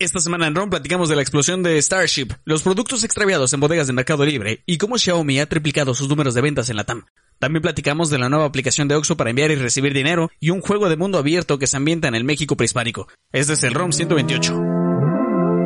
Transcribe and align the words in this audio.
Esta 0.00 0.18
semana 0.18 0.46
en 0.46 0.54
ROM 0.54 0.70
platicamos 0.70 1.10
de 1.10 1.14
la 1.14 1.20
explosión 1.20 1.62
de 1.62 1.76
Starship, 1.82 2.28
los 2.46 2.62
productos 2.62 3.04
extraviados 3.04 3.52
en 3.52 3.60
bodegas 3.60 3.86
de 3.86 3.92
Mercado 3.92 4.24
Libre 4.24 4.62
y 4.64 4.78
cómo 4.78 4.96
Xiaomi 4.96 5.40
ha 5.40 5.46
triplicado 5.46 5.92
sus 5.94 6.08
números 6.08 6.32
de 6.32 6.40
ventas 6.40 6.70
en 6.70 6.76
la 6.76 6.84
TAM. 6.84 7.04
También 7.38 7.60
platicamos 7.60 8.08
de 8.08 8.16
la 8.16 8.30
nueva 8.30 8.46
aplicación 8.46 8.88
de 8.88 8.94
Oxxo 8.94 9.18
para 9.18 9.28
enviar 9.28 9.50
y 9.50 9.56
recibir 9.56 9.92
dinero 9.92 10.30
y 10.40 10.48
un 10.48 10.62
juego 10.62 10.88
de 10.88 10.96
mundo 10.96 11.18
abierto 11.18 11.58
que 11.58 11.66
se 11.66 11.76
ambienta 11.76 12.08
en 12.08 12.14
el 12.14 12.24
México 12.24 12.56
prehispánico. 12.56 13.08
Este 13.30 13.52
es 13.52 13.62
el 13.62 13.74
ROM 13.74 13.92
128. 13.92 14.54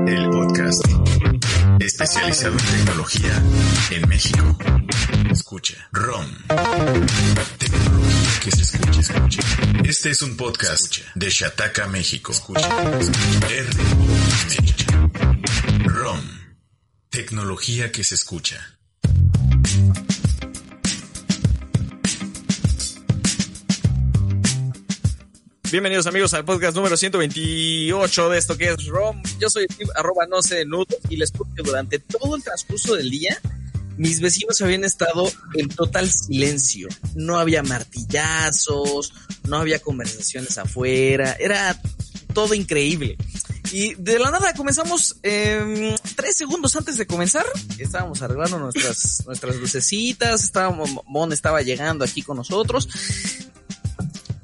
El 0.08 0.28
podcast 0.30 0.84
especializado 1.80 2.56
en 2.58 2.64
tecnología 2.64 3.42
en 3.90 4.08
México. 4.08 4.58
Escucha. 5.30 5.88
ROM. 5.92 6.26
Tecnología 7.58 8.40
que 8.42 8.50
se 8.50 8.62
escucha, 8.62 9.00
escucha. 9.00 9.40
Este 9.84 10.10
es 10.10 10.22
un 10.22 10.36
podcast 10.36 10.98
de 11.14 11.28
Shataka, 11.30 11.86
México. 11.88 12.32
Escucha. 12.32 12.68
R 13.50 13.70
ROM. 15.84 16.20
Tecnología 17.10 17.90
que 17.92 18.04
se 18.04 18.14
escucha. 18.14 18.78
Bienvenidos 25.70 26.06
amigos 26.06 26.34
al 26.34 26.44
podcast 26.44 26.76
número 26.76 26.96
128 26.96 28.28
de 28.28 28.38
esto 28.38 28.56
que 28.56 28.70
es 28.70 28.86
ROM. 28.86 29.20
Yo 29.40 29.50
soy 29.50 29.66
arroba 29.96 30.26
no 30.26 30.40
sé 30.42 30.64
nudo 30.64 30.86
y 31.08 31.16
les 31.16 31.32
cuento 31.32 31.54
que 31.56 31.62
durante 31.62 31.98
todo 31.98 32.36
el 32.36 32.42
transcurso 32.42 32.94
del 32.94 33.10
día 33.10 33.40
mis 33.96 34.20
vecinos 34.20 34.60
habían 34.60 34.84
estado 34.84 35.30
en 35.54 35.68
total 35.68 36.10
silencio. 36.10 36.88
No 37.14 37.38
había 37.38 37.62
martillazos, 37.62 39.12
no 39.48 39.56
había 39.56 39.80
conversaciones 39.80 40.58
afuera, 40.58 41.36
era 41.40 41.80
todo 42.32 42.54
increíble. 42.54 43.16
Y 43.72 43.94
de 43.94 44.18
la 44.18 44.30
nada 44.30 44.52
comenzamos 44.54 45.16
eh, 45.22 45.96
tres 46.14 46.36
segundos 46.36 46.76
antes 46.76 46.96
de 46.96 47.06
comenzar. 47.06 47.46
Estábamos 47.78 48.22
arreglando 48.22 48.58
nuestras, 48.58 49.24
nuestras 49.26 49.56
lucecitas, 49.56 50.44
estábamos, 50.44 50.90
Mon 51.06 51.32
estaba 51.32 51.62
llegando 51.62 52.04
aquí 52.04 52.22
con 52.22 52.36
nosotros. 52.36 52.88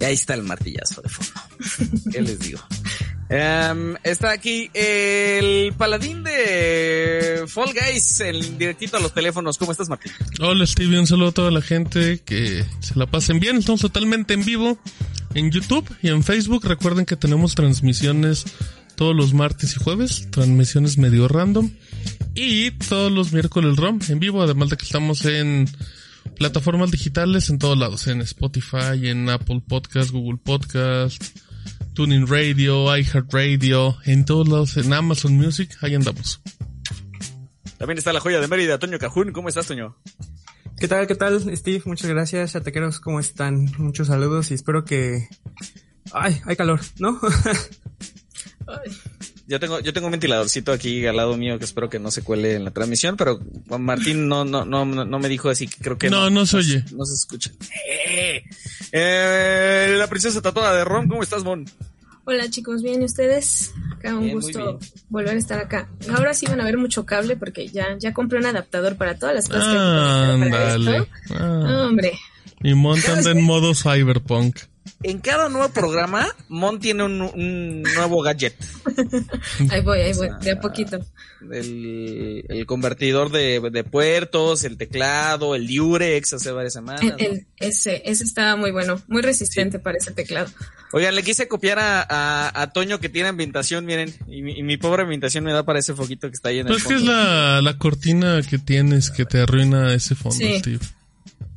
Y 0.01 0.05
ahí 0.05 0.15
está 0.15 0.35
el 0.35 0.43
martillazo 0.43 1.03
de 1.03 1.09
fondo. 1.11 1.33
¿Qué 2.13 2.23
les 2.23 2.39
digo? 2.41 2.61
Um, 3.31 3.95
está 4.03 4.33
aquí 4.33 4.71
el 4.75 5.73
paladín 5.75 6.25
de 6.25 7.45
Fall 7.47 7.73
Guys, 7.73 8.21
el 8.21 8.59
directito 8.59 8.97
a 8.97 9.01
los 9.01 9.15
teléfonos. 9.15 9.59
¿Cómo 9.59 9.71
estás, 9.71 9.89
Martín? 9.89 10.11
Hola, 10.41 10.67
Steve. 10.67 10.99
Un 10.99 11.07
saludo 11.07 11.29
a 11.29 11.33
toda 11.33 11.51
la 11.51 11.63
gente 11.63 12.21
que 12.25 12.65
se 12.81 12.99
la 12.99 13.07
pasen 13.07 13.39
bien. 13.39 13.59
Estamos 13.59 13.83
totalmente 13.83 14.35
en 14.35 14.45
vivo 14.45 14.79
en 15.35 15.51
YouTube 15.51 15.89
y 16.03 16.09
en 16.09 16.25
Facebook. 16.25 16.65
Recuerden 16.65 17.05
que 17.05 17.17
tenemos 17.17 17.55
transmisiones 17.55 18.47
todos 18.97 19.15
los 19.15 19.33
martes 19.33 19.77
y 19.77 19.85
jueves, 19.85 20.29
transmisiones 20.31 20.99
medio 20.99 21.29
random. 21.29 21.71
Y 22.35 22.71
todos 22.73 23.13
los 23.13 23.33
miércoles 23.33 23.77
ROM 23.77 24.01
en 24.09 24.19
vivo, 24.19 24.43
además 24.43 24.71
de 24.71 24.77
que 24.77 24.87
estamos 24.87 25.25
en 25.25 25.69
plataformas 26.41 26.91
digitales 26.91 27.51
en 27.51 27.59
todos 27.59 27.77
lados, 27.77 28.07
en 28.07 28.23
Spotify, 28.23 29.09
en 29.11 29.29
Apple 29.29 29.61
Podcast, 29.69 30.11
Google 30.11 30.39
Podcast, 30.43 31.23
Tuning 31.93 32.27
Radio, 32.27 32.97
iHeartRadio, 32.97 33.99
en 34.07 34.25
todos 34.25 34.49
lados, 34.49 34.79
en 34.79 34.91
Amazon 34.91 35.35
Music, 35.37 35.77
ahí 35.83 35.95
andamos. 35.95 36.41
También 37.77 37.99
está 37.99 38.15
la 38.15 38.21
joya 38.21 38.41
de 38.41 38.49
Mérida, 38.49 38.79
Toño 38.79 38.99
Cajún. 38.99 39.33
¿Cómo 39.33 39.51
estás, 39.51 39.67
Toño? 39.67 39.99
¿Qué 40.79 40.89
tal, 40.89 41.07
qué 41.07 41.15
tal, 41.15 41.55
Steve? 41.55 41.83
Muchas 41.85 42.09
gracias, 42.09 42.53
chatequeros, 42.53 43.01
¿cómo 43.01 43.21
están? 43.21 43.71
Muchos 43.77 44.07
saludos 44.07 44.51
y 44.51 44.55
espero 44.55 44.87
que... 44.87 45.29
Ay, 46.11 46.41
hay 46.47 46.57
calor, 46.57 46.81
¿no? 46.99 47.21
Ay. 48.67 48.93
Yo 49.51 49.59
tengo, 49.59 49.81
yo 49.81 49.93
tengo 49.93 50.07
un 50.07 50.13
ventiladorcito 50.13 50.71
aquí 50.71 51.05
al 51.07 51.17
lado 51.17 51.37
mío 51.37 51.59
que 51.59 51.65
espero 51.65 51.91
que 51.91 51.99
no 51.99 52.13
se 52.13 52.23
cuele 52.23 52.55
en 52.55 52.63
la 52.63 52.71
transmisión, 52.71 53.17
pero 53.17 53.41
Juan 53.67 53.83
Martín 53.83 54.29
no, 54.29 54.45
no, 54.45 54.65
no, 54.65 54.85
no 54.85 55.19
me 55.19 55.29
dijo 55.29 55.49
así 55.49 55.67
que 55.67 55.83
creo 55.83 55.99
que 55.99 56.09
no. 56.09 56.21
No, 56.21 56.31
no 56.31 56.47
se 56.47 56.59
oye. 56.59 56.85
No, 56.93 57.05
se 57.05 57.15
escucha. 57.15 57.51
Eh, 58.09 58.45
eh, 58.93 59.97
la 59.99 60.07
princesa 60.07 60.41
tatuada 60.41 60.77
de 60.77 60.85
Ron, 60.85 61.09
¿cómo 61.09 61.25
estás, 61.25 61.43
Mon? 61.43 61.65
Hola 62.27 62.49
chicos, 62.49 62.85
bien, 62.85 63.03
¿ustedes? 63.03 63.75
Acá 63.93 64.15
un 64.15 64.31
gusto 64.31 64.79
volver 65.09 65.35
a 65.35 65.39
estar 65.39 65.59
acá. 65.59 65.89
Ahora 66.15 66.33
sí 66.33 66.47
van 66.47 66.61
a 66.61 66.65
ver 66.65 66.79
mucho 66.79 67.05
cable 67.05 67.37
porque 67.37 67.67
ya, 67.67 67.99
ya 67.99 68.15
compré 68.15 68.39
un 68.39 68.47
adaptador 68.47 68.97
para 68.97 69.19
todas 69.19 69.35
las 69.35 69.49
cosas 69.49 69.65
ah, 69.67 70.39
que 70.41 70.49
para 70.49 70.77
esto. 70.77 71.09
Ah. 71.31 71.87
Hombre. 71.89 72.13
Y 72.63 72.75
montan 72.75 73.27
en 73.27 73.43
modo 73.43 73.75
cyberpunk 73.75 74.61
en 75.03 75.19
cada 75.19 75.49
nuevo 75.49 75.73
programa, 75.73 76.29
Mon 76.49 76.79
tiene 76.79 77.05
un, 77.05 77.83
nuevo 77.83 78.23
gadget. 78.23 78.55
ahí 79.71 79.81
voy, 79.81 80.01
ahí 80.01 80.13
voy, 80.13 80.29
de 80.43 80.51
a 80.51 80.61
poquito. 80.61 80.99
El, 81.51 82.45
el 82.49 82.67
convertidor 82.67 83.31
de, 83.31 83.85
puertos, 83.91 84.65
el 84.65 84.77
teclado, 84.77 85.55
el 85.55 85.67
Durex 85.67 86.35
hace 86.35 86.53
varias 86.53 86.75
semanas. 86.75 87.15
ese, 87.57 88.03
ese 88.05 88.25
estaba 88.25 88.57
muy 88.57 88.73
bueno, 88.73 89.01
muy 89.09 89.23
resistente 89.23 89.79
para 89.79 89.97
ese 89.97 90.13
teclado. 90.13 90.51
Oigan, 90.93 91.15
le 91.15 91.23
quise 91.23 91.49
copiar 91.49 91.79
a, 91.79 92.61
a, 92.61 92.73
Toño 92.73 92.99
que 93.01 93.09
tiene 93.09 93.29
ambientación, 93.29 93.87
miren, 93.87 94.13
y 94.29 94.43
mi, 94.43 94.77
pobre 94.77 95.05
ambientación 95.05 95.45
me 95.45 95.53
da 95.53 95.63
para 95.63 95.79
ese 95.79 95.95
foquito 95.95 96.29
que 96.29 96.35
está 96.35 96.51
ahí 96.51 96.59
en 96.59 96.67
el 96.67 96.73
pues 96.75 96.85
que 96.85 96.95
es 96.95 97.03
la, 97.03 97.63
la 97.63 97.79
cortina 97.79 98.41
que 98.43 98.59
tienes 98.59 99.11
que 99.11 99.25
te 99.25 99.41
arruina 99.41 99.95
ese 99.95 100.15
fondo, 100.15 100.45
Steve. 100.59 100.81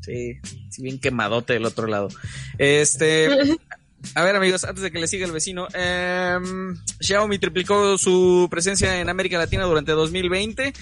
Sí, 0.04 0.38
bien 0.80 1.00
quemadote 1.00 1.54
del 1.54 1.66
otro 1.66 1.88
lado. 1.88 2.10
Este, 2.58 3.30
a 4.16 4.24
ver 4.24 4.36
amigos, 4.36 4.64
antes 4.66 4.84
de 4.84 4.92
que 4.92 5.00
le 5.00 5.08
siga 5.08 5.26
el 5.26 5.32
vecino, 5.32 5.68
eh, 5.74 6.38
Xiaomi 7.00 7.40
triplicó 7.40 7.98
su 7.98 8.48
presencia 8.52 9.00
en 9.00 9.10
América 9.10 9.38
Latina 9.38 9.64
durante 9.64 9.94
2020. 9.94 10.74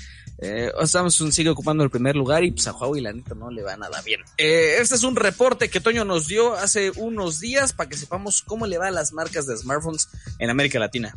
Eh, 0.44 0.72
Samsung 0.84 1.32
sigue 1.32 1.52
ocupando 1.52 1.84
el 1.84 1.92
primer 1.92 2.16
lugar 2.16 2.44
y 2.44 2.52
pues 2.52 2.66
a 2.66 2.74
Huawei 2.74 3.00
la 3.00 3.14
neta 3.14 3.36
no 3.36 3.52
le 3.52 3.62
va 3.62 3.78
nada 3.78 4.02
bien. 4.02 4.22
Eh, 4.40 4.78
este 4.80 4.96
es 4.96 5.04
un 5.04 5.16
reporte 5.16 5.70
que 5.70 5.80
Toño 5.80 6.04
nos 6.04 6.28
dio 6.28 6.56
hace 6.56 6.92
unos 6.96 7.40
días 7.40 7.74
para 7.74 7.90
que 7.90 7.96
sepamos 7.96 8.42
cómo 8.42 8.66
le 8.66 8.80
va 8.80 8.88
a 8.88 8.92
las 8.92 9.14
marcas 9.14 9.46
de 9.46 9.56
smartphones 9.56 10.10
en 10.40 10.50
América 10.50 10.80
Latina. 10.80 11.16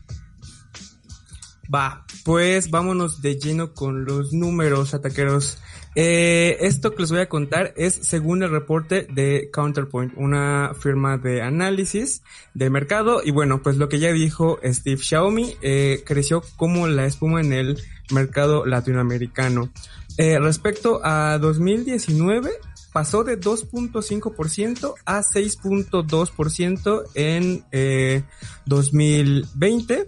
Va, 1.74 2.04
pues 2.24 2.70
vámonos 2.70 3.22
de 3.22 3.38
lleno 3.38 3.72
con 3.72 4.04
los 4.04 4.34
números 4.34 4.92
ataqueros. 4.92 5.58
Eh, 5.96 6.56
esto 6.60 6.92
que 6.94 7.02
les 7.02 7.10
voy 7.10 7.20
a 7.20 7.28
contar 7.28 7.72
es 7.76 7.94
según 7.94 8.42
el 8.42 8.50
reporte 8.50 9.06
de 9.12 9.50
Counterpoint, 9.52 10.12
una 10.16 10.72
firma 10.78 11.18
de 11.18 11.42
análisis 11.42 12.22
de 12.54 12.70
mercado. 12.70 13.20
Y 13.24 13.30
bueno, 13.30 13.62
pues 13.62 13.76
lo 13.76 13.88
que 13.88 13.98
ya 13.98 14.12
dijo 14.12 14.58
Steve 14.64 15.00
Xiaomi, 15.00 15.56
eh, 15.62 16.02
creció 16.04 16.42
como 16.56 16.88
la 16.88 17.06
espuma 17.06 17.40
en 17.40 17.52
el 17.52 17.78
mercado 18.10 18.66
latinoamericano. 18.66 19.70
Eh, 20.18 20.38
respecto 20.38 21.00
a 21.04 21.38
2019, 21.38 22.50
pasó 22.92 23.24
de 23.24 23.40
2.5% 23.40 24.94
a 25.04 25.22
6.2% 25.22 27.02
en 27.14 27.64
eh, 27.72 28.22
2020 28.66 30.06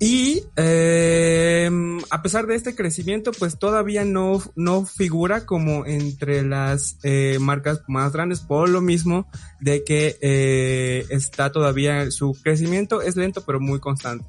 y 0.00 0.44
eh, 0.56 1.68
a 2.10 2.22
pesar 2.22 2.46
de 2.46 2.54
este 2.54 2.76
crecimiento, 2.76 3.32
pues 3.32 3.58
todavía 3.58 4.04
no, 4.04 4.40
no 4.54 4.84
figura 4.84 5.44
como 5.44 5.86
entre 5.86 6.42
las 6.42 6.98
eh, 7.02 7.38
marcas 7.40 7.82
más 7.88 8.12
grandes 8.12 8.40
por 8.40 8.68
lo 8.68 8.80
mismo 8.80 9.26
de 9.60 9.82
que 9.82 10.16
eh, 10.20 11.04
está 11.10 11.50
todavía 11.50 12.10
su 12.12 12.36
crecimiento 12.42 13.02
es 13.02 13.16
lento 13.16 13.42
pero 13.44 13.58
muy 13.58 13.80
constante 13.80 14.24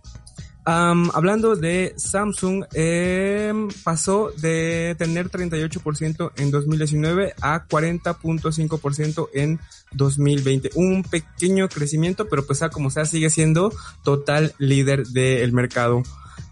hablando 0.69 1.55
de 1.55 1.93
Samsung, 1.97 2.65
eh, 2.73 3.53
pasó 3.83 4.31
de 4.37 4.95
tener 4.97 5.29
38% 5.29 6.31
en 6.37 6.51
2019 6.51 7.33
a 7.41 7.67
40.5% 7.67 9.29
en 9.33 9.59
2020. 9.93 10.71
Un 10.75 11.03
pequeño 11.03 11.67
crecimiento, 11.69 12.27
pero 12.27 12.45
pues 12.45 12.59
sea 12.59 12.69
como 12.69 12.89
sea, 12.89 13.05
sigue 13.05 13.29
siendo 13.29 13.73
total 14.03 14.53
líder 14.57 15.07
del 15.07 15.53
mercado. 15.53 16.03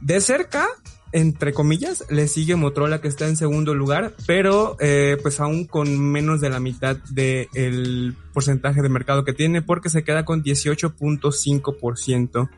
De 0.01 0.21
cerca, 0.21 0.67
entre 1.11 1.53
comillas, 1.53 2.05
le 2.09 2.27
sigue 2.27 2.55
Motorola 2.55 3.01
que 3.01 3.07
está 3.07 3.27
en 3.27 3.37
segundo 3.37 3.73
lugar, 3.73 4.13
pero 4.25 4.77
eh, 4.79 5.17
pues 5.21 5.39
aún 5.39 5.65
con 5.65 5.99
menos 5.99 6.41
de 6.41 6.49
la 6.49 6.59
mitad 6.59 6.97
del 7.09 8.15
porcentaje 8.33 8.81
de 8.81 8.89
mercado 8.89 9.23
que 9.23 9.33
tiene 9.33 9.61
porque 9.61 9.89
se 9.89 10.03
queda 10.03 10.25
con 10.25 10.43
18.5%. 10.43 12.49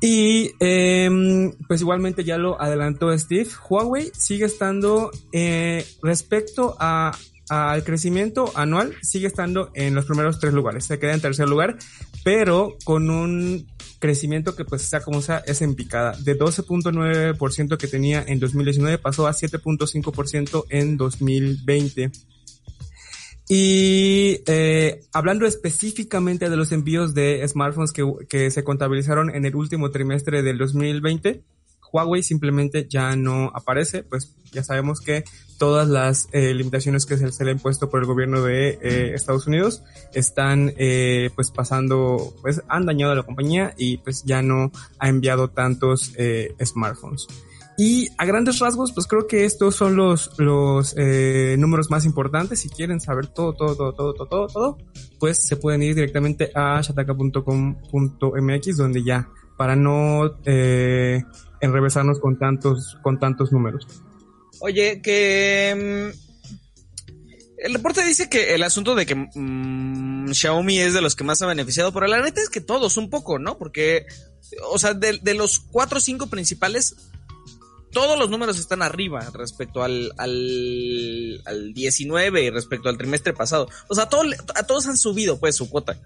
Y 0.00 0.52
eh, 0.60 1.50
pues 1.66 1.80
igualmente 1.80 2.22
ya 2.22 2.38
lo 2.38 2.60
adelantó 2.60 3.16
Steve, 3.18 3.48
Huawei 3.68 4.12
sigue 4.16 4.44
estando 4.44 5.10
eh, 5.32 5.84
respecto 6.02 6.76
a 6.78 7.12
al 7.50 7.82
crecimiento 7.82 8.52
anual 8.56 8.94
sigue 9.02 9.26
estando 9.26 9.70
en 9.74 9.94
los 9.94 10.04
primeros 10.04 10.38
tres 10.38 10.52
lugares, 10.52 10.84
se 10.84 10.98
queda 10.98 11.14
en 11.14 11.20
tercer 11.22 11.48
lugar, 11.48 11.78
pero 12.22 12.76
con 12.84 13.10
un 13.10 13.66
crecimiento 13.98 14.54
que 14.54 14.64
pues 14.64 14.82
sea 14.82 15.00
como 15.00 15.22
sea 15.22 15.38
es 15.38 15.62
en 15.62 15.74
picada. 15.74 16.12
De 16.18 16.38
12.9% 16.38 17.76
que 17.76 17.88
tenía 17.88 18.22
en 18.26 18.38
2019 18.38 18.98
pasó 18.98 19.26
a 19.26 19.32
7.5% 19.32 20.64
en 20.68 20.96
2020. 20.96 22.10
Y 23.48 24.42
eh, 24.46 25.00
hablando 25.12 25.46
específicamente 25.46 26.50
de 26.50 26.56
los 26.56 26.70
envíos 26.70 27.14
de 27.14 27.46
smartphones 27.48 27.92
que, 27.92 28.50
se 28.50 28.64
contabilizaron 28.64 29.34
en 29.34 29.46
el 29.46 29.56
último 29.56 29.90
trimestre 29.90 30.42
del 30.42 30.58
2020, 30.58 31.42
Huawei 31.90 32.22
simplemente 32.22 32.86
ya 32.88 33.16
no 33.16 33.50
aparece, 33.54 34.02
pues 34.02 34.34
ya 34.52 34.62
sabemos 34.62 35.00
que 35.00 35.24
todas 35.58 35.88
las 35.88 36.28
eh, 36.32 36.52
limitaciones 36.54 37.06
que 37.06 37.16
se, 37.16 37.44
le 37.44 37.50
han 37.50 37.58
puesto 37.58 37.88
por 37.88 38.00
el 38.00 38.06
gobierno 38.06 38.42
de 38.42 38.78
eh, 38.82 39.14
Estados 39.14 39.46
Unidos 39.46 39.82
están 40.12 40.74
eh, 40.76 41.30
pues 41.34 41.50
pasando, 41.50 42.34
pues 42.42 42.62
han 42.68 42.84
dañado 42.84 43.12
a 43.12 43.16
la 43.16 43.22
compañía 43.22 43.74
y 43.76 43.98
pues 43.98 44.24
ya 44.24 44.42
no 44.42 44.70
ha 44.98 45.08
enviado 45.08 45.48
tantos 45.48 46.12
eh, 46.16 46.54
smartphones. 46.62 47.26
Y 47.80 48.08
a 48.18 48.26
grandes 48.26 48.58
rasgos, 48.58 48.90
pues 48.92 49.06
creo 49.06 49.28
que 49.28 49.44
estos 49.44 49.76
son 49.76 49.94
los, 49.94 50.32
los 50.36 50.96
eh, 50.98 51.54
números 51.60 51.90
más 51.90 52.04
importantes. 52.04 52.58
Si 52.58 52.68
quieren 52.68 53.00
saber 53.00 53.28
todo, 53.28 53.52
todo, 53.52 53.76
todo, 53.76 53.92
todo, 53.92 54.14
todo, 54.14 54.26
todo, 54.26 54.46
todo, 54.48 54.78
pues 55.20 55.46
se 55.46 55.54
pueden 55.54 55.84
ir 55.84 55.94
directamente 55.94 56.50
a 56.56 56.80
shataka.com.mx 56.82 58.76
donde 58.76 59.04
ya, 59.04 59.28
para 59.56 59.76
no 59.76 60.40
eh, 60.44 61.22
enrevesarnos 61.60 62.18
con 62.18 62.36
tantos, 62.36 62.98
con 63.00 63.20
tantos 63.20 63.52
números. 63.52 63.86
Oye, 64.58 65.00
que... 65.00 66.12
mm, 66.12 66.28
el 67.58 67.74
reporte 67.74 68.04
dice 68.04 68.28
que 68.28 68.56
el 68.56 68.64
asunto 68.64 68.96
de 68.96 69.06
que 69.06 69.14
mm, 69.14 70.32
Xiaomi 70.32 70.80
es 70.80 70.94
de 70.94 71.00
los 71.00 71.14
que 71.14 71.22
más 71.22 71.42
ha 71.42 71.46
beneficiado, 71.46 71.92
pero 71.92 72.08
la 72.08 72.20
neta 72.20 72.40
es 72.40 72.50
que 72.50 72.60
todos 72.60 72.96
un 72.96 73.08
poco, 73.08 73.38
¿no? 73.38 73.56
Porque, 73.56 74.04
o 74.68 74.80
sea, 74.80 74.94
de, 74.94 75.20
de 75.22 75.34
los 75.34 75.60
cuatro 75.60 75.98
o 75.98 76.00
cinco 76.00 76.26
principales, 76.26 76.96
todos 78.00 78.18
los 78.18 78.30
números 78.30 78.58
están 78.58 78.82
arriba 78.82 79.28
respecto 79.34 79.82
al, 79.82 80.12
al, 80.18 81.42
al 81.46 81.72
19 81.74 82.44
y 82.44 82.50
respecto 82.50 82.88
al 82.88 82.96
trimestre 82.96 83.32
pasado. 83.32 83.68
O 83.88 83.94
sea, 83.94 84.08
todo, 84.08 84.22
a 84.54 84.62
todos 84.62 84.86
han 84.86 84.96
subido, 84.96 85.38
pues, 85.40 85.56
su 85.56 85.68
cuota. 85.68 85.98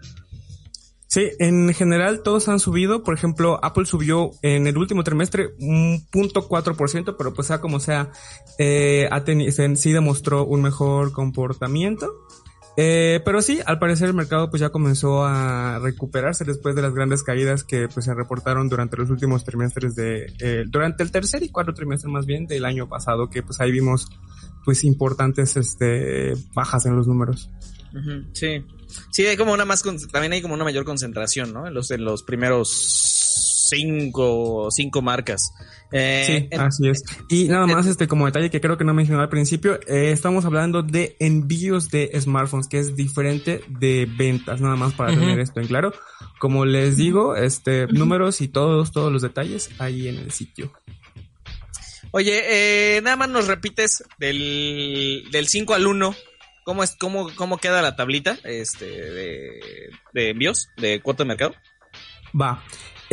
Sí, 1.06 1.28
en 1.40 1.74
general 1.74 2.22
todos 2.22 2.48
han 2.48 2.58
subido. 2.58 3.02
Por 3.02 3.12
ejemplo, 3.14 3.60
Apple 3.62 3.84
subió 3.84 4.30
en 4.40 4.66
el 4.66 4.78
último 4.78 5.04
trimestre 5.04 5.50
un 5.60 6.06
punto 6.10 6.48
cuatro 6.48 6.74
por 6.74 6.88
ciento, 6.88 7.18
pero 7.18 7.34
pues 7.34 7.48
sea 7.48 7.60
como 7.60 7.80
sea, 7.80 8.10
eh, 8.58 9.08
ha 9.10 9.22
teni- 9.22 9.50
se- 9.50 9.76
sí 9.76 9.92
demostró 9.92 10.46
un 10.46 10.62
mejor 10.62 11.12
comportamiento. 11.12 12.10
Eh, 12.76 13.20
pero 13.24 13.42
sí, 13.42 13.60
al 13.66 13.78
parecer 13.78 14.08
el 14.08 14.14
mercado 14.14 14.48
pues 14.48 14.60
ya 14.60 14.70
comenzó 14.70 15.24
a 15.24 15.78
recuperarse 15.78 16.44
después 16.44 16.74
de 16.74 16.80
las 16.80 16.94
grandes 16.94 17.22
caídas 17.22 17.64
que 17.64 17.86
pues 17.88 18.06
se 18.06 18.14
reportaron 18.14 18.68
durante 18.70 18.96
los 18.96 19.10
últimos 19.10 19.44
trimestres 19.44 19.94
de, 19.94 20.32
eh, 20.40 20.64
durante 20.66 21.02
el 21.02 21.10
tercer 21.10 21.42
y 21.42 21.50
cuarto 21.50 21.74
trimestre 21.74 22.10
más 22.10 22.24
bien 22.24 22.46
del 22.46 22.64
año 22.64 22.88
pasado, 22.88 23.28
que 23.28 23.42
pues 23.42 23.60
ahí 23.60 23.70
vimos 23.70 24.08
pues 24.64 24.84
importantes 24.84 25.56
este 25.56 26.32
bajas 26.54 26.86
en 26.86 26.96
los 26.96 27.06
números. 27.06 27.50
Sí. 28.32 28.64
Sí, 29.10 29.26
hay 29.26 29.36
como 29.36 29.52
una 29.52 29.64
más, 29.64 29.82
también 30.10 30.32
hay 30.32 30.42
como 30.42 30.54
una 30.54 30.64
mayor 30.64 30.84
concentración, 30.84 31.52
¿no? 31.52 31.66
En 31.66 31.74
los, 31.74 31.90
en 31.90 32.04
los 32.04 32.22
primeros 32.22 33.21
cinco, 33.68 34.68
cinco 34.70 35.02
marcas. 35.02 35.52
Eh, 35.92 36.24
Sí, 36.26 36.48
en- 36.50 36.60
así 36.60 36.88
es. 36.88 37.04
Y 37.28 37.44
nada 37.48 37.66
más, 37.66 37.86
este, 37.86 38.08
como 38.08 38.26
detalle 38.26 38.50
que 38.50 38.60
creo 38.60 38.78
que 38.78 38.84
no 38.84 38.94
mencioné 38.94 39.22
al 39.22 39.28
principio, 39.28 39.78
eh, 39.86 40.10
estamos 40.12 40.44
hablando 40.44 40.82
de 40.82 41.16
envíos 41.20 41.90
de 41.90 42.10
smartphones, 42.20 42.66
que 42.68 42.78
es 42.78 42.96
diferente 42.96 43.62
de 43.68 44.08
ventas, 44.16 44.60
nada 44.60 44.76
más 44.76 44.94
para 44.94 45.10
tener 45.14 45.38
esto 45.38 45.60
en 45.60 45.66
claro. 45.66 45.92
Como 46.38 46.64
les 46.64 46.96
digo, 46.96 47.36
este, 47.36 47.86
números 47.88 48.40
y 48.40 48.48
todos, 48.48 48.90
todos 48.92 49.12
los 49.12 49.22
detalles 49.22 49.70
ahí 49.78 50.08
en 50.08 50.16
el 50.16 50.32
sitio. 50.32 50.72
Oye, 52.10 52.42
eh, 52.96 53.00
nada 53.02 53.16
más 53.16 53.28
nos 53.30 53.46
repites 53.46 54.04
del, 54.18 55.24
del 55.30 55.48
5 55.48 55.74
al 55.74 55.86
1. 55.86 56.14
¿Cómo, 56.64 56.84
es, 56.84 56.94
cómo, 56.98 57.28
¿Cómo 57.34 57.58
queda 57.58 57.82
la 57.82 57.96
tablita 57.96 58.38
este, 58.44 58.84
de, 58.86 59.60
de 60.12 60.28
envíos, 60.30 60.68
de 60.76 61.00
cuota 61.00 61.24
de 61.24 61.28
mercado? 61.28 61.54
Va. 62.40 62.62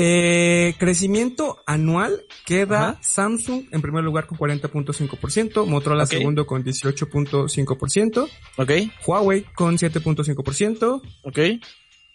Eh, 0.01 0.75
crecimiento 0.77 1.57
anual 1.65 2.21
queda 2.45 2.91
Ajá. 2.91 2.99
Samsung 3.01 3.65
en 3.69 3.81
primer 3.81 4.01
lugar 4.01 4.27
con 4.27 4.37
40.5%, 4.37 5.65
Motorola 5.65 6.03
Ok. 6.05 6.09
segundo 6.09 6.45
con 6.47 6.63
18.5%, 6.63 8.29
Ok, 8.55 8.71
Huawei 9.05 9.43
con 9.53 9.77
7.5%, 9.77 11.01
ok. 11.23 11.39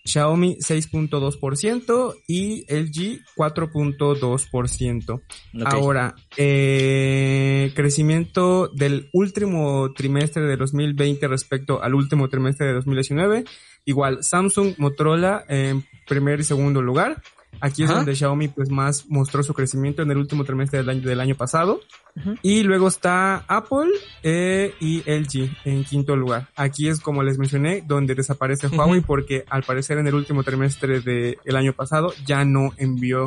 Xiaomi 0.07 0.57
6.2% 0.61 2.15
y 2.27 2.65
LG 2.73 3.21
4.2%. 3.37 5.13
ok. 5.13 5.21
Ahora, 5.67 6.15
eh, 6.39 7.71
crecimiento 7.75 8.69
del 8.69 9.11
último 9.13 9.93
trimestre 9.93 10.45
de 10.45 10.57
2020 10.57 11.29
respecto 11.29 11.83
al 11.83 11.95
último 11.95 12.29
trimestre 12.31 12.67
de 12.67 12.73
2019. 12.75 13.45
Igual, 13.85 14.19
Samsung, 14.23 14.75
Motorola 14.79 15.45
en 15.49 15.85
primer 16.07 16.41
y 16.41 16.45
segundo 16.45 16.81
lugar. 16.81 17.23
Aquí 17.61 17.85
es 17.85 17.91
donde 17.91 18.15
Xiaomi 18.15 18.49
pues 18.49 18.71
más 18.71 19.07
mostró 19.09 19.43
su 19.43 19.55
crecimiento 19.55 20.03
en 20.03 20.11
el 20.11 20.19
último 20.19 20.45
trimestre 20.45 20.79
del 20.79 20.89
año, 20.89 21.03
del 21.03 21.21
año 21.21 21.35
pasado. 21.35 21.81
Y 22.43 22.63
luego 22.63 22.89
está 22.89 23.45
Apple 23.49 23.91
eh, 24.23 24.75
y 24.81 24.99
LG 25.01 25.51
en 25.65 25.85
quinto 25.85 26.17
lugar. 26.17 26.49
Aquí 26.55 26.89
es 26.89 27.01
como 27.01 27.23
les 27.23 27.39
mencioné, 27.39 27.83
donde 27.87 28.15
desaparece. 28.15 28.69
Huawei 28.69 29.01
porque 29.01 29.45
al 29.51 29.63
parecer 29.65 29.99
en 29.99 30.07
el 30.07 30.15
último 30.15 30.45
trimestre 30.45 31.01
del 31.01 31.57
año 31.57 31.73
pasado 31.73 32.13
ya 32.25 32.45
no 32.45 32.73
envió 32.77 33.27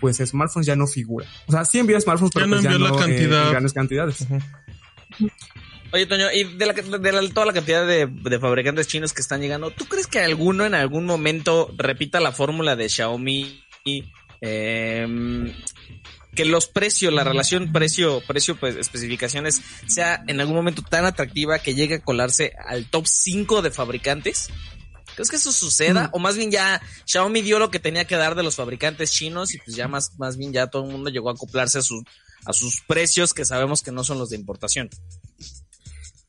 pues 0.00 0.16
smartphones, 0.16 0.66
ya 0.66 0.76
no 0.76 0.86
figura. 0.86 1.26
O 1.46 1.52
sea, 1.52 1.64
sí 1.64 1.78
envió 1.78 2.00
smartphones, 2.00 2.32
pero 2.34 2.46
Ya 2.46 2.50
no 2.50 2.56
pues 2.56 2.64
ya 2.64 2.70
la 2.70 2.90
no 2.90 3.06
eh, 3.06 3.44
en 3.44 3.50
grandes 3.50 3.72
cantidades. 3.72 4.26
Oye, 5.92 6.06
Toño, 6.06 6.32
y 6.32 6.44
de, 6.44 6.66
la, 6.66 6.72
de 6.72 7.12
la- 7.12 7.28
toda 7.34 7.46
la 7.46 7.52
cantidad 7.52 7.86
de, 7.86 8.06
de 8.06 8.38
fabricantes 8.40 8.86
chinos 8.88 9.12
que 9.12 9.20
están 9.20 9.40
llegando, 9.42 9.70
¿tú 9.70 9.84
crees 9.86 10.06
que 10.06 10.20
alguno 10.20 10.64
en 10.64 10.74
algún 10.74 11.04
momento 11.04 11.70
repita 11.76 12.18
la 12.20 12.32
fórmula 12.32 12.76
de 12.76 12.88
Xiaomi 12.88 13.62
y 13.84 14.04
em, 14.40 15.52
que 16.34 16.46
los 16.46 16.66
precios, 16.66 17.12
la 17.12 17.24
relación 17.24 17.72
precio, 17.72 18.22
precio, 18.26 18.56
pues, 18.56 18.76
especificaciones, 18.76 19.60
sea 19.86 20.24
en 20.28 20.40
algún 20.40 20.56
momento 20.56 20.80
tan 20.82 21.04
atractiva 21.04 21.58
que 21.58 21.74
llegue 21.74 21.96
a 21.96 22.00
colarse 22.02 22.52
al 22.66 22.86
top 22.88 23.06
5 23.06 23.60
de 23.60 23.70
fabricantes? 23.70 24.48
¿Crees 25.14 25.28
que 25.28 25.36
eso 25.36 25.52
suceda? 25.52 26.08
O 26.14 26.18
más 26.18 26.38
bien 26.38 26.50
ya 26.50 26.80
Xiaomi 27.04 27.42
dio 27.42 27.58
lo 27.58 27.70
que 27.70 27.78
tenía 27.78 28.06
que 28.06 28.16
dar 28.16 28.34
de 28.34 28.42
los 28.42 28.56
fabricantes 28.56 29.12
chinos 29.12 29.52
y 29.52 29.58
pues 29.58 29.76
ya 29.76 29.88
más, 29.88 30.18
más 30.18 30.38
bien 30.38 30.54
ya 30.54 30.68
todo 30.68 30.86
el 30.86 30.90
mundo 30.92 31.10
llegó 31.10 31.28
a 31.28 31.34
acoplarse 31.34 31.80
a 31.80 31.82
sus, 31.82 32.02
a 32.46 32.54
sus 32.54 32.80
precios 32.80 33.34
que 33.34 33.44
sabemos 33.44 33.82
que 33.82 33.92
no 33.92 34.04
son 34.04 34.18
los 34.18 34.30
de 34.30 34.36
importación. 34.36 34.88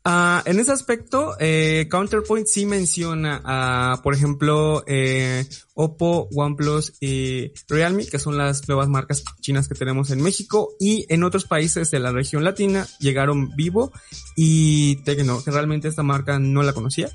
Ah, 0.05 0.44
en 0.45 0.59
ese 0.59 0.73
aspecto, 0.73 1.38
eh, 1.39 1.88
Counterpoint 1.89 2.45
sí 2.45 2.65
menciona 2.65 3.41
a, 3.45 4.01
por 4.03 4.13
ejemplo, 4.13 4.83
eh, 4.85 5.45
Oppo, 5.75 6.27
OnePlus 6.33 6.95
y 7.00 7.53
Realme, 7.69 8.05
que 8.05 8.19
son 8.19 8.38
las 8.38 8.67
nuevas 8.67 8.89
marcas 8.89 9.23
chinas 9.39 9.69
que 9.69 9.75
tenemos 9.75 10.11
en 10.11 10.21
México 10.21 10.75
y 10.77 11.05
en 11.07 11.23
otros 11.23 11.45
países 11.45 11.89
de 11.89 11.99
la 11.99 12.11
región 12.11 12.44
latina 12.44 12.85
llegaron 12.99 13.56
Vivo 13.56 13.94
y 14.35 14.97
Tecno, 15.04 15.42
que 15.42 15.51
realmente 15.51 15.87
esta 15.87 16.04
marca 16.04 16.37
no 16.37 16.63
la 16.63 16.73
conocía. 16.73 17.09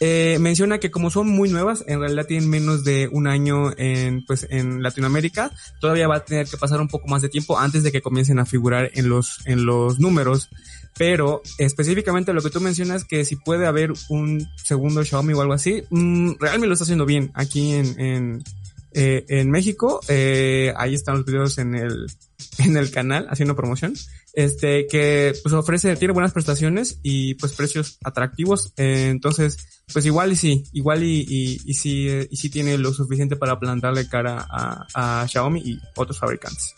Eh, 0.00 0.36
menciona 0.40 0.78
que 0.78 0.90
como 0.90 1.10
son 1.10 1.28
muy 1.28 1.48
nuevas, 1.48 1.84
en 1.86 2.00
realidad 2.00 2.26
tienen 2.26 2.50
menos 2.50 2.84
de 2.84 3.08
un 3.10 3.26
año 3.26 3.72
en, 3.78 4.26
pues, 4.26 4.46
en 4.50 4.82
Latinoamérica, 4.82 5.52
todavía 5.80 6.08
va 6.08 6.16
a 6.16 6.24
tener 6.24 6.46
que 6.46 6.56
pasar 6.56 6.80
un 6.80 6.88
poco 6.88 7.08
más 7.08 7.22
de 7.22 7.28
tiempo 7.28 7.58
antes 7.58 7.82
de 7.82 7.92
que 7.92 8.02
comiencen 8.02 8.38
a 8.38 8.44
figurar 8.44 8.90
en 8.94 9.08
los, 9.08 9.40
en 9.46 9.64
los 9.64 9.98
números. 9.98 10.50
Pero 10.98 11.42
específicamente 11.58 12.32
lo 12.32 12.42
que 12.42 12.50
tú 12.50 12.60
mencionas, 12.60 13.04
que 13.04 13.24
si 13.24 13.36
puede 13.36 13.66
haber 13.66 13.92
un 14.08 14.46
segundo 14.56 15.04
Xiaomi 15.04 15.34
o 15.34 15.42
algo 15.42 15.52
así, 15.52 15.82
mm, 15.90 16.32
realmente 16.40 16.66
lo 16.66 16.72
está 16.72 16.84
haciendo 16.84 17.04
bien 17.04 17.30
aquí 17.34 17.72
en, 17.72 18.00
en, 18.00 18.44
eh, 18.92 19.24
en 19.28 19.50
México. 19.50 20.00
Eh, 20.08 20.72
ahí 20.76 20.94
están 20.94 21.16
los 21.16 21.26
videos 21.26 21.58
en 21.58 21.74
el, 21.74 22.06
en 22.58 22.76
el 22.76 22.90
canal 22.90 23.26
haciendo 23.30 23.54
promoción. 23.54 23.94
Este, 24.32 24.86
que 24.86 25.34
pues 25.42 25.54
ofrece, 25.54 25.96
tiene 25.96 26.12
buenas 26.12 26.32
prestaciones 26.32 26.98
y 27.02 27.34
pues 27.34 27.52
precios 27.52 27.98
atractivos. 28.02 28.72
Eh, 28.76 29.08
entonces, 29.10 29.84
pues 29.92 30.06
igual 30.06 30.32
y 30.32 30.36
sí, 30.36 30.64
igual 30.72 31.02
y, 31.02 31.26
y, 31.28 31.60
y 31.64 31.74
sí, 31.74 32.08
eh, 32.08 32.28
y 32.30 32.36
sí 32.36 32.48
tiene 32.48 32.78
lo 32.78 32.92
suficiente 32.92 33.36
para 33.36 33.58
plantarle 33.58 34.08
cara 34.08 34.46
a, 34.48 34.86
a 35.22 35.28
Xiaomi 35.28 35.60
y 35.60 35.78
otros 35.94 36.18
fabricantes. 36.18 36.74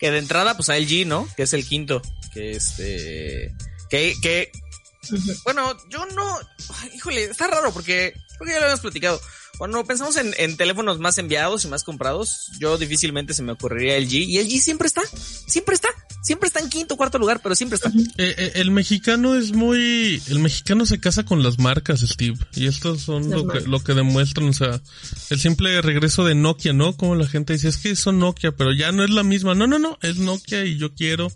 Que 0.00 0.10
de 0.10 0.18
entrada, 0.18 0.56
pues 0.56 0.70
a 0.70 0.78
LG, 0.78 1.06
¿no? 1.06 1.28
Que 1.36 1.42
es 1.42 1.52
el 1.52 1.66
quinto. 1.66 2.02
Que 2.32 2.52
este. 2.52 3.54
Que. 3.90 4.14
que 4.20 4.50
bueno, 5.44 5.76
yo 5.88 6.06
no. 6.06 6.38
Híjole, 6.94 7.24
está 7.24 7.46
raro 7.46 7.72
porque. 7.72 8.14
Creo 8.38 8.46
que 8.46 8.52
ya 8.52 8.58
lo 8.58 8.64
habíamos 8.64 8.80
platicado. 8.80 9.20
Cuando 9.60 9.84
pensamos 9.84 10.16
en, 10.16 10.32
en 10.38 10.56
teléfonos 10.56 11.00
más 11.00 11.18
enviados 11.18 11.66
y 11.66 11.68
más 11.68 11.84
comprados, 11.84 12.50
yo 12.58 12.78
difícilmente 12.78 13.34
se 13.34 13.42
me 13.42 13.52
ocurriría 13.52 14.00
LG. 14.00 14.14
Y 14.14 14.38
LG 14.38 14.58
siempre 14.58 14.88
está. 14.88 15.02
Siempre 15.46 15.74
está. 15.74 15.88
Siempre 16.22 16.46
está 16.46 16.60
en 16.60 16.70
quinto, 16.70 16.96
cuarto 16.96 17.18
lugar, 17.18 17.40
pero 17.42 17.54
siempre 17.54 17.76
está. 17.76 17.90
Eh, 17.90 18.34
eh, 18.38 18.52
el 18.54 18.70
mexicano 18.70 19.36
es 19.36 19.52
muy... 19.52 20.22
El 20.28 20.38
mexicano 20.38 20.86
se 20.86 20.98
casa 20.98 21.26
con 21.26 21.42
las 21.42 21.58
marcas, 21.58 22.00
Steve. 22.00 22.38
Y 22.54 22.68
estos 22.68 23.02
son 23.02 23.28
lo 23.28 23.46
que, 23.48 23.60
lo 23.60 23.84
que 23.84 23.92
demuestran, 23.92 24.48
o 24.48 24.52
sea, 24.54 24.80
el 25.28 25.38
simple 25.38 25.82
regreso 25.82 26.24
de 26.24 26.34
Nokia, 26.34 26.72
¿no? 26.72 26.96
Como 26.96 27.14
la 27.14 27.26
gente 27.26 27.52
dice, 27.52 27.68
es 27.68 27.76
que 27.76 27.94
son 27.96 28.18
Nokia, 28.18 28.52
pero 28.52 28.72
ya 28.72 28.92
no 28.92 29.04
es 29.04 29.10
la 29.10 29.24
misma. 29.24 29.54
No, 29.54 29.66
no, 29.66 29.78
no, 29.78 29.98
es 30.00 30.16
Nokia 30.16 30.64
y 30.64 30.78
yo 30.78 30.94
quiero. 30.94 31.30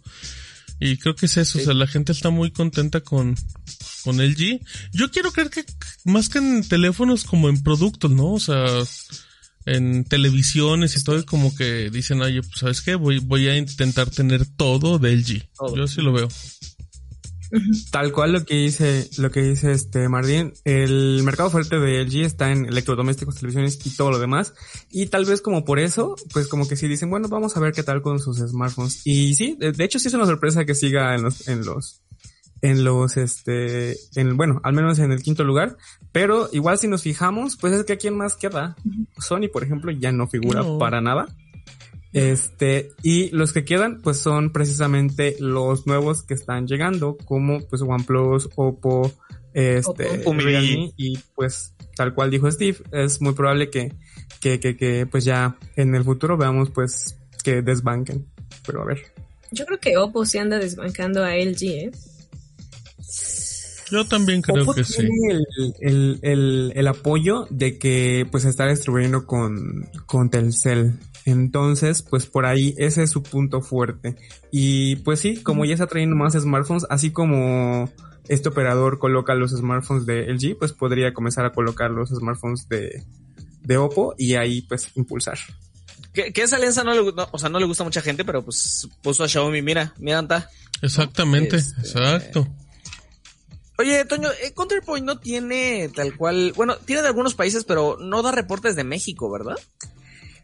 Y 0.81 0.97
creo 0.99 1.15
que 1.15 1.27
es 1.27 1.37
eso, 1.37 1.59
o 1.59 1.63
sea, 1.63 1.73
la 1.73 1.87
gente 1.87 2.13
está 2.13 2.31
muy 2.31 2.51
contenta 2.51 3.01
con, 3.01 3.37
con 4.03 4.17
LG. 4.19 4.61
Yo 4.93 5.11
quiero 5.11 5.33
creer 5.33 5.51
que 5.51 5.65
más 6.05 6.29
que 6.29 6.39
en 6.39 6.67
teléfonos 6.69 7.25
como 7.25 7.49
en 7.49 7.63
productos, 7.63 8.11
¿no? 8.11 8.33
O 8.33 8.41
sea, 8.41 8.67
en 9.67 10.05
televisiones 10.05 10.97
y 10.97 11.05
todo, 11.05 11.25
como 11.25 11.55
que 11.55 11.91
dicen, 11.91 12.21
oye, 12.21 12.43
pues 12.43 12.59
sabes 12.59 12.83
qué, 12.83 12.97
voy, 12.97 13.19
voy 13.19 13.49
a 13.49 13.57
intentar 13.57 14.11
tener 14.11 14.47
todo 14.47 14.99
de 14.99 15.17
LG. 15.17 15.49
Yo 15.75 15.87
sí 15.87 16.03
lo 16.03 16.13
veo. 16.13 16.29
Tal 17.91 18.13
cual 18.13 18.33
lo 18.33 18.45
que 18.45 18.55
dice, 18.55 19.09
lo 19.19 19.31
que 19.31 19.43
dice 19.43 19.73
este 19.73 20.09
Martín, 20.09 20.53
el 20.65 21.23
mercado 21.23 21.51
fuerte 21.51 21.79
de 21.79 22.05
LG 22.05 22.25
está 22.25 22.51
en 22.51 22.67
electrodomésticos, 22.67 23.37
televisiones 23.37 23.79
y 23.85 23.91
todo 23.97 24.11
lo 24.11 24.19
demás. 24.19 24.55
Y 24.91 25.07
tal 25.07 25.25
vez 25.25 25.41
como 25.41 25.65
por 25.65 25.79
eso, 25.79 26.17
pues 26.33 26.49
como 26.49 26.67
que 26.67 26.77
sí 26.77 26.89
dicen, 26.89 27.11
bueno, 27.11 27.29
vamos 27.29 27.57
a 27.57 27.61
ver 27.61 27.73
qué 27.73 27.83
tal 27.83 28.03
con 28.03 28.19
sus 28.19 28.39
smartphones. 28.39 29.03
Y 29.05 29.35
sí, 29.35 29.57
de, 29.59 29.73
hecho 29.85 29.99
sí 29.99 30.09
es 30.09 30.15
una 30.15 30.27
sorpresa 30.27 30.65
que 30.65 30.75
siga 30.75 31.15
en 31.15 31.23
los, 31.23 31.49
en 31.49 31.65
los, 31.65 32.03
en 32.61 32.85
los, 32.85 33.17
este, 33.17 33.97
en, 34.17 34.37
bueno, 34.37 34.61
al 34.65 34.73
menos 34.73 34.99
en 34.99 35.13
el 35.13 35.23
quinto 35.23 35.45
lugar. 35.45 35.77
Pero 36.13 36.49
igual 36.53 36.79
si 36.79 36.89
nos 36.89 37.03
fijamos, 37.03 37.57
pues 37.57 37.73
es 37.73 37.85
que 37.85 37.95
a 37.95 37.99
quién 37.99 38.17
más 38.17 38.35
queda. 38.37 38.77
Sony, 39.19 39.49
por 39.53 39.63
ejemplo, 39.63 39.93
ya 39.93 40.13
no 40.13 40.27
figura 40.27 40.63
para 40.79 41.01
nada. 41.01 41.29
Este, 42.15 42.93
y 43.03 43.29
los 43.31 43.53
que 43.53 43.65
quedan, 43.65 44.01
pues 44.01 44.19
son 44.19 44.53
precisamente 44.53 45.37
los 45.41 45.85
nuevos 45.85 46.23
que 46.23 46.35
están 46.35 46.69
llegando, 46.69 47.17
como 47.25 47.61
pues 47.67 47.83
OnePlus, 47.83 48.51
Oppo, 48.55 49.13
este, 49.53 50.23
Realme, 50.25 50.93
y 50.97 51.19
pues 51.35 51.75
tal 51.97 52.15
cual 52.15 52.31
dijo 52.31 52.49
Steve, 52.51 52.79
es 52.93 53.21
muy 53.21 53.35
probable 53.35 53.69
que, 53.69 53.93
que, 54.41 54.61
que, 54.61 54.77
que 54.77 55.07
pues 55.07 55.25
ya 55.25 55.57
en 55.75 55.95
el 55.97 56.05
futuro 56.05 56.37
veamos 56.37 56.71
pues 56.71 57.17
que 57.43 57.63
desbanquen. 57.63 58.25
Pero 58.65 58.83
a 58.83 58.85
ver. 58.85 59.03
Yo 59.51 59.67
creo 59.67 59.81
que 59.81 59.97
Oppo 59.97 60.25
se 60.25 60.39
anda 60.39 60.59
desbancando 60.59 61.25
a 61.25 61.35
LG, 61.37 61.63
¿eh? 61.65 61.91
Yo 63.91 64.05
también 64.07 64.41
creo 64.41 64.73
que 64.73 64.85
sí. 64.85 65.03
El, 65.31 65.47
el, 65.81 66.19
el, 66.23 66.73
el, 66.75 66.87
apoyo 66.89 67.47
de 67.51 67.79
que 67.79 68.27
pues 68.31 68.45
está 68.45 68.67
distribuyendo 68.67 69.27
con, 69.27 69.89
con 70.07 70.31
Telcel. 70.31 70.95
Entonces, 71.25 72.03
pues 72.03 72.27
por 72.27 72.45
ahí 72.45 72.75
ese 72.77 73.03
es 73.03 73.11
su 73.11 73.23
punto 73.23 73.63
fuerte. 73.63 74.17
Y 74.51 74.97
pues 74.97 75.21
sí, 75.21 75.43
como 75.43 75.65
ya 75.65 75.75
está 75.75 75.87
trayendo 75.87 76.17
más 76.17 76.35
smartphones, 76.35 76.87
así 76.91 77.11
como 77.11 77.91
este 78.29 78.49
operador 78.49 78.99
coloca 78.99 79.35
los 79.35 79.53
smartphones 79.53 80.07
de 80.07 80.27
LG, 80.33 80.59
pues 80.59 80.73
podría 80.73 81.15
comenzar 81.15 81.47
a 81.47 81.53
colocar 81.53 81.91
los 81.91 82.11
smartphones 82.11 82.69
de, 82.69 83.03
de 83.63 83.77
Oppo 83.77 84.15
y 84.19 84.35
ahí 84.35 84.63
pues 84.63 84.89
impulsar. 84.95 85.39
Que, 86.13 86.33
esa 86.37 86.57
alianza 86.57 86.85
no 86.85 86.95
le, 86.95 87.13
o 87.33 87.39
sea, 87.39 87.49
no 87.49 87.59
le 87.59 87.67
gusta 87.67 87.83
a 87.83 87.87
mucha 87.87 88.01
gente, 88.01 88.25
pero 88.25 88.45
pues 88.45 88.89
puso 89.03 89.25
a 89.25 89.29
Xiaomi, 89.29 89.63
mira, 89.63 89.95
mira, 89.99 90.19
anta. 90.19 90.49
Exactamente, 90.81 91.57
este, 91.57 91.81
exacto. 91.81 92.47
Oye, 93.79 94.05
Toño, 94.05 94.29
eh, 94.31 94.53
Counterpoint 94.55 95.05
no 95.05 95.19
tiene 95.19 95.91
tal 95.93 96.17
cual, 96.17 96.53
bueno, 96.55 96.77
tiene 96.77 97.03
de 97.03 97.09
algunos 97.09 97.35
países, 97.35 97.65
pero 97.65 97.97
no 97.99 98.23
da 98.23 98.31
reportes 98.31 98.77
de 98.77 98.85
México, 98.85 99.29
¿verdad? 99.29 99.57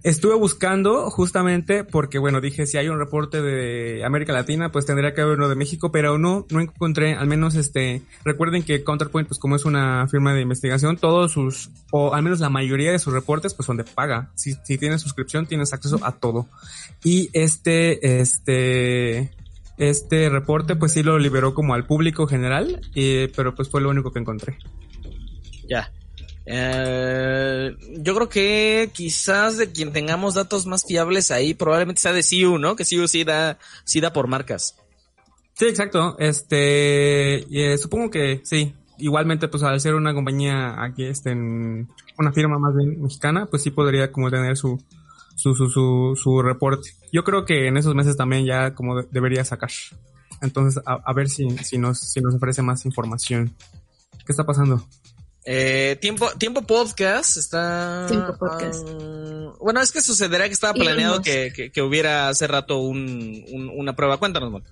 Estuve 0.02 0.34
buscando 0.34 1.10
justamente 1.10 1.84
porque, 1.84 2.18
bueno, 2.18 2.40
dije, 2.40 2.64
si 2.66 2.78
hay 2.78 2.88
un 2.88 2.98
reporte 2.98 3.42
de 3.42 4.02
América 4.02 4.32
Latina, 4.32 4.72
pues 4.72 4.86
tendría 4.86 5.12
que 5.12 5.20
haber 5.20 5.36
uno 5.36 5.50
de 5.50 5.56
México, 5.56 5.92
pero 5.92 6.16
no, 6.16 6.46
no 6.50 6.60
encontré, 6.60 7.14
al 7.14 7.26
menos 7.26 7.54
este, 7.54 8.00
recuerden 8.24 8.62
que 8.62 8.82
Counterpoint, 8.82 9.28
pues 9.28 9.38
como 9.38 9.56
es 9.56 9.66
una 9.66 10.08
firma 10.08 10.32
de 10.32 10.40
investigación, 10.40 10.96
todos 10.96 11.32
sus, 11.32 11.68
o 11.90 12.14
al 12.14 12.22
menos 12.22 12.40
la 12.40 12.48
mayoría 12.48 12.92
de 12.92 12.98
sus 12.98 13.12
reportes, 13.12 13.52
pues 13.52 13.66
son 13.66 13.76
de 13.76 13.84
paga. 13.84 14.30
Si, 14.36 14.54
si 14.64 14.78
tienes 14.78 15.02
suscripción, 15.02 15.44
tienes 15.44 15.74
acceso 15.74 15.98
a 16.02 16.12
todo. 16.12 16.46
Y 17.04 17.28
este, 17.34 18.20
este, 18.22 19.32
este 19.76 20.30
reporte, 20.30 20.76
pues 20.76 20.92
sí 20.92 21.02
lo 21.02 21.18
liberó 21.18 21.52
como 21.52 21.74
al 21.74 21.84
público 21.84 22.26
general, 22.26 22.80
pero 23.36 23.54
pues 23.54 23.68
fue 23.68 23.82
lo 23.82 23.90
único 23.90 24.12
que 24.12 24.20
encontré. 24.20 24.56
Ya. 25.68 25.92
Eh, 26.46 27.76
yo 27.98 28.14
creo 28.14 28.28
que 28.28 28.90
quizás 28.92 29.56
de 29.58 29.70
quien 29.70 29.92
tengamos 29.92 30.34
datos 30.34 30.66
más 30.66 30.84
fiables 30.84 31.30
ahí, 31.30 31.54
probablemente 31.54 32.00
sea 32.00 32.12
de 32.12 32.22
CIU, 32.22 32.58
¿no? 32.58 32.76
Que 32.76 32.84
CIU 32.84 33.06
sí 33.08 33.24
da, 33.24 33.58
sí 33.84 34.00
da 34.00 34.12
por 34.12 34.26
marcas. 34.26 34.76
Sí, 35.54 35.66
exacto. 35.66 36.16
Este, 36.18 37.38
eh, 37.72 37.78
supongo 37.78 38.10
que 38.10 38.40
sí. 38.44 38.74
Igualmente, 38.98 39.48
pues 39.48 39.62
al 39.62 39.80
ser 39.80 39.94
una 39.94 40.12
compañía 40.12 40.82
aquí, 40.82 41.04
este, 41.04 41.30
en 41.30 41.88
una 42.18 42.32
firma 42.32 42.58
más 42.58 42.74
bien 42.76 43.00
mexicana, 43.00 43.46
pues 43.46 43.62
sí 43.62 43.70
podría 43.70 44.12
como 44.12 44.30
tener 44.30 44.56
su, 44.56 44.82
su, 45.36 45.54
su, 45.54 45.70
su, 45.70 46.18
su 46.22 46.42
reporte. 46.42 46.90
Yo 47.12 47.24
creo 47.24 47.44
que 47.44 47.66
en 47.66 47.76
esos 47.76 47.94
meses 47.94 48.16
también 48.16 48.44
ya 48.44 48.74
como 48.74 49.02
debería 49.02 49.44
sacar. 49.44 49.70
Entonces, 50.42 50.82
a, 50.86 50.98
a 51.04 51.12
ver 51.12 51.28
si, 51.28 51.48
si, 51.58 51.78
nos, 51.78 51.98
si 51.98 52.20
nos 52.20 52.34
ofrece 52.34 52.62
más 52.62 52.84
información. 52.84 53.54
¿Qué 54.24 54.32
está 54.32 54.44
pasando? 54.44 54.86
Eh, 55.44 55.96
tiempo, 56.00 56.30
tiempo 56.38 56.62
podcast 56.62 57.36
está. 57.36 58.06
Tiempo 58.08 58.36
podcast. 58.38 58.86
Um, 58.86 59.56
bueno, 59.58 59.80
es 59.80 59.90
que 59.90 60.02
sucederá 60.02 60.46
que 60.46 60.52
estaba 60.52 60.74
planeado 60.74 61.22
que, 61.22 61.70
que, 61.72 61.82
hubiera 61.82 62.28
hace 62.28 62.46
rato 62.46 62.78
un, 62.78 63.44
una 63.74 63.96
prueba. 63.96 64.18
Cuéntanos, 64.18 64.50
Mon. 64.50 64.64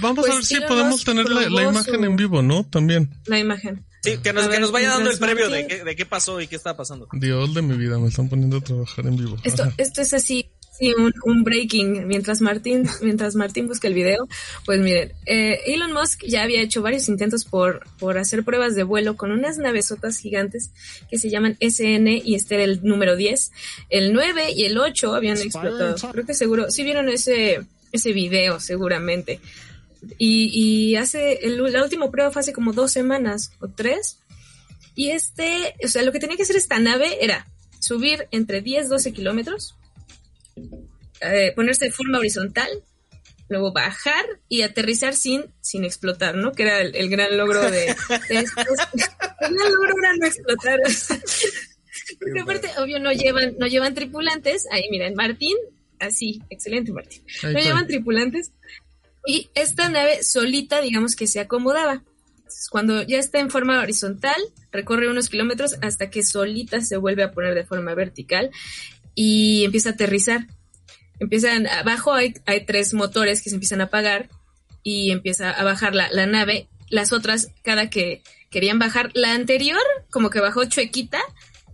vamos 0.00 0.18
a 0.18 0.28
pues 0.28 0.34
ver 0.34 0.44
si 0.44 0.60
podemos 0.60 1.04
tener 1.04 1.28
la, 1.28 1.62
imagen 1.62 2.04
en 2.04 2.16
vivo, 2.16 2.42
¿no? 2.42 2.64
También. 2.64 3.10
La 3.26 3.38
imagen. 3.38 3.84
Sí, 4.02 4.18
que 4.18 4.32
nos, 4.32 4.46
que 4.46 4.60
nos 4.60 4.70
vaya 4.70 4.90
dando 4.90 5.10
el 5.10 5.18
previo 5.18 5.50
de 5.50 5.66
qué, 5.66 5.82
de 5.82 5.96
qué 5.96 6.06
pasó 6.06 6.40
y 6.40 6.46
qué 6.46 6.54
está 6.54 6.76
pasando. 6.76 7.08
Dios 7.12 7.52
de 7.54 7.62
mi 7.62 7.76
vida, 7.76 7.98
me 7.98 8.06
están 8.06 8.28
poniendo 8.28 8.58
a 8.58 8.60
trabajar 8.60 9.06
en 9.06 9.16
vivo. 9.16 9.36
Esto, 9.42 9.64
esto 9.76 10.02
es 10.02 10.14
así 10.14 10.52
Sí, 10.78 10.92
un, 10.92 11.14
un, 11.24 11.42
breaking. 11.42 12.06
Mientras 12.06 12.40
Martín, 12.40 12.86
mientras 13.02 13.34
Martín 13.34 13.66
busca 13.66 13.88
el 13.88 13.94
video, 13.94 14.28
pues 14.64 14.80
miren, 14.80 15.12
eh, 15.24 15.60
Elon 15.66 15.92
Musk 15.92 16.24
ya 16.26 16.42
había 16.42 16.60
hecho 16.60 16.82
varios 16.82 17.08
intentos 17.08 17.44
por, 17.44 17.86
por 17.98 18.18
hacer 18.18 18.44
pruebas 18.44 18.74
de 18.74 18.82
vuelo 18.82 19.16
con 19.16 19.30
unas 19.30 19.58
navesotas 19.58 20.18
gigantes 20.18 20.70
que 21.10 21.18
se 21.18 21.30
llaman 21.30 21.56
SN 21.60 22.20
y 22.22 22.34
este 22.34 22.56
era 22.56 22.64
el 22.64 22.80
número 22.82 23.16
10. 23.16 23.52
El 23.88 24.12
9 24.12 24.52
y 24.52 24.64
el 24.64 24.76
8 24.76 25.14
habían 25.14 25.38
explotado. 25.38 25.96
Creo 26.12 26.26
que 26.26 26.34
seguro, 26.34 26.70
sí 26.70 26.84
vieron 26.84 27.08
ese, 27.08 27.64
ese 27.92 28.12
video 28.12 28.60
seguramente. 28.60 29.40
Y, 30.18 30.50
y 30.52 30.96
hace, 30.96 31.46
el, 31.46 31.56
la 31.72 31.82
última 31.82 32.10
prueba 32.10 32.30
fue 32.30 32.40
hace 32.40 32.52
como 32.52 32.74
dos 32.74 32.92
semanas 32.92 33.52
o 33.60 33.68
tres. 33.68 34.18
Y 34.94 35.10
este, 35.10 35.74
o 35.82 35.88
sea, 35.88 36.02
lo 36.02 36.12
que 36.12 36.20
tenía 36.20 36.36
que 36.36 36.42
hacer 36.42 36.56
esta 36.56 36.78
nave 36.78 37.24
era 37.24 37.46
subir 37.80 38.28
entre 38.30 38.60
10, 38.60 38.88
12 38.88 39.12
kilómetros 39.12 39.74
eh, 41.20 41.52
ponerse 41.54 41.86
de 41.86 41.90
forma 41.90 42.18
horizontal, 42.18 42.68
luego 43.48 43.72
bajar 43.72 44.24
y 44.48 44.62
aterrizar 44.62 45.14
sin, 45.14 45.46
sin 45.60 45.84
explotar, 45.84 46.36
¿no? 46.36 46.52
Que 46.52 46.64
era 46.64 46.80
el, 46.80 47.08
gran 47.08 47.36
logro 47.36 47.70
de, 47.70 47.86
el 48.30 48.44
gran 48.44 49.72
logro 49.72 49.94
era 50.02 50.16
no 50.18 50.26
explotar. 50.26 50.80
Porque 52.20 52.40
aparte, 52.40 52.68
obvio, 52.78 52.98
no 53.00 53.12
llevan, 53.12 53.56
no 53.58 53.66
llevan 53.66 53.94
tripulantes. 53.94 54.66
Ahí 54.70 54.84
miren, 54.90 55.14
Martín, 55.14 55.56
así, 55.98 56.42
excelente 56.50 56.92
Martín. 56.92 57.22
no 57.42 57.58
llevan 57.58 57.86
tripulantes. 57.86 58.52
Y 59.26 59.50
esta 59.54 59.88
nave 59.88 60.22
solita, 60.22 60.80
digamos 60.80 61.16
que 61.16 61.26
se 61.26 61.40
acomodaba. 61.40 62.04
cuando 62.70 63.02
ya 63.02 63.18
está 63.18 63.40
en 63.40 63.50
forma 63.50 63.80
horizontal, 63.80 64.40
recorre 64.70 65.10
unos 65.10 65.28
kilómetros 65.28 65.76
hasta 65.82 66.10
que 66.10 66.22
solita 66.22 66.80
se 66.80 66.96
vuelve 66.96 67.24
a 67.24 67.32
poner 67.32 67.54
de 67.54 67.64
forma 67.64 67.94
vertical 67.94 68.50
y 69.16 69.64
empieza 69.64 69.88
a 69.88 69.92
aterrizar. 69.92 70.46
Empiezan, 71.18 71.66
abajo 71.66 72.12
hay, 72.12 72.34
hay 72.46 72.64
tres 72.64 72.94
motores 72.94 73.42
que 73.42 73.50
se 73.50 73.56
empiezan 73.56 73.80
a 73.80 73.84
apagar 73.84 74.28
y 74.84 75.10
empieza 75.10 75.50
a 75.50 75.64
bajar 75.64 75.96
la, 75.96 76.08
la 76.12 76.26
nave. 76.26 76.68
Las 76.88 77.12
otras, 77.12 77.48
cada 77.64 77.90
que 77.90 78.22
querían 78.50 78.78
bajar, 78.78 79.10
la 79.14 79.32
anterior 79.32 79.80
como 80.10 80.30
que 80.30 80.40
bajó 80.40 80.64
chuequita 80.66 81.18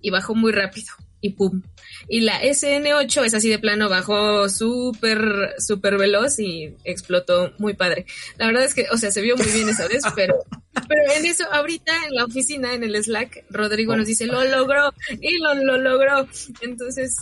y 0.00 0.08
bajó 0.08 0.34
muy 0.34 0.52
rápido 0.52 0.92
y 1.22 1.30
pum. 1.30 1.62
Y 2.08 2.20
la 2.20 2.42
SN8 2.42 3.24
es 3.24 3.32
así 3.32 3.48
de 3.48 3.58
plano, 3.58 3.88
bajó 3.88 4.48
súper, 4.48 5.54
súper 5.58 5.96
veloz 5.96 6.38
y 6.38 6.74
explotó 6.84 7.52
muy 7.58 7.74
padre. 7.74 8.04
La 8.36 8.46
verdad 8.46 8.64
es 8.64 8.74
que, 8.74 8.86
o 8.90 8.98
sea, 8.98 9.10
se 9.10 9.22
vio 9.22 9.36
muy 9.36 9.46
bien 9.46 9.68
esa 9.68 9.86
vez, 9.86 10.02
pero, 10.16 10.34
pero 10.88 11.12
en 11.16 11.24
eso, 11.24 11.44
ahorita 11.50 11.92
en 12.08 12.16
la 12.16 12.24
oficina, 12.24 12.74
en 12.74 12.82
el 12.82 13.02
Slack, 13.02 13.44
Rodrigo 13.48 13.96
nos 13.96 14.06
dice, 14.06 14.26
lo 14.26 14.44
logró, 14.44 14.92
y 15.20 15.38
lo, 15.38 15.54
lo 15.54 15.78
logró. 15.78 16.28
Entonces, 16.60 17.16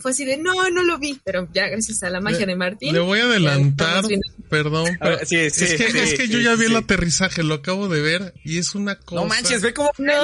fue 0.00 0.10
así 0.10 0.24
de, 0.24 0.36
no, 0.36 0.70
no 0.70 0.82
lo 0.82 0.98
vi, 0.98 1.20
pero 1.24 1.48
ya 1.52 1.68
gracias 1.68 2.02
a 2.02 2.10
la 2.10 2.20
magia 2.20 2.46
de 2.46 2.56
Martín. 2.56 2.92
Le 2.92 3.00
voy 3.00 3.20
a 3.20 3.24
adelantar, 3.24 4.04
perdón, 4.48 4.96
pero 5.00 5.20
es, 5.20 5.28
que, 5.28 5.46
es 5.46 6.14
que 6.14 6.28
yo 6.28 6.40
ya 6.40 6.54
vi 6.54 6.66
el 6.66 6.76
aterrizaje, 6.76 7.42
lo 7.42 7.54
acabo 7.54 7.88
de 7.88 8.00
ver 8.00 8.34
y 8.44 8.58
es 8.58 8.74
una 8.74 8.98
cosa... 8.98 9.22
No 9.22 9.28
manches, 9.28 9.62
ve 9.62 9.74
cómo... 9.74 9.90
No. 9.98 10.14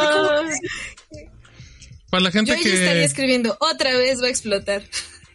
Para 2.10 2.24
la 2.24 2.30
gente 2.30 2.56
yo 2.56 2.62
que... 2.62 2.72
estaría 2.72 3.04
escribiendo, 3.04 3.56
otra 3.60 3.96
vez 3.96 4.20
va 4.20 4.26
a 4.26 4.30
explotar. 4.30 4.82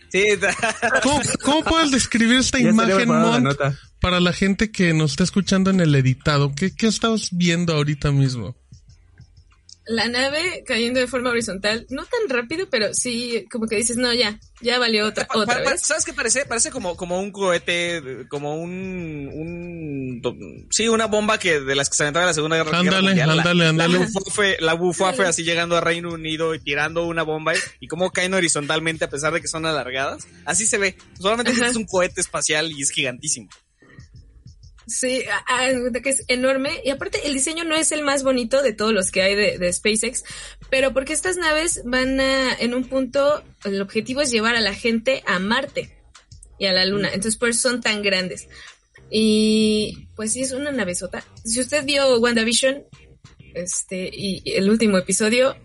Sí. 0.09 0.23
¿Cómo, 1.03 1.21
¿Cómo, 1.43 1.63
puedes 1.63 1.91
describir 1.91 2.37
esta 2.37 2.59
imagen, 2.59 3.07
Mont, 3.07 3.47
para 3.99 4.19
la 4.19 4.33
gente 4.33 4.71
que 4.71 4.93
nos 4.93 5.11
está 5.11 5.23
escuchando 5.23 5.69
en 5.69 5.79
el 5.79 5.95
editado? 5.95 6.53
¿Qué, 6.53 6.75
qué 6.75 6.87
estabas 6.87 7.29
viendo 7.31 7.73
ahorita 7.73 8.11
mismo? 8.11 8.55
La 9.87 10.07
nave 10.07 10.63
cayendo 10.65 10.99
de 10.99 11.07
forma 11.07 11.29
horizontal, 11.29 11.85
no 11.89 12.03
tan 12.05 12.27
rápido, 12.29 12.67
pero 12.69 12.93
sí, 12.93 13.45
como 13.51 13.67
que 13.67 13.75
dices, 13.75 13.97
no, 13.97 14.13
ya, 14.13 14.39
ya 14.61 14.79
valió 14.79 15.05
otra, 15.05 15.27
Pa- 15.27 15.37
otra 15.37 15.57
pa- 15.57 15.63
pa- 15.63 15.71
vez. 15.71 15.81
¿Sabes 15.81 16.05
qué 16.05 16.13
parece? 16.13 16.45
Parece 16.45 16.71
como, 16.71 16.95
como 16.97 17.19
un 17.19 17.31
cohete, 17.31 18.25
como 18.29 18.55
un, 18.55 19.29
un, 19.33 20.67
sí, 20.71 20.87
una 20.87 21.05
bomba 21.05 21.37
que 21.37 21.59
de 21.59 21.75
las 21.75 21.89
que 21.89 21.95
se 21.97 22.03
aventaban 22.03 22.25
en 22.25 22.29
la 22.29 22.33
Segunda 22.33 22.57
Guerra 22.57 22.79
Ándale, 22.79 23.01
Mundial. 23.07 23.27
La- 23.27 23.33
ándale, 23.33 23.67
ándale. 23.67 24.07
La 24.59 24.73
Bufafe, 24.73 25.23
así 25.23 25.43
llegando 25.43 25.75
a 25.77 25.81
Reino 25.81 26.09
Unido 26.11 26.55
y 26.55 26.59
tirando 26.59 27.05
una 27.05 27.23
bomba 27.23 27.53
y 27.79 27.87
cómo 27.87 28.11
caen 28.11 28.33
horizontalmente 28.33 29.05
a 29.05 29.09
pesar 29.09 29.33
de 29.33 29.41
que 29.41 29.47
son 29.47 29.65
alargadas. 29.65 30.27
Así 30.45 30.65
se 30.65 30.77
ve. 30.77 30.97
Solamente 31.19 31.51
Ajá. 31.51 31.67
es 31.67 31.75
un 31.75 31.85
cohete 31.85 32.21
espacial 32.21 32.71
y 32.71 32.81
es 32.81 32.89
gigantísimo. 32.91 33.49
Sí, 34.87 35.23
que 36.03 36.09
es 36.09 36.23
enorme. 36.27 36.81
Y 36.83 36.89
aparte, 36.89 37.25
el 37.25 37.33
diseño 37.33 37.63
no 37.63 37.75
es 37.75 37.91
el 37.91 38.03
más 38.03 38.23
bonito 38.23 38.61
de 38.61 38.73
todos 38.73 38.93
los 38.93 39.11
que 39.11 39.21
hay 39.21 39.35
de, 39.35 39.57
de 39.57 39.73
SpaceX, 39.73 40.23
pero 40.69 40.93
porque 40.93 41.13
estas 41.13 41.37
naves 41.37 41.81
van 41.85 42.19
a, 42.19 42.53
en 42.53 42.73
un 42.73 42.85
punto, 42.85 43.43
el 43.63 43.81
objetivo 43.81 44.21
es 44.21 44.31
llevar 44.31 44.55
a 44.55 44.61
la 44.61 44.73
gente 44.73 45.23
a 45.25 45.39
Marte 45.39 45.97
y 46.59 46.67
a 46.67 46.73
la 46.73 46.85
Luna. 46.85 47.07
Entonces, 47.07 47.37
por 47.37 47.49
eso 47.49 47.69
son 47.69 47.81
tan 47.81 48.01
grandes. 48.01 48.47
Y 49.09 50.07
pues 50.15 50.33
sí, 50.33 50.41
es 50.41 50.51
una 50.51 50.71
navezota. 50.71 51.25
Si 51.43 51.59
usted 51.59 51.85
vio 51.85 52.19
WandaVision, 52.19 52.83
este, 53.53 54.09
y 54.11 54.41
y 54.43 54.53
el 54.53 54.69
último 54.69 54.97
episodio, 54.97 55.55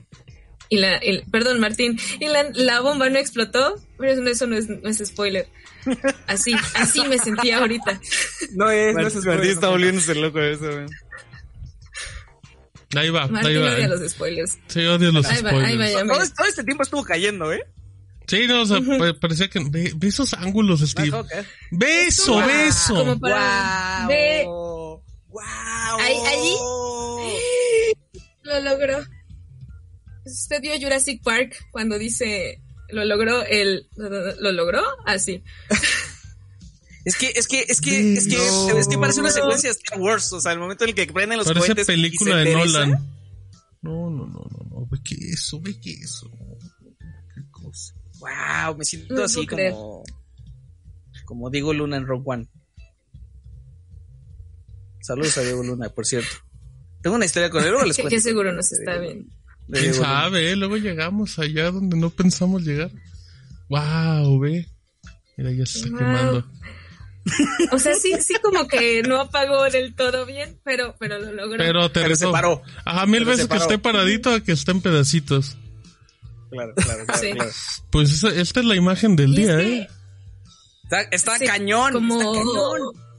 y 0.69 0.77
la, 0.77 0.97
el, 0.97 1.25
perdón, 1.31 1.59
Martín, 1.59 1.99
y 2.21 2.27
la, 2.27 2.49
la 2.55 2.81
bomba 2.81 3.11
no 3.11 3.19
explotó, 3.19 3.75
pero 3.99 4.13
eso 4.13 4.23
no, 4.23 4.31
eso 4.31 4.47
no 4.47 4.57
es, 4.57 4.69
no 4.69 4.89
es 4.89 4.99
spoiler. 5.05 5.49
Así, 6.27 6.55
así 6.75 7.01
me 7.09 7.19
sentía 7.19 7.59
ahorita. 7.59 8.01
No 8.55 8.71
es, 8.71 8.95
no 8.95 9.07
es 9.07 9.25
Martín 9.25 9.51
está 9.51 9.69
volviéndose 9.69 10.15
loco 10.15 10.39
de 10.39 10.53
eso. 10.53 10.71
güey. 10.71 10.87
Ahí 12.97 13.11
va, 13.11 13.25
ahí 13.25 13.31
Martín 13.31 13.63
va. 13.63 13.75
odia 13.75 13.89
los 13.89 14.11
spoilers. 14.11 14.59
Sí, 14.67 14.81
odio 14.87 15.13
los 15.13 15.27
Ahí 15.27 15.43
va, 15.43 15.51
ahí 15.51 15.57
va, 15.57 15.63
spoilers. 15.87 15.93
ya 15.93 16.05
me- 16.05 16.13
Todo, 16.15 16.25
todo 16.37 16.47
este 16.49 16.65
tiempo 16.65 16.83
estuvo 16.83 17.05
cayendo, 17.05 17.53
¿eh? 17.53 17.63
Sí, 18.27 18.47
no, 18.47 18.63
o 18.63 18.67
sea, 18.67 18.79
pa- 18.81 19.19
parecía 19.19 19.49
que... 19.49 19.61
Ve, 19.69 19.93
ve 19.97 20.09
esos 20.09 20.35
ángulos, 20.35 20.81
Steve. 20.81 21.11
No, 21.11 21.21
ok. 21.21 21.31
Beso, 21.73 22.33
Como- 22.35 22.47
beso. 22.47 22.95
como 22.95 23.19
para- 23.21 24.05
Guau. 24.07 24.09
Ve. 24.09 24.45
Guau. 25.29 26.01
Ahí- 26.01 26.27
allí. 26.27 26.55
Lo 28.43 28.61
logró. 28.61 28.99
Usted 30.27 30.61
vio 30.61 30.73
Jurassic 30.81 31.23
Park 31.23 31.57
cuando 31.73 31.99
dice 31.99 32.61
lo 32.93 33.05
logró 33.05 33.43
el 33.45 33.89
lo 33.97 34.53
logró 34.53 34.83
así. 35.07 35.43
Es 37.05 37.17
que, 37.17 37.33
es 37.35 37.47
que, 37.49 37.65
es 37.67 37.81
que, 37.81 38.13
es 38.15 38.29
que, 38.29 38.37
No. 38.37 38.79
es 38.79 38.87
que 38.89 38.99
parece 38.99 39.21
una 39.21 39.31
secuencia 39.31 39.71
de 39.71 39.77
Star 39.79 39.99
Wars. 39.99 40.33
O 40.35 40.41
sea, 40.41 40.53
el 40.53 40.59
momento 40.59 40.85
en 40.85 40.91
el 40.91 40.95
que 40.95 41.07
prenden 41.07 41.39
los 41.39 41.47
Parece 41.47 41.67
cohetes. 41.69 41.85
y 41.89 41.93
película 41.93 42.33
se 42.33 42.37
de 42.37 42.53
endereza. 42.53 42.79
Nolan. 42.87 43.09
No, 43.83 44.11
no, 44.11 44.27
no, 44.27 44.47
no, 44.51 44.67
no. 44.71 44.87
Ve 44.91 44.99
que 45.03 45.15
eso, 45.15 45.59
ve 45.61 45.81
que 45.81 45.93
eso. 45.93 46.31
Qué 47.35 47.43
cosa. 47.51 47.95
Wow, 48.19 48.77
me 48.77 48.85
siento 48.85 49.15
No 49.15 49.25
así 49.25 49.37
puedo 49.37 49.47
creer. 49.57 49.73
como. 49.73 50.05
Como 51.25 51.49
Diego 51.51 51.73
Luna 51.73 51.97
en 51.97 52.07
Rogue 52.07 52.25
One. 52.27 52.49
Saludos 55.01 55.39
a 55.39 55.43
Diego 55.43 55.63
Luna, 55.63 55.89
por 55.89 56.05
cierto. 56.07 56.31
Tengo 57.03 57.17
una 57.17 57.25
historia 57.25 57.49
con 57.49 57.65
él, 57.65 57.71
luego 57.71 57.87
les 57.87 57.97
Que, 57.97 58.03
cuento. 58.03 58.17
que 58.17 58.21
seguro 58.21 58.53
nos 58.53 58.71
está 58.73 58.99
bien. 58.99 59.27
¿Quién 59.73 59.95
sabe? 59.95 60.51
eh? 60.53 60.57
Luego 60.57 60.77
llegamos 60.77 61.39
allá 61.39 61.71
donde 61.71 61.97
no 61.97 62.11
pensamos 62.11 62.63
llegar. 62.63 62.91
Wow, 63.69 64.39
ve. 64.41 64.67
Mira, 65.37 65.53
ya 65.53 65.67
se 65.67 65.79
está 65.79 65.91
Wow. 65.91 65.99
quemando. 65.99 66.47
O 67.73 67.79
sea, 67.79 67.95
sí, 67.95 68.13
sí 68.21 68.35
como 68.43 68.67
que 68.67 69.03
no 69.03 69.21
apagó 69.21 69.65
del 69.71 69.95
todo 69.95 70.25
bien, 70.27 70.59
pero, 70.65 70.97
pero 70.99 71.19
lo 71.19 71.33
logró. 71.33 71.59
Pero 71.59 71.91
te 71.91 72.01
Pero 72.03 72.17
se 72.17 72.27
paró. 72.29 72.63
Ajá, 72.85 73.07
mil 73.07 73.21
Pero 73.21 73.31
veces 73.33 73.47
que 73.47 73.57
esté 73.59 73.79
paradito 73.79 74.31
a 74.33 74.41
que 74.41 74.53
esté 74.53 74.71
en 74.73 74.81
pedacitos. 74.81 75.57
Claro, 76.51 76.73
claro, 76.75 77.05
claro. 77.07 77.21
Sí. 77.21 77.31
claro. 77.33 77.51
Pues 77.91 78.11
esa- 78.11 78.35
esta 78.35 78.61
es 78.61 78.67
la 78.67 78.75
imagen 78.75 79.15
del 79.17 79.31
Y 79.39 79.43
es 79.43 79.47
día, 79.47 79.57
que 79.59 79.77
¿eh? 79.83 79.89
Está, 80.85 81.01
está 81.13 81.39
Sí, 81.39 81.47
cañón. 81.47 81.93
como, 81.93 82.15
Está 82.21 82.25
cañón. 82.33 83.10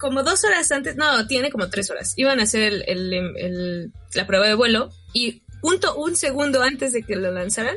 Como 0.00 0.22
dos 0.24 0.42
horas 0.44 0.70
antes, 0.72 0.96
no, 0.96 1.26
tiene 1.26 1.50
como 1.50 1.68
tres 1.68 1.90
horas. 1.90 2.14
Iban 2.16 2.40
a 2.40 2.44
hacer 2.44 2.62
el, 2.72 2.84
el- 2.88 3.36
el- 3.36 3.92
la 4.14 4.26
prueba 4.26 4.48
de 4.48 4.54
vuelo 4.54 4.90
y 5.12 5.42
punto 5.60 5.94
un 5.96 6.16
segundo 6.16 6.62
antes 6.62 6.92
de 6.92 7.02
que 7.02 7.16
lo 7.16 7.30
lanzaran, 7.30 7.76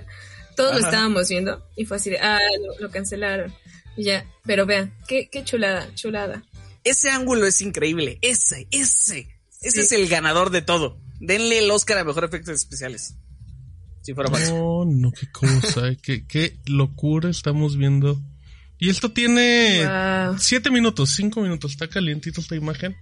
todos 0.56 0.72
lo 0.80 0.86
estábamos 0.86 1.28
viendo 1.30 1.64
y 1.76 1.86
fue 1.86 1.98
así 1.98 2.10
de, 2.10 2.20
ah, 2.20 2.40
lo, 2.66 2.80
lo 2.88 2.92
cancelaron. 2.92 3.54
Y 3.98 4.06
ya, 4.06 4.26
pero 4.46 4.66
vean, 4.66 4.94
qué, 5.08 5.30
qué 5.30 5.44
chulada, 5.44 5.88
chulada. 5.96 6.44
Ese 6.84 7.10
ángulo 7.12 7.46
es 7.46 7.62
increíble. 7.62 8.18
Ese, 8.22 8.68
ese. 8.72 9.28
Ese 9.62 9.72
Sí. 9.72 9.80
es 9.82 9.92
el 9.94 10.08
ganador 10.10 10.50
de 10.50 10.62
todo. 10.62 11.00
Denle 11.20 11.60
el 11.60 11.72
Oscar 11.72 11.98
a 12.00 12.04
mejor 12.04 12.24
efectos 12.26 12.56
especiales. 12.56 13.16
Si 14.02 14.14
fuera 14.14 14.30
fácil. 14.30 14.56
No, 14.56 14.84
no, 14.86 15.12
qué 15.12 15.28
cosa, 15.32 15.88
eh, 15.88 15.98
qué, 16.02 16.26
qué 16.28 16.58
locura 16.66 17.30
estamos 17.30 17.78
viendo. 17.78 18.20
Y 18.84 18.90
esto 18.90 19.14
tiene 19.14 19.86
Wow. 19.86 20.38
siete 20.40 20.70
minutos, 20.70 21.12
cinco 21.12 21.40
minutos, 21.40 21.72
está 21.72 21.88
calientito 21.88 22.42
esta 22.42 22.54
imagen. 22.56 22.94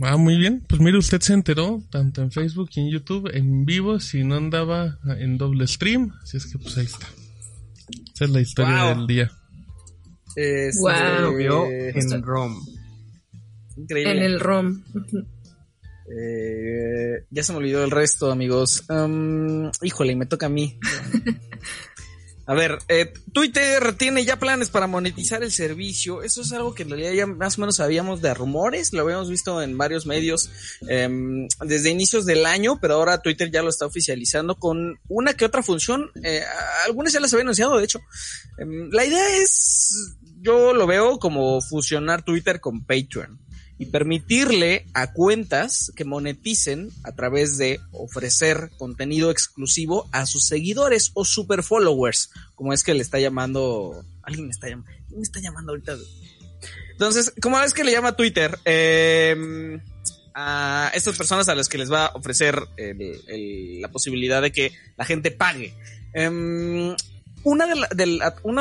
Ah, 0.00 0.18
muy 0.18 0.36
bien. 0.36 0.62
Pues 0.68 0.78
mire, 0.80 0.98
usted 0.98 1.22
se 1.22 1.32
enteró, 1.32 1.82
tanto 1.90 2.20
en 2.22 2.30
Facebook 2.30 2.68
y 2.74 2.80
en 2.80 2.90
YouTube, 2.90 3.30
en 3.34 3.64
vivo, 3.64 3.98
si 3.98 4.24
no 4.24 4.36
andaba 4.36 4.98
en 5.18 5.38
doble 5.38 5.66
stream. 5.66 6.12
Así 6.22 6.36
es 6.36 6.44
que 6.46 6.58
pues 6.58 6.76
ahí 6.76 6.84
está. 6.84 7.06
Esa 8.14 8.24
es 8.26 8.30
la 8.30 8.40
historia 8.42 8.84
Wow. 8.84 8.96
del 8.98 9.06
día. 9.06 9.32
Este, 10.36 10.70
Wow. 10.80 11.20
Lo 11.22 11.36
vio 11.36 11.66
eh, 11.70 11.92
en 11.96 12.22
ROM. 12.22 12.60
increíble. 13.78 14.12
En 14.12 14.22
el 14.22 14.38
ROM. 14.38 14.82
Eh, 16.10 17.24
ya 17.30 17.42
se 17.42 17.52
me 17.52 17.58
olvidó 17.58 17.82
el 17.84 17.90
resto, 17.90 18.30
amigos. 18.30 18.84
Um, 18.90 19.70
híjole, 19.82 20.14
me 20.14 20.26
toca 20.26 20.46
a 20.46 20.50
mí. 20.50 20.78
A 22.48 22.54
ver, 22.54 22.78
eh, 22.88 23.12
Twitter 23.34 23.94
tiene 23.98 24.24
ya 24.24 24.38
planes 24.38 24.70
para 24.70 24.86
monetizar 24.86 25.42
el 25.42 25.52
servicio. 25.52 26.22
Eso 26.22 26.40
es 26.40 26.50
algo 26.52 26.74
que 26.74 26.82
en 26.82 26.88
realidad 26.88 27.12
ya 27.12 27.26
más 27.26 27.58
o 27.58 27.60
menos 27.60 27.76
sabíamos 27.76 28.22
de 28.22 28.32
rumores. 28.32 28.94
Lo 28.94 29.02
habíamos 29.02 29.28
visto 29.28 29.60
en 29.60 29.76
varios 29.76 30.06
medios 30.06 30.50
em, 30.88 31.46
desde 31.66 31.90
inicios 31.90 32.24
del 32.24 32.46
año, 32.46 32.78
pero 32.80 32.94
ahora 32.94 33.20
Twitter 33.20 33.50
ya 33.50 33.62
lo 33.62 33.68
está 33.68 33.84
oficializando 33.84 34.54
con 34.54 34.98
una 35.08 35.34
que 35.34 35.44
otra 35.44 35.62
función. 35.62 36.10
Eh, 36.24 36.42
algunas 36.86 37.12
ya 37.12 37.20
las 37.20 37.34
había 37.34 37.42
anunciado, 37.42 37.76
de 37.76 37.84
hecho. 37.84 38.00
Em, 38.56 38.88
la 38.92 39.04
idea 39.04 39.36
es, 39.36 40.16
yo 40.40 40.72
lo 40.72 40.86
veo 40.86 41.18
como 41.18 41.60
fusionar 41.60 42.22
Twitter 42.24 42.60
con 42.60 42.82
Patreon 42.86 43.38
y 43.78 43.86
permitirle 43.86 44.86
a 44.92 45.12
cuentas 45.12 45.92
que 45.94 46.04
moneticen 46.04 46.90
a 47.04 47.12
través 47.12 47.58
de 47.58 47.80
ofrecer 47.92 48.70
contenido 48.76 49.30
exclusivo 49.30 50.08
a 50.12 50.26
sus 50.26 50.46
seguidores 50.46 51.12
o 51.14 51.24
super 51.24 51.62
followers, 51.62 52.30
como 52.54 52.72
es 52.72 52.82
que 52.82 52.94
le 52.94 53.02
está 53.02 53.20
llamando, 53.20 54.04
alguien 54.22 54.46
me 54.46 54.52
está 54.52 54.68
llamando, 54.68 54.90
¿quién 55.06 55.20
me 55.20 55.22
está 55.22 55.40
llamando 55.40 55.72
ahorita? 55.72 55.96
Entonces, 56.90 57.32
¿cómo 57.40 57.60
es 57.60 57.72
que 57.72 57.84
le 57.84 57.92
llama 57.92 58.16
Twitter? 58.16 58.58
Eh, 58.64 59.80
a 60.40 60.92
estas 60.94 61.16
personas 61.16 61.48
a 61.48 61.54
las 61.56 61.68
que 61.68 61.78
les 61.78 61.90
va 61.90 62.06
a 62.06 62.14
ofrecer 62.14 62.60
la 62.76 63.88
posibilidad 63.88 64.40
de 64.40 64.52
que 64.52 64.72
la 64.96 65.04
gente 65.04 65.32
pague. 65.32 65.74
Em, 66.14 66.94
una 67.44 67.66
de, 67.66 68.06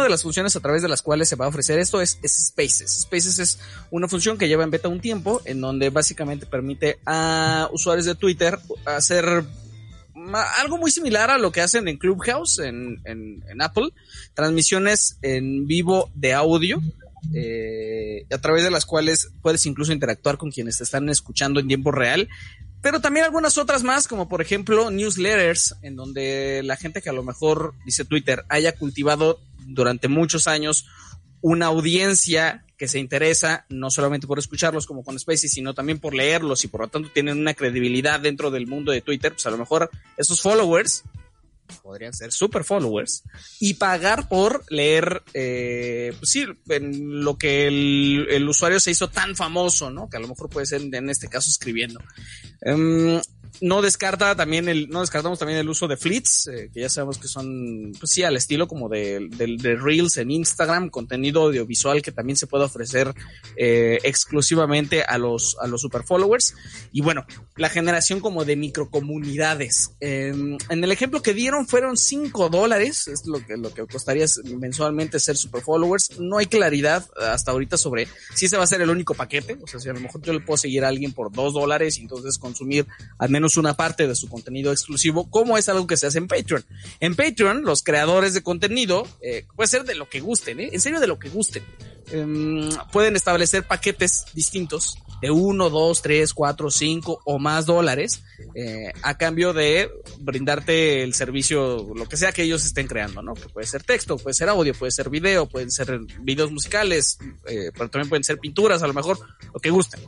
las 0.09 0.23
funciones 0.23 0.55
a 0.55 0.59
través 0.59 0.81
de 0.81 0.87
las 0.87 1.01
cuales 1.01 1.29
se 1.29 1.35
va 1.35 1.45
a 1.45 1.49
ofrecer 1.49 1.79
esto 1.79 2.01
es, 2.01 2.19
es 2.23 2.47
Spaces. 2.47 3.01
Spaces 3.01 3.39
es 3.39 3.59
una 3.91 4.07
función 4.07 4.37
que 4.37 4.47
lleva 4.47 4.63
en 4.63 4.71
beta 4.71 4.87
un 4.87 5.01
tiempo, 5.01 5.41
en 5.45 5.61
donde 5.61 5.89
básicamente 5.89 6.45
permite 6.45 6.99
a 7.05 7.69
usuarios 7.71 8.05
de 8.05 8.15
Twitter 8.15 8.59
hacer 8.85 9.43
algo 10.59 10.77
muy 10.77 10.91
similar 10.91 11.29
a 11.29 11.37
lo 11.37 11.51
que 11.51 11.61
hacen 11.61 11.87
en 11.87 11.97
Clubhouse, 11.97 12.59
en 12.59 13.61
Apple, 13.61 13.89
transmisiones 14.33 15.17
en 15.21 15.67
vivo 15.67 16.11
de 16.15 16.33
audio, 16.33 16.81
eh, 17.33 18.25
a 18.31 18.37
través 18.37 18.63
de 18.63 18.71
las 18.71 18.85
cuales 18.85 19.31
puedes 19.41 19.65
incluso 19.65 19.91
interactuar 19.91 20.37
con 20.37 20.51
quienes 20.51 20.77
te 20.77 20.83
están 20.83 21.09
escuchando 21.09 21.59
en 21.59 21.67
tiempo 21.67 21.91
real 21.91 22.29
pero 22.81 23.01
también 23.01 23.25
algunas 23.25 23.57
otras 23.57 23.83
más, 23.83 24.07
como 24.07 24.27
por 24.29 24.41
ejemplo 24.41 24.91
newsletters, 24.91 25.75
en 25.81 25.95
donde 25.95 26.61
la 26.63 26.77
gente 26.77 27.01
que 27.01 27.09
a 27.09 27.13
lo 27.13 27.23
mejor, 27.23 27.73
dice 27.85 28.05
Twitter, 28.05 28.43
haya 28.49 28.73
cultivado 28.73 29.39
durante 29.65 30.07
muchos 30.07 30.47
años 30.47 30.85
una 31.41 31.67
audiencia 31.67 32.65
que 32.77 32.87
se 32.87 32.99
interesa 32.99 33.65
no 33.69 33.89
solamente 33.89 34.27
por 34.27 34.39
escucharlos 34.39 34.85
como 34.85 35.03
con 35.03 35.17
Spaces, 35.19 35.51
sino 35.51 35.73
también 35.73 35.99
por 35.99 36.13
leerlos 36.13 36.63
y 36.63 36.67
por 36.67 36.81
lo 36.81 36.87
tanto 36.87 37.09
tienen 37.11 37.39
una 37.39 37.55
credibilidad 37.55 38.19
dentro 38.19 38.51
del 38.51 38.67
mundo 38.67 38.91
de 38.91 39.01
Twitter, 39.01 39.33
pues 39.33 39.45
a 39.47 39.51
lo 39.51 39.57
mejor 39.57 39.89
esos 40.15 40.41
followers 40.41 41.03
podrían 41.81 42.13
ser 42.13 42.31
super 42.31 42.63
followers 42.63 43.23
y 43.59 43.75
pagar 43.75 44.27
por 44.27 44.63
leer, 44.69 45.23
eh, 45.33 46.13
pues 46.17 46.31
sí, 46.31 46.45
en 46.69 47.23
lo 47.23 47.37
que 47.37 47.67
el, 47.67 48.47
usuario 48.47 48.79
se 48.79 48.91
hizo 48.91 49.09
tan 49.09 49.35
famoso, 49.35 49.89
¿no? 49.89 50.09
Que 50.09 50.17
a 50.17 50.19
lo 50.19 50.27
mejor 50.27 50.49
puede 50.49 50.65
ser 50.65 50.81
en 50.81 51.09
este 51.09 51.27
caso 51.27 51.49
escribiendo. 51.49 51.99
Em, 52.61 53.19
no 53.61 53.81
descarta 53.81 54.35
también 54.35 54.69
el, 54.69 54.89
no 54.89 55.01
descartamos 55.01 55.39
también 55.39 55.59
el 55.59 55.69
uso 55.69 55.87
de 55.87 55.97
fleets, 55.97 56.47
eh, 56.47 56.69
que 56.73 56.81
ya 56.81 56.89
sabemos 56.89 57.17
que 57.17 57.27
son, 57.27 57.93
pues 57.99 58.11
sí, 58.11 58.23
al 58.23 58.35
estilo 58.35 58.67
como 58.67 58.89
de, 58.89 59.27
Reels 59.79 60.17
en 60.17 60.31
Instagram, 60.31 60.89
contenido 60.89 61.43
audiovisual 61.43 62.01
que 62.01 62.11
también 62.11 62.37
se 62.37 62.47
puede 62.47 62.65
ofrecer 62.65 63.13
eh, 63.55 63.99
exclusivamente 64.03 65.03
a 65.03 65.17
los, 65.17 65.57
a 65.59 65.67
los 65.67 65.81
super 65.81 66.03
followers. 66.03 66.55
Y 66.91 67.01
bueno, 67.01 67.25
la 67.55 67.69
generación 67.69 68.19
como 68.19 68.45
de 68.45 68.55
microcomunidades. 68.55 69.91
Em, 69.99 70.57
en 70.69 70.83
el 70.83 70.91
ejemplo 70.91 71.21
que 71.21 71.33
dieron 71.33 71.67
fueron 71.67 71.97
5 71.97 72.49
dólares, 72.49 73.07
es 73.07 73.25
lo 73.25 73.45
que, 73.45 73.57
lo 73.57 73.73
que 73.73 73.85
costaría 73.85 74.25
mensualmente 74.57 75.19
ser 75.19 75.37
super 75.37 75.61
followers. 75.61 76.19
No 76.19 76.37
hay 76.37 76.45
claridad 76.45 77.05
hasta 77.17 77.51
ahorita 77.51 77.77
sobre 77.77 78.07
si 78.35 78.45
ese 78.45 78.57
va 78.57 78.63
a 78.63 78.67
ser 78.67 78.81
el 78.81 78.89
único 78.89 79.13
paquete, 79.13 79.57
o 79.61 79.67
sea, 79.67 79.79
si 79.79 79.89
a 79.89 79.93
lo 79.93 79.99
mejor 79.99 80.21
yo 80.21 80.33
le 80.33 80.39
puedo 80.41 80.57
seguir 80.57 80.83
a 80.85 80.89
alguien 80.89 81.13
por 81.13 81.31
2 81.31 81.53
dólares 81.53 81.97
y 81.97 82.01
entonces 82.01 82.37
consumir 82.37 82.85
al 83.17 83.29
menos 83.29 83.46
una 83.55 83.75
parte 83.75 84.07
de 84.07 84.15
su 84.15 84.27
contenido 84.27 84.73
exclusivo, 84.73 85.29
como 85.29 85.57
es 85.57 85.69
algo 85.69 85.87
que 85.87 85.95
se 85.95 86.07
hace 86.07 86.17
en 86.17 86.27
Patreon. 86.27 86.65
En 86.99 87.15
Patreon, 87.15 87.61
los 87.63 87.83
creadores 87.83 88.33
de 88.33 88.43
contenido, 88.43 89.07
eh, 89.21 89.45
puede 89.55 89.67
ser 89.67 89.85
de 89.85 89.95
lo 89.95 90.09
que 90.09 90.19
gusten, 90.19 90.59
¿eh? 90.59 90.69
en 90.73 90.81
serio 90.81 90.99
de 90.99 91.07
lo 91.07 91.17
que 91.17 91.29
gusten. 91.29 91.63
Em, 92.09 92.69
pueden 92.91 93.15
establecer 93.15 93.63
paquetes 93.63 94.25
distintos 94.33 94.97
de 95.21 95.29
uno, 95.31 95.69
dos, 95.69 96.01
tres, 96.01 96.33
cuatro, 96.33 96.69
cinco 96.69 97.19
o 97.25 97.37
más 97.39 97.65
dólares 97.65 98.23
eh, 98.55 98.93
a 99.01 99.17
cambio 99.17 99.51
de 99.51 99.89
brindarte 100.19 101.03
el 101.03 101.13
servicio, 101.13 101.85
lo 101.95 102.07
que 102.07 102.15
sea 102.15 102.31
que 102.31 102.43
ellos 102.43 102.65
estén 102.65 102.87
creando, 102.87 103.21
¿no? 103.21 103.33
Que 103.33 103.49
puede 103.49 103.67
ser 103.67 103.83
texto, 103.83 104.17
puede 104.17 104.35
ser 104.35 104.47
audio, 104.47 104.73
puede 104.73 104.91
ser 104.91 105.09
video, 105.09 105.47
pueden 105.47 105.71
ser 105.71 105.99
videos 106.21 106.51
musicales, 106.51 107.17
eh, 107.45 107.71
pero 107.73 107.89
también 107.89 108.09
pueden 108.09 108.23
ser 108.23 108.39
pinturas, 108.39 108.83
a 108.83 108.87
lo 108.87 108.93
mejor, 108.93 109.19
lo 109.53 109.59
que 109.59 109.69
gusten 109.69 109.99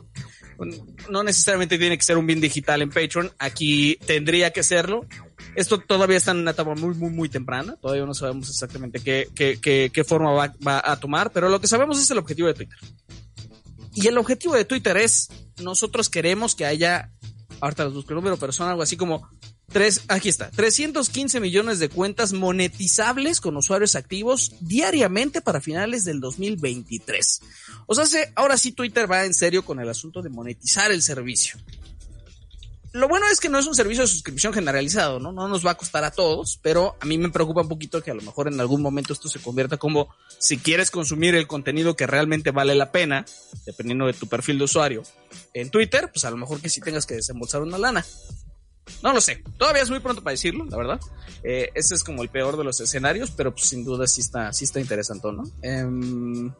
no 1.08 1.22
necesariamente 1.22 1.78
tiene 1.78 1.96
que 1.96 2.04
ser 2.04 2.18
un 2.18 2.26
bien 2.26 2.40
digital 2.40 2.82
en 2.82 2.90
Patreon, 2.90 3.32
aquí 3.38 3.98
tendría 4.06 4.52
que 4.52 4.62
serlo. 4.62 5.06
Esto 5.54 5.78
todavía 5.78 6.18
está 6.18 6.32
en 6.32 6.38
una 6.38 6.50
etapa 6.50 6.74
muy, 6.74 6.94
muy, 6.94 7.10
muy 7.10 7.28
temprana, 7.28 7.76
todavía 7.80 8.04
no 8.04 8.14
sabemos 8.14 8.48
exactamente 8.48 9.00
qué, 9.00 9.28
qué, 9.34 9.90
qué, 9.92 10.04
forma 10.04 10.32
va, 10.32 10.54
va 10.66 10.82
a 10.84 11.00
tomar, 11.00 11.32
pero 11.32 11.48
lo 11.48 11.60
que 11.60 11.66
sabemos 11.66 11.98
es 11.98 12.10
el 12.10 12.18
objetivo 12.18 12.48
de 12.48 12.54
Twitter. 12.54 12.78
Y 13.94 14.06
el 14.06 14.18
objetivo 14.18 14.54
de 14.54 14.64
Twitter 14.64 14.96
es, 14.96 15.28
nosotros 15.62 16.08
queremos 16.08 16.54
que 16.54 16.66
haya, 16.66 17.10
ahorita 17.60 17.84
los 17.84 17.94
busco 17.94 18.10
el 18.10 18.16
número, 18.16 18.36
pero 18.36 18.52
son 18.52 18.68
algo 18.68 18.82
así 18.82 18.96
como 18.96 19.28
Tres, 19.72 20.02
aquí 20.08 20.28
está, 20.28 20.50
315 20.50 21.38
millones 21.38 21.78
de 21.78 21.88
cuentas 21.88 22.32
monetizables 22.32 23.40
con 23.40 23.56
usuarios 23.56 23.94
activos 23.94 24.52
diariamente 24.60 25.40
para 25.40 25.60
finales 25.60 26.04
del 26.04 26.18
2023. 26.18 27.40
O 27.86 27.94
sea, 27.94 28.32
ahora 28.34 28.56
sí 28.56 28.72
Twitter 28.72 29.10
va 29.10 29.24
en 29.24 29.32
serio 29.32 29.64
con 29.64 29.78
el 29.78 29.88
asunto 29.88 30.22
de 30.22 30.28
monetizar 30.28 30.90
el 30.90 31.02
servicio. 31.02 31.60
Lo 32.92 33.06
bueno 33.06 33.26
es 33.30 33.38
que 33.38 33.48
no 33.48 33.60
es 33.60 33.68
un 33.68 33.76
servicio 33.76 34.02
de 34.02 34.08
suscripción 34.08 34.52
generalizado, 34.52 35.20
¿no? 35.20 35.30
No 35.30 35.46
nos 35.46 35.64
va 35.64 35.70
a 35.70 35.76
costar 35.76 36.02
a 36.02 36.10
todos, 36.10 36.58
pero 36.60 36.96
a 36.98 37.06
mí 37.06 37.18
me 37.18 37.30
preocupa 37.30 37.60
un 37.60 37.68
poquito 37.68 38.02
que 38.02 38.10
a 38.10 38.14
lo 38.14 38.22
mejor 38.22 38.48
en 38.48 38.58
algún 38.58 38.82
momento 38.82 39.12
esto 39.12 39.28
se 39.28 39.38
convierta 39.38 39.76
como 39.76 40.08
si 40.40 40.58
quieres 40.58 40.90
consumir 40.90 41.36
el 41.36 41.46
contenido 41.46 41.94
que 41.94 42.08
realmente 42.08 42.50
vale 42.50 42.74
la 42.74 42.90
pena, 42.90 43.24
dependiendo 43.64 44.06
de 44.06 44.14
tu 44.14 44.26
perfil 44.26 44.58
de 44.58 44.64
usuario, 44.64 45.04
en 45.54 45.70
Twitter, 45.70 46.10
pues 46.12 46.24
a 46.24 46.32
lo 46.32 46.36
mejor 46.36 46.60
que 46.60 46.68
sí 46.68 46.80
tengas 46.80 47.06
que 47.06 47.14
desembolsar 47.14 47.62
una 47.62 47.78
lana. 47.78 48.04
No 49.02 49.12
lo 49.12 49.20
sé. 49.20 49.42
Todavía 49.58 49.82
es 49.82 49.90
muy 49.90 50.00
pronto 50.00 50.22
para 50.22 50.32
decirlo, 50.32 50.64
la 50.66 50.76
verdad. 50.76 51.00
Eh, 51.42 51.70
ese 51.74 51.94
es 51.94 52.04
como 52.04 52.22
el 52.22 52.28
peor 52.28 52.56
de 52.56 52.64
los 52.64 52.80
escenarios, 52.80 53.30
pero 53.30 53.52
pues 53.52 53.66
sin 53.68 53.84
duda 53.84 54.06
sí 54.06 54.20
está, 54.20 54.52
sí 54.52 54.64
está 54.64 54.80
interesante, 54.80 55.28
¿no? 55.32 55.44
Em, 55.62 56.52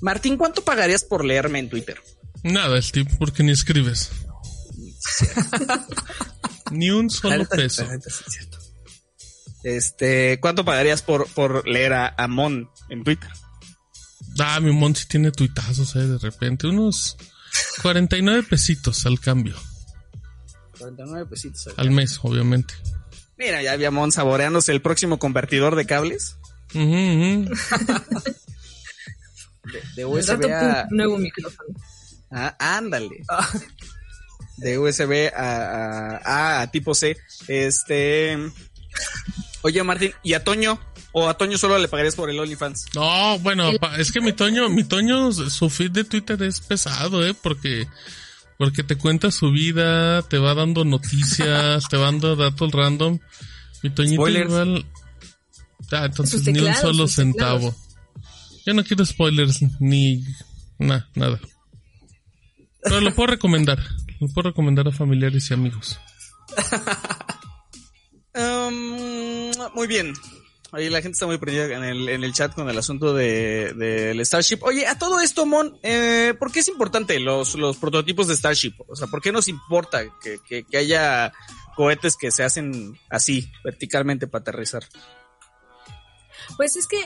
Martín, 0.00 0.36
¿cuánto 0.36 0.62
pagarías 0.62 1.04
por 1.04 1.24
leerme 1.24 1.58
en 1.58 1.70
Twitter? 1.70 2.00
Nada, 2.42 2.80
Steve, 2.82 3.10
porque 3.18 3.42
ni 3.42 3.52
escribes. 3.52 4.10
ni 6.70 6.90
un 6.90 7.10
solo 7.10 7.46
peso. 7.46 7.86
Este, 9.62 10.38
¿cuánto 10.40 10.64
pagarías 10.64 11.02
por, 11.02 11.28
por 11.30 11.66
leer 11.66 11.92
a, 11.92 12.14
Amon 12.18 12.70
en 12.88 13.02
Twitter? 13.02 13.30
Ah, 14.38 14.60
mi 14.60 14.72
Mon 14.72 14.94
sí 14.94 15.06
tiene 15.08 15.32
tuitazos, 15.32 15.96
eh, 15.96 16.06
de 16.06 16.18
repente. 16.18 16.66
Unos 16.66 17.16
49 17.82 18.44
pesitos 18.48 19.06
al 19.06 19.18
cambio. 19.18 19.56
49 20.78 21.26
pesitos. 21.26 21.68
Al 21.76 21.90
mes, 21.90 22.18
obviamente. 22.22 22.74
Mira, 23.38 23.62
ya 23.62 23.72
habíamos 23.72 24.14
saboreándose 24.14 24.72
el 24.72 24.80
próximo 24.80 25.18
convertidor 25.18 25.76
de 25.76 25.86
cables. 25.86 26.36
de, 26.72 27.48
USB 30.04 30.50
a... 30.52 30.86
Nuevo 30.90 31.18
micrófono. 31.18 31.78
Ah, 32.30 32.56
ándale. 32.58 33.22
De 34.56 34.78
USB 34.78 35.30
a, 35.34 36.60
a, 36.62 36.70
tipo 36.70 36.94
C. 36.94 37.16
Este... 37.46 38.38
Oye, 39.62 39.82
Martín, 39.82 40.12
¿y 40.22 40.32
a 40.32 40.42
Toño? 40.44 40.80
¿O 41.12 41.28
a 41.28 41.36
Toño 41.36 41.58
solo 41.58 41.78
le 41.78 41.88
pagarías 41.88 42.14
por 42.14 42.30
el 42.30 42.38
OnlyFans? 42.38 42.86
No, 42.94 43.38
bueno, 43.40 43.70
es 43.98 44.12
que 44.12 44.20
mi 44.20 44.32
Toño, 44.32 44.68
mi 44.68 44.84
Toño, 44.84 45.32
su 45.32 45.70
feed 45.70 45.90
de 45.90 46.04
Twitter 46.04 46.42
es 46.42 46.60
pesado, 46.60 47.26
¿eh? 47.26 47.34
Porque 47.34 47.86
porque 48.58 48.82
te 48.82 48.96
cuenta 48.96 49.30
su 49.30 49.50
vida, 49.50 50.22
te 50.22 50.38
va 50.38 50.54
dando 50.54 50.84
noticias, 50.84 51.88
te 51.88 51.96
va 51.96 52.06
dando 52.06 52.36
datos 52.36 52.72
random. 52.72 53.18
Mi 53.82 53.90
Toñito 53.90 54.28
igual. 54.28 54.86
Ah, 55.92 56.06
entonces 56.06 56.44
ni 56.46 56.58
un 56.58 56.74
solo 56.74 57.06
centavo. 57.06 57.74
Yo 58.64 58.74
no 58.74 58.82
quiero 58.82 59.04
spoilers 59.04 59.60
ni 59.80 60.24
nada, 60.78 61.08
nada. 61.14 61.40
Pero 62.82 63.00
lo 63.00 63.14
puedo 63.14 63.28
recomendar. 63.28 63.78
Lo 64.20 64.28
puedo 64.28 64.50
recomendar 64.50 64.88
a 64.88 64.92
familiares 64.92 65.50
y 65.50 65.54
amigos. 65.54 65.98
Um, 68.36 69.50
muy 69.74 69.86
bien. 69.86 70.12
Ahí 70.72 70.90
la 70.90 71.00
gente 71.00 71.14
está 71.14 71.26
muy 71.26 71.38
prendida 71.38 71.66
en 71.76 71.84
el, 71.84 72.08
en 72.08 72.24
el 72.24 72.32
chat 72.32 72.52
con 72.52 72.68
el 72.68 72.76
asunto 72.76 73.14
del 73.14 73.78
de, 73.78 74.24
Starship. 74.24 74.58
Oye, 74.62 74.86
a 74.86 74.98
todo 74.98 75.20
esto, 75.20 75.46
Mon, 75.46 75.78
eh, 75.82 76.34
¿por 76.38 76.50
qué 76.50 76.60
es 76.60 76.68
importante 76.68 77.20
los, 77.20 77.54
los 77.54 77.76
prototipos 77.76 78.26
de 78.26 78.36
Starship? 78.36 78.74
O 78.88 78.96
sea, 78.96 79.06
¿por 79.06 79.22
qué 79.22 79.30
nos 79.30 79.48
importa 79.48 80.04
que, 80.20 80.64
que, 80.64 80.76
haya 80.76 81.32
cohetes 81.76 82.16
que 82.16 82.30
se 82.32 82.42
hacen 82.42 82.98
así, 83.10 83.48
verticalmente 83.64 84.26
para 84.26 84.42
aterrizar? 84.42 84.84
Pues 86.56 86.76
es 86.76 86.86
que 86.86 86.98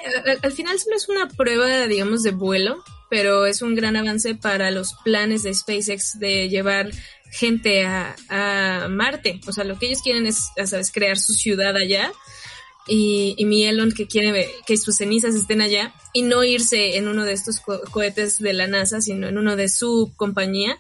al, 0.42 0.52
final 0.52 0.78
solo 0.78 0.96
es 0.96 1.08
una 1.08 1.28
prueba, 1.28 1.86
digamos, 1.86 2.22
de 2.22 2.30
vuelo, 2.30 2.82
pero 3.10 3.46
es 3.46 3.60
un 3.62 3.74
gran 3.74 3.96
avance 3.96 4.34
para 4.34 4.70
los 4.70 4.94
planes 5.04 5.42
de 5.42 5.52
SpaceX 5.52 6.18
de 6.18 6.48
llevar 6.48 6.90
gente 7.30 7.84
a, 7.84 8.16
a 8.28 8.88
Marte. 8.88 9.40
O 9.46 9.52
sea, 9.52 9.64
lo 9.64 9.78
que 9.78 9.86
ellos 9.86 10.02
quieren 10.02 10.26
es, 10.26 10.48
sabes, 10.64 10.90
crear 10.90 11.18
su 11.18 11.34
ciudad 11.34 11.76
allá 11.76 12.10
y, 12.90 13.37
y 13.38 13.44
mi 13.44 13.64
Elon 13.64 13.92
que 13.92 14.09
quiere 14.09 14.50
que 14.66 14.76
sus 14.76 14.96
cenizas 14.96 15.37
estén 15.37 15.61
allá 15.61 15.94
y 16.12 16.22
no 16.22 16.42
irse 16.42 16.96
en 16.96 17.07
uno 17.07 17.24
de 17.24 17.33
estos 17.33 17.61
cohetes 17.61 18.40
de 18.40 18.53
la 18.53 18.66
NASA, 18.66 19.00
sino 19.00 19.29
en 19.29 19.38
uno 19.38 19.55
de 19.55 19.68
su 19.68 20.12
compañía, 20.16 20.76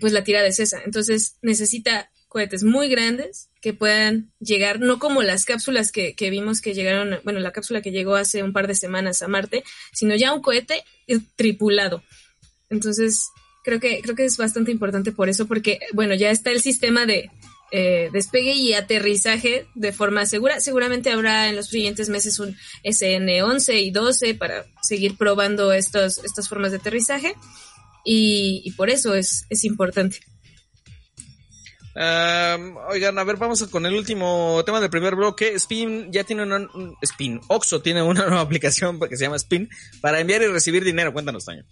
pues 0.00 0.12
la 0.12 0.24
tira 0.24 0.42
de 0.42 0.48
esa. 0.48 0.82
Entonces 0.84 1.36
necesita 1.42 2.10
cohetes 2.26 2.64
muy 2.64 2.88
grandes 2.88 3.50
que 3.60 3.72
puedan 3.72 4.32
llegar, 4.40 4.80
no 4.80 4.98
como 4.98 5.22
las 5.22 5.44
cápsulas 5.44 5.92
que, 5.92 6.14
que, 6.16 6.28
vimos 6.28 6.60
que 6.60 6.74
llegaron, 6.74 7.20
bueno, 7.22 7.38
la 7.38 7.52
cápsula 7.52 7.82
que 7.82 7.92
llegó 7.92 8.16
hace 8.16 8.42
un 8.42 8.52
par 8.52 8.66
de 8.66 8.74
semanas 8.74 9.22
a 9.22 9.28
Marte, 9.28 9.62
sino 9.92 10.16
ya 10.16 10.32
un 10.32 10.42
cohete 10.42 10.82
tripulado. 11.36 12.02
Entonces, 12.68 13.28
creo 13.62 13.78
que, 13.78 14.00
creo 14.02 14.16
que 14.16 14.24
es 14.24 14.36
bastante 14.36 14.72
importante 14.72 15.12
por 15.12 15.28
eso, 15.28 15.46
porque, 15.46 15.78
bueno, 15.92 16.14
ya 16.14 16.30
está 16.30 16.50
el 16.50 16.60
sistema 16.60 17.06
de, 17.06 17.30
eh, 17.72 18.10
despegue 18.12 18.52
y 18.52 18.74
aterrizaje 18.74 19.66
de 19.74 19.92
forma 19.92 20.26
segura. 20.26 20.60
Seguramente 20.60 21.10
habrá 21.10 21.48
en 21.48 21.56
los 21.56 21.68
siguientes 21.68 22.08
meses 22.08 22.38
un 22.38 22.56
SN11 22.84 23.82
y 23.82 23.90
12 23.90 24.34
para 24.34 24.64
seguir 24.82 25.16
probando 25.16 25.72
estos, 25.72 26.18
estas 26.24 26.48
formas 26.48 26.72
de 26.72 26.78
aterrizaje 26.78 27.34
y, 28.04 28.72
por 28.76 28.90
eso 28.90 29.14
es, 29.14 29.46
es 29.50 29.64
importante. 29.64 30.20
oigan, 31.94 33.18
a 33.18 33.24
ver, 33.24 33.36
vamos 33.36 33.62
con 33.64 33.86
el 33.86 33.94
último 33.94 34.62
tema 34.64 34.80
del 34.80 34.90
primer 34.90 35.14
bloque. 35.14 35.54
Spin 35.54 36.10
ya 36.10 36.24
tiene 36.24 36.42
una... 36.42 36.66
Spin, 37.02 37.40
Oxo 37.48 37.82
tiene 37.82 38.02
una 38.02 38.26
nueva 38.26 38.40
aplicación 38.40 38.98
que 38.98 39.16
se 39.16 39.24
llama 39.24 39.36
Spin 39.36 39.68
para 40.00 40.20
enviar 40.20 40.42
y 40.42 40.46
recibir 40.46 40.84
dinero. 40.84 41.12
Cuéntanos, 41.12 41.44
Taño. 41.44 41.64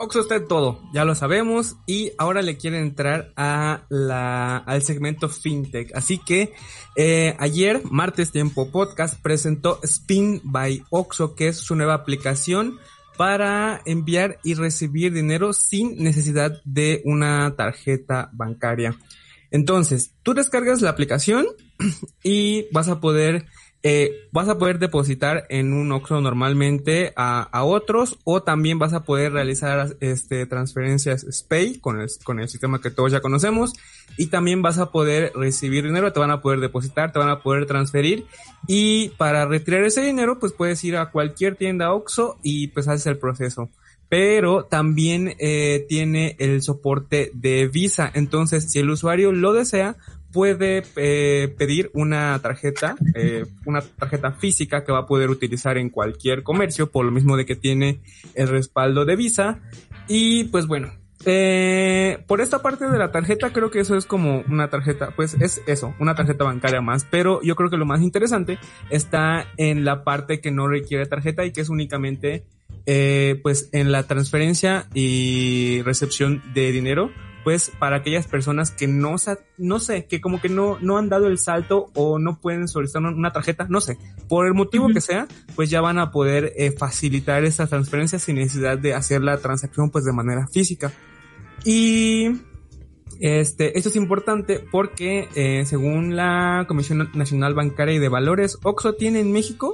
Oxo 0.00 0.20
está 0.20 0.36
en 0.36 0.46
todo, 0.46 0.80
ya 0.92 1.04
lo 1.04 1.16
sabemos, 1.16 1.76
y 1.84 2.12
ahora 2.18 2.40
le 2.40 2.56
quieren 2.56 2.82
entrar 2.82 3.32
a 3.36 3.82
la, 3.88 4.58
al 4.58 4.82
segmento 4.82 5.28
FinTech. 5.28 5.90
Así 5.92 6.18
que 6.18 6.52
eh, 6.94 7.34
ayer, 7.40 7.82
martes 7.90 8.30
tiempo 8.30 8.70
podcast, 8.70 9.20
presentó 9.20 9.80
Spin 9.82 10.40
by 10.44 10.84
Oxo, 10.90 11.34
que 11.34 11.48
es 11.48 11.56
su 11.56 11.74
nueva 11.74 11.94
aplicación 11.94 12.78
para 13.16 13.82
enviar 13.86 14.38
y 14.44 14.54
recibir 14.54 15.12
dinero 15.12 15.52
sin 15.52 16.00
necesidad 16.00 16.62
de 16.64 17.02
una 17.04 17.56
tarjeta 17.56 18.30
bancaria. 18.32 18.96
Entonces, 19.50 20.12
tú 20.22 20.32
descargas 20.32 20.80
la 20.80 20.90
aplicación 20.90 21.44
y 22.22 22.68
vas 22.70 22.88
a 22.88 23.00
poder 23.00 23.46
eh, 23.84 24.28
vas 24.32 24.48
a 24.48 24.58
poder 24.58 24.80
depositar 24.80 25.46
en 25.50 25.72
un 25.72 25.92
OXXO 25.92 26.20
normalmente 26.20 27.12
a, 27.16 27.48
otros 27.62 28.18
o 28.24 28.42
también 28.42 28.78
vas 28.78 28.92
a 28.92 29.04
poder 29.04 29.32
realizar 29.32 29.96
este, 30.00 30.46
transferencias 30.46 31.24
SPAY 31.30 31.78
con 31.78 32.00
el, 32.00 32.08
con 32.24 32.40
el 32.40 32.48
sistema 32.48 32.80
que 32.80 32.90
todos 32.90 33.12
ya 33.12 33.20
conocemos 33.20 33.74
y 34.16 34.26
también 34.26 34.62
vas 34.62 34.78
a 34.78 34.90
poder 34.90 35.32
recibir 35.34 35.84
dinero, 35.84 36.12
te 36.12 36.18
van 36.18 36.32
a 36.32 36.40
poder 36.40 36.58
depositar, 36.58 37.12
te 37.12 37.20
van 37.20 37.30
a 37.30 37.40
poder 37.40 37.66
transferir 37.66 38.26
y 38.66 39.10
para 39.10 39.46
retirar 39.46 39.84
ese 39.84 40.00
dinero 40.00 40.40
pues 40.40 40.52
puedes 40.52 40.82
ir 40.82 40.96
a 40.96 41.10
cualquier 41.10 41.54
tienda 41.54 41.92
OXXO 41.92 42.38
y 42.42 42.68
pues 42.68 42.88
haces 42.88 43.06
el 43.06 43.18
proceso 43.18 43.70
pero 44.08 44.64
también 44.64 45.34
eh, 45.38 45.84
tiene 45.88 46.34
el 46.38 46.62
soporte 46.62 47.30
de 47.34 47.68
Visa. 47.68 48.10
Entonces, 48.14 48.70
si 48.70 48.78
el 48.78 48.88
usuario 48.88 49.32
lo 49.32 49.52
desea, 49.52 49.96
puede 50.32 50.82
eh, 50.96 51.54
pedir 51.56 51.90
una 51.94 52.38
tarjeta, 52.40 52.96
eh, 53.14 53.44
una 53.64 53.80
tarjeta 53.80 54.32
física 54.32 54.84
que 54.84 54.92
va 54.92 55.00
a 55.00 55.06
poder 55.06 55.30
utilizar 55.30 55.78
en 55.78 55.90
cualquier 55.90 56.42
comercio, 56.42 56.90
por 56.90 57.04
lo 57.04 57.10
mismo 57.10 57.36
de 57.36 57.46
que 57.46 57.56
tiene 57.56 58.00
el 58.34 58.48
respaldo 58.48 59.04
de 59.04 59.16
Visa. 59.16 59.60
Y 60.06 60.44
pues 60.44 60.66
bueno, 60.66 60.92
eh, 61.24 62.22
por 62.26 62.40
esta 62.40 62.62
parte 62.62 62.88
de 62.88 62.98
la 62.98 63.10
tarjeta 63.10 63.52
creo 63.52 63.70
que 63.70 63.80
eso 63.80 63.96
es 63.96 64.06
como 64.06 64.44
una 64.48 64.68
tarjeta, 64.68 65.10
pues 65.16 65.34
es 65.40 65.60
eso, 65.66 65.94
una 65.98 66.14
tarjeta 66.14 66.44
bancaria 66.44 66.80
más, 66.80 67.04
pero 67.10 67.42
yo 67.42 67.56
creo 67.56 67.70
que 67.70 67.76
lo 67.76 67.86
más 67.86 68.02
interesante 68.02 68.58
está 68.90 69.46
en 69.56 69.84
la 69.84 70.04
parte 70.04 70.40
que 70.40 70.50
no 70.50 70.68
requiere 70.68 71.06
tarjeta 71.06 71.44
y 71.44 71.52
que 71.52 71.60
es 71.60 71.68
únicamente 71.68 72.44
eh, 72.86 73.40
pues 73.42 73.68
en 73.72 73.92
la 73.92 74.04
transferencia 74.04 74.86
y 74.94 75.82
recepción 75.82 76.42
de 76.54 76.72
dinero 76.72 77.10
pues 77.48 77.72
para 77.78 77.96
aquellas 77.96 78.26
personas 78.26 78.70
que 78.70 78.86
no, 78.86 79.16
no 79.56 79.80
sé, 79.80 80.04
que 80.04 80.20
como 80.20 80.38
que 80.38 80.50
no, 80.50 80.76
no 80.82 80.98
han 80.98 81.08
dado 81.08 81.28
el 81.28 81.38
salto 81.38 81.90
o 81.94 82.18
no 82.18 82.38
pueden 82.42 82.68
solicitar 82.68 83.02
una 83.02 83.32
tarjeta, 83.32 83.66
no 83.70 83.80
sé, 83.80 83.96
por 84.28 84.46
el 84.46 84.52
motivo 84.52 84.88
que 84.88 85.00
sea, 85.00 85.26
pues 85.56 85.70
ya 85.70 85.80
van 85.80 85.98
a 85.98 86.10
poder 86.10 86.52
eh, 86.58 86.72
facilitar 86.72 87.44
esa 87.44 87.66
transferencia 87.66 88.18
sin 88.18 88.36
necesidad 88.36 88.76
de 88.76 88.92
hacer 88.92 89.22
la 89.22 89.38
transacción 89.38 89.88
pues 89.88 90.04
de 90.04 90.12
manera 90.12 90.46
física. 90.48 90.92
Y 91.64 92.32
este, 93.18 93.78
esto 93.78 93.88
es 93.88 93.96
importante 93.96 94.62
porque 94.70 95.30
eh, 95.34 95.64
según 95.64 96.16
la 96.16 96.66
Comisión 96.68 97.10
Nacional 97.14 97.54
Bancaria 97.54 97.94
y 97.94 97.98
de 97.98 98.10
Valores, 98.10 98.58
OXO 98.62 98.92
tiene 98.92 99.20
en 99.20 99.32
México 99.32 99.72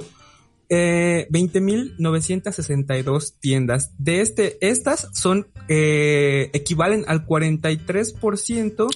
eh, 0.69 1.27
20.962 1.29 3.33
tiendas. 3.39 3.91
De 3.97 4.21
este, 4.21 4.57
estas 4.61 5.09
son, 5.13 5.47
eh, 5.67 6.49
equivalen 6.53 7.03
al 7.07 7.25
43% 7.25 8.87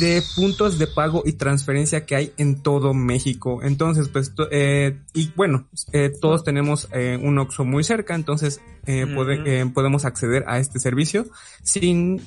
de 0.00 0.22
puntos 0.36 0.78
de 0.78 0.86
pago 0.86 1.22
y 1.24 1.32
transferencia 1.32 2.06
que 2.06 2.16
hay 2.16 2.32
en 2.36 2.62
todo 2.62 2.94
México. 2.94 3.60
Entonces, 3.62 4.08
pues, 4.08 4.32
eh, 4.50 4.98
y 5.14 5.30
bueno, 5.36 5.68
eh, 5.92 6.12
todos 6.20 6.44
tenemos 6.44 6.88
eh, 6.92 7.18
un 7.20 7.38
OXO 7.38 7.64
muy 7.64 7.84
cerca, 7.84 8.14
entonces 8.14 8.60
eh, 8.86 9.06
puede, 9.14 9.66
podemos 9.66 10.04
acceder 10.04 10.44
a 10.46 10.58
este 10.58 10.78
servicio 10.78 11.26
sin, 11.62 12.22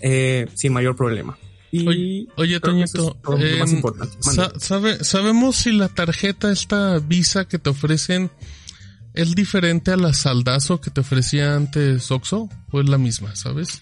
sin 0.53 0.73
mayor 0.73 0.95
problema. 0.95 1.37
Y 1.71 1.87
oye, 1.87 2.27
oye 2.35 2.59
Toñito, 2.59 3.17
eh, 3.39 3.63
sabe, 4.59 5.03
¿sabemos 5.05 5.55
si 5.55 5.71
la 5.71 5.87
tarjeta, 5.87 6.51
esta 6.51 6.99
Visa 6.99 7.45
que 7.45 7.59
te 7.59 7.69
ofrecen, 7.69 8.29
¿Es 9.13 9.35
diferente 9.35 9.91
a 9.91 9.97
la 9.97 10.13
saldazo 10.13 10.79
que 10.79 10.89
te 10.89 11.01
ofrecía 11.01 11.55
antes 11.55 12.09
Oxo? 12.11 12.49
¿O 12.71 12.81
es 12.81 12.89
la 12.89 12.97
misma, 12.97 13.35
sabes? 13.35 13.81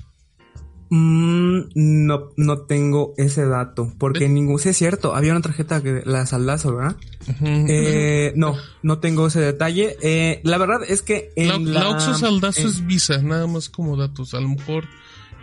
Mm, 0.91 1.69
no, 1.75 2.31
no 2.35 2.61
tengo 2.61 3.13
ese 3.17 3.45
dato, 3.45 3.93
porque 3.99 4.27
ningún, 4.27 4.57
sí 4.57 4.69
es 4.69 4.77
cierto, 4.77 5.15
había 5.15 5.33
una 5.33 5.41
tarjeta 5.41 5.83
que 5.83 6.01
la 6.03 6.25
saldazo, 6.25 6.75
¿verdad? 6.75 6.95
eh, 7.43 8.33
no, 8.35 8.55
no 8.81 8.97
tengo 8.97 9.27
ese 9.27 9.39
detalle. 9.39 9.97
Eh, 10.01 10.41
la 10.43 10.57
verdad 10.57 10.79
es 10.87 11.03
que 11.03 11.29
en 11.35 11.71
la, 11.71 11.89
Oxo 11.89 12.15
saldazo 12.15 12.67
es 12.67 12.87
Visa, 12.87 13.21
nada 13.21 13.45
más 13.45 13.69
como 13.69 13.97
datos, 13.97 14.33
a 14.33 14.39
lo 14.39 14.49
mejor, 14.49 14.85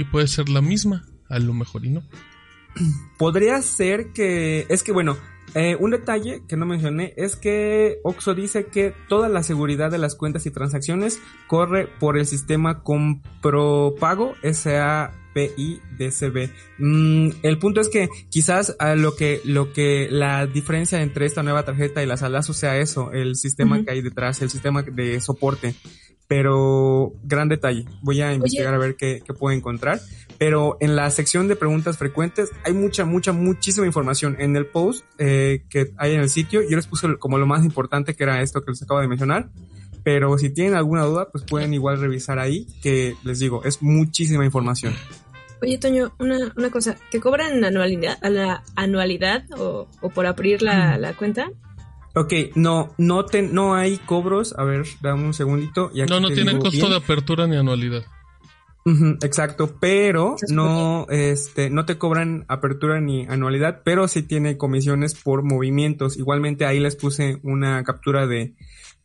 y 0.01 0.05
puede 0.05 0.27
ser 0.27 0.49
la 0.49 0.63
misma, 0.63 1.05
a 1.29 1.39
lo 1.39 1.55
mejor 1.55 1.87
y 1.87 1.91
no. 1.91 2.03
Podría 3.17 3.63
ser 3.63 4.13
que, 4.13 4.67
es 4.69 4.83
que 4.83 4.91
bueno, 4.91 5.17
eh, 5.55 5.77
un 5.79 5.91
detalle 5.91 6.43
que 6.49 6.57
no 6.57 6.67
mencioné 6.67 7.15
es 7.17 7.37
que 7.37 7.99
Oxo 8.03 8.35
dice 8.35 8.67
que 8.67 8.93
toda 9.09 9.29
la 9.29 9.43
seguridad 9.43 9.91
de 9.91 9.99
las 9.99 10.15
cuentas 10.15 10.47
y 10.47 10.51
transacciones 10.51 11.21
corre 11.47 11.89
por 12.01 12.19
el 12.19 12.27
sistema 12.27 12.83
Compropago 12.83 14.35
SAPI 14.43 15.81
DCB. 15.99 16.51
Mm, 16.79 17.29
el 17.43 17.59
punto 17.59 17.81
es 17.81 17.89
que 17.89 18.09
quizás 18.29 18.77
a 18.79 18.95
lo 18.97 19.17
que 19.17 19.41
lo 19.45 19.73
que 19.73 20.09
la 20.11 20.47
diferencia 20.47 21.01
entre 21.01 21.27
esta 21.27 21.43
nueva 21.43 21.65
tarjeta 21.65 22.03
y 22.03 22.07
la 22.07 22.17
Salazo 22.17 22.53
sea 22.53 22.79
eso, 22.79 23.13
el 23.13 23.37
sistema 23.37 23.83
que 23.83 23.93
hay 23.93 24.03
detrás, 24.03 24.43
el 24.43 24.51
sistema 24.51 24.83
de 24.83 25.21
soporte. 25.21 25.75
Pero 26.29 27.13
gran 27.23 27.49
detalle. 27.49 27.85
Voy 28.03 28.21
a 28.21 28.35
investigar 28.35 28.75
a 28.75 28.79
ver 28.79 28.97
qué, 28.97 29.23
qué 29.25 29.33
puedo 29.33 29.57
encontrar 29.57 30.01
pero 30.39 30.77
en 30.81 30.97
la 30.97 31.11
sección 31.11 31.49
de 31.49 31.57
preguntas 31.57 31.99
frecuentes 31.99 32.51
hay 32.65 32.73
mucha, 32.73 33.05
mucha, 33.05 33.33
muchísima 33.33 33.87
información. 33.87 34.37
En 34.39 34.57
el 34.57 34.67
post 34.67 35.05
eh, 35.19 35.65
que 35.71 35.93
hay 35.97 36.15
en 36.15 36.21
el 36.21 36.29
sitio, 36.29 36.63
yo 36.69 36.77
les 36.77 36.87
puse 36.87 37.17
como 37.19 37.39
lo 37.39 37.47
más 37.47 37.65
importante 37.65 38.15
que 38.15 38.25
era 38.25 38.43
esto 38.43 38.65
que 38.65 38.73
les 38.73 38.83
acabo 38.83 39.01
de 39.01 39.09
mencionar, 39.09 39.49
pero 40.05 40.37
si 40.39 40.51
tienen 40.51 40.75
alguna 40.75 41.05
duda, 41.05 41.29
pues 41.31 41.45
pueden 41.45 41.75
igual 41.75 42.01
revisar 42.01 42.39
ahí, 42.39 42.67
que 42.83 43.17
les 43.25 43.39
digo, 43.39 43.65
es 43.65 43.83
muchísima 43.83 44.45
información. 44.45 44.95
Oye, 45.63 45.79
Toño, 45.79 46.13
una, 46.19 46.53
una 46.57 46.71
cosa, 46.71 46.97
¿te 47.11 47.19
cobran 47.19 47.65
anualidad, 47.65 48.19
a 48.23 48.29
la 48.29 48.63
anualidad 48.77 49.45
o, 49.59 49.89
o 50.03 50.11
por 50.11 50.27
abrir 50.27 50.61
la, 50.61 50.99
la 50.99 51.15
cuenta? 51.15 51.51
Ok, 52.15 52.33
no, 52.55 52.95
no, 52.99 53.25
te, 53.25 53.43
no 53.43 53.75
hay 53.75 53.99
cobros. 53.99 54.55
A 54.57 54.65
ver, 54.65 54.87
dame 55.03 55.25
un 55.25 55.35
segundito. 55.35 55.91
no, 56.09 56.21
no 56.21 56.31
tienen 56.31 56.59
costo 56.59 56.89
de 56.89 56.97
apertura 56.97 57.47
ni 57.47 57.57
anualidad 57.57 58.05
exacto, 59.23 59.77
pero 59.81 60.37
no, 60.51 61.07
este, 61.11 61.71
no 61.71 61.85
te 61.85 61.99
cobran 61.99 62.45
apertura 62.49 63.01
ni 63.01 63.27
anualidad, 63.27 63.83
pero 63.85 64.07
sí 64.09 64.23
tiene 64.23 64.57
comisiones 64.57 65.15
por 65.15 65.43
movimientos. 65.43 66.17
Igualmente 66.17 66.67
ahí 66.67 66.79
les 66.79 66.97
puse 66.97 67.39
una 67.43 67.83
captura 67.85 68.27
de 68.27 68.55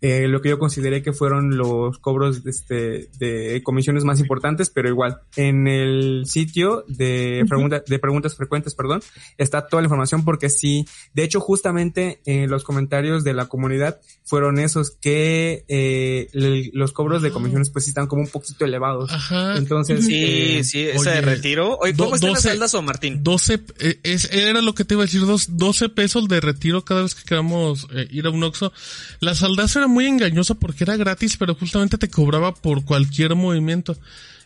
eh, 0.02 0.28
lo 0.28 0.42
que 0.42 0.50
yo 0.50 0.60
consideré 0.60 1.02
que 1.04 1.14
fueron 1.14 1.58
los 1.58 1.98
cobros 2.00 2.44
de, 2.44 2.52
este, 2.52 3.10
de 3.18 3.62
comisiones 3.64 4.04
más 4.04 4.20
importantes, 4.20 4.70
pero 4.70 4.90
igual, 4.90 5.22
en 5.36 5.68
el 5.68 6.24
sitio 6.26 6.84
de, 6.88 7.46
de 7.88 8.00
preguntas 8.00 8.36
frecuentes, 8.36 8.76
perdón, 8.76 9.02
está 9.38 9.68
toda 9.68 9.82
la 9.82 9.86
información 9.86 10.26
porque 10.26 10.50
sí, 10.50 10.86
de 11.14 11.24
hecho, 11.24 11.40
justamente 11.40 12.22
en 12.26 12.50
los 12.50 12.64
comentarios 12.64 13.24
de 13.24 13.34
la 13.34 13.48
comunidad 13.48 14.00
fueron 14.24 14.60
esos 14.60 14.92
que 14.92 15.66
eh, 15.68 16.30
los 16.74 16.94
cobros 16.94 17.22
de 17.22 17.32
comisiones 17.32 17.70
pues 17.70 17.86
sí 17.86 17.92
están 17.92 18.08
como 18.08 18.22
un 18.22 18.30
poquito 18.30 18.66
elevados. 18.66 19.12
Ajá. 19.12 19.58
Entonces, 19.58 20.06
sí, 20.06 20.24
eh, 20.24 20.64
sí, 20.64 20.84
ese 20.84 21.10
de 21.10 21.22
retiro. 21.22 21.78
Oye, 21.78 21.94
¿cómo 21.96 22.16
están 22.16 22.34
las 22.34 22.44
celdas 22.44 22.74
o 22.74 22.82
Martín? 22.82 23.24
12, 23.24 23.62
eh, 23.80 24.00
es, 24.04 24.32
era 24.32 24.62
lo 24.62 24.74
que 24.74 24.86
te 24.86 24.94
iba 24.94 25.04
a 25.04 25.06
decir, 25.06 25.22
dos, 25.26 25.58
12 25.58 25.90
pesos 25.90 26.28
de 26.28 26.40
retiro 26.40 26.84
cada 26.86 27.04
vez 27.04 27.16
que 27.16 27.24
queramos 27.24 27.88
ir 28.10 28.26
a 28.26 28.30
un 28.30 28.44
Oxxo. 28.44 28.72
Las 29.20 29.40
saldas 29.40 29.76
eran 29.76 29.91
muy 29.92 30.08
engañosa 30.08 30.56
porque 30.56 30.84
era 30.84 30.98
gratis, 30.98 31.38
pero 31.38 31.56
justamente 31.56 31.98
te 31.98 32.10
cobraba 32.10 32.54
por 32.54 32.84
cualquier 32.86 33.36
movimiento. 33.36 33.98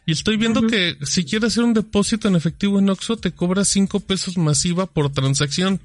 Y 0.05 0.11
estoy 0.11 0.37
viendo 0.37 0.67
que 0.67 0.97
si 1.03 1.25
quieres 1.25 1.53
hacer 1.53 1.63
un 1.63 1.73
depósito 1.73 2.27
en 2.27 2.35
efectivo 2.35 2.77
en 2.79 2.89
Oxxo, 2.89 3.17
te 3.17 3.31
cobra 3.31 3.65
5 3.65 4.01
pesos 4.01 4.37
masiva 4.37 4.85
por 4.85 5.11
transacción. 5.11 5.79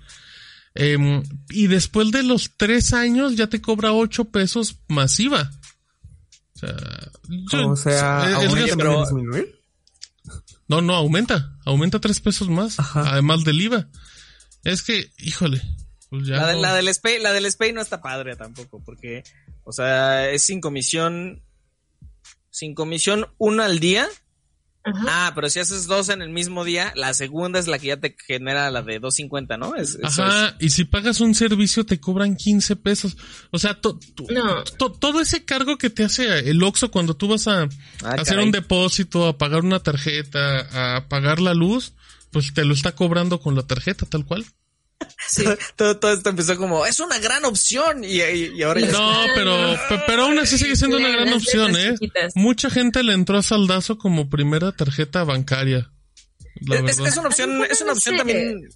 Em, 0.74 1.22
y 1.48 1.66
después 1.68 2.10
de 2.10 2.22
los 2.22 2.52
3 2.56 2.92
años 2.92 3.36
ya 3.36 3.46
te 3.48 3.60
cobra 3.60 3.92
8 3.92 4.24
pesos 4.26 4.76
masiva. 4.88 5.50
O 6.54 6.58
sea, 6.58 6.78
No, 10.68 10.80
no, 10.80 10.94
aumenta. 10.94 11.56
Aumenta 11.64 11.98
3 11.98 12.20
pesos 12.20 12.48
más. 12.48 12.76
Además 12.94 13.44
del 13.44 13.60
IVA. 13.60 13.88
Es 14.64 14.82
que, 14.82 15.10
híjole, 15.18 15.62
pues 16.10 16.26
la, 16.26 16.54
la, 16.54 16.74
del 16.74 16.92
SPAY, 16.92 17.20
la 17.20 17.32
del 17.32 17.50
SPAY 17.50 17.72
no 17.72 17.80
está 17.80 18.02
padre 18.02 18.36
tampoco, 18.36 18.82
porque, 18.84 19.22
o 19.70 19.72
sea, 19.72 20.28
es 20.30 20.42
sin 20.42 20.60
comisión, 20.60 21.44
sin 22.50 22.74
comisión 22.74 23.28
una 23.38 23.66
al 23.66 23.78
día. 23.78 24.08
Ah, 24.84 25.30
pero 25.32 25.48
si 25.48 25.60
haces 25.60 25.86
dos 25.86 26.08
en 26.08 26.22
el 26.22 26.30
mismo 26.30 26.64
día, 26.64 26.92
la 26.96 27.14
segunda 27.14 27.60
es 27.60 27.68
la 27.68 27.78
que 27.78 27.86
ya 27.86 27.98
te 27.98 28.16
genera 28.26 28.68
la 28.72 28.82
de 28.82 29.00
2.50, 29.00 29.58
¿no? 29.60 29.76
Es, 29.76 29.96
Ajá, 30.02 30.56
y 30.58 30.70
si 30.70 30.84
pagas 30.84 31.20
un 31.20 31.36
servicio 31.36 31.86
te 31.86 32.00
cobran 32.00 32.34
15 32.34 32.74
pesos. 32.74 33.16
O 33.52 33.60
sea, 33.60 33.80
todo 33.80 35.20
ese 35.20 35.44
cargo 35.44 35.78
que 35.78 35.90
te 35.90 36.02
hace 36.02 36.50
el 36.50 36.60
Oxxo 36.64 36.90
cuando 36.90 37.14
tú 37.14 37.28
vas 37.28 37.46
a 37.46 37.68
ah, 38.02 38.14
hacer 38.18 38.40
un 38.40 38.50
depósito, 38.50 39.28
a 39.28 39.38
pagar 39.38 39.62
una 39.62 39.80
tarjeta, 39.80 40.96
a 40.96 41.08
pagar 41.08 41.40
la 41.40 41.54
luz, 41.54 41.92
pues 42.32 42.52
te 42.52 42.64
lo 42.64 42.74
está 42.74 42.92
cobrando 42.96 43.38
con 43.38 43.54
la 43.54 43.62
tarjeta 43.62 44.04
tal 44.06 44.26
cual. 44.26 44.44
Todo, 45.76 45.98
todo, 45.98 46.12
esto 46.12 46.30
empezó 46.30 46.56
como, 46.56 46.86
es 46.86 47.00
una 47.00 47.18
gran 47.18 47.44
opción. 47.44 48.04
Y, 48.04 48.20
ahora 48.62 48.80
ya 48.80 48.92
No, 48.92 49.24
pero, 49.34 49.76
pero 50.06 50.24
aún 50.24 50.38
así 50.38 50.58
sigue 50.58 50.76
siendo 50.76 50.96
una 50.96 51.08
gran 51.08 51.32
opción, 51.32 51.76
¿eh? 51.76 51.94
Mucha 52.34 52.70
gente 52.70 53.02
le 53.02 53.12
entró 53.12 53.38
a 53.38 53.42
saldazo 53.42 53.98
como 53.98 54.28
primera 54.28 54.72
tarjeta 54.72 55.24
bancaria. 55.24 55.90
Es, 56.86 57.16
una 57.16 57.28
opción, 57.28 57.64
es 57.70 57.80
una 57.80 57.92
opción 57.92 58.16
también 58.16 58.68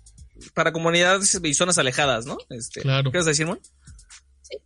para 0.55 0.73
comunidades 0.73 1.39
y 1.43 1.55
zonas 1.55 1.79
alejadas, 1.79 2.27
¿no? 2.27 2.39
Este, 2.51 2.81
claro. 2.81 3.11
¿Qué 3.11 3.19
vas 3.19 3.27
a 3.27 3.31
decir, 3.31 3.47
Mon? 3.47 3.61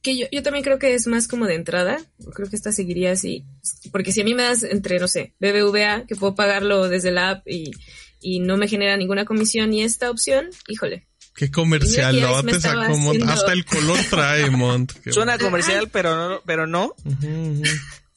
Que 0.03 0.17
yo, 0.17 0.27
yo 0.31 0.43
también 0.43 0.65
creo 0.65 0.79
que 0.79 0.95
es 0.95 1.07
más 1.07 1.29
como 1.29 1.47
de 1.47 1.55
entrada. 1.55 1.99
Creo 2.35 2.49
que 2.49 2.57
esta 2.57 2.73
seguiría 2.73 3.13
así. 3.13 3.45
Porque 3.91 4.13
si 4.13 4.21
a 4.21 4.25
mí 4.25 4.35
me 4.35 4.43
das 4.43 4.63
entre, 4.63 4.99
no 4.99 5.09
sé, 5.09 5.35
BBVA, 5.41 6.07
que 6.07 6.17
puedo 6.17 6.35
pagarlo 6.35 6.89
desde 6.89 7.11
la 7.11 7.31
app 7.31 7.49
y, 7.49 7.71
y 8.21 8.41
no 8.41 8.57
me 8.57 8.69
genera 8.69 8.97
ninguna 8.97 9.25
comisión, 9.25 9.73
y 9.73 9.83
esta 9.83 10.11
opción, 10.11 10.51
híjole. 10.69 11.08
Qué 11.39 11.53
comercial, 11.53 12.17
Mira 12.17 12.27
que 12.27 12.33
¿no? 12.33 12.37
ya 12.39 12.43
me 12.43 12.51
Te 12.51 12.57
estaba 12.59 12.83
sacó 12.87 12.99
Mont. 12.99 13.23
Hasta 13.29 13.53
el 13.53 13.65
color 13.65 13.99
trae, 14.11 14.51
Mont. 14.51 14.93
Suena 15.13 15.39
comercial, 15.39 15.89
pero 15.89 16.29
no, 16.29 16.41
pero 16.45 16.67
no. 16.67 16.95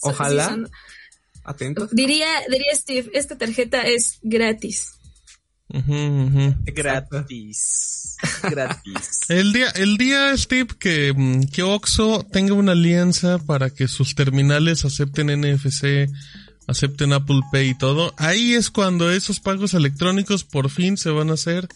Ojalá. 0.01 0.45
sí, 0.45 0.49
son- 0.49 0.71
Atentos. 1.43 1.89
diría, 1.91 2.27
diría 2.49 2.73
Steve, 2.75 3.12
esta 3.13 3.38
tarjeta 3.38 3.81
es 3.84 4.17
gratis. 4.23 4.93
Ujú. 5.69 6.55
Gratis. 6.65 8.17
Gratis. 8.43 9.19
El 9.29 9.53
día, 9.53 9.69
el 9.69 9.97
día, 9.97 10.36
Steve, 10.38 10.67
que, 10.79 11.13
mm, 11.15 11.43
que 11.51 11.63
Oxxo 11.63 12.25
tenga 12.31 12.53
una 12.53 12.73
alianza 12.73 13.38
para 13.39 13.69
que 13.69 13.88
sus 13.88 14.13
terminales 14.15 14.84
acepten 14.86 15.27
NFC, 15.29 16.10
acepten 16.71 17.13
Apple 17.13 17.41
Pay 17.51 17.69
y 17.69 17.77
todo, 17.77 18.13
ahí 18.17 18.53
es 18.53 18.69
cuando 18.71 19.12
esos 19.12 19.39
pagos 19.39 19.73
electrónicos 19.73 20.43
por 20.43 20.69
fin 20.69 20.97
se 20.97 21.10
van 21.12 21.29
a 21.29 21.34
hacer 21.34 21.67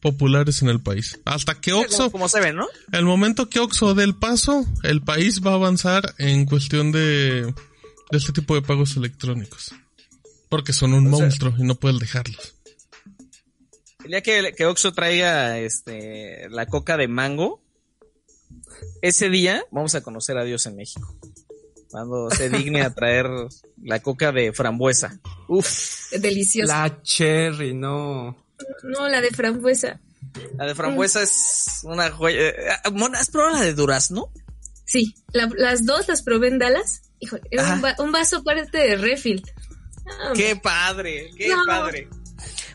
populares 0.00 0.62
en 0.62 0.68
el 0.68 0.80
país. 0.80 1.18
Hasta 1.24 1.60
que 1.60 1.72
Oxxo, 1.72 2.10
como 2.10 2.28
se 2.28 2.40
ve, 2.40 2.52
¿no? 2.52 2.66
el 2.92 3.04
momento 3.04 3.48
que 3.48 3.60
Oxxo 3.60 3.94
dé 3.94 4.04
el 4.04 4.14
paso, 4.14 4.66
el 4.82 5.02
país 5.02 5.40
va 5.44 5.52
a 5.52 5.54
avanzar 5.54 6.14
en 6.18 6.46
cuestión 6.46 6.92
de, 6.92 7.42
de 8.10 8.18
este 8.18 8.32
tipo 8.32 8.54
de 8.54 8.62
pagos 8.62 8.96
electrónicos. 8.96 9.72
Porque 10.48 10.72
son 10.72 10.94
un 10.94 11.06
O 11.12 11.16
sea- 11.16 11.26
monstruo 11.26 11.54
y 11.58 11.62
no 11.64 11.74
puedes 11.74 11.98
dejarlos. 11.98 12.54
El 14.04 14.10
día 14.10 14.20
que, 14.22 14.52
que 14.56 14.66
Oxxo 14.66 14.92
traiga 14.92 15.58
este, 15.58 16.48
la 16.50 16.66
coca 16.66 16.96
de 16.98 17.08
mango, 17.08 17.62
ese 19.00 19.30
día 19.30 19.64
vamos 19.70 19.94
a 19.94 20.02
conocer 20.02 20.36
a 20.36 20.44
Dios 20.44 20.66
en 20.66 20.76
México. 20.76 21.16
Cuando 21.94 22.28
se 22.28 22.50
digne 22.50 22.82
a 22.82 22.92
traer 22.92 23.28
la 23.80 24.00
coca 24.02 24.32
de 24.32 24.52
frambuesa. 24.52 25.16
Uf, 25.46 26.10
Deliciosa. 26.10 26.88
La 26.88 27.02
cherry, 27.02 27.72
no. 27.72 28.36
No, 28.82 29.06
la 29.08 29.20
de 29.20 29.30
frambuesa. 29.30 30.00
la 30.58 30.66
de 30.66 30.74
frambuesa 30.74 31.22
es 31.22 31.82
una 31.84 32.10
joya. 32.10 32.48
Eh, 32.48 32.54
Mona, 32.92 33.20
¿has 33.20 33.30
probado 33.30 33.54
la 33.58 33.60
de 33.62 33.74
durazno? 33.74 34.32
Sí, 34.84 35.14
la- 35.32 35.48
las 35.56 35.86
dos 35.86 36.08
las 36.08 36.22
probé 36.22 36.48
en 36.48 36.58
Dallas. 36.58 37.02
Híjole, 37.20 37.42
era 37.52 37.74
un, 37.74 37.84
va- 37.84 37.94
un 38.00 38.10
vaso 38.10 38.42
parte 38.42 38.76
de 38.76 38.96
refill. 38.96 39.44
Ah, 40.04 40.32
Qué 40.34 40.56
padre, 40.56 41.30
qué 41.38 41.50
No. 41.50 41.62
padre. 41.64 42.08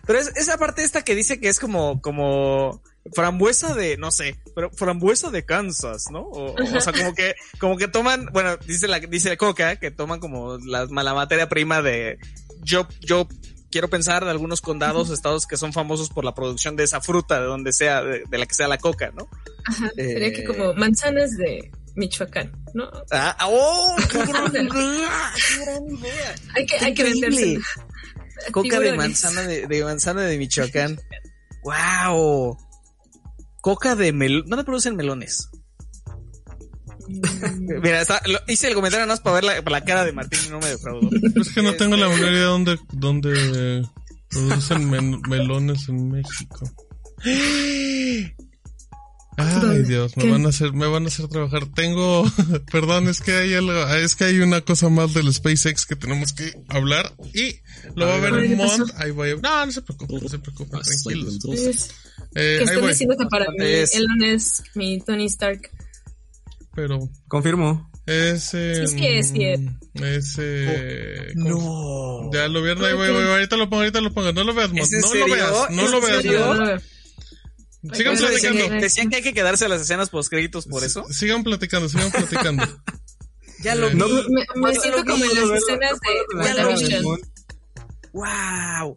Pero 0.07 0.17
es, 0.19 0.29
esa 0.37 0.57
parte 0.57 0.81
esta 0.83 1.03
que 1.03 1.13
dice 1.13 1.41
que 1.41 1.49
es 1.49 1.59
como, 1.59 1.99
como 2.01 2.81
frambuesa 3.13 3.73
de, 3.73 3.97
no 3.97 4.11
sé, 4.11 4.39
pero 4.55 4.69
frambuesa 4.71 5.29
de 5.29 5.45
Kansas, 5.45 6.05
¿no? 6.11 6.21
O, 6.21 6.51
o- 6.53 6.77
o 6.77 6.81
sea, 6.81 6.93
como 6.93 7.13
que, 7.13 7.35
como 7.59 7.77
que 7.77 7.87
toman, 7.87 8.27
bueno, 8.31 8.57
dice 8.67 8.87
la, 8.87 8.99
dice 8.99 9.35
Coca, 9.37 9.75
que 9.77 9.91
toman 9.91 10.19
como 10.19 10.57
la, 10.57 10.85
la 10.85 11.13
materia 11.13 11.49
prima 11.49 11.81
de, 11.81 12.17
yo, 12.61 12.87
yo 13.01 13.27
quiero 13.71 13.87
pensar 13.89 14.25
de 14.25 14.31
algunos 14.31 14.61
condados, 14.61 15.09
estados 15.11 15.45
que 15.47 15.57
son 15.57 15.73
famosos 15.73 16.09
por 16.09 16.25
la 16.25 16.33
producción 16.33 16.75
de 16.75 16.83
esa 16.83 17.01
fruta, 17.01 17.39
de 17.39 17.45
donde 17.45 17.71
sea, 17.73 18.03
de, 18.03 18.23
de 18.27 18.37
la 18.37 18.45
que 18.45 18.55
sea 18.55 18.67
la 18.67 18.77
coca, 18.77 19.11
¿no? 19.15 19.29
Ajá, 19.65 19.91
Eh. 19.97 20.13
sería 20.13 20.31
que 20.33 20.43
como 20.43 20.73
manzanas 20.73 21.31
de 21.37 21.71
Michoacán, 21.95 22.51
¿no? 22.73 22.89
Ah, 23.11 23.35
¡Oh! 23.47 23.95
¡Qué 24.11 24.17
gran 24.25 24.51
idea! 24.55 25.33
¡Qué 25.35 25.65
gran 25.65 25.85
idea! 25.87 26.35
Hay 26.55 26.65
que, 26.65 26.75
hay 26.77 26.93
que 26.93 27.03
venderse. 27.03 27.59
Coca 28.51 28.79
de 28.79 28.93
manzana 28.93 29.41
de, 29.41 29.67
de 29.67 29.83
manzana 29.83 30.21
de 30.21 30.37
Michoacán. 30.37 30.99
¡Wow! 31.63 32.57
Coca 33.61 33.95
de 33.95 34.11
melón. 34.13 34.45
¿Dónde 34.47 34.63
producen 34.63 34.95
melones? 34.95 35.49
Mm, 37.07 37.81
Mira, 37.81 38.01
está- 38.01 38.21
lo- 38.25 38.39
hice 38.47 38.67
el 38.67 38.73
comentario 38.75 39.05
nada 39.05 39.13
más 39.15 39.21
para 39.21 39.35
ver 39.35 39.43
la, 39.43 39.61
para 39.63 39.79
la 39.79 39.85
cara 39.85 40.05
de 40.05 40.13
Martín 40.13 40.39
y 40.45 40.49
no 40.49 40.59
me 40.59 40.67
defraudó. 40.67 41.09
Es 41.41 41.49
que 41.49 41.61
no 41.61 41.73
tengo 41.75 41.95
la 41.97 42.05
Este, 42.07 42.15
menor 42.17 42.31
idea 42.31 42.39
de 42.41 42.45
dónde, 42.45 42.79
dónde 42.93 43.83
producen 44.29 44.89
men- 44.89 45.21
melones 45.27 45.89
en 45.89 46.09
México. 46.11 46.71
Ay. 49.41 49.83
Dios, 49.83 50.17
me 50.17 50.23
¿Qué? 50.23 50.31
van 50.31 50.45
a 50.45 50.49
hacer, 50.49 50.73
me 50.73 50.85
van 50.87 51.05
a 51.05 51.07
hacer 51.07 51.29
trabajar. 51.29 51.65
Tengo, 51.73 52.25
perdón, 52.71 53.07
es 53.07 53.21
que 53.21 53.31
hay 53.31 53.53
algo, 53.53 53.71
es 53.95 54.15
que 54.17 54.25
hay 54.25 54.39
una 54.39 54.59
cosa 54.61 54.89
más 54.89 55.13
del 55.13 55.33
SpaceX 55.33 55.85
que 55.85 55.95
tenemos 55.95 56.33
que 56.33 56.61
hablar 56.67 57.15
y 57.33 57.55
lo 57.95 58.07
va 58.07 58.15
a 58.15 58.19
ver. 58.19 58.49
Mont. 58.57 58.91
Ahí 58.97 59.11
voy 59.11 59.31
a, 59.31 59.35
no, 59.37 59.65
no 59.65 59.71
se 59.71 59.81
preocupen, 59.81 60.19
no 60.23 60.27
se 60.29 60.39
preocupen, 60.39 60.81
tranquilos. 60.81 61.39
Eh, 62.35 62.55
que 62.59 62.63
están 62.65 62.87
diciendo 62.87 63.15
que 63.17 63.25
para 63.25 63.45
mí 63.51 63.57
Es- 63.59 63.95
Elon 63.95 64.23
es 64.23 64.63
mi 64.75 64.99
Tony 65.01 65.25
Stark. 65.25 65.69
pero 66.75 66.99
Confirmo. 67.27 67.89
es, 68.05 68.53
eh, 68.53 68.83
es 68.83 68.93
que 68.93 69.19
es 69.19 69.31
cierto. 69.31 69.71
es, 69.95 70.35
eh, 70.39 71.33
No. 71.35 72.29
Ya 72.31 72.47
lo 72.47 72.61
vieron, 72.61 72.83
ahí 72.85 72.93
voy, 72.93 73.11
voy, 73.11 73.23
ahorita 73.23 73.57
lo 73.57 73.69
pongo, 73.69 73.81
ahorita 73.81 74.01
lo 74.01 74.13
pongo. 74.13 74.31
No 74.33 74.43
lo 74.43 74.53
veas, 74.53 74.69
Mont, 74.69 74.81
¿Es 74.81 74.93
en 74.93 75.01
no 75.01 75.07
lo 75.07 75.13
serio? 75.13 75.35
veas, 75.35 75.69
no 75.71 75.85
¿Es 75.85 75.91
lo 75.91 76.01
veas. 76.01 76.21
serio? 76.21 76.45
Mont. 76.45 76.81
Sigan 77.93 78.13
eso 78.15 78.27
decían, 78.27 78.53
platicando. 78.53 78.75
que, 78.75 78.81
decían 78.81 79.09
que 79.09 79.15
hay 79.17 79.21
que 79.23 79.33
quedarse 79.33 79.65
a 79.65 79.69
las 79.69 79.81
escenas 79.81 80.09
post 80.09 80.29
créditos 80.29 80.65
por 80.67 80.83
eso. 80.83 81.05
Sigan 81.11 81.43
platicando, 81.43 81.87
sigan 81.89 82.11
platicando. 82.11 82.63
Ya 83.61 83.75
lo 83.75 83.87
Eh, 83.87 83.91
vi. 83.93 83.97
No, 83.99 84.07
Me, 84.07 84.45
me 84.55 84.75
siento 84.75 84.99
lo 84.99 85.05
como 85.05 85.25
en 85.25 85.35
las 85.35 85.43
lo 85.47 85.55
escenas 85.55 85.99
de 85.99 86.33
lo 86.33 86.39
WandaVision. 86.69 87.03
Mon. 87.03 87.19
Wow. 88.13 88.95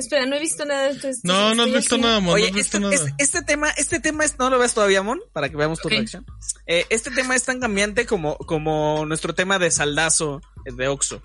Espera, 0.00 0.26
no 0.26 0.34
he 0.36 0.40
visto 0.40 0.64
nada 0.64 0.92
de 0.92 1.08
esto. 1.10 1.28
No, 1.28 1.54
no 1.54 1.62
has 1.62 1.72
visto 1.72 1.96
nada, 1.98 2.16
Mon, 2.20 2.26
no 2.26 2.32
Oye, 2.32 2.46
has 2.48 2.52
visto 2.52 2.78
este, 2.78 2.80
nada. 2.80 2.94
este, 2.94 3.14
este 3.18 3.42
tema, 3.42 3.70
este 3.76 4.00
tema 4.00 4.24
es, 4.24 4.38
no 4.38 4.50
lo 4.50 4.58
ves 4.58 4.74
todavía, 4.74 5.02
Mon, 5.02 5.20
para 5.32 5.48
que 5.48 5.56
veamos 5.56 5.78
tu 5.80 5.88
reacción. 5.88 6.26
Eh, 6.66 6.86
este 6.90 7.10
tema 7.10 7.36
es 7.36 7.44
tan 7.44 7.60
cambiante 7.60 8.06
como, 8.06 8.36
como 8.38 9.04
nuestro 9.06 9.34
tema 9.34 9.58
de 9.58 9.70
saldazo 9.70 10.40
de 10.64 10.88
Oxxo. 10.88 11.22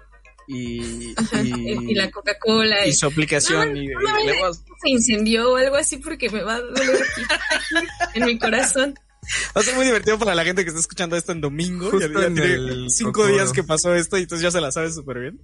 Y, 0.47 1.13
Ajá, 1.17 1.41
y, 1.41 1.91
y 1.91 1.95
la 1.95 2.11
Coca-Cola. 2.11 2.85
y 2.85 2.89
Y, 2.89 2.93
su 2.93 3.07
aplicación. 3.07 3.73
No, 3.73 3.81
y, 3.81 3.87
no, 3.87 4.01
y 4.01 4.03
no, 4.05 4.23
luego- 4.25 4.53
se 4.53 4.89
incendió 4.89 5.53
o 5.53 5.55
algo 5.55 5.75
así 5.75 5.97
porque 5.97 6.29
me 6.29 6.43
va 6.43 6.55
a 6.55 6.61
doler 6.61 6.97
aquí, 7.01 7.21
en 8.13 8.25
mi 8.25 8.37
corazón. 8.37 8.93
va 9.57 9.61
a 9.61 9.63
ser 9.63 9.73
muy 9.75 9.85
divertido 9.85 10.19
para 10.19 10.35
la 10.35 10.43
gente 10.45 10.63
que 10.63 10.69
está 10.69 10.79
escuchando 10.79 11.15
esto 11.15 11.31
en 11.31 11.41
domingo. 11.41 11.89
Justo 11.89 12.07
Ya, 12.07 12.19
ya 12.21 12.27
en 12.27 12.35
tiene 12.35 12.89
cinco 12.89 13.11
cocoro. 13.13 13.33
días 13.33 13.51
que 13.53 13.63
pasó 13.63 13.95
esto 13.95 14.17
y 14.19 14.21
entonces 14.23 14.43
ya 14.43 14.51
se 14.51 14.61
la 14.61 14.71
sabe 14.71 14.91
súper 14.91 15.19
bien. 15.19 15.41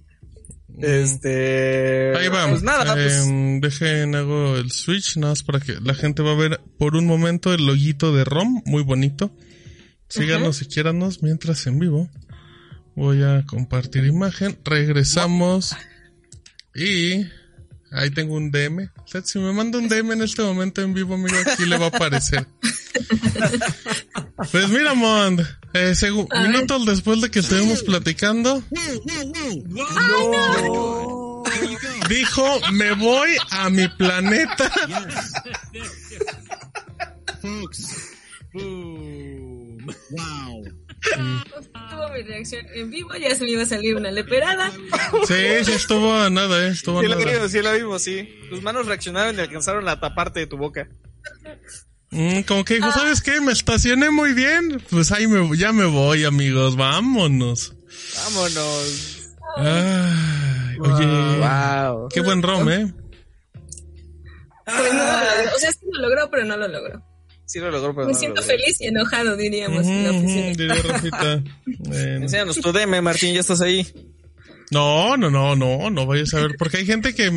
Este. 0.80 2.16
Ahí 2.16 2.28
va. 2.28 2.48
Pues 2.48 2.62
nada, 2.62 2.94
pues, 2.94 3.26
Em, 3.26 3.60
dejen, 3.60 4.14
hago 4.14 4.56
el 4.56 4.70
switch, 4.70 5.16
nada 5.16 5.32
más 5.32 5.42
para 5.42 5.60
que 5.60 5.74
la 5.80 5.94
gente 5.94 6.22
va 6.22 6.32
a 6.32 6.36
ver 6.36 6.60
por 6.78 6.96
un 6.96 7.06
momento 7.06 7.52
el 7.52 7.66
loguito 7.66 8.14
de 8.14 8.24
ROM, 8.24 8.62
muy 8.64 8.82
bonito. 8.82 9.36
Síganos 10.08 10.60
y 10.60 10.66
quiéranos 10.66 11.22
mientras 11.22 11.66
en 11.66 11.78
vivo. 11.78 12.10
Voy 12.94 13.22
a 13.22 13.44
compartir 13.46 14.04
imagen. 14.04 14.58
Regresamos. 14.64 15.74
Y 16.74 17.24
ahí 17.90 18.10
tengo 18.14 18.34
un 18.34 18.50
DM. 18.50 18.90
O 19.02 19.06
sea, 19.06 19.22
si 19.22 19.38
me 19.38 19.52
manda 19.52 19.78
un 19.78 19.88
DM 19.88 20.12
en 20.12 20.22
este 20.22 20.42
momento 20.42 20.82
en 20.82 20.92
vivo, 20.92 21.14
amigo, 21.14 21.36
aquí 21.46 21.64
le 21.64 21.78
va 21.78 21.86
a 21.86 21.88
aparecer. 21.88 22.46
Pues 24.50 24.68
mira, 24.68 24.94
Mond, 24.94 25.40
eh, 25.74 25.94
A 26.30 26.40
minutos 26.42 26.86
después 26.86 27.20
de 27.20 27.30
que 27.30 27.38
estuvimos 27.40 27.82
platicando, 27.82 28.62
dijo, 32.08 32.60
me 32.72 32.92
voy 32.92 33.30
a 33.50 33.70
mi 33.70 33.88
planeta. 33.88 34.70
Folks. 37.40 38.12
Boom. 38.52 39.86
Wow. 40.10 40.64
Tuvo 41.90 42.08
mi 42.14 42.22
reacción 42.22 42.66
en 42.74 42.90
vivo, 42.90 43.10
ya 43.16 43.34
se 43.34 43.44
me 43.44 43.50
iba 43.50 43.62
a 43.62 43.66
salir 43.66 43.96
una 43.96 44.10
leperada. 44.10 44.70
Sí, 45.26 45.64
sí, 45.64 45.72
estuvo 45.72 46.12
a 46.14 46.30
nada, 46.30 46.66
eh, 46.66 46.68
estuvo 46.68 46.98
a 46.98 47.02
sí 47.02 47.08
la 47.08 47.16
nada. 47.16 47.32
vimos, 47.32 47.50
sí 47.50 47.62
la 47.62 47.72
vimos, 47.72 48.02
sí. 48.02 48.28
Tus 48.50 48.62
manos 48.62 48.86
reaccionaron 48.86 49.36
y 49.36 49.40
alcanzaron 49.40 49.84
la 49.84 49.98
taparte 49.98 50.40
de 50.40 50.46
tu 50.46 50.56
boca. 50.56 50.88
Mm, 52.12 52.42
como 52.42 52.64
que 52.64 52.74
dijo, 52.74 52.86
Ah. 52.88 52.92
¿sabes 52.94 53.20
qué? 53.22 53.40
Me 53.40 53.52
estacioné 53.52 54.10
muy 54.10 54.32
bien. 54.34 54.80
Pues 54.90 55.10
ahí 55.12 55.26
me, 55.26 55.56
ya 55.56 55.72
me 55.72 55.84
voy, 55.86 56.24
amigos, 56.24 56.76
vámonos. 56.76 57.74
Vámonos. 58.16 59.30
Ay, 59.56 60.76
oye, 60.80 61.06
Wow. 61.38 62.08
qué 62.10 62.20
buen 62.20 62.42
rom, 62.42 62.68
¿eh? 62.70 62.92
Pues 64.64 64.92
no 64.94 64.98
lo 65.04 65.12
logró. 65.12 65.56
O 65.56 65.58
sea, 65.58 65.72
sí 65.72 65.86
lo 65.90 66.00
logró, 66.02 66.30
pero 66.30 66.44
no 66.44 66.56
lo 66.56 66.68
logró. 66.68 67.02
Sí 67.46 67.58
lo 67.58 67.70
logró, 67.70 67.94
pero 67.94 68.06
Me 68.06 68.12
no 68.12 68.16
lo 68.16 68.18
siento 68.18 68.40
logró. 68.40 68.56
feliz 68.56 68.80
y 68.80 68.86
enojado, 68.86 69.36
diríamos 69.36 69.86
en 69.86 70.04
la 70.04 70.10
oficina. 70.10 70.46
diría 70.56 70.82
Rafita. 70.92 71.42
Bueno. 71.78 72.22
Enséñanos 72.24 72.56
tu 72.60 72.72
DM, 72.72 73.02
Martín, 73.02 73.34
ya 73.34 73.40
estás 73.40 73.60
ahí. 73.60 73.86
No, 74.72 75.18
no, 75.18 75.30
no, 75.30 75.54
no, 75.54 75.90
no 75.90 76.06
vayas 76.06 76.32
a 76.32 76.40
ver, 76.40 76.56
porque 76.58 76.78
hay 76.78 76.86
gente 76.86 77.14
que 77.14 77.30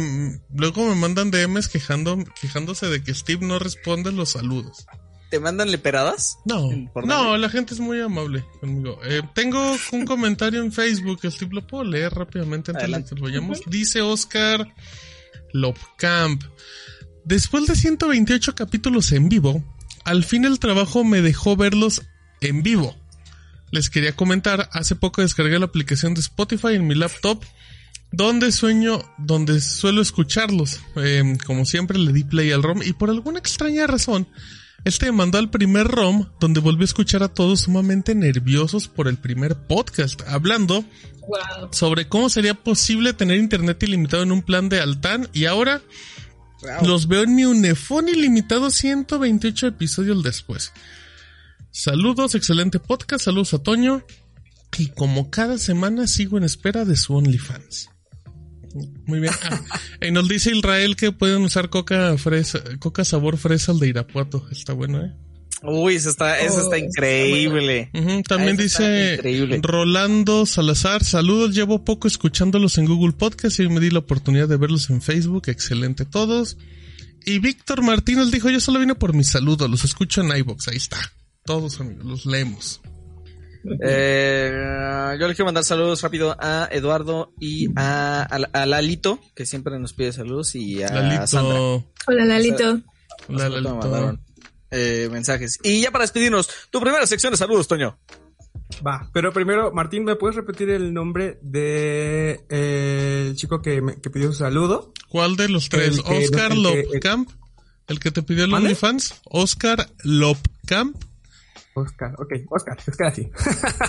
luego 0.54 0.88
me 0.88 0.96
mandan 0.96 1.32
DMs 1.32 1.68
quejando, 1.68 2.18
quejándose 2.40 2.88
de 2.88 3.04
que 3.04 3.14
Steve 3.14 3.46
no 3.46 3.60
responde 3.60 4.14
los 4.14 4.32
saludos. 4.32 4.86
¿Te 5.30 5.42
mandan 5.42 5.70
leperadas? 5.70 6.38
No, 6.46 6.70
¿Por 6.94 7.06
no, 7.06 7.36
la 7.36 7.50
gente 7.50 7.74
es 7.74 7.82
muy 7.82 8.00
amable 8.00 8.46
conmigo. 8.62 9.00
Eh, 9.04 9.22
tengo 9.34 9.76
un 9.92 10.06
comentario 10.06 10.62
en 10.62 10.72
Facebook, 10.72 11.20
Steve, 11.30 11.56
lo 11.56 11.68
puedo 11.68 11.84
leer 11.84 12.14
rápidamente 12.14 12.72
antes 12.72 12.84
Adelante. 12.84 13.10
de 13.10 13.16
que 13.16 13.22
lo 13.22 13.28
vayamos. 13.28 13.62
Dice 13.66 14.02
Oscar 14.02 14.74
Lopcamp. 15.52 16.42
Después 17.26 17.68
de 17.68 17.76
128 17.76 18.56
capítulos 18.56 19.12
en 19.12 19.28
vivo, 19.28 19.62
al 20.06 20.24
fin 20.24 20.46
el 20.46 20.60
trabajo 20.60 21.04
me 21.04 21.22
dejó 21.22 21.58
verlos 21.58 22.02
en 22.40 22.64
vivo. 22.64 22.96
Les 23.76 23.90
quería 23.90 24.16
comentar, 24.16 24.70
hace 24.72 24.96
poco 24.96 25.22
descargué 25.22 25.60
la 25.60 25.66
aplicación 25.66 26.14
de 26.14 26.22
Spotify 26.22 26.76
en 26.76 26.88
mi 26.88 26.96
laptop, 26.96 27.44
donde 28.10 28.54
sueño, 28.54 29.04
donde 29.18 29.60
suelo 29.60 30.02
escucharlos. 30.02 30.80
Eh, 30.96 31.38
como 31.46 31.66
siempre 31.66 31.98
le 31.98 32.14
di 32.14 32.24
play 32.24 32.54
al 32.54 32.64
ROM 32.64 32.82
y 32.82 32.94
por 32.94 33.10
alguna 33.10 33.38
extraña 33.38 33.86
razón, 33.86 34.30
este 34.86 35.08
me 35.08 35.12
mandó 35.12 35.40
al 35.40 35.50
primer 35.50 35.90
ROM 35.90 36.30
donde 36.40 36.62
volví 36.62 36.84
a 36.84 36.86
escuchar 36.86 37.22
a 37.22 37.28
todos 37.28 37.60
sumamente 37.64 38.16
nerviosos 38.16 38.88
por 38.88 39.10
el 39.10 39.18
primer 39.18 39.58
podcast, 39.68 40.22
hablando 40.26 40.86
Wow. 41.28 41.74
sobre 41.74 42.08
cómo 42.08 42.30
sería 42.30 42.54
posible 42.54 43.12
tener 43.12 43.40
internet 43.40 43.84
ilimitado 43.84 44.24
en 44.24 44.32
un 44.32 44.42
plan 44.42 44.70
de 44.70 44.80
Altan 44.80 45.28
y 45.34 45.46
ahora 45.46 45.82
los 46.84 47.10
veo 47.10 47.24
en 47.24 47.36
mi 47.36 47.44
Unifón 47.44 48.08
ilimitado 48.08 48.70
128 48.70 49.68
episodios 49.68 50.24
después. 50.24 50.72
Saludos, 51.78 52.36
excelente 52.36 52.80
podcast, 52.80 53.26
saludos 53.26 53.54
a 53.54 53.58
Toño 53.58 54.02
y 54.78 54.88
como 54.88 55.30
cada 55.30 55.58
semana 55.58 56.08
sigo 56.08 56.38
en 56.38 56.46
espera 56.46 56.86
de 56.86 56.96
su 56.96 57.14
OnlyFans. 57.14 57.90
Muy 59.06 59.20
bien. 59.20 59.34
Ah, 59.44 59.62
y 60.02 60.10
nos 60.12 60.30
dice 60.30 60.56
Israel 60.56 60.96
que 60.96 61.12
pueden 61.12 61.42
usar 61.42 61.70
coca 61.70 62.18
fresa, 62.18 62.64
coca 62.80 63.04
sabor 63.04 63.36
fresa 63.38 63.74
al 63.74 63.80
de 63.80 63.90
Irapuato. 63.90 64.48
Está 64.52 64.72
bueno, 64.72 65.04
¿eh? 65.04 65.14
Uy, 65.64 65.96
eso 65.96 66.12
está, 66.12 66.40
eso 66.40 66.60
Oh, 66.60 66.62
está 66.62 66.78
está 66.78 66.88
increíble. 66.88 67.90
También 68.26 68.56
Ah, 68.58 68.64
dice 68.64 69.16
increíble. 69.16 69.60
Rolando 69.62 70.46
Salazar, 70.46 71.04
saludos, 71.04 71.54
llevo 71.54 71.84
poco 71.84 72.08
escuchándolos 72.08 72.78
en 72.78 72.86
Google 72.86 73.12
Podcast 73.12 73.60
y 73.60 73.68
me 73.68 73.82
di 73.82 73.90
la 73.90 74.00
oportunidad 74.00 74.48
de 74.48 74.56
verlos 74.56 74.90
en 74.92 75.02
Facebook, 75.02 75.50
excelente 75.50 76.06
todos. 76.06 76.58
Y 77.26 77.40
Víctor 77.40 77.82
Martínez 77.82 78.32
dijo, 78.32 78.50
yo 78.50 78.62
solo 78.62 78.80
vine 78.80 78.96
por 78.96 79.14
mi 79.14 79.26
saludo, 79.26 79.68
los 79.68 79.84
escucho 79.84 80.22
en 80.22 80.38
iVoox, 80.38 80.70
ahí 80.70 80.78
está. 80.78 81.12
Todos 81.46 81.80
amigos, 81.80 82.04
los 82.06 82.26
leemos. 82.26 82.82
Eh, 83.84 84.52
yo 85.20 85.28
le 85.28 85.36
quiero 85.36 85.46
mandar 85.46 85.64
saludos 85.64 86.02
rápido 86.02 86.36
a 86.40 86.68
Eduardo 86.72 87.34
y 87.40 87.68
a, 87.76 88.22
a, 88.24 88.62
a 88.62 88.66
Lalito, 88.66 89.20
que 89.36 89.46
siempre 89.46 89.78
nos 89.78 89.94
pide 89.94 90.12
saludos, 90.12 90.56
y 90.56 90.82
a 90.82 90.88
Sandra. 91.28 91.54
Lalito, 91.60 91.92
Hola, 92.08 92.26
Lalito. 92.26 92.64
la 92.64 92.74
Hace 92.74 92.82
rato 93.30 93.30
me 93.30 93.38
Lalito. 93.50 93.76
mandaron, 93.76 94.22
eh, 94.72 95.08
mensajes. 95.12 95.60
Y 95.64 95.82
ya 95.82 95.92
para 95.92 96.04
despedirnos, 96.04 96.50
tu 96.72 96.80
primera 96.82 97.06
sección 97.06 97.32
de 97.32 97.38
saludos, 97.38 97.68
Toño. 97.68 97.98
Va, 98.86 99.08
pero 99.14 99.32
primero, 99.32 99.72
Martín, 99.72 100.04
¿me 100.04 100.16
puedes 100.16 100.36
repetir 100.36 100.70
el 100.72 100.94
nombre 100.96 101.38
de 101.44 102.44
eh, 102.50 103.26
el 103.30 103.36
chico 103.36 103.62
que, 103.62 103.82
me- 103.84 104.02
que 104.02 104.10
pidió 104.10 104.32
su 104.32 104.40
saludo? 104.40 104.92
¿Cuál 105.10 105.36
de 105.36 105.48
los 105.50 105.70
tres? 105.70 106.00
El 106.08 106.24
Oscar 106.24 106.52
el 106.54 106.64
Lopcamp, 106.64 107.30
el 107.88 108.00
que 108.00 108.10
te 108.10 108.24
pidió 108.24 108.46
el. 108.46 108.54
OnlyFans. 108.54 109.22
Oscar 109.26 109.88
Lopcamp. 110.04 110.98
Oscar, 111.76 112.16
ok, 112.18 112.34
Oscar, 112.50 112.78
Oscar 112.88 113.08
así. 113.08 113.30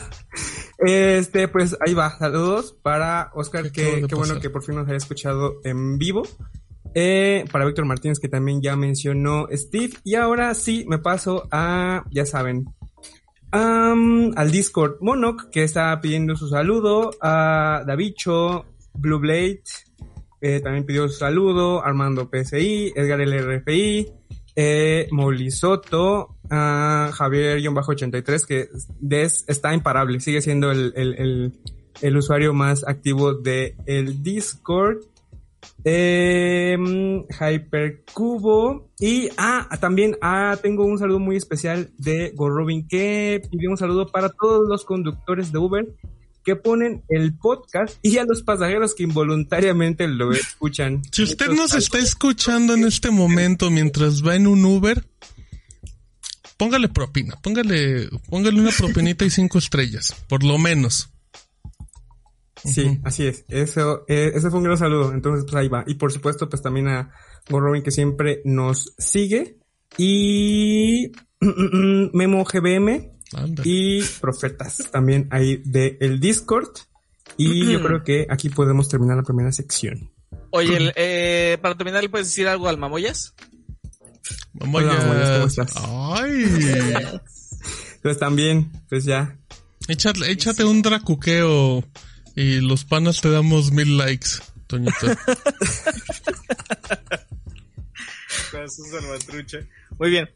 este, 0.78 1.48
pues 1.48 1.76
ahí 1.84 1.94
va, 1.94 2.18
saludos 2.18 2.76
para 2.82 3.30
Oscar, 3.34 3.70
¿Qué 3.70 4.00
que 4.00 4.06
qué 4.08 4.14
bueno 4.14 4.40
que 4.40 4.50
por 4.50 4.64
fin 4.64 4.74
nos 4.74 4.88
haya 4.88 4.96
escuchado 4.96 5.60
en 5.64 5.96
vivo. 5.96 6.22
Eh, 6.94 7.44
para 7.52 7.64
Víctor 7.64 7.84
Martínez, 7.84 8.18
que 8.18 8.28
también 8.28 8.60
ya 8.60 8.74
mencionó 8.74 9.46
Steve. 9.52 9.94
Y 10.02 10.14
ahora 10.16 10.54
sí, 10.54 10.84
me 10.88 10.98
paso 10.98 11.46
a, 11.50 12.04
ya 12.10 12.26
saben, 12.26 12.64
am, 13.50 14.32
al 14.34 14.50
Discord 14.50 14.96
Monok, 15.00 15.50
que 15.50 15.62
está 15.62 16.00
pidiendo 16.00 16.36
su 16.36 16.48
saludo, 16.48 17.10
a 17.20 17.84
Davicho, 17.86 18.64
Blue 18.94 19.20
Blade, 19.20 19.62
eh, 20.40 20.60
también 20.60 20.84
pidió 20.84 21.08
su 21.08 21.18
saludo, 21.18 21.84
Armando 21.84 22.30
PSI, 22.32 22.92
Edgar 22.96 23.20
LRFI, 23.20 24.12
eh, 24.56 25.06
Molly 25.12 25.50
Soto, 25.50 26.36
a 26.50 27.10
Javier-83, 27.12 28.46
que 28.46 28.68
des- 28.98 29.44
está 29.46 29.74
imparable, 29.74 30.18
sigue 30.20 30.40
siendo 30.40 30.70
el, 30.72 30.92
el, 30.96 31.52
el, 32.00 32.16
usuario 32.16 32.54
más 32.54 32.86
activo 32.88 33.34
de 33.34 33.76
el 33.86 34.22
Discord. 34.22 34.98
Eh, 35.84 36.76
Hypercubo 37.28 38.88
y 38.98 39.28
ah, 39.36 39.68
también 39.80 40.16
ah, 40.20 40.56
tengo 40.60 40.84
un 40.84 40.98
saludo 40.98 41.18
muy 41.18 41.36
especial 41.36 41.90
de 41.98 42.32
Gorobin 42.34 42.86
que 42.88 43.42
pidió 43.50 43.70
un 43.70 43.76
saludo 43.76 44.06
para 44.06 44.28
todos 44.28 44.68
los 44.68 44.84
conductores 44.84 45.52
de 45.52 45.58
Uber 45.58 45.86
que 46.46 46.54
ponen 46.54 47.02
el 47.08 47.36
podcast 47.36 47.98
y 48.02 48.18
a 48.18 48.24
los 48.24 48.42
pasajeros 48.42 48.94
que 48.94 49.02
involuntariamente 49.02 50.06
lo 50.06 50.30
escuchan. 50.30 51.02
Si 51.10 51.24
usted 51.24 51.48
nos 51.48 51.74
está 51.74 51.98
escuchando 51.98 52.72
en 52.74 52.84
este 52.84 53.10
momento 53.10 53.68
mientras 53.68 54.24
va 54.24 54.36
en 54.36 54.46
un 54.46 54.64
Uber, 54.64 55.04
póngale 56.56 56.88
propina, 56.88 57.34
póngale, 57.42 58.08
póngale 58.30 58.60
una 58.60 58.70
propinita 58.70 59.24
y 59.24 59.30
cinco 59.30 59.58
estrellas, 59.58 60.14
por 60.28 60.44
lo 60.44 60.56
menos. 60.56 61.10
Sí, 62.64 63.00
así 63.02 63.26
es. 63.26 63.44
Eso, 63.48 64.04
eh, 64.06 64.30
ese 64.32 64.48
fue 64.48 64.58
un 64.60 64.64
gran 64.64 64.78
saludo. 64.78 65.12
Entonces, 65.12 65.44
pues 65.44 65.56
ahí 65.56 65.68
va. 65.68 65.82
Y 65.88 65.94
por 65.94 66.12
supuesto, 66.12 66.48
pues 66.48 66.62
también 66.62 66.86
a 66.88 67.12
Gorrobin 67.50 67.82
que 67.82 67.90
siempre 67.90 68.40
nos 68.44 68.94
sigue. 68.98 69.58
Y 69.98 71.10
Memo 71.40 72.44
GBM 72.44 73.15
Y 73.64 74.02
Profetas 74.20 74.88
también 74.90 75.28
ahí 75.30 75.60
de 75.64 75.96
el 76.00 76.20
Discord. 76.20 76.68
Y 77.36 77.66
yo 77.72 77.82
creo 77.82 78.02
que 78.02 78.26
aquí 78.30 78.48
podemos 78.48 78.88
terminar 78.88 79.16
la 79.16 79.22
primera 79.22 79.52
sección. 79.52 80.10
Oye, 80.50 80.76
el, 80.76 80.92
eh, 80.96 81.58
para 81.60 81.76
terminar, 81.76 82.02
¿le 82.02 82.08
puedes 82.08 82.28
decir 82.28 82.48
algo 82.48 82.68
al 82.68 82.78
Mamoyas? 82.78 83.34
Vamos 84.54 84.82
Hola, 84.82 84.94
ya. 84.94 85.00
Mamoyas, 85.00 85.30
¿cómo 85.30 85.46
estás? 85.46 85.74
Ay. 85.76 86.44
Entonces 87.96 88.18
también, 88.18 88.72
pues 88.88 89.04
ya. 89.04 89.36
Échate, 89.88 90.30
échate 90.30 90.64
un 90.64 90.82
dracuqueo 90.82 91.84
y 92.34 92.60
los 92.60 92.84
panas 92.84 93.20
te 93.20 93.30
damos 93.30 93.70
mil 93.72 93.96
likes, 93.98 94.28
Toñito. 94.66 95.06
Muy 99.98 100.10
bien. 100.10 100.28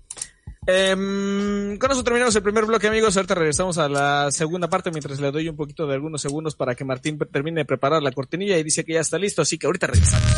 Em, 0.67 1.79
con 1.79 1.91
eso 1.91 2.05
terminamos 2.05 2.37
el 2.37 2.43
primer 2.43 2.67
bloque, 2.67 2.89
amigos. 2.89 3.17
Ahorita 3.17 3.35
regresamos 3.35 3.79
a 3.79 3.89
la 3.89 4.31
segunda 4.31 4.69
parte 4.69 4.91
mientras 4.91 5.19
le 5.19 5.31
doy 5.31 5.49
un 5.49 5.57
poquito 5.57 5.87
de 5.87 5.95
algunos 5.95 6.21
segundos 6.21 6.55
para 6.55 6.75
que 6.75 6.85
Martín 6.85 7.19
termine 7.33 7.61
de 7.61 7.65
preparar 7.65 8.03
la 8.03 8.13
cortinilla 8.13 8.59
y 8.59 8.63
dice 8.63 8.85
que 8.85 8.95
ya 8.95 9.01
está 9.01 9.19
listo, 9.19 9.43
así 9.43 9.59
que 9.59 9.67
ahorita 9.67 9.87
regresamos. 9.87 10.31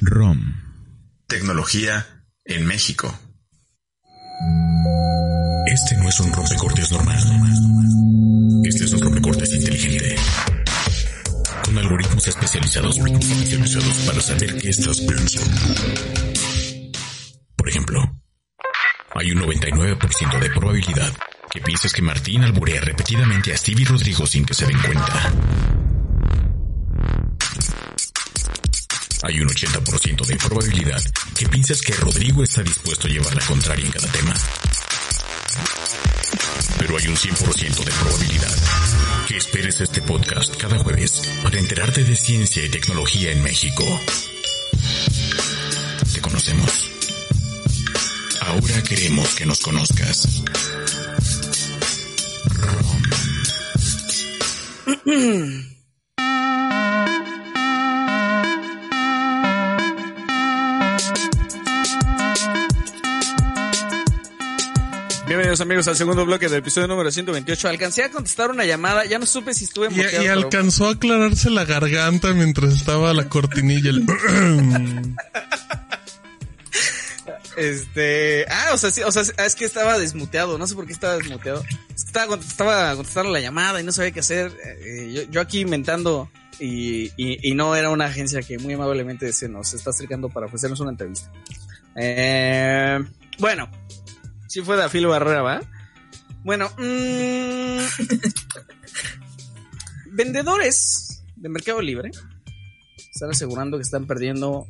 ROM. 0.00 0.38
Tecnología 1.26 2.06
en 2.44 2.66
México. 2.66 3.12
Este 5.66 5.96
no 5.96 6.08
es 6.08 6.20
un 6.20 6.32
rompecortes 6.32 6.92
normal. 6.92 7.18
Este 8.64 8.84
es 8.84 8.92
un 8.92 9.00
rompecortes 9.00 9.52
inteligente. 9.52 10.16
Con 11.68 11.76
algoritmos 11.76 12.26
especializados, 12.26 12.98
para 14.06 14.20
saber 14.22 14.56
qué 14.56 14.70
estás 14.70 15.02
pensando. 15.02 15.60
Por 17.56 17.68
ejemplo, 17.68 18.00
hay 19.14 19.32
un 19.32 19.42
99% 19.42 20.38
de 20.40 20.48
probabilidad 20.48 21.12
que 21.50 21.60
pienses 21.60 21.92
que 21.92 22.00
Martín 22.00 22.42
alburea 22.42 22.80
repetidamente 22.80 23.52
a 23.52 23.58
Stevie 23.58 23.84
Rodrigo 23.84 24.26
sin 24.26 24.46
que 24.46 24.54
se 24.54 24.64
den 24.64 24.78
cuenta. 24.78 25.30
Hay 29.24 29.38
un 29.38 29.48
80% 29.48 30.24
de 30.24 30.36
probabilidad 30.36 31.02
que 31.36 31.50
pienses 31.50 31.82
que 31.82 31.92
Rodrigo 31.92 32.42
está 32.42 32.62
dispuesto 32.62 33.08
a 33.08 33.10
llevar 33.10 33.36
la 33.36 33.44
contraria 33.44 33.84
en 33.84 33.92
cada 33.92 34.08
tema. 34.08 34.34
Pero 36.78 36.96
hay 36.96 37.08
un 37.08 37.16
100% 37.16 37.84
de 37.84 37.92
probabilidad 37.92 38.87
esperes 39.38 39.80
este 39.80 40.02
podcast 40.02 40.56
cada 40.56 40.76
jueves 40.78 41.22
para 41.44 41.60
enterarte 41.60 42.02
de 42.02 42.16
ciencia 42.16 42.64
y 42.64 42.68
tecnología 42.68 43.30
en 43.30 43.40
México. 43.40 43.84
Te 46.12 46.20
conocemos. 46.20 46.90
Ahora 48.40 48.82
queremos 48.82 49.36
que 49.36 49.46
nos 49.46 49.60
conozcas. 49.60 50.42
Bienvenidos 65.48 65.66
amigos 65.66 65.88
al 65.88 65.96
segundo 65.96 66.26
bloque 66.26 66.46
del 66.46 66.58
episodio 66.58 66.88
número 66.88 67.10
128. 67.10 67.68
Alcancé 67.70 68.04
a 68.04 68.10
contestar 68.10 68.50
una 68.50 68.66
llamada, 68.66 69.06
ya 69.06 69.18
no 69.18 69.24
supe 69.24 69.54
si 69.54 69.64
estuve 69.64 69.88
muteado, 69.88 70.22
y 70.22 70.26
alcanzó 70.26 70.88
a 70.88 70.90
aclararse 70.90 71.48
la 71.48 71.64
garganta 71.64 72.34
mientras 72.34 72.74
estaba 72.74 73.14
la 73.14 73.30
cortinilla. 73.30 73.88
el- 73.88 74.04
Este, 77.56 78.44
ah, 78.50 78.72
o 78.74 78.76
sea, 78.76 78.90
sí, 78.90 79.00
o 79.00 79.10
sea, 79.10 79.22
es 79.22 79.54
que 79.54 79.64
estaba 79.64 79.98
desmuteado, 79.98 80.58
no 80.58 80.66
sé 80.66 80.74
por 80.74 80.86
qué 80.86 80.92
estaba 80.92 81.16
desmuteado. 81.16 81.64
Estaba, 81.96 82.36
estaba 82.36 82.94
contestando 82.96 83.30
la 83.32 83.40
llamada 83.40 83.80
y 83.80 83.84
no 83.84 83.92
sabía 83.92 84.10
qué 84.10 84.20
hacer. 84.20 84.52
Eh, 84.84 85.10
yo, 85.14 85.22
yo 85.30 85.40
aquí 85.40 85.60
inventando 85.60 86.30
y, 86.60 87.06
y, 87.16 87.38
y 87.50 87.54
no 87.54 87.74
era 87.74 87.88
una 87.88 88.04
agencia 88.04 88.42
que 88.42 88.58
muy 88.58 88.74
amablemente 88.74 89.32
se 89.32 89.48
nos 89.48 89.72
está 89.72 89.90
acercando 89.90 90.28
para 90.28 90.44
ofrecernos 90.44 90.78
una 90.80 90.90
entrevista. 90.90 91.32
Eh, 91.96 92.98
bueno, 93.38 93.70
si 94.48 94.62
fue 94.62 94.76
de 94.76 94.88
Filo 94.88 95.10
Barrera, 95.10 95.42
¿va? 95.42 95.60
Bueno, 96.42 96.68
mm, 96.78 97.78
vendedores 100.12 101.22
de 101.36 101.48
Mercado 101.48 101.80
Libre 101.80 102.10
están 103.12 103.30
asegurando 103.30 103.76
que 103.76 103.82
están 103.82 104.06
perdiendo 104.06 104.66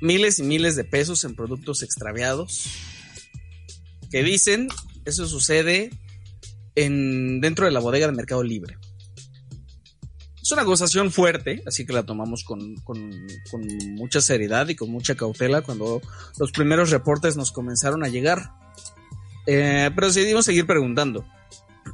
miles 0.00 0.38
y 0.38 0.42
miles 0.44 0.76
de 0.76 0.84
pesos 0.84 1.24
en 1.24 1.34
productos 1.34 1.82
extraviados. 1.82 2.70
Que 4.10 4.22
dicen, 4.22 4.68
eso 5.04 5.26
sucede 5.26 5.90
en, 6.74 7.40
dentro 7.40 7.66
de 7.66 7.72
la 7.72 7.80
bodega 7.80 8.06
de 8.06 8.12
Mercado 8.12 8.42
Libre. 8.42 8.78
Es 10.40 10.52
una 10.52 10.62
acusación 10.62 11.12
fuerte, 11.12 11.62
así 11.66 11.84
que 11.84 11.92
la 11.92 12.04
tomamos 12.04 12.42
con, 12.44 12.76
con, 12.76 13.10
con 13.50 13.66
mucha 13.94 14.20
seriedad 14.20 14.68
y 14.68 14.76
con 14.76 14.90
mucha 14.90 15.14
cautela 15.14 15.60
cuando 15.60 16.00
los 16.38 16.52
primeros 16.52 16.90
reportes 16.90 17.36
nos 17.36 17.52
comenzaron 17.52 18.02
a 18.02 18.08
llegar. 18.08 18.50
Eh, 19.50 19.90
pero 19.94 20.08
decidimos 20.08 20.44
seguir 20.44 20.66
preguntando. 20.66 21.24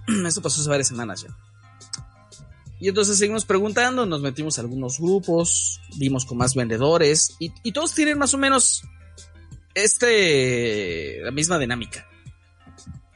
Esto 0.26 0.42
pasó 0.42 0.60
hace 0.60 0.68
varias 0.68 0.88
semanas 0.88 1.22
ya. 1.22 1.28
Y 2.80 2.88
entonces 2.88 3.16
seguimos 3.16 3.44
preguntando, 3.44 4.04
nos 4.06 4.20
metimos 4.20 4.58
a 4.58 4.62
algunos 4.62 4.98
grupos, 4.98 5.80
vimos 5.96 6.24
con 6.24 6.36
más 6.36 6.56
vendedores 6.56 7.36
y, 7.38 7.70
todos 7.70 7.94
tienen 7.94 8.18
más 8.18 8.34
o 8.34 8.38
menos 8.38 8.82
este 9.72 11.20
la 11.22 11.30
misma 11.30 11.60
dinámica. 11.60 12.08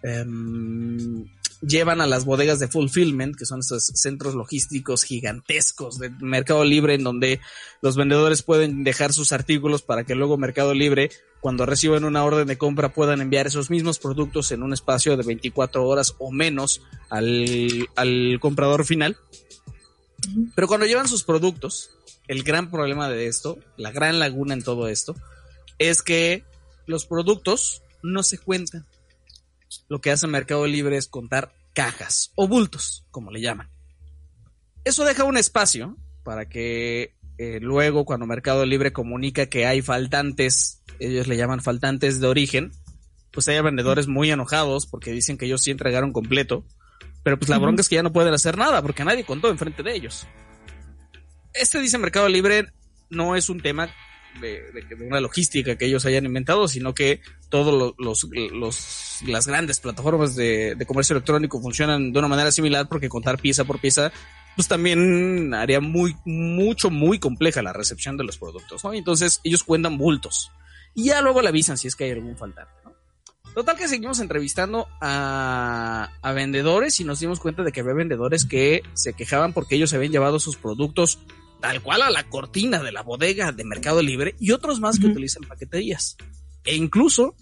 Em, 0.05 1.27
llevan 1.61 2.01
a 2.01 2.07
las 2.07 2.25
bodegas 2.25 2.61
de 2.61 2.69
fulfillment, 2.69 3.35
que 3.37 3.45
son 3.45 3.59
estos 3.59 3.87
centros 3.95 4.37
logísticos 4.37 5.03
gigantescos 5.03 5.99
de 5.99 6.11
Mercado 6.21 6.65
Libre, 6.65 6.95
en 6.95 7.03
donde 7.03 7.41
los 7.83 7.97
vendedores 7.97 8.43
pueden 8.43 8.85
dejar 8.85 9.13
sus 9.13 9.33
artículos 9.33 9.83
para 9.83 10.05
que 10.05 10.15
luego 10.15 10.39
Mercado 10.39 10.75
Libre, 10.75 11.11
cuando 11.41 11.67
reciban 11.67 12.05
una 12.05 12.25
orden 12.25 12.49
de 12.49 12.59
compra, 12.59 12.93
puedan 12.93 13.21
enviar 13.21 13.47
esos 13.47 13.71
mismos 13.71 13.99
productos 13.99 14.51
en 14.53 14.63
un 14.63 14.73
espacio 14.73 15.17
de 15.17 15.23
24 15.23 15.87
horas 15.87 16.15
o 16.19 16.31
menos 16.33 16.83
al, 17.11 17.89
al 17.97 18.39
comprador 18.41 18.85
final. 18.85 19.17
Pero 20.55 20.67
cuando 20.67 20.87
llevan 20.87 21.09
sus 21.09 21.23
productos, 21.23 21.91
el 22.27 22.43
gran 22.43 22.71
problema 22.71 23.09
de 23.09 23.27
esto, 23.27 23.59
la 23.77 23.93
gran 23.93 24.19
laguna 24.19 24.55
en 24.55 24.63
todo 24.63 24.89
esto, 24.89 25.15
es 25.79 26.03
que 26.03 26.45
los 26.87 27.07
productos 27.07 27.83
no 28.03 28.23
se 28.23 28.39
cuentan. 28.39 28.87
Lo 29.89 30.01
que 30.01 30.11
hace 30.11 30.27
Mercado 30.27 30.67
Libre 30.67 30.97
es 30.97 31.07
contar 31.07 31.53
cajas 31.73 32.33
o 32.35 32.49
bultos, 32.49 33.05
como 33.11 33.31
le 33.31 33.41
llaman. 33.41 33.71
Eso 34.85 35.05
deja 35.05 35.25
un 35.25 35.37
espacio 35.37 35.97
para 36.25 36.49
que 36.49 37.15
eh, 37.39 37.59
luego 37.61 38.05
cuando 38.05 38.27
Mercado 38.27 38.67
Libre 38.67 38.93
comunica 38.93 39.47
que 39.47 39.67
hay 39.67 39.81
faltantes, 39.83 40.83
ellos 40.99 41.27
le 41.29 41.37
llaman 41.37 41.61
faltantes 41.63 42.21
de 42.21 42.27
origen, 42.27 42.73
pues 43.33 43.49
haya 43.49 43.63
vendedores 43.63 44.09
muy 44.09 44.31
enojados 44.31 44.87
porque 44.87 45.13
dicen 45.13 45.39
que 45.39 45.47
ellos 45.47 45.63
sí 45.63 45.71
entregaron 45.71 46.13
completo, 46.13 46.65
pero 47.23 47.39
pues 47.39 47.49
la 47.49 47.59
bronca 47.59 47.81
es 47.83 47.89
que 47.89 47.95
ya 47.97 48.03
no 48.03 48.13
pueden 48.13 48.35
hacer 48.35 48.57
nada 48.59 48.83
porque 48.83 49.05
nadie 49.05 49.25
contó 49.25 49.49
enfrente 49.51 49.83
de 49.83 49.95
ellos. 49.95 50.27
Este 51.55 51.81
dice 51.81 51.99
Mercado 51.99 52.29
Libre 52.29 52.67
no 53.11 53.37
es 53.37 53.49
un 53.49 53.61
tema 53.61 53.89
de, 54.41 54.63
de- 54.73 54.97
de 54.97 55.07
una 55.07 55.21
logística 55.21 55.77
que 55.77 55.87
ellos 55.87 56.05
hayan 56.07 56.25
inventado, 56.27 56.69
sino 56.69 56.95
que 56.95 57.21
todos 57.49 57.95
los, 57.99 58.25
los- 58.53 59.19
las 59.27 59.47
grandes 59.47 59.81
plataformas 59.81 60.37
de, 60.37 60.75
de 60.77 60.87
comercio 60.87 61.15
electrónico 61.15 61.61
funcionan 61.61 62.13
de 62.13 62.19
una 62.19 62.29
manera 62.29 62.53
similar 62.53 62.89
porque 62.89 63.09
contar 63.09 63.39
pieza 63.41 63.65
por 63.65 63.81
pieza 63.81 64.13
pues 64.59 64.67
también 64.67 65.55
haría 65.55 65.81
muy, 65.81 66.17
mucho, 66.25 66.91
muy 66.91 67.21
compleja 67.21 67.63
la 67.63 67.73
recepción 67.73 68.17
de 68.17 68.25
los 68.25 68.39
productos, 68.39 68.83
¿no? 68.83 68.93
Entonces 68.93 69.41
ellos 69.45 69.63
cuentan 69.63 69.99
bultos 69.99 70.51
y 70.97 71.05
ya 71.05 71.23
luego 71.23 71.43
le 71.43 71.51
avisan 71.51 71.79
si 71.79 71.87
es 71.87 71.95
que 71.95 72.03
hay 72.03 72.11
algún 72.11 72.37
faltante, 72.37 72.73
¿no? 72.85 72.93
Total 73.55 73.77
que 73.77 73.87
seguimos 73.87 74.19
entrevistando 74.19 74.89
a, 75.01 76.11
a 76.21 76.33
vendedores 76.33 76.99
y 76.99 77.05
nos 77.05 77.21
dimos 77.21 77.39
cuenta 77.39 77.63
de 77.63 77.71
que 77.71 77.83
había 77.83 77.93
vendedores 77.95 78.47
que 78.47 78.83
se 78.95 79.13
quejaban 79.13 79.53
porque 79.53 79.77
ellos 79.77 79.95
habían 79.95 80.11
llevado 80.11 80.41
sus 80.41 80.57
productos 80.57 81.21
tal 81.61 81.81
cual 81.81 82.03
a 82.03 82.11
la 82.11 82.25
cortina 82.25 82.83
de 82.83 82.91
la 82.91 83.03
bodega 83.03 83.53
de 83.53 83.63
Mercado 83.63 84.03
Libre 84.03 84.35
y 84.41 84.51
otros 84.51 84.81
más 84.81 84.99
que 84.99 85.07
utilizan 85.07 85.45
paqueterías. 85.45 86.17
E 86.65 86.75
incluso 86.75 87.37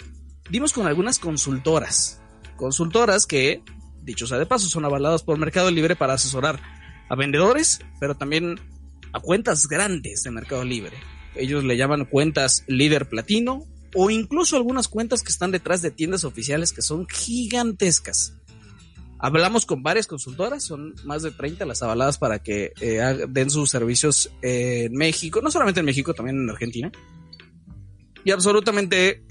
dimos 0.50 0.74
con 0.74 0.86
algunas 0.86 1.18
consultoras, 1.18 2.20
consultoras 2.56 3.24
que, 3.24 3.62
dicho 4.02 4.26
sea 4.26 4.36
de 4.36 4.44
paso, 4.44 4.68
son 4.68 4.84
avaladas 4.84 5.22
por 5.22 5.38
Mercado 5.38 5.70
Libre 5.70 5.96
para 5.96 6.12
asesorar 6.12 6.60
a 7.08 7.14
vendedores, 7.14 7.80
pero 8.00 8.16
también 8.16 8.60
a 9.12 9.20
cuentas 9.20 9.66
grandes 9.66 10.22
de 10.22 10.30
Mercado 10.30 10.64
Libre. 10.64 10.96
Ellos 11.34 11.64
le 11.64 11.76
llaman 11.76 12.04
cuentas 12.04 12.64
líder 12.66 13.08
platino 13.08 13.64
o 13.94 14.10
incluso 14.10 14.56
algunas 14.56 14.88
cuentas 14.88 15.22
que 15.22 15.30
están 15.30 15.50
detrás 15.50 15.82
de 15.82 15.90
tiendas 15.90 16.24
oficiales 16.24 16.72
que 16.72 16.82
son 16.82 17.06
gigantescas. 17.08 18.34
Hablamos 19.18 19.64
con 19.64 19.82
varias 19.82 20.06
consultoras, 20.06 20.62
son 20.62 20.94
más 21.04 21.22
de 21.22 21.30
30 21.30 21.64
las 21.64 21.82
avaladas 21.82 22.18
para 22.18 22.38
que 22.42 22.72
eh, 22.80 23.26
den 23.28 23.48
sus 23.48 23.70
servicios 23.70 24.30
en 24.42 24.92
México, 24.92 25.40
no 25.40 25.50
solamente 25.50 25.80
en 25.80 25.86
México, 25.86 26.12
también 26.12 26.42
en 26.42 26.50
Argentina. 26.50 26.92
Y 28.24 28.30
absolutamente 28.30 29.24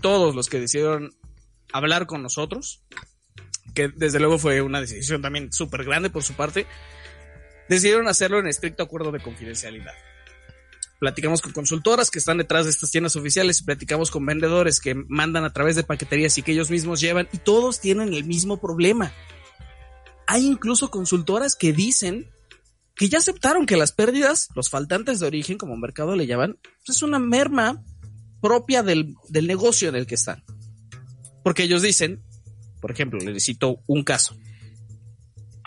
todos 0.00 0.34
los 0.36 0.48
que 0.48 0.60
decidieron 0.60 1.10
hablar 1.72 2.06
con 2.06 2.22
nosotros, 2.22 2.84
que 3.74 3.88
desde 3.88 4.18
luego 4.18 4.38
fue 4.38 4.60
una 4.62 4.80
decisión 4.80 5.22
también 5.22 5.52
súper 5.52 5.84
grande 5.84 6.10
por 6.10 6.22
su 6.22 6.34
parte, 6.34 6.66
decidieron 7.68 8.08
hacerlo 8.08 8.38
en 8.38 8.46
estricto 8.46 8.82
acuerdo 8.82 9.12
de 9.12 9.20
confidencialidad. 9.20 9.94
Platicamos 10.98 11.42
con 11.42 11.52
consultoras 11.52 12.10
que 12.10 12.20
están 12.20 12.38
detrás 12.38 12.64
de 12.64 12.70
estas 12.70 12.90
tiendas 12.90 13.16
oficiales 13.16 13.60
y 13.60 13.64
platicamos 13.64 14.10
con 14.10 14.24
vendedores 14.24 14.78
que 14.78 14.94
mandan 14.94 15.44
a 15.44 15.52
través 15.52 15.74
de 15.74 15.82
paqueterías 15.82 16.38
y 16.38 16.42
que 16.42 16.52
ellos 16.52 16.70
mismos 16.70 17.00
llevan 17.00 17.28
y 17.32 17.38
todos 17.38 17.80
tienen 17.80 18.14
el 18.14 18.24
mismo 18.24 18.60
problema. 18.60 19.12
Hay 20.28 20.46
incluso 20.46 20.90
consultoras 20.90 21.56
que 21.56 21.72
dicen 21.72 22.30
que 22.94 23.08
ya 23.08 23.18
aceptaron 23.18 23.66
que 23.66 23.76
las 23.76 23.90
pérdidas, 23.90 24.48
los 24.54 24.70
faltantes 24.70 25.18
de 25.18 25.26
origen, 25.26 25.58
como 25.58 25.76
mercado 25.76 26.14
le 26.14 26.26
llaman, 26.26 26.58
es 26.86 27.02
una 27.02 27.18
merma 27.18 27.82
propia 28.40 28.82
del, 28.82 29.14
del 29.28 29.46
negocio 29.46 29.88
en 29.88 29.96
el 29.96 30.06
que 30.06 30.14
están. 30.14 30.44
Porque 31.42 31.64
ellos 31.64 31.82
dicen, 31.82 32.22
por 32.82 32.90
ejemplo, 32.90 33.20
les 33.20 33.44
cito 33.44 33.80
un 33.86 34.02
caso. 34.02 34.36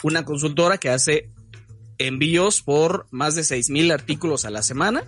Una 0.03 0.25
consultora 0.25 0.77
que 0.77 0.89
hace 0.89 1.31
envíos 1.97 2.61
por 2.61 3.07
más 3.09 3.35
de 3.35 3.41
6.000 3.43 3.93
artículos 3.93 4.43
a 4.43 4.49
la 4.49 4.61
semana. 4.61 5.05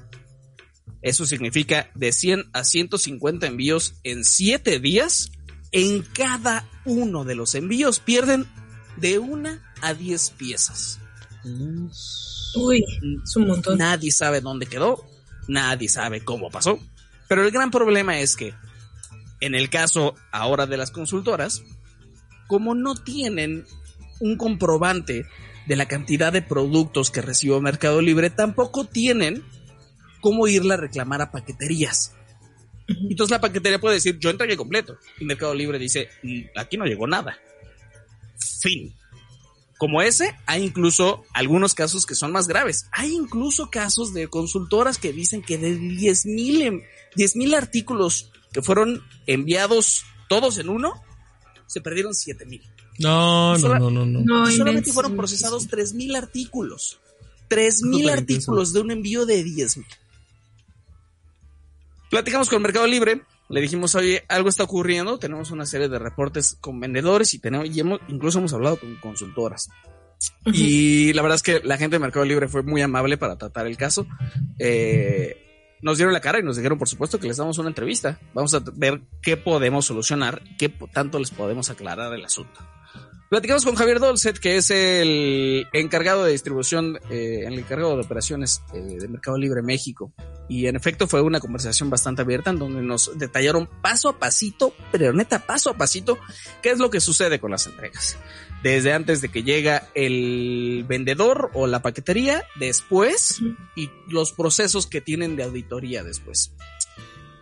Eso 1.02 1.26
significa 1.26 1.92
de 1.96 2.14
100 2.14 2.46
a 2.54 2.64
150 2.64 3.46
envíos 3.46 3.96
en 4.04 4.24
7 4.24 4.80
días. 4.80 5.34
En 5.74 6.02
cada 6.02 6.66
uno 6.86 7.26
de 7.26 7.36
los 7.36 7.54
envíos 7.56 8.00
pierden 8.00 8.48
de 8.96 9.20
una 9.20 9.74
a 9.82 9.94
10 9.94 10.30
piezas. 10.32 11.02
Uy, 11.44 12.84
es 13.22 13.36
un 13.36 13.48
montón. 13.48 13.78
Nadie 13.80 14.14
sabe 14.14 14.40
dónde 14.40 14.66
quedó, 14.66 15.06
nadie 15.50 15.90
sabe 15.90 16.24
cómo 16.24 16.50
pasó. 16.50 16.80
Pero 17.28 17.44
el 17.44 17.52
gran 17.52 17.70
problema 17.70 18.18
es 18.22 18.38
que, 18.38 18.54
en 19.42 19.56
el 19.56 19.70
caso 19.70 20.16
ahora 20.32 20.68
de 20.68 20.78
las 20.78 20.90
consultoras, 20.90 21.64
como 22.48 22.76
no 22.76 22.96
tienen 22.96 23.66
un 24.20 24.38
comprobante 24.38 25.26
de 25.68 25.76
la 25.76 25.88
cantidad 25.88 26.32
de 26.32 26.42
productos 26.42 27.12
que 27.12 27.22
recibió 27.22 27.60
Mercado 27.62 28.02
Libre, 28.02 28.30
tampoco 28.30 28.86
tienen 28.86 29.44
cómo 30.22 30.48
irla 30.48 30.76
a 30.76 30.78
reclamar 30.78 31.22
a 31.22 31.32
paqueterías. 31.32 32.14
Entonces 32.88 33.32
la 33.32 33.42
paquetería 33.42 33.80
puede 33.80 33.96
decir, 33.96 34.18
yo 34.20 34.30
entregué 34.30 34.56
completo. 34.56 34.98
Y 35.20 35.26
Mercado 35.26 35.54
Libre 35.54 35.78
dice, 35.78 36.10
"Mm, 36.24 36.42
aquí 36.56 36.78
no 36.78 36.86
llegó 36.86 37.06
nada. 37.06 37.38
Fin. 38.62 38.96
Como 39.78 40.02
ese, 40.02 40.36
hay 40.48 40.64
incluso 40.64 41.24
algunos 41.34 41.76
casos 41.76 42.06
que 42.06 42.16
son 42.16 42.32
más 42.32 42.48
graves. 42.48 42.88
Hay 42.92 43.14
incluso 43.14 43.70
casos 43.70 44.14
de 44.14 44.28
consultoras 44.28 44.98
que 44.98 45.14
dicen 45.14 45.44
que 45.44 45.58
de 45.58 45.76
10 45.76 46.26
mil 46.26 46.82
10,000 47.16 47.54
artículos 47.54 48.32
que 48.52 48.62
fueron 48.62 49.04
enviados 49.28 50.06
todos 50.30 50.58
en 50.58 50.70
uno, 50.70 50.94
se 51.68 51.82
perdieron 51.82 52.16
7 52.16 52.46
mil. 52.46 52.62
No, 53.00 53.58
no, 53.58 53.80
no, 53.80 53.92
no, 53.92 54.06
no. 54.06 54.22
No, 54.22 54.52
Solamente 54.52 54.92
fueron 54.92 55.16
procesados 55.16 55.68
3 55.68 55.94
mil 55.94 56.16
artículos. 56.16 57.00
3 57.48 57.84
mil 57.84 58.02
Súper 58.02 58.18
artículos 58.18 58.74
de 58.74 58.82
un 58.82 58.92
envío 58.92 59.26
de 59.26 59.44
10 59.44 59.78
mil. 59.78 59.88
Platicamos 62.10 62.50
con 62.50 62.62
Mercado 62.62 62.88
Libre, 62.88 63.22
le 63.50 63.62
dijimos, 63.62 63.96
oye, 63.96 64.24
algo 64.30 64.50
está 64.50 64.64
ocurriendo, 64.64 65.20
tenemos 65.20 65.52
una 65.52 65.66
serie 65.66 65.90
de 65.90 66.00
reportes 66.00 66.58
con 66.60 66.80
vendedores 66.80 67.34
y 67.34 67.40
tenemos, 67.40 67.68
y 67.68 67.80
hemos, 67.80 68.00
incluso 68.08 68.40
hemos 68.40 68.54
hablado 68.54 68.80
con 68.80 68.96
consultoras. 68.98 69.70
Y 70.46 71.14
la 71.14 71.22
verdad 71.22 71.36
es 71.36 71.44
que 71.44 71.62
la 71.64 71.78
gente 71.78 71.96
de 71.96 72.00
Mercado 72.00 72.26
Libre 72.26 72.48
fue 72.48 72.64
muy 72.64 72.82
amable 72.82 73.18
para 73.18 73.38
tratar 73.38 73.68
el 73.68 73.78
caso. 73.78 74.08
Eh, 74.58 75.47
nos 75.82 75.98
dieron 75.98 76.14
la 76.14 76.22
cara 76.22 76.40
y 76.40 76.44
nos 76.44 76.58
dijeron, 76.58 76.78
por 76.78 76.88
supuesto, 76.88 77.20
que 77.20 77.28
les 77.28 77.38
damos 77.38 77.58
una 77.58 77.70
entrevista. 77.70 78.20
Vamos 78.34 78.54
a 78.54 78.62
ver 78.74 79.02
qué 79.22 79.38
podemos 79.38 79.86
solucionar, 79.86 80.42
qué 80.58 80.70
tanto 80.70 81.20
les 81.20 81.32
podemos 81.32 81.70
aclarar 81.70 82.14
el 82.14 82.26
asunto. 82.26 82.60
Platicamos 83.30 83.66
con 83.66 83.76
Javier 83.76 84.00
Dolcet, 84.00 84.40
que 84.40 84.56
es 84.56 84.72
el 84.72 85.68
encargado 85.74 86.24
de 86.24 86.32
distribución, 86.32 86.98
eh, 87.10 87.44
el 87.46 87.60
encargado 87.60 87.98
de 87.98 88.04
operaciones 88.04 88.62
eh, 88.74 88.80
de 88.80 89.08
Mercado 89.10 89.38
Libre 89.38 89.62
México. 89.62 90.14
Y 90.48 90.68
en 90.68 90.78
efecto 90.78 91.08
fue 91.08 91.22
una 91.22 91.42
conversación 91.42 91.90
bastante 91.90 92.22
abierta 92.22 92.52
en 92.52 92.60
donde 92.60 92.82
nos 92.82 93.18
detallaron 93.18 93.68
paso 93.82 94.08
a 94.08 94.18
pasito, 94.18 94.74
pero 94.94 95.12
neta 95.12 95.46
paso 95.46 95.70
a 95.70 95.78
pasito, 95.78 96.18
qué 96.62 96.70
es 96.70 96.80
lo 96.80 96.90
que 96.90 97.02
sucede 97.02 97.42
con 97.42 97.52
las 97.52 97.68
entregas. 97.68 98.18
Desde 98.64 98.94
antes 98.94 99.20
de 99.20 99.28
que 99.28 99.44
llega 99.44 99.90
el 99.94 100.86
vendedor 100.88 101.52
o 101.54 101.68
la 101.68 101.82
paquetería, 101.82 102.46
después, 102.56 103.42
y 103.76 103.90
los 104.08 104.32
procesos 104.32 104.88
que 104.88 105.02
tienen 105.02 105.36
de 105.36 105.44
auditoría 105.44 106.02
después. 106.02 106.54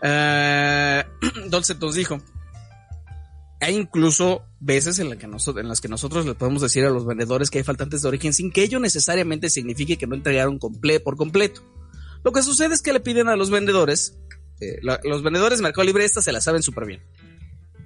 Uh, 0.01 1.03
Dolcet 1.49 1.79
nos 1.79 1.93
dijo, 1.93 2.21
hay 3.65 3.75
incluso 3.75 4.43
veces 4.59 4.99
en, 4.99 5.09
la 5.09 5.17
que 5.17 5.25
nosotros, 5.25 5.63
en 5.63 5.69
las 5.69 5.81
que 5.81 5.87
nosotros 5.87 6.25
le 6.27 6.35
podemos 6.35 6.61
decir 6.61 6.85
a 6.85 6.91
los 6.91 7.03
vendedores 7.03 7.49
que 7.49 7.57
hay 7.57 7.63
faltantes 7.63 8.03
de 8.03 8.07
origen 8.07 8.31
sin 8.31 8.51
que 8.51 8.61
ello 8.61 8.79
necesariamente 8.79 9.49
signifique 9.49 9.97
que 9.97 10.05
no 10.05 10.13
entregaron 10.13 10.59
comple 10.59 10.99
por 10.99 11.17
completo. 11.17 11.63
Lo 12.23 12.31
que 12.31 12.43
sucede 12.43 12.75
es 12.75 12.83
que 12.83 12.93
le 12.93 12.99
piden 12.99 13.27
a 13.27 13.35
los 13.35 13.49
vendedores, 13.49 14.19
eh, 14.61 14.77
la, 14.83 14.99
los 15.03 15.23
vendedores 15.23 15.57
de 15.57 15.63
Mercado 15.63 15.83
Libre 15.83 16.05
estas 16.05 16.23
se 16.23 16.31
la 16.31 16.41
saben 16.41 16.61
súper 16.61 16.85
bien. 16.85 17.01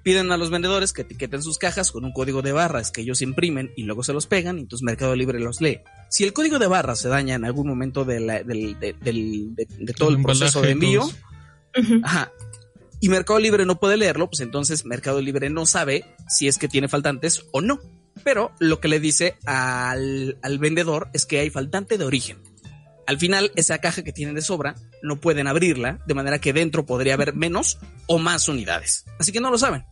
Piden 0.04 0.34
a 0.34 0.38
los 0.38 0.50
vendedores 0.50 0.92
que 0.92 1.04
etiqueten 1.04 1.42
sus 1.42 1.58
cajas 1.58 1.94
con 1.94 2.04
un 2.04 2.12
código 2.12 2.42
de 2.42 2.52
barras 2.52 2.92
que 2.92 3.00
ellos 3.02 3.22
imprimen 3.22 3.72
y 3.78 3.84
luego 3.84 4.04
se 4.04 4.12
los 4.12 4.28
pegan 4.28 4.58
y 4.58 4.62
entonces 4.62 4.84
Mercado 4.84 5.16
Libre 5.16 5.40
los 5.40 5.62
lee. 5.62 5.80
Si 6.10 6.26
el 6.26 6.34
código 6.34 6.60
de 6.60 6.68
barras 6.68 7.00
se 7.00 7.08
daña 7.08 7.36
en 7.36 7.46
algún 7.46 7.68
momento 7.68 8.04
de, 8.04 8.20
la, 8.20 8.44
del, 8.44 8.78
de, 8.80 8.94
del, 9.02 9.56
de, 9.56 9.66
de 9.80 9.94
todo 9.94 10.10
el, 10.10 10.18
el 10.18 10.24
proceso 10.24 10.62
de 10.62 10.72
envío, 10.72 11.06
uh 11.06 11.10
-huh. 11.78 12.02
ajá, 12.04 12.32
y 13.00 13.10
Mercado 13.10 13.40
Libre 13.40 13.66
no 13.66 13.80
puede 13.80 13.98
leerlo, 13.98 14.30
pues 14.30 14.42
entonces 14.42 14.86
Mercado 14.86 15.22
Libre 15.22 15.50
no 15.50 15.66
sabe 15.66 16.06
si 16.28 16.48
es 16.48 16.58
que 16.58 16.68
tiene 16.68 16.88
faltantes 16.88 17.46
o 17.52 17.62
no. 17.62 17.80
Pero 18.24 18.52
lo 18.60 18.82
que 18.82 18.90
le 18.90 19.00
dice 19.00 19.38
al, 19.46 20.38
al, 20.42 20.60
vendedor 20.60 21.10
es 21.14 21.26
que 21.26 21.40
hay 21.40 21.50
faltante 21.50 21.98
de 21.98 22.04
origen. 22.04 22.38
Al 23.08 23.18
final, 23.18 23.52
esa 23.56 23.78
caja 23.80 24.04
que 24.04 24.12
tienen 24.12 24.36
de 24.36 24.42
sobra 24.42 24.76
no 25.02 25.20
pueden 25.22 25.48
abrirla, 25.48 26.00
de 26.06 26.14
manera 26.14 26.40
que 26.40 26.54
dentro 26.54 26.86
podría 26.86 27.14
haber 27.14 27.34
menos 27.34 27.80
o 28.08 28.20
más 28.20 28.50
unidades. 28.50 29.06
Así 29.18 29.32
que 29.32 29.40
no 29.40 29.50
lo 29.50 29.58
saben. 29.58 29.86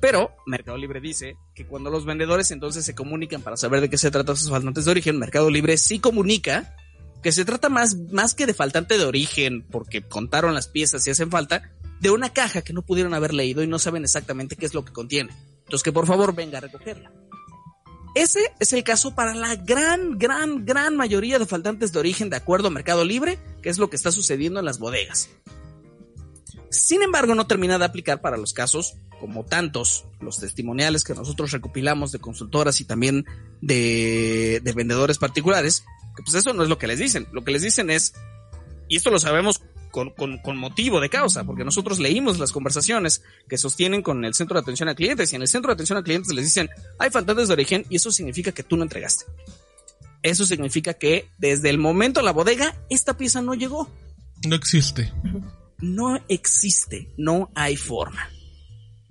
Pero 0.00 0.32
Mercado 0.46 0.76
Libre 0.76 1.00
dice 1.00 1.36
que 1.54 1.66
cuando 1.66 1.90
los 1.90 2.04
vendedores 2.04 2.50
entonces 2.50 2.84
se 2.84 2.94
comunican 2.94 3.42
para 3.42 3.56
saber 3.56 3.80
de 3.80 3.88
qué 3.88 3.96
se 3.96 4.10
trata 4.10 4.32
esos 4.32 4.50
faltantes 4.50 4.84
de 4.84 4.90
origen, 4.90 5.18
Mercado 5.18 5.48
Libre 5.48 5.78
sí 5.78 5.98
comunica 5.98 6.74
que 7.22 7.32
se 7.32 7.44
trata 7.44 7.68
más, 7.68 7.96
más 8.12 8.34
que 8.34 8.46
de 8.46 8.54
faltante 8.54 8.98
de 8.98 9.04
origen, 9.04 9.66
porque 9.70 10.02
contaron 10.02 10.54
las 10.54 10.68
piezas 10.68 11.06
y 11.06 11.10
hacen 11.10 11.30
falta, 11.30 11.72
de 12.00 12.10
una 12.10 12.32
caja 12.32 12.62
que 12.62 12.72
no 12.72 12.82
pudieron 12.82 13.14
haber 13.14 13.32
leído 13.34 13.62
y 13.62 13.66
no 13.66 13.78
saben 13.78 14.04
exactamente 14.04 14.56
qué 14.56 14.66
es 14.66 14.74
lo 14.74 14.84
que 14.84 14.92
contiene. 14.92 15.32
Entonces 15.64 15.82
que 15.82 15.92
por 15.92 16.06
favor 16.06 16.34
venga 16.34 16.58
a 16.58 16.60
recogerla. 16.60 17.12
Ese 18.14 18.40
es 18.60 18.72
el 18.72 18.82
caso 18.82 19.14
para 19.14 19.34
la 19.34 19.56
gran, 19.56 20.18
gran, 20.18 20.64
gran 20.64 20.96
mayoría 20.96 21.38
de 21.38 21.44
faltantes 21.44 21.92
de 21.92 21.98
origen 21.98 22.30
de 22.30 22.36
acuerdo 22.36 22.68
a 22.68 22.70
Mercado 22.70 23.04
Libre, 23.04 23.38
que 23.62 23.68
es 23.68 23.76
lo 23.76 23.90
que 23.90 23.96
está 23.96 24.10
sucediendo 24.10 24.58
en 24.58 24.64
las 24.64 24.78
bodegas. 24.78 25.28
Sin 26.70 27.02
embargo, 27.02 27.34
no 27.34 27.46
termina 27.46 27.78
de 27.78 27.84
aplicar 27.84 28.22
para 28.22 28.38
los 28.38 28.54
casos, 28.54 28.94
como 29.20 29.44
tantos, 29.44 30.06
los 30.20 30.38
testimoniales 30.38 31.04
que 31.04 31.14
nosotros 31.14 31.50
recopilamos 31.50 32.10
de 32.10 32.18
consultoras 32.18 32.80
y 32.80 32.84
también 32.84 33.26
de, 33.60 34.60
de 34.64 34.72
vendedores 34.72 35.18
particulares, 35.18 35.84
que 36.16 36.22
pues 36.22 36.34
eso 36.36 36.54
no 36.54 36.62
es 36.62 36.70
lo 36.70 36.78
que 36.78 36.86
les 36.86 36.98
dicen. 36.98 37.26
Lo 37.32 37.44
que 37.44 37.52
les 37.52 37.62
dicen 37.62 37.90
es, 37.90 38.14
y 38.88 38.96
esto 38.96 39.10
lo 39.10 39.18
sabemos 39.18 39.60
con, 39.96 40.10
con, 40.10 40.36
con, 40.36 40.58
motivo 40.58 41.00
de 41.00 41.08
causa, 41.08 41.44
porque 41.44 41.64
nosotros 41.64 41.98
leímos 41.98 42.38
las 42.38 42.52
conversaciones 42.52 43.22
que 43.48 43.56
sostienen 43.56 44.02
con 44.02 44.26
el 44.26 44.34
centro 44.34 44.52
de 44.52 44.60
atención 44.60 44.90
a 44.90 44.94
clientes 44.94 45.32
y 45.32 45.36
en 45.36 45.40
el 45.40 45.48
centro 45.48 45.70
de 45.70 45.72
atención 45.72 45.98
a 45.98 46.02
clientes 46.02 46.34
les 46.34 46.44
dicen, 46.44 46.68
hay 46.98 47.08
faltantes 47.08 47.48
de 47.48 47.54
origen 47.54 47.86
y 47.88 47.96
eso 47.96 48.12
significa 48.12 48.52
que 48.52 48.62
tú 48.62 48.76
no 48.76 48.82
entregaste. 48.82 49.24
Eso 50.22 50.44
significa 50.44 50.92
que 50.92 51.30
desde 51.38 51.70
el 51.70 51.78
momento 51.78 52.20
de 52.20 52.26
la 52.26 52.32
bodega, 52.32 52.76
esta 52.90 53.16
pieza 53.16 53.40
no 53.40 53.54
llegó. 53.54 53.90
No 54.46 54.54
existe. 54.54 55.14
No 55.78 56.20
existe, 56.28 57.08
no 57.16 57.50
hay 57.54 57.78
forma. 57.78 58.28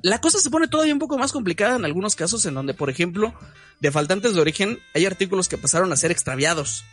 La 0.03 0.21
cosa 0.21 0.38
se 0.38 0.51
pone 0.51 0.67
todavía 0.67 0.93
un 0.93 0.99
poco 0.99 1.17
más 1.17 1.31
complicada 1.31 1.77
en 1.77 1.86
algunos 1.86 2.15
casos 2.15 2.45
en 2.45 2.53
donde, 2.53 2.75
por 2.75 2.91
ejemplo, 2.91 3.33
de 3.79 3.91
faltantes 3.91 4.36
de 4.36 4.41
origen 4.41 4.77
hay 4.93 5.07
artículos 5.07 5.49
que 5.49 5.57
pasaron 5.57 5.91
a 5.91 5.97
ser 5.97 6.11
extraviados. 6.11 6.86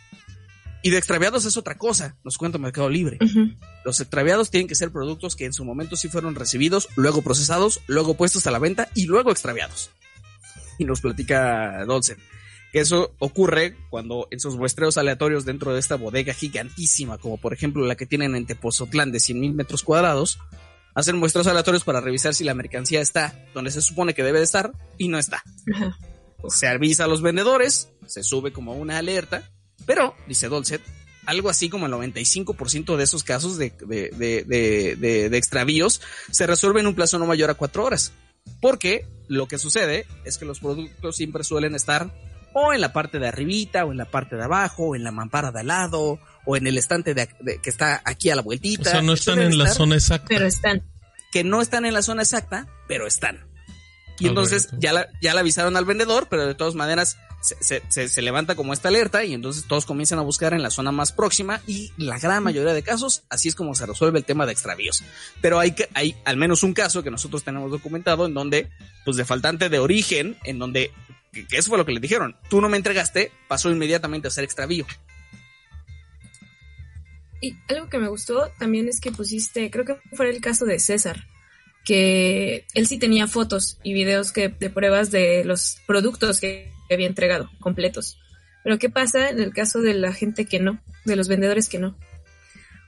Y 0.83 0.89
de 0.89 0.97
extraviados 0.97 1.45
es 1.45 1.55
otra 1.57 1.77
cosa, 1.77 2.17
nos 2.25 2.37
cuenta 2.37 2.57
Mercado 2.57 2.89
Libre. 2.89 3.17
Uh 3.21 3.25
-huh. 3.25 3.57
Los 3.85 4.01
extraviados 4.01 4.51
tienen 4.51 4.67
que 4.67 4.75
ser 4.75 4.91
productos 4.91 5.35
que 5.35 5.45
en 5.45 5.53
su 5.53 5.63
momento 5.63 5.95
sí 5.95 6.09
fueron 6.09 6.35
recibidos, 6.35 6.89
luego 6.95 7.21
procesados, 7.21 7.79
luego 7.87 8.15
puestos 8.15 8.45
a 8.47 8.51
la 8.51 8.59
venta 8.59 8.89
y 8.93 9.05
luego 9.05 9.31
extraviados. 9.31 9.91
Y 10.77 10.83
nos 10.85 11.01
platica 11.01 11.85
Dolce 11.85 12.17
que 12.73 12.79
eso 12.79 13.13
ocurre 13.19 13.77
cuando 13.91 14.27
en 14.31 14.39
sus 14.39 14.57
muestreos 14.57 14.97
aleatorios 14.97 15.45
dentro 15.45 15.73
de 15.73 15.79
esta 15.79 15.95
bodega 15.95 16.33
gigantísima, 16.33 17.19
como 17.19 17.37
por 17.37 17.53
ejemplo 17.53 17.85
la 17.85 17.95
que 17.95 18.07
tienen 18.07 18.35
en 18.35 18.47
Tepozotlán 18.47 19.11
de 19.11 19.19
100 19.19 19.39
mil 19.39 19.53
metros 19.53 19.83
cuadrados, 19.83 20.39
hacen 20.95 21.19
muestreos 21.19 21.45
aleatorios 21.45 21.83
para 21.83 22.01
revisar 22.01 22.33
si 22.33 22.43
la 22.43 22.55
mercancía 22.55 22.99
está 22.99 23.45
donde 23.53 23.69
se 23.69 23.83
supone 23.83 24.15
que 24.15 24.23
debe 24.23 24.39
de 24.39 24.45
estar 24.45 24.71
y 24.97 25.07
no 25.07 25.19
está. 25.19 25.43
Uh 25.67 25.71
-huh. 25.71 26.49
Se 26.49 26.67
avisa 26.67 27.05
a 27.05 27.07
los 27.07 27.21
vendedores, 27.21 27.89
se 28.07 28.23
sube 28.23 28.51
como 28.51 28.73
una 28.73 28.97
alerta 28.97 29.52
pero, 29.85 30.15
dice 30.27 30.47
Dolcet, 30.47 30.81
algo 31.25 31.49
así 31.49 31.69
como 31.69 31.85
el 31.85 31.93
95% 31.93 32.95
de 32.95 33.03
esos 33.03 33.23
casos 33.23 33.57
de, 33.57 33.73
de, 33.85 34.09
de, 34.45 34.95
de, 35.29 35.37
extravíos 35.37 36.01
se 36.31 36.47
resuelven 36.47 36.81
en 36.81 36.87
un 36.87 36.95
plazo 36.95 37.17
no 37.19 37.25
mayor 37.25 37.49
a 37.49 37.55
cuatro 37.55 37.85
horas. 37.85 38.11
Porque 38.61 39.07
lo 39.27 39.47
que 39.47 39.57
sucede 39.57 40.05
es 40.25 40.37
que 40.37 40.45
los 40.45 40.59
productos 40.59 41.15
siempre 41.15 41.43
suelen 41.43 41.75
estar 41.75 42.11
o 42.53 42.73
en 42.73 42.81
la 42.81 42.93
parte 42.93 43.19
de 43.19 43.27
arribita, 43.27 43.83
o 43.83 43.91
en 43.91 43.97
la 43.97 44.05
parte 44.05 44.35
de 44.35 44.43
abajo, 44.43 44.89
o 44.89 44.95
en 44.95 45.03
la 45.03 45.11
mampara 45.11 45.51
de 45.51 45.61
al 45.61 45.67
lado, 45.67 46.19
o 46.45 46.55
en 46.55 46.67
el 46.67 46.77
estante 46.77 47.13
de, 47.15 47.27
que 47.61 47.69
está 47.69 48.01
aquí 48.05 48.29
a 48.29 48.35
la 48.35 48.43
vueltita. 48.43 48.89
O 48.89 48.91
sea, 48.91 49.01
no 49.01 49.13
están 49.13 49.39
en 49.39 49.57
la 49.57 49.69
zona 49.69 49.95
exacta. 49.95 50.27
Pero 50.29 50.45
están. 50.45 50.83
Que 51.31 51.43
no 51.43 51.61
están 51.61 51.85
en 51.85 51.95
la 51.95 52.03
zona 52.03 52.21
exacta, 52.21 52.67
pero 52.87 53.07
están. 53.07 53.47
Y 54.19 54.27
entonces 54.27 54.69
ya 54.77 54.93
la, 54.93 55.07
ya 55.19 55.33
la 55.33 55.39
avisaron 55.39 55.75
al 55.75 55.85
vendedor, 55.85 56.27
pero 56.29 56.45
de 56.45 56.53
todas 56.53 56.75
maneras 56.75 57.17
se, 57.43 57.83
se, 57.89 58.07
se, 58.07 58.21
levanta 58.21 58.55
como 58.55 58.71
esta 58.71 58.87
alerta 58.87 59.25
y 59.25 59.33
entonces 59.33 59.65
todos 59.67 59.85
comienzan 59.85 60.17
a 60.17 60.21
buscar 60.21 60.53
en 60.53 60.63
la 60.63 60.69
zona 60.69 60.93
más 60.93 61.11
próxima 61.11 61.61
y 61.67 61.91
la 61.97 62.17
gran 62.17 62.41
mayoría 62.41 62.73
de 62.73 62.83
casos 62.83 63.23
así 63.29 63.49
es 63.49 63.55
como 63.55 63.75
se 63.75 63.85
resuelve 63.85 64.17
el 64.17 64.25
tema 64.25 64.45
de 64.45 64.53
extravíos. 64.53 65.03
Pero 65.41 65.59
hay, 65.59 65.75
hay 65.93 66.15
al 66.23 66.37
menos 66.37 66.63
un 66.63 66.73
caso 66.73 67.03
que 67.03 67.11
nosotros 67.11 67.43
tenemos 67.43 67.69
documentado 67.69 68.25
en 68.25 68.33
donde, 68.33 68.69
pues 69.03 69.17
de 69.17 69.25
faltante 69.25 69.67
de 69.67 69.79
origen, 69.79 70.37
en 70.45 70.57
donde, 70.57 70.91
que, 71.33 71.45
que 71.45 71.57
eso 71.57 71.69
fue 71.69 71.77
lo 71.77 71.85
que 71.85 71.91
le 71.91 71.99
dijeron, 71.99 72.37
tú 72.49 72.61
no 72.61 72.69
me 72.69 72.77
entregaste, 72.77 73.31
pasó 73.49 73.69
inmediatamente 73.69 74.29
a 74.29 74.31
ser 74.31 74.45
extravío. 74.45 74.85
Y 77.41 77.57
algo 77.67 77.89
que 77.89 77.97
me 77.97 78.07
gustó 78.07 78.51
también 78.57 78.87
es 78.87 79.01
que 79.01 79.11
pusiste, 79.11 79.69
creo 79.69 79.83
que 79.83 79.97
fue 80.13 80.29
el 80.29 80.39
caso 80.39 80.63
de 80.63 80.79
César, 80.79 81.27
que 81.83 82.65
él 82.73 82.87
sí 82.87 82.97
tenía 82.97 83.27
fotos 83.27 83.79
y 83.83 83.91
videos 83.91 84.31
que, 84.31 84.47
de 84.47 84.69
pruebas 84.69 85.11
de 85.11 85.43
los 85.43 85.77
productos 85.85 86.39
que 86.39 86.72
había 86.93 87.07
entregado, 87.07 87.49
completos. 87.59 88.17
Pero 88.63 88.79
¿qué 88.79 88.89
pasa 88.89 89.29
en 89.29 89.39
el 89.39 89.53
caso 89.53 89.81
de 89.81 89.93
la 89.93 90.13
gente 90.13 90.45
que 90.45 90.59
no, 90.59 90.81
de 91.05 91.15
los 91.15 91.27
vendedores 91.27 91.67
que 91.67 91.79
no? 91.79 91.95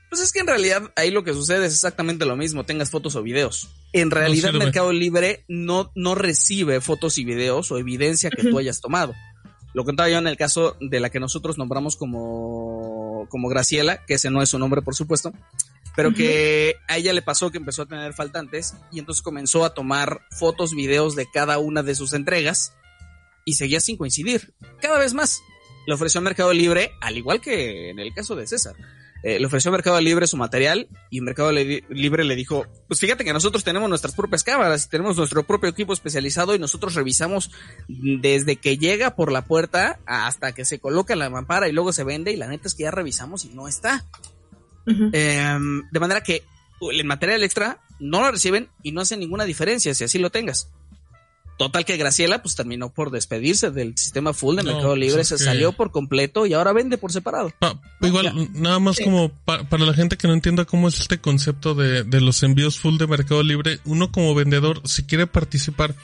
Pues 0.08 0.22
es 0.22 0.32
que 0.32 0.40
en 0.40 0.46
realidad 0.46 0.90
ahí 0.96 1.10
lo 1.10 1.24
que 1.24 1.34
sucede 1.34 1.66
es 1.66 1.74
exactamente 1.74 2.24
lo 2.24 2.36
mismo, 2.36 2.64
tengas 2.64 2.90
fotos 2.90 3.16
o 3.16 3.22
videos. 3.22 3.68
En 3.92 4.10
realidad 4.10 4.52
no 4.52 4.58
Mercado 4.60 4.92
Libre 4.92 5.44
no, 5.48 5.90
no 5.94 6.14
recibe 6.14 6.80
fotos 6.80 7.18
y 7.18 7.24
videos 7.24 7.70
o 7.72 7.78
evidencia 7.78 8.30
que 8.30 8.42
uh 8.42 8.44
-huh. 8.44 8.50
tú 8.50 8.58
hayas 8.58 8.80
tomado. 8.80 9.14
Lo 9.74 9.84
contaba 9.84 10.08
yo 10.08 10.16
en 10.16 10.26
el 10.26 10.38
caso 10.38 10.76
de 10.80 11.00
la 11.00 11.10
que 11.10 11.20
nosotros 11.20 11.58
nombramos 11.58 11.96
como, 11.96 13.26
como 13.28 13.48
Graciela, 13.48 14.06
que 14.06 14.14
ese 14.14 14.30
no 14.30 14.40
es 14.40 14.48
su 14.48 14.58
nombre 14.58 14.80
por 14.80 14.94
supuesto, 14.94 15.32
pero 15.96 16.10
uh 16.10 16.12
-huh. 16.12 16.16
que 16.16 16.76
a 16.88 16.96
ella 16.96 17.12
le 17.12 17.20
pasó 17.20 17.50
que 17.50 17.58
empezó 17.58 17.82
a 17.82 17.86
tener 17.86 18.14
faltantes 18.14 18.74
y 18.92 19.00
entonces 19.00 19.22
comenzó 19.22 19.64
a 19.64 19.74
tomar 19.74 20.22
fotos, 20.30 20.74
videos 20.74 21.16
de 21.16 21.26
cada 21.30 21.58
una 21.58 21.82
de 21.82 21.94
sus 21.94 22.12
entregas 22.14 22.72
y 23.46 23.54
seguía 23.54 23.80
sin 23.80 23.96
coincidir. 23.96 24.52
Cada 24.82 24.98
vez 24.98 25.14
más. 25.14 25.42
Le 25.86 25.94
ofreció 25.94 26.18
a 26.18 26.22
Mercado 26.22 26.52
Libre, 26.52 26.90
al 27.00 27.16
igual 27.16 27.40
que 27.40 27.90
en 27.90 28.00
el 28.00 28.12
caso 28.12 28.34
de 28.34 28.46
César. 28.46 28.74
Eh, 29.22 29.38
le 29.40 29.46
ofreció 29.46 29.70
a 29.70 29.72
Mercado 29.72 30.00
Libre 30.00 30.26
su 30.26 30.36
material 30.36 30.88
y 31.10 31.20
Mercado 31.20 31.52
Libre 31.52 32.24
le 32.24 32.34
dijo, 32.34 32.66
pues 32.88 33.00
fíjate 33.00 33.24
que 33.24 33.32
nosotros 33.32 33.64
tenemos 33.64 33.88
nuestras 33.88 34.14
propias 34.14 34.42
cámaras, 34.42 34.90
tenemos 34.90 35.16
nuestro 35.16 35.44
propio 35.44 35.70
equipo 35.70 35.92
especializado 35.92 36.54
y 36.54 36.58
nosotros 36.58 36.94
revisamos 36.94 37.52
desde 37.88 38.56
que 38.56 38.78
llega 38.78 39.14
por 39.14 39.32
la 39.32 39.44
puerta 39.44 40.00
hasta 40.06 40.52
que 40.52 40.64
se 40.64 40.80
coloca 40.80 41.12
en 41.12 41.20
la 41.20 41.30
mampara 41.30 41.68
y 41.68 41.72
luego 41.72 41.92
se 41.92 42.04
vende 42.04 42.32
y 42.32 42.36
la 42.36 42.48
neta 42.48 42.66
es 42.66 42.74
que 42.74 42.82
ya 42.82 42.90
revisamos 42.90 43.44
y 43.44 43.48
no 43.50 43.68
está. 43.68 44.04
Uh 44.86 44.90
-huh. 44.90 45.10
eh, 45.12 45.84
de 45.90 46.00
manera 46.00 46.20
que 46.20 46.42
el 46.80 47.04
material 47.04 47.42
extra 47.42 47.80
no 47.98 48.20
lo 48.20 48.30
reciben 48.30 48.68
y 48.82 48.92
no 48.92 49.00
hacen 49.00 49.20
ninguna 49.20 49.44
diferencia 49.44 49.94
si 49.94 50.04
así 50.04 50.18
lo 50.18 50.30
tengas. 50.30 50.70
Total 51.58 51.84
que 51.84 51.96
Graciela 51.96 52.42
pues 52.42 52.54
terminó 52.54 52.92
por 52.92 53.10
despedirse 53.10 53.70
del 53.70 53.96
sistema 53.96 54.34
full 54.34 54.56
de 54.56 54.62
no, 54.62 54.72
Mercado 54.72 54.94
Libre, 54.94 55.16
pues 55.16 55.32
es 55.32 55.38
se 55.38 55.44
que... 55.44 55.50
salió 55.50 55.72
por 55.72 55.90
completo 55.90 56.44
y 56.44 56.52
ahora 56.52 56.72
vende 56.72 56.98
por 56.98 57.12
separado. 57.12 57.52
Pa, 57.58 57.80
igual, 58.02 58.26
ya. 58.26 58.60
nada 58.60 58.78
más 58.78 58.96
sí. 58.96 59.04
como 59.04 59.30
pa, 59.30 59.66
para 59.68 59.86
la 59.86 59.94
gente 59.94 60.16
que 60.16 60.28
no 60.28 60.34
entienda 60.34 60.66
cómo 60.66 60.88
es 60.88 61.00
este 61.00 61.18
concepto 61.18 61.74
de, 61.74 62.04
de, 62.04 62.20
los 62.20 62.42
envíos 62.42 62.78
full 62.78 62.98
de 62.98 63.06
Mercado 63.06 63.42
Libre, 63.42 63.80
uno 63.84 64.12
como 64.12 64.34
vendedor, 64.34 64.82
si 64.84 65.04
quiere 65.04 65.26
participar, 65.26 65.94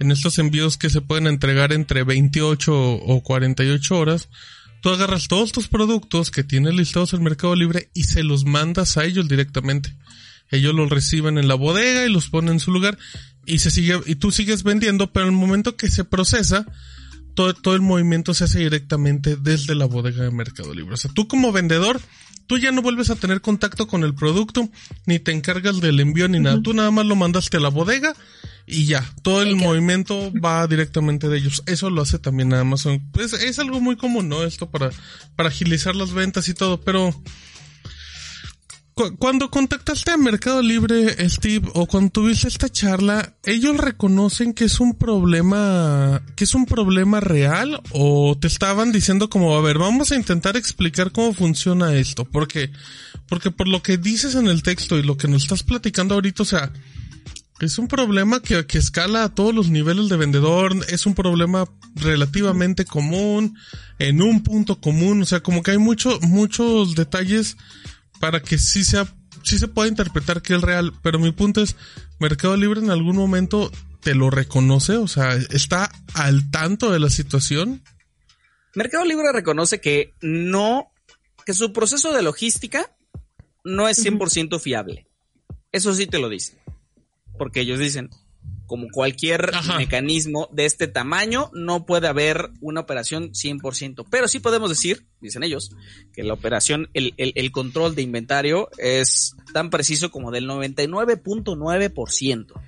en 0.00 0.10
estos 0.10 0.38
envíos 0.38 0.76
que 0.76 0.90
se 0.90 1.02
pueden 1.02 1.26
entregar 1.26 1.72
entre 1.72 2.02
28 2.02 2.72
o 2.74 3.22
48 3.22 3.98
horas, 3.98 4.28
tú 4.80 4.88
agarras 4.88 5.28
todos 5.28 5.52
tus 5.52 5.68
productos 5.68 6.30
que 6.30 6.42
tienes 6.42 6.74
listados 6.74 7.12
en 7.12 7.22
Mercado 7.22 7.54
Libre 7.54 7.90
y 7.94 8.04
se 8.04 8.24
los 8.24 8.44
mandas 8.44 8.96
a 8.96 9.04
ellos 9.04 9.28
directamente. 9.28 9.94
Ellos 10.50 10.74
los 10.74 10.90
reciben 10.90 11.38
en 11.38 11.46
la 11.46 11.54
bodega 11.54 12.06
y 12.06 12.12
los 12.12 12.28
ponen 12.28 12.54
en 12.54 12.60
su 12.60 12.72
lugar 12.72 12.98
y 13.46 13.58
se 13.58 13.70
sigue, 13.70 14.00
y 14.06 14.16
tú 14.16 14.30
sigues 14.32 14.62
vendiendo, 14.62 15.12
pero 15.12 15.26
en 15.26 15.32
el 15.32 15.38
momento 15.38 15.76
que 15.76 15.88
se 15.88 16.04
procesa, 16.04 16.66
todo, 17.34 17.54
todo 17.54 17.74
el 17.74 17.80
movimiento 17.80 18.34
se 18.34 18.44
hace 18.44 18.60
directamente 18.60 19.36
desde 19.36 19.74
la 19.74 19.86
bodega 19.86 20.24
de 20.24 20.30
Mercado 20.30 20.74
Libre. 20.74 20.94
O 20.94 20.96
sea, 20.96 21.10
tú 21.12 21.28
como 21.28 21.52
vendedor, 21.52 22.00
tú 22.46 22.58
ya 22.58 22.72
no 22.72 22.82
vuelves 22.82 23.10
a 23.10 23.16
tener 23.16 23.40
contacto 23.40 23.86
con 23.86 24.02
el 24.02 24.14
producto, 24.14 24.68
ni 25.06 25.18
te 25.18 25.32
encargas 25.32 25.80
del 25.80 26.00
envío 26.00 26.28
ni 26.28 26.40
nada. 26.40 26.60
Tú 26.62 26.74
nada 26.74 26.90
más 26.90 27.06
lo 27.06 27.16
mandaste 27.16 27.56
a 27.56 27.60
la 27.60 27.68
bodega 27.68 28.14
y 28.66 28.86
ya, 28.86 29.08
todo 29.22 29.42
el 29.42 29.56
movimiento 29.56 30.32
va 30.32 30.66
directamente 30.66 31.28
de 31.28 31.38
ellos. 31.38 31.62
Eso 31.66 31.90
lo 31.90 32.02
hace 32.02 32.18
también 32.18 32.52
Amazon. 32.52 33.00
Pues 33.12 33.32
es 33.32 33.58
algo 33.58 33.80
muy 33.80 33.96
común, 33.96 34.28
¿no? 34.28 34.44
Esto 34.44 34.70
para, 34.70 34.90
para 35.36 35.48
agilizar 35.48 35.96
las 35.96 36.12
ventas 36.12 36.48
y 36.48 36.54
todo, 36.54 36.80
pero 36.80 37.14
cuando 38.94 39.50
contactaste 39.50 40.10
a 40.10 40.16
Mercado 40.16 40.62
Libre, 40.62 41.16
Steve, 41.28 41.68
o 41.74 41.86
cuando 41.86 42.10
tuviste 42.10 42.48
esta 42.48 42.68
charla, 42.68 43.34
ellos 43.44 43.76
reconocen 43.76 44.52
que 44.52 44.64
es 44.64 44.78
un 44.80 44.94
problema, 44.94 46.22
que 46.36 46.44
es 46.44 46.54
un 46.54 46.66
problema 46.66 47.20
real, 47.20 47.80
o 47.92 48.36
te 48.38 48.46
estaban 48.46 48.92
diciendo 48.92 49.30
como, 49.30 49.56
a 49.56 49.62
ver, 49.62 49.78
vamos 49.78 50.12
a 50.12 50.16
intentar 50.16 50.56
explicar 50.56 51.12
cómo 51.12 51.32
funciona 51.32 51.94
esto, 51.94 52.24
porque, 52.24 52.72
porque 53.28 53.50
por 53.50 53.68
lo 53.68 53.82
que 53.82 53.96
dices 53.96 54.34
en 54.34 54.48
el 54.48 54.62
texto 54.62 54.98
y 54.98 55.02
lo 55.02 55.16
que 55.16 55.28
nos 55.28 55.42
estás 55.42 55.62
platicando 55.62 56.14
ahorita, 56.14 56.42
o 56.42 56.46
sea, 56.46 56.72
es 57.60 57.78
un 57.78 57.88
problema 57.88 58.40
que, 58.40 58.66
que 58.66 58.78
escala 58.78 59.24
a 59.24 59.34
todos 59.34 59.54
los 59.54 59.70
niveles 59.70 60.08
de 60.08 60.16
vendedor, 60.16 60.74
es 60.88 61.06
un 61.06 61.14
problema 61.14 61.66
relativamente 61.94 62.84
común, 62.84 63.56
en 63.98 64.20
un 64.22 64.42
punto 64.42 64.80
común, 64.80 65.22
o 65.22 65.26
sea, 65.26 65.40
como 65.40 65.62
que 65.62 65.72
hay 65.72 65.78
muchos, 65.78 66.20
muchos 66.22 66.94
detalles 66.94 67.56
para 68.20 68.40
que 68.40 68.58
sí 68.58 68.84
sea, 68.84 69.12
sí 69.42 69.58
se 69.58 69.66
pueda 69.66 69.88
interpretar 69.88 70.42
que 70.42 70.54
es 70.54 70.60
real, 70.60 70.92
pero 71.02 71.18
mi 71.18 71.32
punto 71.32 71.62
es, 71.62 71.74
Mercado 72.20 72.56
Libre 72.56 72.80
en 72.80 72.90
algún 72.90 73.16
momento 73.16 73.72
te 74.00 74.14
lo 74.14 74.30
reconoce, 74.30 74.96
o 74.96 75.08
sea, 75.08 75.34
está 75.34 75.90
al 76.14 76.50
tanto 76.50 76.92
de 76.92 77.00
la 77.00 77.10
situación. 77.10 77.82
Mercado 78.74 79.04
Libre 79.04 79.32
reconoce 79.32 79.80
que 79.80 80.14
no, 80.20 80.92
que 81.44 81.54
su 81.54 81.72
proceso 81.72 82.12
de 82.12 82.22
logística 82.22 82.94
no 83.64 83.88
es 83.88 84.04
100% 84.04 84.60
fiable. 84.60 85.06
Eso 85.72 85.94
sí 85.94 86.06
te 86.06 86.18
lo 86.18 86.28
dicen. 86.28 86.58
Porque 87.38 87.60
ellos 87.60 87.78
dicen, 87.78 88.10
como 88.70 88.86
cualquier 88.88 89.50
mecanismo 89.78 90.48
de 90.52 90.64
este 90.64 90.86
tamaño, 90.86 91.50
no 91.52 91.86
puede 91.86 92.06
haber 92.06 92.52
una 92.60 92.82
operación 92.82 93.32
100%. 93.32 94.06
Pero 94.08 94.28
sí 94.28 94.38
podemos 94.38 94.70
decir, 94.70 95.08
dicen 95.20 95.42
ellos, 95.42 95.74
que 96.12 96.22
la 96.22 96.34
operación, 96.34 96.88
el, 96.94 97.12
el 97.16 97.50
control 97.50 97.96
de 97.96 98.02
inventario 98.02 98.68
es 98.78 99.34
tan 99.52 99.70
preciso 99.70 100.12
como 100.12 100.30
del 100.30 100.48
99.9%. 100.48 102.62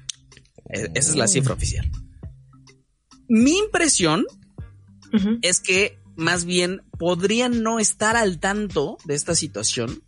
E, 0.70 0.90
esa 0.92 1.10
es 1.10 1.14
la 1.14 1.28
cifra 1.28 1.54
oficial. 1.54 1.88
Mi 3.28 3.58
impresión 3.58 4.26
es 5.40 5.60
que 5.60 6.00
más 6.16 6.44
bien 6.44 6.82
podrían 6.98 7.62
no 7.62 7.78
estar 7.78 8.16
al 8.16 8.40
tanto 8.40 8.98
de 9.04 9.14
esta 9.14 9.36
situación, 9.36 10.02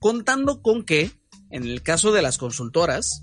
contando 0.00 0.60
con 0.60 0.82
que, 0.82 1.12
en 1.50 1.68
el 1.68 1.84
caso 1.84 2.10
de 2.10 2.22
las 2.22 2.36
consultoras, 2.36 3.22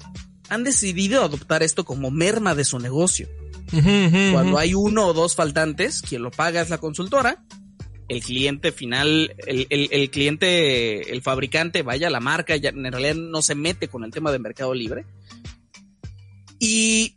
han 0.50 0.64
decidido 0.64 1.24
adoptar 1.24 1.64
esto 1.64 1.86
como 1.86 2.12
merma 2.12 2.56
de 2.56 2.66
su 2.66 2.80
negocio. 2.80 3.28
Cuando 3.72 4.58
hay 4.58 4.74
uno 4.74 5.08
o 5.08 5.14
dos 5.14 5.36
faltantes, 5.36 6.02
quien 6.02 6.24
lo 6.24 6.32
paga 6.32 6.62
es 6.62 6.70
la 6.70 6.80
consultora, 6.80 7.44
el 8.08 8.24
cliente 8.24 8.72
final, 8.72 9.36
el, 9.46 10.10
cliente, 10.10 11.12
el 11.12 11.22
fabricante, 11.22 11.84
vaya, 11.84 12.10
la 12.10 12.20
marca, 12.20 12.56
ya 12.56 12.70
en 12.70 12.92
realidad 12.92 13.16
no 13.16 13.42
se 13.44 13.54
mete 13.54 13.88
con 13.88 14.04
el 14.04 14.12
tema 14.12 14.32
de 14.32 14.40
mercado 14.40 14.74
libre. 14.74 15.06
Y 16.58 17.16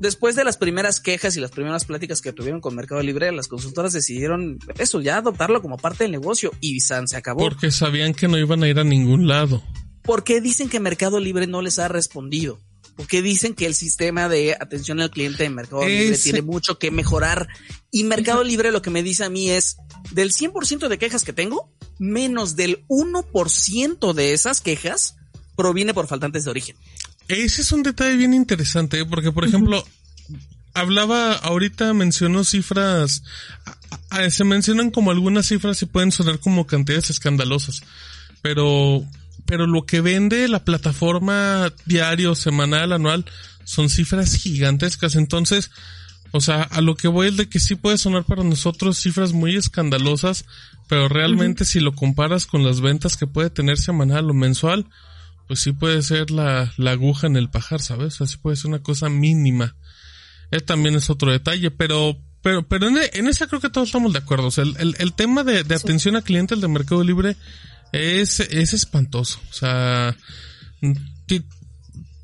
después 0.00 0.34
de 0.34 0.44
las 0.44 0.56
primeras 0.56 1.00
quejas 1.00 1.36
y 1.36 1.40
las 1.40 1.52
primeras 1.52 1.84
pláticas 1.84 2.20
que 2.20 2.32
tuvieron 2.32 2.60
con 2.60 2.74
Mercado 2.74 3.00
Libre, 3.02 3.30
las 3.32 3.48
consultoras 3.48 3.92
decidieron 3.92 4.58
eso, 4.78 5.00
ya 5.00 5.18
adoptarlo 5.18 5.62
como 5.62 5.78
parte 5.78 6.04
del 6.04 6.10
negocio 6.10 6.50
y 6.60 6.80
San 6.80 7.08
se 7.08 7.16
acabó. 7.16 7.40
Porque 7.40 7.70
sabían 7.70 8.12
que 8.12 8.28
no 8.28 8.36
iban 8.36 8.62
a 8.62 8.68
ir 8.68 8.78
a 8.78 8.84
ningún 8.84 9.28
lado. 9.28 9.62
¿Por 10.04 10.22
qué 10.22 10.40
dicen 10.40 10.68
que 10.68 10.80
Mercado 10.80 11.18
Libre 11.18 11.46
no 11.46 11.62
les 11.62 11.78
ha 11.78 11.88
respondido? 11.88 12.60
¿Por 12.94 13.08
qué 13.08 13.22
dicen 13.22 13.54
que 13.54 13.66
el 13.66 13.74
sistema 13.74 14.28
de 14.28 14.52
atención 14.52 15.00
al 15.00 15.10
cliente 15.10 15.42
de 15.42 15.50
Mercado 15.50 15.88
Libre 15.88 16.16
tiene 16.16 16.42
mucho 16.42 16.78
que 16.78 16.90
mejorar? 16.90 17.48
Y 17.90 18.04
Mercado 18.04 18.44
Libre 18.44 18.70
lo 18.70 18.82
que 18.82 18.90
me 18.90 19.02
dice 19.02 19.24
a 19.24 19.30
mí 19.30 19.50
es, 19.50 19.78
del 20.12 20.32
100% 20.32 20.88
de 20.88 20.98
quejas 20.98 21.24
que 21.24 21.32
tengo, 21.32 21.72
menos 21.98 22.54
del 22.54 22.84
1% 22.88 24.12
de 24.12 24.32
esas 24.32 24.60
quejas 24.60 25.16
proviene 25.56 25.94
por 25.94 26.06
faltantes 26.06 26.44
de 26.44 26.50
origen. 26.50 26.76
Ese 27.26 27.62
es 27.62 27.72
un 27.72 27.82
detalle 27.82 28.16
bien 28.16 28.34
interesante, 28.34 29.04
porque 29.06 29.32
por 29.32 29.44
ejemplo, 29.44 29.82
hablaba, 30.74 31.32
ahorita 31.32 31.94
mencionó 31.94 32.44
cifras, 32.44 33.22
se 34.30 34.44
mencionan 34.44 34.90
como 34.90 35.10
algunas 35.10 35.46
cifras 35.46 35.80
y 35.82 35.86
pueden 35.86 36.12
sonar 36.12 36.38
como 36.38 36.66
cantidades 36.66 37.10
escandalosas, 37.10 37.82
pero 38.42 39.04
pero 39.46 39.66
lo 39.66 39.86
que 39.86 40.00
vende 40.00 40.48
la 40.48 40.64
plataforma 40.64 41.72
diario, 41.86 42.34
semanal, 42.34 42.92
anual, 42.92 43.24
son 43.64 43.88
cifras 43.88 44.34
gigantescas. 44.34 45.16
Entonces, 45.16 45.70
o 46.32 46.40
sea, 46.40 46.62
a 46.62 46.80
lo 46.80 46.96
que 46.96 47.08
voy 47.08 47.28
es 47.28 47.36
de 47.36 47.48
que 47.48 47.60
sí 47.60 47.74
puede 47.74 47.98
sonar 47.98 48.24
para 48.24 48.42
nosotros 48.42 48.98
cifras 48.98 49.32
muy 49.32 49.56
escandalosas, 49.56 50.44
pero 50.88 51.08
realmente 51.08 51.64
si 51.64 51.80
lo 51.80 51.94
comparas 51.94 52.46
con 52.46 52.64
las 52.64 52.80
ventas 52.80 53.16
que 53.16 53.26
puede 53.26 53.50
tener 53.50 53.78
semanal 53.78 54.30
o 54.30 54.34
mensual, 54.34 54.86
pues 55.46 55.60
sí 55.60 55.72
puede 55.72 56.02
ser 56.02 56.30
la, 56.30 56.72
la 56.76 56.92
aguja 56.92 57.26
en 57.26 57.36
el 57.36 57.50
pajar, 57.50 57.80
¿sabes? 57.80 58.14
O 58.14 58.16
sea, 58.18 58.26
sí 58.26 58.36
puede 58.38 58.56
ser 58.56 58.68
una 58.68 58.82
cosa 58.82 59.08
mínima. 59.08 59.76
Él 60.50 60.62
también 60.64 60.94
es 60.94 61.10
otro 61.10 61.30
detalle, 61.30 61.70
pero, 61.70 62.18
pero, 62.42 62.66
pero 62.66 62.88
en, 62.88 62.96
en 63.12 63.28
esa 63.28 63.46
creo 63.46 63.60
que 63.60 63.70
todos 63.70 63.88
estamos 63.88 64.12
de 64.12 64.18
acuerdo. 64.18 64.48
O 64.48 64.50
sea, 64.50 64.64
el, 64.64 64.96
el, 64.98 65.12
tema 65.12 65.44
de, 65.44 65.64
de 65.64 65.74
atención 65.74 66.16
a 66.16 66.22
clientes 66.22 66.60
de 66.60 66.68
Mercado 66.68 67.02
Libre 67.02 67.36
es, 67.94 68.40
es 68.40 68.72
espantoso. 68.72 69.40
O 69.50 69.54
sea, 69.54 70.16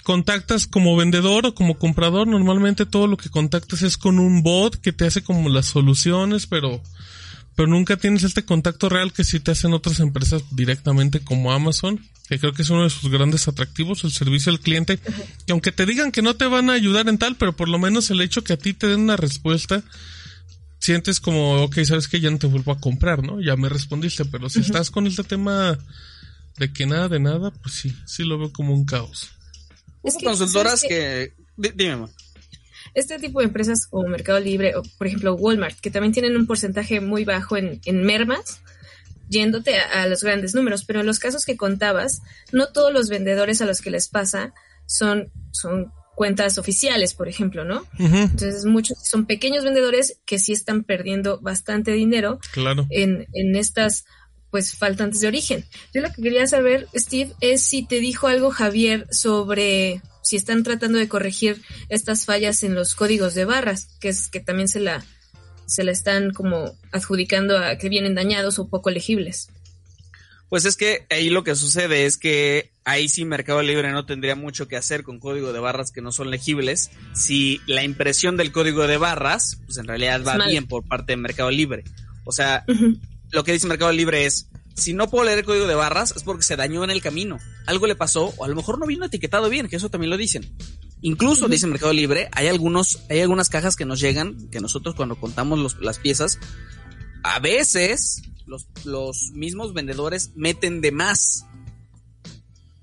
contactas 0.02 0.66
como 0.66 0.96
vendedor 0.96 1.46
o 1.46 1.54
como 1.54 1.78
comprador, 1.78 2.26
normalmente 2.26 2.86
todo 2.86 3.06
lo 3.06 3.16
que 3.16 3.30
contactas 3.30 3.82
es 3.82 3.96
con 3.96 4.18
un 4.18 4.42
bot 4.42 4.76
que 4.80 4.92
te 4.92 5.06
hace 5.06 5.22
como 5.22 5.48
las 5.48 5.66
soluciones, 5.66 6.46
pero, 6.46 6.82
pero 7.54 7.68
nunca 7.68 7.96
tienes 7.96 8.24
este 8.24 8.44
contacto 8.44 8.88
real 8.88 9.12
que 9.12 9.24
sí 9.24 9.38
te 9.40 9.52
hacen 9.52 9.72
otras 9.72 10.00
empresas 10.00 10.42
directamente 10.50 11.20
como 11.20 11.52
Amazon, 11.52 12.00
que 12.28 12.38
creo 12.38 12.52
que 12.52 12.62
es 12.62 12.70
uno 12.70 12.84
de 12.84 12.90
sus 12.90 13.10
grandes 13.10 13.46
atractivos, 13.46 14.04
el 14.04 14.12
servicio 14.12 14.50
al 14.50 14.60
cliente, 14.60 14.98
que 15.46 15.52
aunque 15.52 15.72
te 15.72 15.86
digan 15.86 16.12
que 16.12 16.22
no 16.22 16.34
te 16.34 16.46
van 16.46 16.70
a 16.70 16.74
ayudar 16.74 17.08
en 17.08 17.18
tal, 17.18 17.36
pero 17.36 17.54
por 17.54 17.68
lo 17.68 17.78
menos 17.78 18.10
el 18.10 18.20
hecho 18.20 18.42
que 18.42 18.54
a 18.54 18.58
ti 18.58 18.72
te 18.72 18.88
den 18.88 19.00
una 19.00 19.16
respuesta, 19.16 19.84
sientes 20.80 21.20
como, 21.20 21.62
ok, 21.62 21.78
sabes 21.84 22.08
que 22.08 22.20
ya 22.20 22.30
no 22.30 22.38
te 22.38 22.46
vuelvo 22.46 22.72
a 22.72 22.80
comprar, 22.80 23.22
¿no? 23.22 23.40
Ya 23.40 23.54
me 23.54 23.68
respondiste, 23.68 24.24
pero 24.24 24.48
si 24.48 24.60
estás 24.60 24.90
con 24.90 25.06
este 25.06 25.22
tema 25.22 25.78
de 26.58 26.72
que 26.72 26.86
nada 26.86 27.08
de 27.08 27.20
nada, 27.20 27.50
pues 27.50 27.74
sí, 27.74 27.94
sí 28.06 28.24
lo 28.24 28.38
veo 28.38 28.52
como 28.52 28.74
un 28.74 28.84
caos. 28.84 29.30
Es 30.02 30.16
consultoras 30.22 30.82
que... 30.82 31.34
Dime, 31.56 32.06
Este 32.94 33.18
tipo 33.18 33.40
de 33.40 33.46
empresas 33.46 33.86
como 33.86 34.08
Mercado 34.08 34.40
Libre 34.40 34.74
o, 34.74 34.82
por 34.96 35.06
ejemplo, 35.06 35.34
Walmart, 35.34 35.78
que 35.78 35.90
también 35.90 36.12
tienen 36.12 36.36
un 36.36 36.46
porcentaje 36.46 37.00
muy 37.00 37.24
bajo 37.24 37.58
en, 37.58 37.80
en 37.84 38.02
mermas, 38.02 38.62
yéndote 39.28 39.78
a, 39.78 40.02
a, 40.02 40.06
los 40.06 40.22
grandes 40.22 40.54
números, 40.54 40.84
pero 40.86 41.00
en 41.00 41.06
los 41.06 41.18
casos 41.18 41.44
que 41.44 41.58
contabas, 41.58 42.22
no 42.52 42.72
todos 42.72 42.92
los 42.92 43.10
vendedores 43.10 43.60
a 43.60 43.66
los 43.66 43.82
que 43.82 43.90
les 43.90 44.08
pasa 44.08 44.54
son, 44.86 45.30
son 45.52 45.92
cuentas 46.20 46.58
oficiales, 46.58 47.14
por 47.14 47.28
ejemplo, 47.28 47.64
¿no? 47.64 47.86
Entonces, 47.98 48.66
muchos 48.66 48.98
son 49.02 49.24
pequeños 49.24 49.64
vendedores 49.64 50.18
que 50.26 50.38
sí 50.38 50.52
están 50.52 50.84
perdiendo 50.84 51.40
bastante 51.40 51.92
dinero 51.92 52.38
claro. 52.52 52.86
en, 52.90 53.26
en 53.32 53.56
estas 53.56 54.04
pues 54.50 54.76
faltantes 54.76 55.22
de 55.22 55.28
origen. 55.28 55.64
Yo 55.94 56.02
lo 56.02 56.12
que 56.12 56.20
quería 56.20 56.46
saber, 56.46 56.88
Steve, 56.94 57.32
es 57.40 57.62
si 57.62 57.86
te 57.86 58.00
dijo 58.00 58.26
algo 58.26 58.50
Javier 58.50 59.06
sobre 59.10 60.02
si 60.20 60.36
están 60.36 60.62
tratando 60.62 60.98
de 60.98 61.08
corregir 61.08 61.62
estas 61.88 62.26
fallas 62.26 62.64
en 62.64 62.74
los 62.74 62.94
códigos 62.94 63.32
de 63.32 63.46
barras, 63.46 63.96
que 63.98 64.10
es 64.10 64.28
que 64.28 64.40
también 64.40 64.68
se 64.68 64.80
la 64.80 65.02
se 65.64 65.84
la 65.84 65.92
están 65.92 66.34
como 66.34 66.76
adjudicando 66.92 67.56
a 67.56 67.78
que 67.78 67.88
vienen 67.88 68.14
dañados 68.14 68.58
o 68.58 68.68
poco 68.68 68.90
legibles. 68.90 69.48
Pues 70.50 70.64
es 70.66 70.76
que 70.76 71.06
ahí 71.10 71.30
lo 71.30 71.42
que 71.44 71.54
sucede 71.54 72.04
es 72.04 72.18
que 72.18 72.72
ahí 72.84 73.08
sí 73.08 73.24
Mercado 73.24 73.62
Libre 73.62 73.90
no 73.92 74.04
tendría 74.04 74.34
mucho 74.34 74.68
que 74.68 74.76
hacer 74.76 75.04
con 75.04 75.18
código 75.20 75.52
de 75.52 75.60
barras 75.60 75.92
que 75.92 76.02
no 76.02 76.12
son 76.12 76.30
legibles. 76.30 76.90
Si 77.14 77.60
la 77.66 77.84
impresión 77.84 78.36
del 78.36 78.52
código 78.52 78.86
de 78.86 78.96
barras, 78.98 79.58
pues 79.64 79.78
en 79.78 79.86
realidad 79.86 80.22
va 80.26 80.36
bien 80.50 80.66
por 80.66 80.84
parte 80.86 81.12
de 81.12 81.16
Mercado 81.16 81.50
Libre. 81.50 81.84
O 82.24 82.32
sea, 82.32 82.64
lo 83.30 83.44
que 83.44 83.52
dice 83.52 83.66
Mercado 83.68 83.92
Libre 83.92 84.26
es, 84.26 84.48
si 84.74 84.92
no 84.92 85.08
puedo 85.08 85.24
leer 85.24 85.38
el 85.38 85.44
código 85.44 85.66
de 85.68 85.74
barras 85.74 86.12
es 86.16 86.24
porque 86.24 86.42
se 86.42 86.56
dañó 86.56 86.82
en 86.84 86.90
el 86.90 87.00
camino. 87.00 87.38
Algo 87.66 87.86
le 87.86 87.94
pasó 87.94 88.34
o 88.36 88.44
a 88.44 88.48
lo 88.48 88.56
mejor 88.56 88.78
no 88.78 88.86
vino 88.86 89.04
etiquetado 89.04 89.48
bien, 89.50 89.68
que 89.68 89.76
eso 89.76 89.88
también 89.88 90.10
lo 90.10 90.16
dicen. 90.16 90.52
Incluso, 91.00 91.48
dice 91.48 91.66
Mercado 91.68 91.92
Libre, 91.92 92.28
hay 92.32 92.48
algunos, 92.48 93.00
hay 93.08 93.20
algunas 93.20 93.48
cajas 93.48 93.76
que 93.76 93.84
nos 93.86 94.00
llegan, 94.00 94.48
que 94.50 94.60
nosotros 94.60 94.94
cuando 94.96 95.14
contamos 95.16 95.58
los- 95.60 95.80
las 95.80 95.98
piezas, 95.98 96.38
a 97.22 97.38
veces 97.38 98.22
los, 98.50 98.66
los 98.84 99.30
mismos 99.32 99.72
vendedores 99.72 100.32
meten 100.34 100.80
de 100.80 100.92
más. 100.92 101.46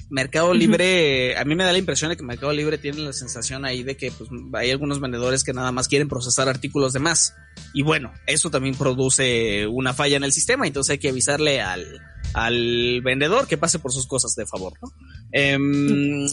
Mercado 0.09 0.53
Libre, 0.53 1.37
a 1.37 1.43
mí 1.43 1.53
me 1.53 1.65
da 1.65 1.73
la 1.73 1.77
impresión 1.77 2.09
de 2.09 2.15
que 2.15 2.23
Mercado 2.23 2.53
Libre 2.53 2.77
tiene 2.77 2.99
la 2.99 3.11
sensación 3.11 3.65
ahí 3.65 3.83
de 3.83 3.97
que 3.97 4.09
pues, 4.09 4.29
hay 4.53 4.71
algunos 4.71 5.01
vendedores 5.01 5.43
que 5.43 5.51
nada 5.51 5.73
más 5.73 5.89
quieren 5.89 6.07
procesar 6.07 6.47
artículos 6.47 6.93
de 6.93 6.99
más. 6.99 7.35
Y 7.73 7.83
bueno, 7.83 8.13
eso 8.25 8.49
también 8.49 8.75
produce 8.75 9.67
una 9.67 9.93
falla 9.93 10.15
en 10.15 10.23
el 10.23 10.31
sistema, 10.31 10.65
entonces 10.65 10.91
hay 10.91 10.97
que 10.99 11.09
avisarle 11.09 11.59
al, 11.59 11.85
al 12.33 13.01
vendedor 13.01 13.47
que 13.47 13.57
pase 13.57 13.79
por 13.79 13.91
sus 13.91 14.07
cosas 14.07 14.33
de 14.35 14.45
favor, 14.45 14.73
¿no? 14.81 14.93
Em, 15.33 16.25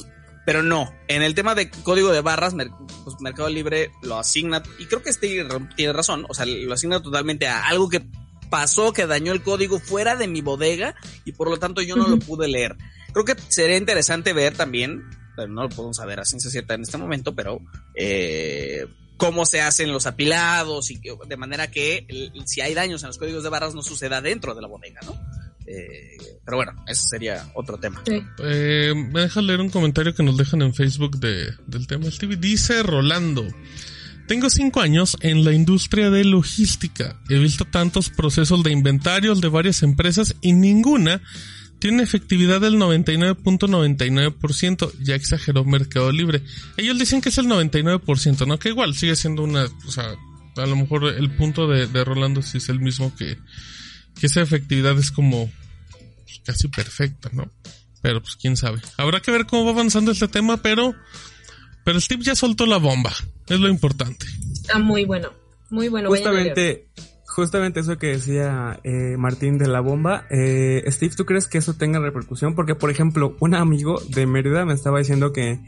pero 0.46 0.62
no, 0.62 0.94
en 1.08 1.22
el 1.22 1.34
tema 1.34 1.56
de 1.56 1.68
código 1.70 2.12
de 2.12 2.20
barras, 2.20 2.54
Mer- 2.54 2.70
pues 3.02 3.16
Mercado 3.20 3.48
Libre 3.48 3.90
lo 4.02 4.18
asigna, 4.18 4.62
y 4.78 4.84
creo 4.84 5.02
que 5.02 5.10
este 5.10 5.44
tiene 5.74 5.92
razón, 5.92 6.26
o 6.28 6.34
sea, 6.34 6.46
lo 6.46 6.72
asigna 6.74 7.02
totalmente 7.02 7.48
a 7.48 7.66
algo 7.66 7.88
que 7.88 8.06
pasó, 8.54 8.92
que 8.92 9.04
dañó 9.08 9.32
el 9.32 9.42
código 9.42 9.80
fuera 9.80 10.14
de 10.14 10.28
mi 10.28 10.40
bodega, 10.42 10.94
y 11.24 11.32
por 11.32 11.50
lo 11.50 11.56
tanto 11.56 11.82
yo 11.82 11.96
no 11.96 12.06
lo 12.06 12.20
pude 12.20 12.46
leer. 12.46 12.76
Creo 13.12 13.24
que 13.24 13.34
sería 13.48 13.76
interesante 13.76 14.32
ver 14.32 14.56
también, 14.56 15.02
pero 15.34 15.48
no 15.48 15.62
lo 15.64 15.68
podemos 15.70 15.96
saber 15.96 16.20
a 16.20 16.24
ciencia 16.24 16.52
cierta 16.52 16.74
en 16.74 16.82
este 16.82 16.96
momento, 16.96 17.34
pero 17.34 17.58
eh, 17.96 18.86
cómo 19.16 19.44
se 19.44 19.60
hacen 19.60 19.90
los 19.92 20.06
apilados 20.06 20.92
y 20.92 21.00
que- 21.00 21.16
de 21.28 21.36
manera 21.36 21.68
que 21.68 22.06
el- 22.08 22.30
si 22.46 22.60
hay 22.60 22.74
daños 22.74 23.02
en 23.02 23.08
los 23.08 23.18
códigos 23.18 23.42
de 23.42 23.48
barras 23.48 23.74
no 23.74 23.82
suceda 23.82 24.20
dentro 24.20 24.54
de 24.54 24.62
la 24.62 24.68
bodega, 24.68 25.00
¿no? 25.04 25.20
Eh, 25.66 26.16
pero 26.44 26.58
bueno, 26.58 26.72
ese 26.86 27.08
sería 27.08 27.50
otro 27.54 27.78
tema. 27.78 28.02
Sí. 28.06 28.22
Eh, 28.44 28.92
me 28.94 29.22
deja 29.22 29.40
leer 29.42 29.60
un 29.60 29.70
comentario 29.70 30.14
que 30.14 30.22
nos 30.22 30.36
dejan 30.36 30.62
en 30.62 30.74
Facebook 30.74 31.18
de, 31.18 31.54
del 31.66 31.88
tema 31.88 32.06
TV. 32.10 32.36
Dice 32.36 32.82
Rolando. 32.84 33.44
Tengo 34.26 34.48
cinco 34.48 34.80
años 34.80 35.18
en 35.20 35.44
la 35.44 35.52
industria 35.52 36.08
de 36.10 36.24
logística. 36.24 37.20
He 37.28 37.38
visto 37.38 37.66
tantos 37.66 38.08
procesos 38.08 38.62
de 38.62 38.72
inventarios 38.72 39.42
de 39.42 39.48
varias 39.48 39.82
empresas 39.82 40.34
y 40.40 40.52
ninguna 40.52 41.20
tiene 41.78 42.02
efectividad 42.02 42.62
del 42.62 42.76
99.99%. 42.76 44.92
Ya 45.00 45.14
exageró 45.14 45.66
Mercado 45.66 46.10
Libre. 46.10 46.42
Ellos 46.78 46.98
dicen 46.98 47.20
que 47.20 47.28
es 47.28 47.36
el 47.36 47.44
99%, 47.46 48.46
¿no? 48.46 48.58
Que 48.58 48.70
igual 48.70 48.94
sigue 48.94 49.14
siendo 49.14 49.42
una, 49.42 49.64
o 49.64 49.90
sea, 49.90 50.14
a 50.56 50.66
lo 50.66 50.76
mejor 50.76 51.04
el 51.04 51.30
punto 51.36 51.66
de, 51.66 52.04
Rolando 52.04 52.40
sí 52.40 52.56
es 52.58 52.68
el 52.70 52.80
mismo 52.80 53.14
que, 53.14 53.36
que 54.18 54.26
esa 54.26 54.40
efectividad 54.40 54.98
es 54.98 55.10
como 55.10 55.52
casi 56.46 56.68
perfecta, 56.68 57.28
¿no? 57.34 57.52
Pero 58.00 58.22
pues 58.22 58.36
quién 58.36 58.56
sabe. 58.56 58.80
Habrá 58.96 59.20
que 59.20 59.30
ver 59.30 59.44
cómo 59.44 59.66
va 59.66 59.72
avanzando 59.72 60.12
este 60.12 60.28
tema, 60.28 60.62
pero 60.62 60.94
pero 61.84 62.00
Steve 62.00 62.22
ya 62.24 62.34
soltó 62.34 62.66
la 62.66 62.78
bomba. 62.78 63.12
Es 63.48 63.60
lo 63.60 63.68
importante. 63.68 64.26
Está 64.52 64.78
muy 64.78 65.04
bueno. 65.04 65.30
Muy 65.70 65.88
bueno. 65.88 66.08
Justamente, 66.08 66.86
justamente 67.26 67.80
eso 67.80 67.98
que 67.98 68.08
decía 68.08 68.78
eh, 68.84 69.16
Martín 69.18 69.58
de 69.58 69.68
la 69.68 69.80
bomba. 69.80 70.26
Eh, 70.30 70.82
Steve, 70.88 71.14
¿tú 71.16 71.24
crees 71.26 71.46
que 71.46 71.58
eso 71.58 71.74
tenga 71.74 71.98
repercusión? 72.00 72.54
Porque, 72.54 72.74
por 72.74 72.90
ejemplo, 72.90 73.36
un 73.40 73.54
amigo 73.54 74.00
de 74.08 74.26
Mérida 74.26 74.64
me 74.64 74.74
estaba 74.74 74.98
diciendo 74.98 75.32
que 75.32 75.60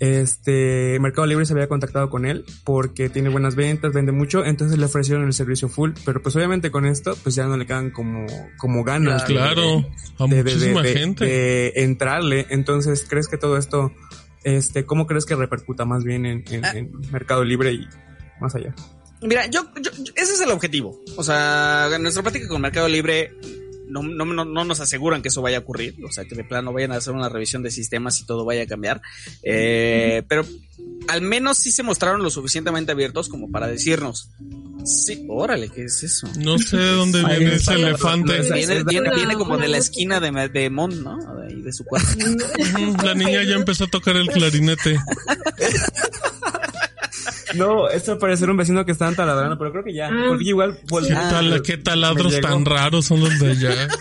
este 0.00 0.98
Mercado 1.00 1.26
Libre 1.26 1.44
se 1.44 1.52
había 1.54 1.66
contactado 1.68 2.08
con 2.08 2.24
él 2.24 2.44
porque 2.64 3.08
tiene 3.08 3.30
buenas 3.30 3.56
ventas, 3.56 3.92
vende 3.92 4.12
mucho, 4.12 4.44
entonces 4.44 4.78
le 4.78 4.84
ofrecieron 4.84 5.24
el 5.24 5.32
servicio 5.32 5.68
full, 5.68 5.90
pero 6.04 6.22
pues 6.22 6.36
obviamente 6.36 6.70
con 6.70 6.86
esto 6.86 7.16
pues 7.22 7.34
ya 7.34 7.46
no 7.46 7.56
le 7.56 7.66
quedan 7.66 7.90
como, 7.90 8.24
como 8.58 8.84
ganas. 8.84 9.26
de- 9.26 9.34
Claro, 9.34 9.84
de, 10.20 10.44
muchísima 10.44 10.82
de- 10.82 10.92
gente. 10.94 11.24
de 11.24 11.72
entrarle. 11.76 12.46
Entonces, 12.50 13.04
¿crees 13.08 13.26
que 13.26 13.38
todo 13.38 13.56
esto, 13.56 13.92
este, 14.44 14.84
cómo 14.84 15.06
crees 15.06 15.24
que 15.26 15.34
repercuta 15.34 15.84
más 15.84 16.04
bien 16.04 16.26
en, 16.26 16.44
en- 16.50 16.64
Ah. 16.64 16.72
en 16.74 16.92
Mercado 17.12 17.44
Libre 17.44 17.72
y 17.72 17.88
más 18.40 18.54
allá? 18.54 18.74
Mira, 19.22 19.46
yo, 19.46 19.62
yo- 19.82 19.90
ese 20.14 20.32
es 20.34 20.40
el 20.40 20.50
objetivo. 20.50 21.00
O 21.16 21.22
sea, 21.24 21.88
nuestra 22.00 22.22
práctica 22.22 22.46
con 22.48 22.60
Mercado 22.60 22.88
Libre 22.88 23.34
no, 23.88 24.02
no, 24.02 24.24
no, 24.24 24.44
no 24.44 24.64
nos 24.64 24.80
aseguran 24.80 25.22
que 25.22 25.28
eso 25.28 25.42
vaya 25.42 25.58
a 25.58 25.60
ocurrir. 25.60 25.96
O 26.04 26.12
sea, 26.12 26.24
que 26.24 26.34
de 26.34 26.44
plano 26.44 26.72
vayan 26.72 26.92
a 26.92 26.96
hacer 26.96 27.12
una 27.14 27.28
revisión 27.28 27.62
de 27.62 27.70
sistemas 27.70 28.20
y 28.20 28.26
todo 28.26 28.44
vaya 28.44 28.62
a 28.62 28.66
cambiar. 28.66 29.00
Eh, 29.42 30.22
pero 30.28 30.44
al 31.08 31.22
menos 31.22 31.58
sí 31.58 31.72
se 31.72 31.82
mostraron 31.82 32.22
lo 32.22 32.30
suficientemente 32.30 32.92
abiertos 32.92 33.28
como 33.28 33.50
para 33.50 33.66
decirnos, 33.66 34.30
sí, 34.84 35.24
órale, 35.28 35.68
¿qué 35.70 35.84
es 35.84 36.02
eso? 36.02 36.28
No 36.38 36.58
sé 36.58 36.76
de 36.76 36.90
dónde 36.92 37.24
viene 37.24 37.54
ese 37.54 37.74
elefante. 37.74 38.42
la- 38.42 38.54
Viene, 38.56 38.84
viene, 38.84 39.14
viene 39.14 39.34
como 39.34 39.56
de 39.58 39.68
la 39.68 39.78
esquina 39.78 40.20
de, 40.20 40.48
de 40.48 40.70
Mon, 40.70 41.02
¿no? 41.02 41.16
De, 41.36 41.48
ahí 41.48 41.62
de 41.62 41.72
su 41.72 41.84
cuarto. 41.84 42.08
La 43.04 43.14
niña 43.14 43.42
ya 43.42 43.54
empezó 43.54 43.84
a 43.84 43.88
tocar 43.88 44.16
el 44.16 44.28
clarinete. 44.28 44.98
No, 47.58 47.88
esto 47.88 48.18
parece 48.18 48.40
ser 48.40 48.50
un 48.50 48.56
vecino 48.56 48.84
que 48.84 48.92
está 48.92 49.12
taladrando, 49.14 49.58
pero 49.58 49.72
creo 49.72 49.84
que 49.84 49.94
ya, 49.94 50.06
Ah. 50.08 50.24
porque 50.28 50.44
igual 50.44 50.78
¿Qué, 51.06 51.14
tal, 51.14 51.62
qué 51.62 51.76
taladros 51.76 52.40
tan 52.40 52.64
raros 52.64 53.06
son 53.06 53.20
los 53.20 53.38
de 53.38 53.50
allá? 53.52 53.88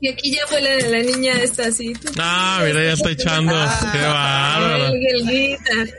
Y 0.00 0.08
aquí 0.08 0.32
ya 0.34 0.46
fue 0.46 0.60
la, 0.62 0.76
la 0.88 1.02
niña 1.02 1.34
esta 1.42 1.66
así. 1.66 1.92
Ah, 2.18 2.62
mira, 2.64 2.82
ya 2.84 2.92
está 2.92 3.10
echando. 3.10 3.52
Qué 3.92 3.98
bárbaro. 3.98 4.94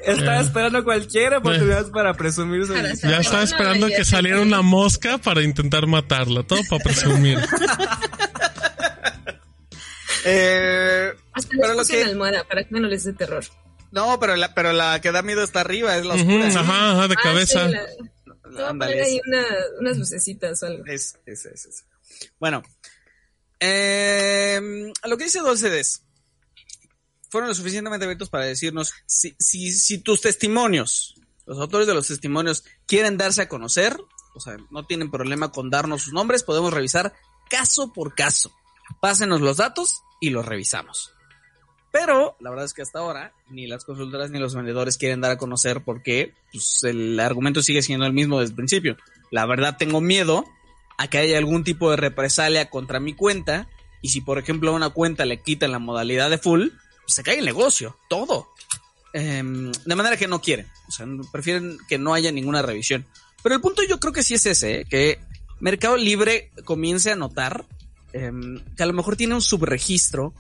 Estaba 0.06 0.38
Eh. 0.38 0.42
esperando 0.42 0.84
cualquier 0.84 1.34
oportunidad 1.36 1.90
para 1.92 2.14
presumir 2.14 2.66
su 2.66 2.74
Para 2.74 2.94
Ya 2.94 3.18
estaba 3.20 3.44
esperando 3.44 3.88
que 3.88 4.04
saliera 4.06 4.42
una 4.42 4.62
mosca 4.62 5.18
para 5.18 5.44
intentar 5.44 5.86
matarla. 5.88 6.44
Todo 6.44 6.62
para 6.70 6.84
presumir. 6.84 7.38
Eh, 10.26 11.12
Hasta 11.34 11.50
Pero 11.52 11.68
les 11.68 11.72
lo 11.72 11.78
puse 11.78 11.94
que- 11.94 12.02
en 12.02 12.08
almohada 12.10 12.44
para 12.44 12.64
que 12.64 12.70
no 12.80 12.88
les 12.88 13.04
dé 13.06 13.14
terror. 13.14 13.44
No, 13.92 14.20
pero 14.20 14.36
la, 14.36 14.54
pero 14.54 14.72
la 14.74 15.00
que 15.02 15.12
da 15.12 15.22
miedo 15.22 15.44
está 15.44 15.62
arriba, 15.62 15.96
es 15.98 16.06
la 16.06 16.16
oscura. 16.16 16.48
Ajá, 16.48 16.92
ajá, 16.92 17.08
de 17.08 17.16
Ah, 17.18 17.22
cabeza. 17.22 17.66
sí, 17.68 17.72
la- 17.74 17.86
te 17.86 18.56
voy 18.56 18.62
a 18.64 18.70
Ándale, 18.70 18.92
poner 18.94 19.06
ahí 19.06 19.16
es- 19.18 19.22
una, 19.28 19.46
unas 19.80 19.98
lucecitas 19.98 20.64
o 20.64 20.66
algo. 20.68 20.86
Es, 20.86 21.18
es, 21.26 21.46
es, 21.46 21.66
es. 21.66 21.86
Bueno, 22.40 22.64
eh, 23.60 24.92
a 25.02 25.08
lo 25.08 25.18
que 25.18 25.26
dice 25.26 25.40
Dulcedes, 25.40 26.04
fueron 27.30 27.50
lo 27.50 27.56
suficientemente 27.56 28.06
abiertos 28.06 28.30
para 28.30 28.46
decirnos 28.46 28.94
si, 29.06 29.36
si, 29.40 29.72
si 29.72 30.00
tus 30.00 30.22
testimonios, 30.22 31.16
los 31.46 31.60
autores 31.60 31.88
de 31.88 31.94
los 31.94 32.08
testimonios, 32.08 32.64
quieren 32.88 33.18
darse 33.18 33.42
a 33.44 33.50
conocer, 33.50 33.98
o 34.36 34.40
sea, 34.40 34.58
no 34.72 34.86
tienen 34.86 35.12
problema 35.12 35.52
con 35.52 35.70
darnos 35.70 36.04
sus 36.04 36.14
nombres, 36.14 36.44
podemos 36.44 36.74
revisar 36.74 37.14
caso 37.50 37.92
por 37.94 38.16
caso. 38.16 38.52
Pásenos 39.02 39.42
los 39.42 39.58
datos 39.58 40.02
y 40.22 40.32
los 40.32 40.46
revisamos. 40.46 41.14
Pero 41.92 42.36
la 42.40 42.50
verdad 42.50 42.66
es 42.66 42.74
que 42.74 42.82
hasta 42.82 43.00
ahora 43.00 43.34
ni 43.50 43.66
las 43.66 43.84
consultoras 43.84 44.30
ni 44.30 44.40
los 44.40 44.54
vendedores 44.54 44.98
quieren 44.98 45.22
dar 45.22 45.32
a 45.32 45.38
conocer 45.38 45.82
porque 45.84 46.34
pues, 46.52 46.84
el 46.84 47.20
argumento 47.20 47.64
sigue 47.64 47.82
siendo 47.82 48.06
el 48.06 48.14
mismo 48.14 48.40
desde 48.40 48.52
el 48.52 48.56
principio. 48.56 48.98
La 49.32 49.46
verdad 49.46 49.78
tengo 49.78 50.00
miedo 50.00 50.46
a 50.98 51.08
que 51.08 51.18
haya 51.18 51.38
algún 51.38 51.64
tipo 51.64 51.90
de 51.90 51.98
represalia 51.98 52.70
contra 52.70 53.00
mi 53.00 53.14
cuenta 53.14 53.68
y 54.02 54.10
si 54.10 54.22
por 54.22 54.38
ejemplo 54.38 54.72
a 54.72 54.76
una 54.76 54.90
cuenta 54.90 55.26
le 55.26 55.42
quitan 55.42 55.72
la 55.72 55.80
modalidad 55.80 56.30
de 56.30 56.38
full, 56.38 56.68
pues, 56.70 57.16
se 57.16 57.24
cae 57.24 57.40
el 57.40 57.46
negocio, 57.46 57.98
todo. 58.08 58.50
Em, 59.14 59.72
de 59.72 59.96
manera 59.96 60.18
que 60.18 60.28
no 60.28 60.40
quieren, 60.40 60.68
o 60.88 60.92
sea, 60.92 61.08
prefieren 61.32 61.80
que 61.88 61.98
no 61.98 62.14
haya 62.14 62.32
ninguna 62.32 62.62
revisión. 62.62 63.08
Pero 63.42 63.56
el 63.56 63.62
punto 63.62 63.82
yo 63.84 64.00
creo 64.00 64.14
que 64.14 64.22
sí 64.22 64.36
es 64.36 64.46
ese, 64.46 64.82
¿eh? 64.82 64.86
que 64.86 65.20
Mercado 65.60 65.98
Libre 65.98 66.52
comience 66.66 67.12
a 67.12 67.16
notar 67.16 67.66
em, 68.14 68.64
que 68.76 68.84
a 68.84 68.86
lo 68.86 68.94
mejor 68.94 69.16
tiene 69.16 69.34
un 69.34 69.42
subregistro 69.42 70.34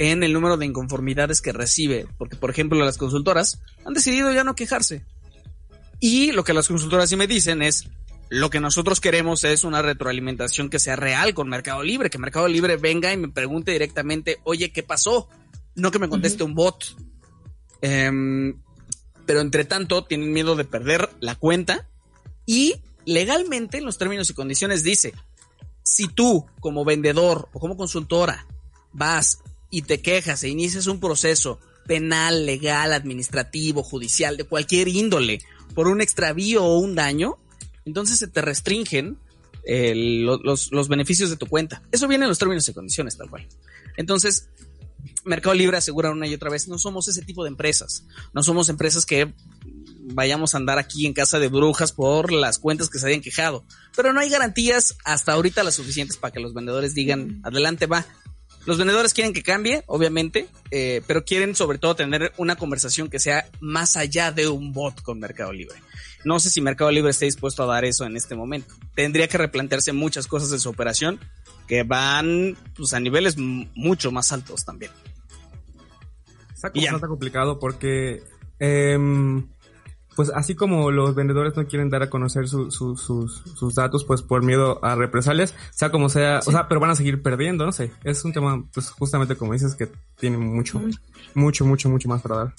en 0.00 0.22
el 0.22 0.32
número 0.32 0.56
de 0.56 0.64
inconformidades 0.64 1.42
que 1.42 1.52
recibe, 1.52 2.06
porque 2.16 2.34
por 2.34 2.48
ejemplo 2.48 2.82
las 2.82 2.96
consultoras 2.96 3.60
han 3.84 3.92
decidido 3.92 4.32
ya 4.32 4.44
no 4.44 4.54
quejarse. 4.54 5.04
Y 6.00 6.32
lo 6.32 6.42
que 6.42 6.54
las 6.54 6.68
consultoras 6.68 7.10
sí 7.10 7.16
me 7.16 7.26
dicen 7.26 7.60
es, 7.60 7.86
lo 8.30 8.48
que 8.48 8.60
nosotros 8.60 8.98
queremos 8.98 9.44
es 9.44 9.62
una 9.62 9.82
retroalimentación 9.82 10.70
que 10.70 10.78
sea 10.78 10.96
real 10.96 11.34
con 11.34 11.50
Mercado 11.50 11.82
Libre, 11.82 12.08
que 12.08 12.16
Mercado 12.16 12.48
Libre 12.48 12.78
venga 12.78 13.12
y 13.12 13.18
me 13.18 13.28
pregunte 13.28 13.72
directamente, 13.72 14.38
oye, 14.44 14.72
¿qué 14.72 14.82
pasó? 14.82 15.28
No 15.74 15.90
que 15.90 15.98
me 15.98 16.08
conteste 16.08 16.44
un 16.44 16.54
bot. 16.54 16.96
Em, 17.82 18.58
pero 19.26 19.42
entre 19.42 19.66
tanto 19.66 20.04
tienen 20.04 20.32
miedo 20.32 20.56
de 20.56 20.64
perder 20.64 21.10
la 21.20 21.34
cuenta 21.34 21.90
y 22.46 22.76
legalmente 23.04 23.76
en 23.76 23.84
los 23.84 23.98
términos 23.98 24.30
y 24.30 24.34
condiciones 24.34 24.82
dice, 24.82 25.12
si 25.82 26.08
tú 26.08 26.46
como 26.60 26.86
vendedor 26.86 27.50
o 27.52 27.60
como 27.60 27.76
consultora 27.76 28.46
vas 28.92 29.42
y 29.70 29.82
te 29.82 30.00
quejas 30.00 30.42
e 30.42 30.48
inicias 30.48 30.86
un 30.86 31.00
proceso 31.00 31.58
penal, 31.86 32.44
legal, 32.46 32.92
administrativo, 32.92 33.82
judicial, 33.82 34.36
de 34.36 34.44
cualquier 34.44 34.88
índole, 34.88 35.40
por 35.74 35.88
un 35.88 36.00
extravío 36.00 36.64
o 36.64 36.78
un 36.78 36.94
daño, 36.94 37.38
entonces 37.84 38.18
se 38.18 38.28
te 38.28 38.42
restringen 38.42 39.18
eh, 39.64 39.94
lo- 39.94 40.38
los, 40.38 40.72
los 40.72 40.88
beneficios 40.88 41.30
de 41.30 41.36
tu 41.36 41.46
cuenta. 41.46 41.82
Eso 41.92 42.08
viene 42.08 42.24
en 42.24 42.28
los 42.30 42.38
términos 42.38 42.68
y 42.68 42.72
condiciones, 42.72 43.16
tal 43.16 43.28
cual. 43.30 43.46
Entonces, 43.96 44.48
Mercado 45.24 45.54
Libre 45.54 45.76
asegura 45.76 46.10
una 46.10 46.26
y 46.26 46.34
otra 46.34 46.50
vez, 46.50 46.66
no 46.68 46.78
somos 46.78 47.08
ese 47.08 47.22
tipo 47.22 47.44
de 47.44 47.48
empresas. 47.50 48.04
No 48.32 48.42
somos 48.42 48.68
empresas 48.68 49.04
que 49.04 49.32
vayamos 50.12 50.54
a 50.54 50.58
andar 50.58 50.78
aquí 50.78 51.06
en 51.06 51.12
casa 51.12 51.38
de 51.38 51.48
brujas 51.48 51.92
por 51.92 52.32
las 52.32 52.58
cuentas 52.58 52.88
que 52.88 52.98
se 52.98 53.06
hayan 53.06 53.20
quejado. 53.20 53.64
Pero 53.94 54.12
no 54.12 54.20
hay 54.20 54.30
garantías 54.30 54.96
hasta 55.04 55.32
ahorita 55.32 55.62
las 55.62 55.74
suficientes 55.74 56.16
para 56.16 56.32
que 56.32 56.40
los 56.40 56.54
vendedores 56.54 56.94
digan, 56.94 57.40
adelante 57.44 57.86
va. 57.86 58.06
Los 58.66 58.76
vendedores 58.76 59.14
quieren 59.14 59.32
que 59.32 59.42
cambie, 59.42 59.82
obviamente, 59.86 60.48
eh, 60.70 61.02
pero 61.06 61.24
quieren 61.24 61.54
sobre 61.54 61.78
todo 61.78 61.96
tener 61.96 62.32
una 62.36 62.56
conversación 62.56 63.08
que 63.08 63.18
sea 63.18 63.48
más 63.60 63.96
allá 63.96 64.32
de 64.32 64.48
un 64.48 64.72
bot 64.72 65.00
con 65.02 65.18
Mercado 65.18 65.52
Libre. 65.52 65.76
No 66.24 66.38
sé 66.38 66.50
si 66.50 66.60
Mercado 66.60 66.90
Libre 66.90 67.10
esté 67.10 67.24
dispuesto 67.24 67.62
a 67.62 67.66
dar 67.66 67.84
eso 67.84 68.04
en 68.04 68.16
este 68.16 68.34
momento. 68.34 68.74
Tendría 68.94 69.28
que 69.28 69.38
replantearse 69.38 69.92
muchas 69.92 70.26
cosas 70.26 70.50
de 70.50 70.58
su 70.58 70.68
operación 70.68 71.18
que 71.66 71.82
van 71.84 72.56
pues, 72.76 72.92
a 72.92 73.00
niveles 73.00 73.38
mucho 73.38 74.12
más 74.12 74.30
altos 74.32 74.64
también. 74.64 74.92
Está, 76.54 76.70
está 76.74 77.08
complicado 77.08 77.58
porque 77.58 78.22
em, 78.58 79.48
pues 80.16 80.30
así 80.30 80.54
como 80.54 80.90
los 80.90 81.14
vendedores 81.14 81.56
no 81.56 81.66
quieren 81.66 81.90
dar 81.90 82.02
a 82.02 82.10
conocer 82.10 82.48
sus, 82.48 82.74
sus 82.74 83.74
datos, 83.74 84.04
pues 84.04 84.22
por 84.22 84.42
miedo 84.44 84.84
a 84.84 84.94
represalias, 84.94 85.54
sea 85.70 85.90
como 85.90 86.08
sea, 86.08 86.40
o 86.46 86.50
sea, 86.50 86.68
pero 86.68 86.80
van 86.80 86.90
a 86.90 86.94
seguir 86.96 87.22
perdiendo, 87.22 87.64
no 87.64 87.72
sé. 87.72 87.90
Es 88.04 88.24
un 88.24 88.32
tema, 88.32 88.64
pues 88.72 88.90
justamente 88.90 89.36
como 89.36 89.52
dices, 89.52 89.74
que 89.74 89.88
tiene 90.18 90.36
mucho, 90.36 90.80
mucho, 91.34 91.64
mucho, 91.64 91.88
mucho 91.88 92.08
más 92.08 92.22
para 92.22 92.36
dar. 92.36 92.54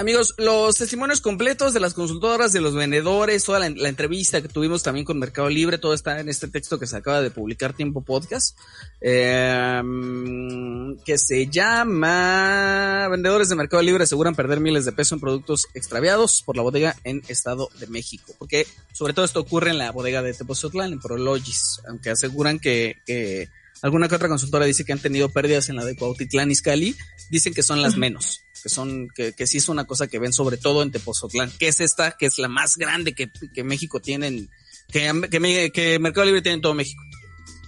Amigos, 0.00 0.34
los 0.38 0.76
testimonios 0.76 1.20
completos 1.20 1.74
de 1.74 1.80
las 1.80 1.92
consultoras, 1.92 2.54
de 2.54 2.62
los 2.62 2.74
vendedores, 2.74 3.44
toda 3.44 3.58
la, 3.58 3.66
entrevista 3.66 4.40
que 4.40 4.48
tuvimos 4.48 4.82
también 4.82 5.04
con 5.04 5.18
Mercado 5.18 5.50
Libre, 5.50 5.76
todo 5.76 5.92
está 5.92 6.18
en 6.18 6.30
este 6.30 6.48
texto 6.48 6.78
que 6.78 6.86
se 6.86 6.96
acaba 6.96 7.20
de 7.20 7.30
publicar 7.30 7.74
Tiempo 7.74 8.00
Podcast, 8.00 8.56
em, 9.02 10.96
que 11.04 11.18
se 11.18 11.48
llama 11.48 13.08
Vendedores 13.10 13.50
de 13.50 13.56
Mercado 13.56 13.82
Libre 13.82 14.04
aseguran 14.04 14.34
perder 14.34 14.60
miles 14.60 14.86
de 14.86 14.92
pesos 14.92 15.12
en 15.12 15.20
productos 15.20 15.66
extraviados 15.74 16.40
por 16.46 16.56
la 16.56 16.62
bodega 16.62 16.96
en 17.04 17.22
Estado 17.28 17.68
de 17.78 17.86
México. 17.88 18.32
Porque 18.38 18.66
sobre 18.94 19.12
todo 19.12 19.26
esto 19.26 19.40
ocurre 19.40 19.68
en 19.68 19.76
la 19.76 19.92
bodega 19.92 20.22
de 20.22 20.32
Tepozotlán, 20.32 20.94
en 20.94 21.00
Prologis, 21.00 21.82
aunque 21.86 22.08
aseguran 22.08 22.58
que, 22.58 22.96
que 23.04 23.50
alguna 23.82 24.08
que 24.08 24.14
otra 24.14 24.28
consultora 24.28 24.66
dice 24.66 24.84
que 24.84 24.92
han 24.92 24.98
tenido 24.98 25.28
pérdidas 25.30 25.68
en 25.68 25.76
la 25.76 25.84
de 25.84 25.96
Cuautitlán 25.96 26.50
Izcalli, 26.50 26.96
dicen 27.30 27.54
que 27.54 27.62
son 27.62 27.82
las 27.82 27.96
menos 27.96 28.44
que 28.62 28.68
son, 28.68 29.08
que, 29.08 29.32
que 29.32 29.46
sí 29.46 29.58
es 29.58 29.68
una 29.68 29.86
cosa 29.86 30.06
que 30.06 30.18
ven 30.18 30.32
sobre 30.32 30.56
todo 30.56 30.82
en 30.82 30.90
Tepozotlán, 30.90 31.50
que 31.58 31.68
es 31.68 31.80
esta, 31.80 32.12
que 32.12 32.26
es 32.26 32.38
la 32.38 32.48
más 32.48 32.76
grande 32.76 33.14
que, 33.14 33.30
que 33.30 33.64
México 33.64 34.00
tiene, 34.00 34.48
que, 34.92 35.28
que, 35.30 35.70
que 35.72 35.98
Mercado 35.98 36.26
Libre 36.26 36.42
tiene 36.42 36.56
en 36.56 36.60
todo 36.60 36.74
México. 36.74 37.02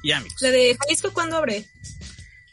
Y 0.03 0.11
amigos. 0.11 0.41
¿La 0.41 0.51
de 0.51 0.77
Jalisco 0.79 1.13
cuándo 1.13 1.37
abre? 1.37 1.65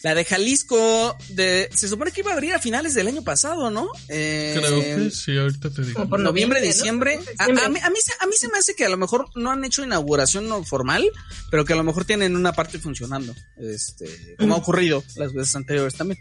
La 0.02 0.16
de 0.16 0.24
Jalisco, 0.24 1.18
de, 1.30 1.70
se 1.76 1.89
supone 1.89 2.12
que 2.12 2.22
iba 2.22 2.32
a 2.32 2.34
abrir 2.34 2.54
a 2.54 2.60
finales 2.60 2.93
del 2.93 3.08
año 3.08 3.22
pasado, 3.22 3.70
¿no? 3.70 3.89
Eh, 4.08 4.56
Creo 4.58 4.80
que 4.80 5.12
sí, 5.12 5.38
ahorita 5.38 5.70
te 5.72 5.84
digo. 5.84 6.08
Por 6.08 6.22
noviembre, 6.22 6.62
diciembre. 6.62 7.20
A, 7.38 7.47
mí, 7.47 7.60
a, 7.62 7.70
mí, 7.70 7.80
a, 7.84 7.89
mí, 7.89 8.36
se 8.38 8.47
me 8.47 8.58
hace 8.58 8.76
que 8.76 8.86
a 8.86 8.89
lo 8.89 8.95
mejor 8.95 9.28
no 9.36 9.52
han 9.52 9.66
hecho 9.66 9.84
inauguración 9.84 10.66
formal, 10.66 11.12
pero 11.52 11.66
que 11.66 11.74
a 11.74 11.76
lo 11.76 11.84
mejor 11.84 12.06
tienen 12.06 12.38
una 12.38 12.54
parte 12.54 12.80
funcionando, 12.80 13.36
este, 13.58 14.36
como 14.38 14.56
ha 14.56 14.58
ocurrido 14.58 15.04
las 15.18 15.34
veces 15.34 15.54
anteriores 15.58 15.95
también. 15.95 16.20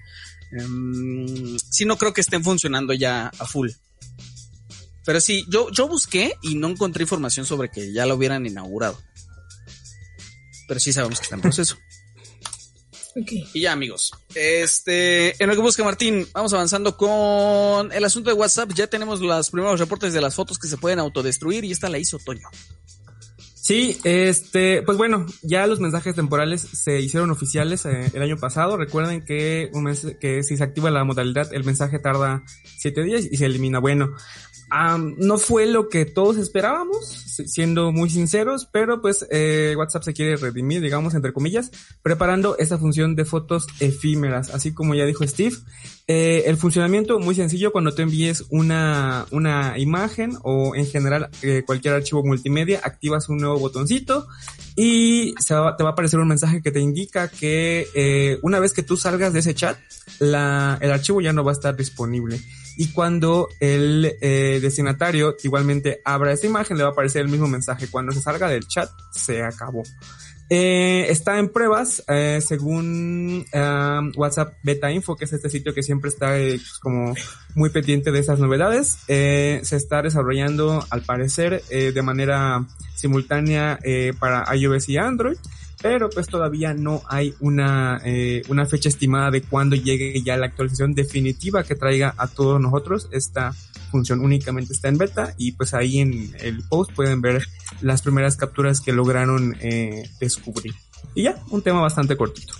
Um, 0.61 1.57
sí, 1.71 1.85
no 1.85 1.99
creo 1.99 2.13
que 2.13 2.21
estén 2.21 2.43
funcionando 2.43 2.95
ya 2.95 3.29
a 3.39 3.47
full. 3.47 3.71
Pero 5.05 5.21
sí, 5.21 5.47
yo, 5.49 5.71
yo 5.71 5.87
busqué 5.87 6.35
y 6.43 6.57
no 6.57 6.69
encontré 6.69 7.05
información 7.05 7.47
sobre 7.47 7.71
que 7.71 7.93
ya 7.93 8.07
lo 8.07 8.17
hubieran 8.17 8.45
inaugurado. 8.45 9.01
Pero 10.67 10.81
sí 10.81 10.93
sabemos 10.93 11.21
que 11.21 11.25
está 11.25 11.37
en 11.37 11.43
proceso. 11.43 11.79
Y 13.27 13.61
ya, 13.61 13.73
amigos. 13.73 14.13
Este, 14.35 15.43
en 15.43 15.49
lo 15.49 15.55
que 15.55 15.61
busca 15.61 15.85
Martín, 15.85 16.27
vamos 16.33 16.53
avanzando 16.53 16.97
con 16.97 17.93
el 17.93 18.05
asunto 18.05 18.31
de 18.31 18.37
WhatsApp. 18.37 18.73
Ya 18.75 18.87
tenemos 18.87 19.21
los 19.21 19.51
primeros 19.51 19.81
reportes 19.81 20.13
de 20.13 20.21
las 20.21 20.35
fotos 20.35 20.59
que 20.59 20.69
se 20.69 20.77
pueden 20.77 20.99
autodestruir 20.99 21.65
y 21.65 21.73
esta 21.73 21.89
la 21.89 21.99
hizo 21.99 22.19
Toño. 22.19 22.49
Sí, 23.69 23.99
este, 24.05 24.81
pues 24.81 24.97
bueno, 24.97 25.27
ya 25.43 25.67
los 25.67 25.79
mensajes 25.79 26.15
temporales 26.15 26.63
se 26.63 27.03
hicieron 27.03 27.31
oficiales 27.31 27.85
eh, 27.85 28.11
el 28.15 28.23
año 28.23 28.39
pasado. 28.39 28.79
Recuerden 28.79 29.23
que 29.23 29.69
un 29.75 29.85
mes, 29.85 30.07
que 30.19 30.43
si 30.43 30.57
se 30.57 30.65
activa 30.65 30.91
la 30.91 31.05
modalidad, 31.05 31.53
el 31.53 31.65
mensaje 31.65 31.99
tarda 31.99 32.45
siete 32.79 33.03
días 33.03 33.27
y 33.31 33.37
se 33.37 33.45
elimina. 33.45 33.79
Bueno, 33.79 34.15
no 34.71 35.39
fue 35.39 35.67
lo 35.67 35.89
que 35.89 36.05
todos 36.05 36.37
esperábamos, 36.37 37.07
siendo 37.47 37.93
muy 37.93 38.11
sinceros, 38.11 38.69
pero 38.71 39.01
pues 39.01 39.27
eh, 39.31 39.75
WhatsApp 39.77 40.03
se 40.03 40.13
quiere 40.13 40.37
redimir, 40.37 40.83
digamos, 40.83 41.15
entre 41.15 41.33
comillas, 41.33 41.71
preparando 42.03 42.57
esta 42.59 42.79
función 42.79 43.15
de 43.15 43.25
fotos 43.25 43.67
efímeras, 43.81 44.55
así 44.55 44.73
como 44.75 44.95
ya 44.95 45.07
dijo 45.07 45.27
Steve. 45.27 45.57
Eh, 46.07 46.45
el 46.47 46.57
funcionamiento 46.57 47.19
muy 47.19 47.35
sencillo 47.35 47.71
cuando 47.71 47.93
te 47.93 48.01
envíes 48.03 48.45
una, 48.49 49.27
una 49.31 49.79
imagen 49.79 50.39
o 50.43 50.75
en 50.75 50.87
general 50.87 51.29
eh, 51.43 51.65
cualquier 51.67 51.95
archivo 51.95 52.25
multimedia, 52.25 52.81
activas 52.83 53.29
un 53.29 53.39
nuevo 53.39 53.59
botoncito 53.59 54.27
y 54.75 55.35
se 55.39 55.55
va, 55.55 55.77
te 55.77 55.83
va 55.83 55.91
a 55.91 55.93
aparecer 55.93 56.19
un 56.19 56.29
mensaje 56.29 56.63
que 56.63 56.73
te 56.73 56.81
indica 56.81 57.29
que 57.29 58.39
una 58.43 58.59
vez 58.59 58.73
que 58.73 58.83
tú 58.83 58.97
salgas 58.97 59.33
de 59.33 59.41
ese 59.41 59.55
chat, 59.55 59.79
la, 60.19 60.79
el 60.81 60.91
archivo 60.91 61.21
ya 61.21 61.33
no 61.33 61.45
va 61.45 61.53
a 61.53 61.55
estar 61.55 61.77
disponible 61.77 62.41
y 62.79 62.93
cuando 62.93 63.49
el 63.59 64.17
eh, 64.21 64.61
destinatario 64.63 65.37
igualmente 65.43 66.01
abra 66.05 66.33
esta 66.33 66.47
imagen 66.47 66.77
le 66.77 66.85
va 66.85 66.91
a 66.91 66.93
aparecer 66.93 67.23
el 67.23 67.29
mismo 67.29 67.49
mensaje. 67.49 67.89
Cuando 67.91 68.13
se 68.13 68.23
salga 68.23 68.49
del 68.49 68.69
chat, 68.69 68.89
se 69.11 69.43
acabó. 69.43 69.83
Eh, 70.49 71.07
está 71.11 71.41
en 71.41 71.49
pruebas, 71.49 72.05
eh, 72.07 72.39
según 72.41 73.45
WhatsApp 74.17 74.55
Beta 74.63 74.93
Info, 74.93 75.17
que 75.17 75.25
es 75.25 75.33
este 75.33 75.51
sitio 75.51 75.75
que 75.75 75.83
siempre 75.83 76.09
está 76.09 76.29
pues, 76.29 76.79
como 76.79 77.15
muy 77.57 77.71
pendiente 77.71 78.13
de 78.13 78.21
esas 78.21 78.39
novedades. 78.39 78.99
se 79.09 79.77
está 79.77 80.01
desarrollando, 80.01 80.87
al 80.89 81.03
parecer, 81.03 81.65
de 81.65 82.03
manera 82.03 82.65
simultánea 82.95 83.81
para 84.21 84.55
iOS 84.55 84.89
y 84.89 84.99
Android 84.99 85.37
pero 85.81 86.11
pues 86.11 86.27
todavía 86.27 86.75
no 86.75 87.03
hay 87.09 87.35
una, 87.41 88.01
eh, 88.05 88.43
una 88.49 88.67
fecha 88.67 88.89
estimada 88.89 89.31
de 89.31 89.43
cuándo 89.43 89.77
llegue 89.77 90.21
ya 90.23 90.37
la 90.37 90.47
actualización 90.47 90.95
definitiva 90.95 91.63
que 91.63 91.77
traiga 91.77 92.15
a 92.17 92.27
todos 92.27 92.61
nosotros. 92.61 93.09
Esta 93.13 93.55
función 93.91 94.21
únicamente 94.21 94.73
está 94.73 94.89
en 94.89 94.99
beta 94.99 95.35
y 95.39 95.53
pues 95.53 95.75
ahí 95.75 95.99
en 95.99 96.35
el 96.41 96.63
post 96.69 96.93
pueden 96.93 97.21
ver 97.21 97.45
las 97.81 98.03
primeras 98.03 98.37
capturas 98.37 98.81
que 98.81 98.93
lograron 98.93 99.57
eh, 99.61 100.11
descubrir. 100.21 100.75
Y 101.15 101.25
ya, 101.25 101.41
un 101.51 101.63
tema 101.63 101.81
bastante 101.81 102.17
cortito. 102.17 102.55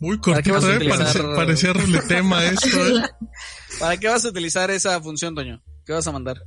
Muy 0.00 0.18
cortito, 0.18 0.72
¿eh? 0.72 0.88
Parecía, 0.88 1.22
parecía 1.34 1.72
tema 2.08 2.44
esto, 2.44 2.86
¿eh? 2.86 3.02
¿Para 3.80 3.96
qué 3.96 4.08
vas 4.08 4.24
a 4.24 4.28
utilizar 4.28 4.70
esa 4.70 5.00
función, 5.00 5.34
Doño? 5.34 5.60
¿Qué 5.84 5.92
vas 5.92 6.06
a 6.06 6.12
mandar? 6.12 6.40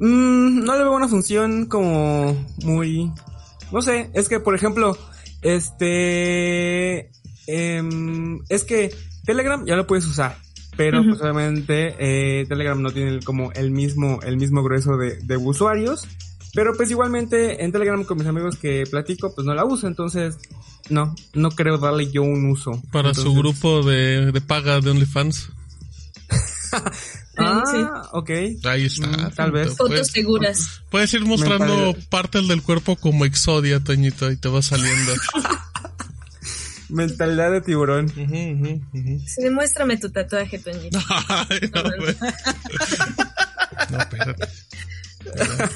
Mm, 0.00 0.64
no 0.64 0.76
le 0.76 0.82
veo 0.82 0.92
una 0.96 1.08
función 1.08 1.66
como 1.66 2.34
muy... 2.64 3.12
No 3.70 3.82
sé, 3.82 4.10
es 4.14 4.28
que 4.28 4.40
por 4.40 4.54
ejemplo, 4.54 4.96
este... 5.42 7.10
Em, 7.46 8.40
es 8.48 8.64
que 8.64 8.92
Telegram 9.24 9.64
ya 9.66 9.76
lo 9.76 9.86
puedes 9.86 10.06
usar, 10.06 10.36
pero 10.76 11.02
pues 11.04 11.20
obviamente 11.20 11.94
eh, 11.98 12.46
Telegram 12.46 12.80
no 12.80 12.90
tiene 12.90 13.20
como 13.20 13.52
el 13.52 13.70
mismo, 13.70 14.20
el 14.22 14.36
mismo 14.36 14.62
grueso 14.62 14.96
de, 14.96 15.16
de, 15.16 15.36
usuarios. 15.36 16.06
Pero 16.54 16.72
pues 16.74 16.90
igualmente 16.90 17.64
en 17.64 17.70
Telegram 17.70 18.02
con 18.04 18.18
mis 18.18 18.26
amigos 18.26 18.56
que 18.56 18.84
platico, 18.90 19.34
pues 19.34 19.46
no 19.46 19.54
la 19.54 19.64
uso, 19.64 19.86
entonces 19.86 20.38
no, 20.88 21.14
no 21.34 21.50
creo 21.50 21.78
darle 21.78 22.10
yo 22.10 22.22
un 22.22 22.46
uso. 22.50 22.80
Para 22.90 23.14
su 23.14 23.34
grupo 23.34 23.82
de, 23.82 24.32
de 24.32 24.40
paga 24.40 24.80
de 24.80 24.90
OnlyFans. 24.90 25.50
Ah, 27.40 28.08
ok. 28.12 28.30
Ahí 28.64 28.84
está. 28.84 29.06
Mm, 29.06 29.32
tal 29.34 29.52
vez. 29.52 29.76
Fotos 29.76 30.08
seguras. 30.08 30.82
Puedes 30.90 31.12
ir 31.14 31.24
mostrando 31.24 31.96
partes 32.08 32.48
del 32.48 32.62
cuerpo 32.62 32.96
como 32.96 33.24
Exodia, 33.24 33.80
Toñito, 33.80 34.30
y 34.30 34.36
te 34.36 34.48
va 34.48 34.62
saliendo. 34.62 35.12
Mentalidad 36.88 37.52
de 37.52 37.60
tiburón. 37.60 38.08
Sí, 38.08 39.42
demuéstrame 39.42 39.96
tu 39.96 40.10
tatuaje, 40.10 40.58
Toñito. 40.58 40.98
no, 43.90 43.98
espérate. 43.98 44.48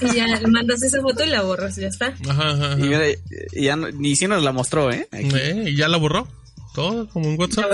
Y 0.01 0.15
ya 0.15 0.27
mandas 0.49 0.83
esa 0.83 1.01
foto 1.01 1.25
y 1.25 1.29
la 1.29 1.43
borras, 1.43 1.77
ya 1.77 1.89
está. 1.89 2.15
Ajá, 2.29 2.77
Y, 2.79 3.63
ya 3.63 3.77
ni 3.77 4.17
si 4.17 4.27
nos 4.27 4.43
la 4.43 4.53
mostró, 4.53 4.91
¿eh? 4.91 5.09
¿eh? 5.13 5.65
¿Y 5.67 5.77
ya 5.77 5.89
la 5.89 5.99
borró? 5.99 6.27
Todo 6.75 7.09
como 7.09 7.27
en 7.27 7.41
WhatsApp. 7.41 7.71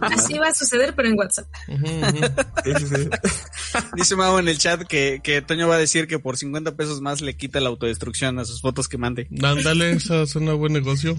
Así, 0.00 0.38
va 0.38 0.48
a 0.48 0.54
suceder, 0.54 0.94
pero 0.96 1.08
en 1.08 1.18
WhatsApp. 1.18 1.46
Dice 3.94 4.16
Mau 4.16 4.38
en 4.38 4.48
el 4.48 4.56
chat 4.56 4.82
que, 4.84 5.20
que 5.22 5.42
Toño 5.42 5.68
va 5.68 5.74
a 5.74 5.78
decir 5.78 6.08
que 6.08 6.18
por 6.18 6.38
50 6.38 6.74
pesos 6.74 7.02
más 7.02 7.20
le 7.20 7.36
quita 7.36 7.60
la 7.60 7.68
autodestrucción 7.68 8.38
a 8.38 8.46
sus 8.46 8.62
fotos 8.62 8.88
que 8.88 8.96
mande. 8.96 9.28
Ándale, 9.42 9.92
eso 9.92 10.22
es 10.22 10.34
un 10.36 10.58
buen 10.58 10.72
negocio. 10.72 11.18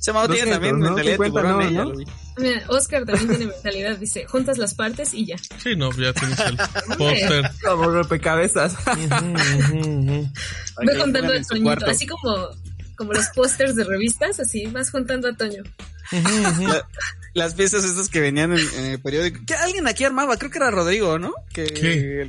Se 0.00 0.10
Mau 0.12 0.26
tiene 0.26 0.52
también 0.52 0.80
mentalidad 0.80 1.18
de 1.18 1.24
tiburón, 1.26 1.74
¿no? 1.74 1.92
Mira, 2.38 2.64
Oscar 2.68 3.04
también 3.04 3.28
tiene 3.28 3.46
mentalidad, 3.46 3.98
dice, 3.98 4.24
juntas 4.26 4.58
las 4.58 4.74
partes 4.74 5.14
y 5.14 5.26
ya. 5.26 5.36
Sí, 5.58 5.76
no, 5.76 5.92
ya 5.92 6.12
tienes 6.14 6.40
el 6.40 6.56
póster. 6.96 7.50
Como 7.62 7.84
rompecabezas. 7.84 8.74
Voy 8.86 10.96
juntando 10.98 11.34
el 11.34 11.46
Toñito, 11.46 11.86
así 11.86 12.06
como, 12.06 12.48
como 12.96 13.12
los 13.12 13.26
pósters 13.34 13.74
de 13.76 13.84
revistas, 13.84 14.40
así, 14.40 14.66
vas 14.66 14.90
juntando 14.90 15.28
a 15.28 15.36
Toño 15.36 15.62
las 17.34 17.54
piezas 17.54 17.84
estas 17.84 18.08
que 18.08 18.20
venían 18.20 18.52
en, 18.52 18.84
el 18.84 19.00
periódico. 19.00 19.40
Que 19.46 19.54
alguien 19.54 19.86
aquí 19.86 20.04
armaba, 20.04 20.36
creo 20.36 20.50
que 20.50 20.58
era 20.58 20.70
Rodrigo, 20.70 21.18
¿no? 21.18 21.32
Que, 21.52 22.28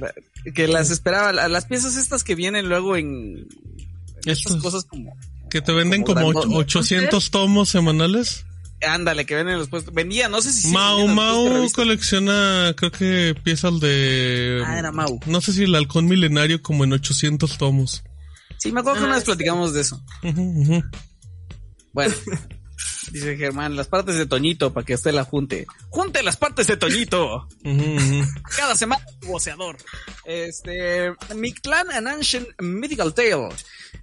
que 0.53 0.68
las 0.68 0.89
esperaba. 0.89 1.34
Las 1.34 1.66
piezas 1.66 1.97
estas 1.97 2.24
que 2.24 2.36
vienen 2.36 2.70
luego 2.70 2.95
en 2.95 3.47
estas 4.26 4.55
cosas 4.57 4.86
como 4.86 5.16
Que 5.49 5.61
te 5.61 5.74
venden 5.74 6.03
Como 6.03 6.22
como 6.22 6.41
dando- 6.41 6.55
och- 6.57 6.61
800 6.61 7.32
tomos 7.32 7.70
semanales. 7.70 8.45
Ándale, 8.82 9.26
que 9.26 9.36
venden 9.36 9.53
en 9.53 9.59
los 9.59 9.70
puestos. 9.70 9.93
Vendía, 9.93 10.28
no 10.28 10.41
sé 10.41 10.51
si... 10.51 10.68
Mau 10.68 10.99
en 10.99 11.14
Mau 11.16 11.72
colecciona, 11.72 12.74
creo 12.76 12.91
que 12.91 13.34
piezas 13.41 13.80
de... 13.80 14.61
Ah, 14.66 14.78
era 14.78 14.91
Mau. 14.91 15.22
No 15.26 15.39
sé 15.39 15.53
si 15.53 15.64
el 15.64 15.76
halcón 15.76 16.05
milenario 16.05 16.61
como 16.61 16.84
en 16.84 16.91
800 16.91 17.57
tomos. 17.57 18.03
Sí, 18.64 18.72
me 18.72 18.80
acuerdo 18.80 18.99
que 18.99 19.05
una 19.05 19.14
Ah, 19.14 19.18
vez 19.18 19.26
platicamos 19.26 19.74
de 19.74 19.82
eso. 19.82 20.01
Bueno. 21.91 22.14
Dice 23.11 23.36
Germán, 23.38 23.76
las 23.76 23.88
partes 23.88 24.16
de 24.18 24.26
Toñito 24.26 24.74
para 24.74 24.86
que 24.86 24.95
usted 24.95 25.11
la 25.14 25.24
junte. 25.26 25.68
¡Junte 25.89 26.24
las 26.24 26.38
partes 26.38 26.68
de 26.68 26.78
Toñito! 26.78 27.47
Cada 28.57 28.76
semana 28.76 29.05
tu 29.20 29.28
voceador. 29.28 29.78
Este, 30.26 31.14
Mictlan 31.36 31.91
An 31.91 32.07
Ancient 32.07 32.47
Mythical 32.61 33.14
Tale. 33.14 33.49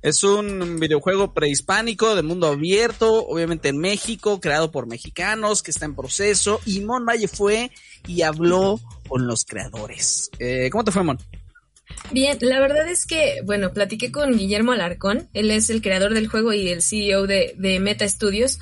Es 0.03 0.23
un 0.23 0.79
videojuego 0.79 1.33
prehispánico 1.35 2.15
de 2.15 2.23
mundo 2.23 2.47
abierto, 2.49 3.27
obviamente 3.27 3.71
en 3.71 3.79
México, 3.79 4.41
creado 4.41 4.71
por 4.71 4.87
mexicanos, 4.87 5.63
que 5.63 5.71
está 5.73 5.87
en 5.87 5.97
proceso. 5.97 6.61
Y 6.67 6.81
Mon 6.81 7.05
Valle 7.05 7.27
fue 7.29 7.71
y 8.07 8.23
habló 8.23 8.79
con 9.09 9.27
los 9.27 9.45
creadores. 9.45 10.31
Eh, 10.39 10.69
¿Cómo 10.71 10.85
te 10.85 10.93
fue, 10.93 11.03
Mon? 11.03 11.19
Bien, 12.13 12.37
la 12.41 12.59
verdad 12.59 12.89
es 12.89 13.07
que, 13.07 13.41
bueno, 13.45 13.73
platiqué 13.73 14.11
con 14.11 14.37
Guillermo 14.37 14.73
Alarcón, 14.73 15.29
él 15.33 15.51
es 15.53 15.71
el 15.71 15.81
creador 15.81 16.13
del 16.13 16.27
juego 16.27 16.53
y 16.53 16.69
el 16.69 16.83
CEO 16.83 17.27
de, 17.27 17.55
Meta 17.81 18.09
Studios, 18.09 18.59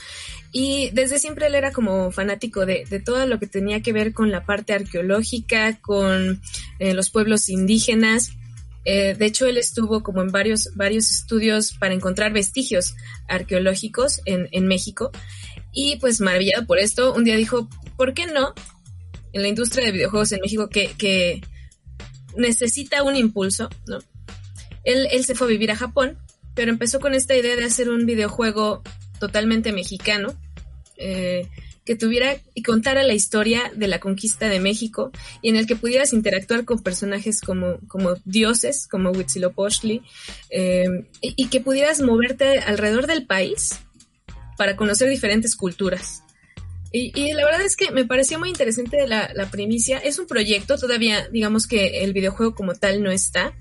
y 0.52 0.90
desde 0.90 1.18
siempre 1.18 1.46
él 1.46 1.54
era 1.54 1.72
como 1.72 2.10
fanático 2.10 2.66
de, 2.66 2.84
de 2.88 3.00
todo 3.00 3.26
lo 3.26 3.38
que 3.38 3.46
tenía 3.46 3.80
que 3.80 3.92
ver 3.92 4.12
con 4.12 4.30
la 4.30 4.44
parte 4.44 4.74
arqueológica, 4.74 5.78
con 5.80 6.42
eh, 6.78 6.92
los 6.92 7.10
pueblos 7.10 7.48
indígenas. 7.48 8.32
Eh, 8.84 9.14
de 9.18 9.26
hecho, 9.26 9.46
él 9.46 9.56
estuvo 9.56 10.02
como 10.02 10.20
en 10.20 10.30
varios, 10.30 10.70
varios 10.74 11.10
estudios 11.10 11.72
para 11.72 11.94
encontrar 11.94 12.32
vestigios 12.32 12.96
arqueológicos 13.28 14.20
en, 14.26 14.48
en 14.52 14.66
México, 14.66 15.10
y 15.72 15.96
pues 15.96 16.20
maravillado 16.20 16.66
por 16.66 16.78
esto, 16.78 17.14
un 17.14 17.24
día 17.24 17.36
dijo, 17.36 17.68
¿por 17.96 18.12
qué 18.12 18.26
no? 18.26 18.52
En 19.32 19.42
la 19.42 19.48
industria 19.48 19.86
de 19.86 19.92
videojuegos 19.92 20.32
en 20.32 20.40
México 20.40 20.68
que, 20.68 20.92
que 20.98 21.40
necesita 22.39 23.03
un 23.03 23.16
impulso, 23.16 23.68
¿no? 23.86 23.99
Él, 24.84 25.07
él 25.11 25.24
se 25.24 25.34
fue 25.34 25.49
a 25.49 25.51
vivir 25.51 25.70
a 25.70 25.76
Japón, 25.76 26.18
pero 26.55 26.70
empezó 26.70 27.01
con 27.01 27.14
esta 27.14 27.36
idea 27.36 27.57
de 27.57 27.64
hacer 27.64 27.91
un 27.91 28.07
videojuego 28.07 28.82
totalmente 29.18 29.72
mexicano, 29.72 30.34
eh, 30.97 31.47
que 31.84 31.97
tuviera 31.97 32.36
y 32.55 32.62
contara 32.62 33.03
la 33.03 33.14
historia 33.14 33.72
de 33.74 33.89
la 33.89 33.99
conquista 33.99 34.49
de 34.49 34.61
México 34.61 35.11
y 35.41 35.49
en 35.49 35.57
el 35.57 35.66
que 35.66 35.74
pudieras 35.74 36.12
interactuar 36.12 36.64
con 36.64 36.82
personajes 36.82 37.41
como, 37.41 37.78
como 37.89 38.14
dioses, 38.24 38.86
como 38.89 39.11
Huitzilopochtli, 39.11 40.03
eh, 40.51 40.86
y, 41.22 41.34
y 41.36 41.49
que 41.49 41.61
pudieras 41.61 42.01
moverte 42.01 42.59
alrededor 42.59 43.07
del 43.07 43.26
país 43.26 43.80
para 44.59 44.76
conocer 44.76 45.09
diferentes 45.09 45.57
culturas. 45.57 46.22
Y, 46.91 47.32
la 47.34 47.45
verdad 47.45 47.61
es 47.62 47.76
que 47.76 47.91
me 47.91 48.07
pareció 48.07 48.39
muy 48.39 48.49
interesante 48.49 49.07
la, 49.07 49.30
la 49.34 49.51
primicia. 49.51 49.99
Es 49.99 50.18
un 50.18 50.26
proyecto, 50.26 50.78
todavía 50.78 51.28
digamos 51.28 51.66
que 51.66 52.03
el 52.03 52.14
videojuego 52.14 52.55
como 52.55 52.74
tal 52.74 53.03
no 53.03 53.11
está. 53.11 53.55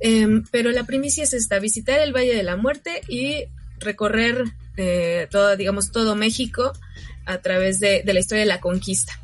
Em, 0.00 0.44
pero 0.50 0.70
la 0.70 0.84
primicia 0.84 1.24
es 1.24 1.34
esta, 1.34 1.58
visitar 1.58 2.00
el 2.00 2.14
Valle 2.14 2.34
de 2.34 2.42
la 2.42 2.56
Muerte 2.56 3.02
y 3.08 3.44
recorrer 3.80 4.44
eh, 4.76 5.26
todo, 5.30 5.56
digamos, 5.56 5.90
todo 5.90 6.14
México 6.14 6.72
a 7.26 7.38
través 7.38 7.80
de, 7.80 8.02
de 8.02 8.14
la 8.14 8.20
historia 8.20 8.44
de 8.44 8.48
la 8.48 8.60
conquista. 8.60 9.20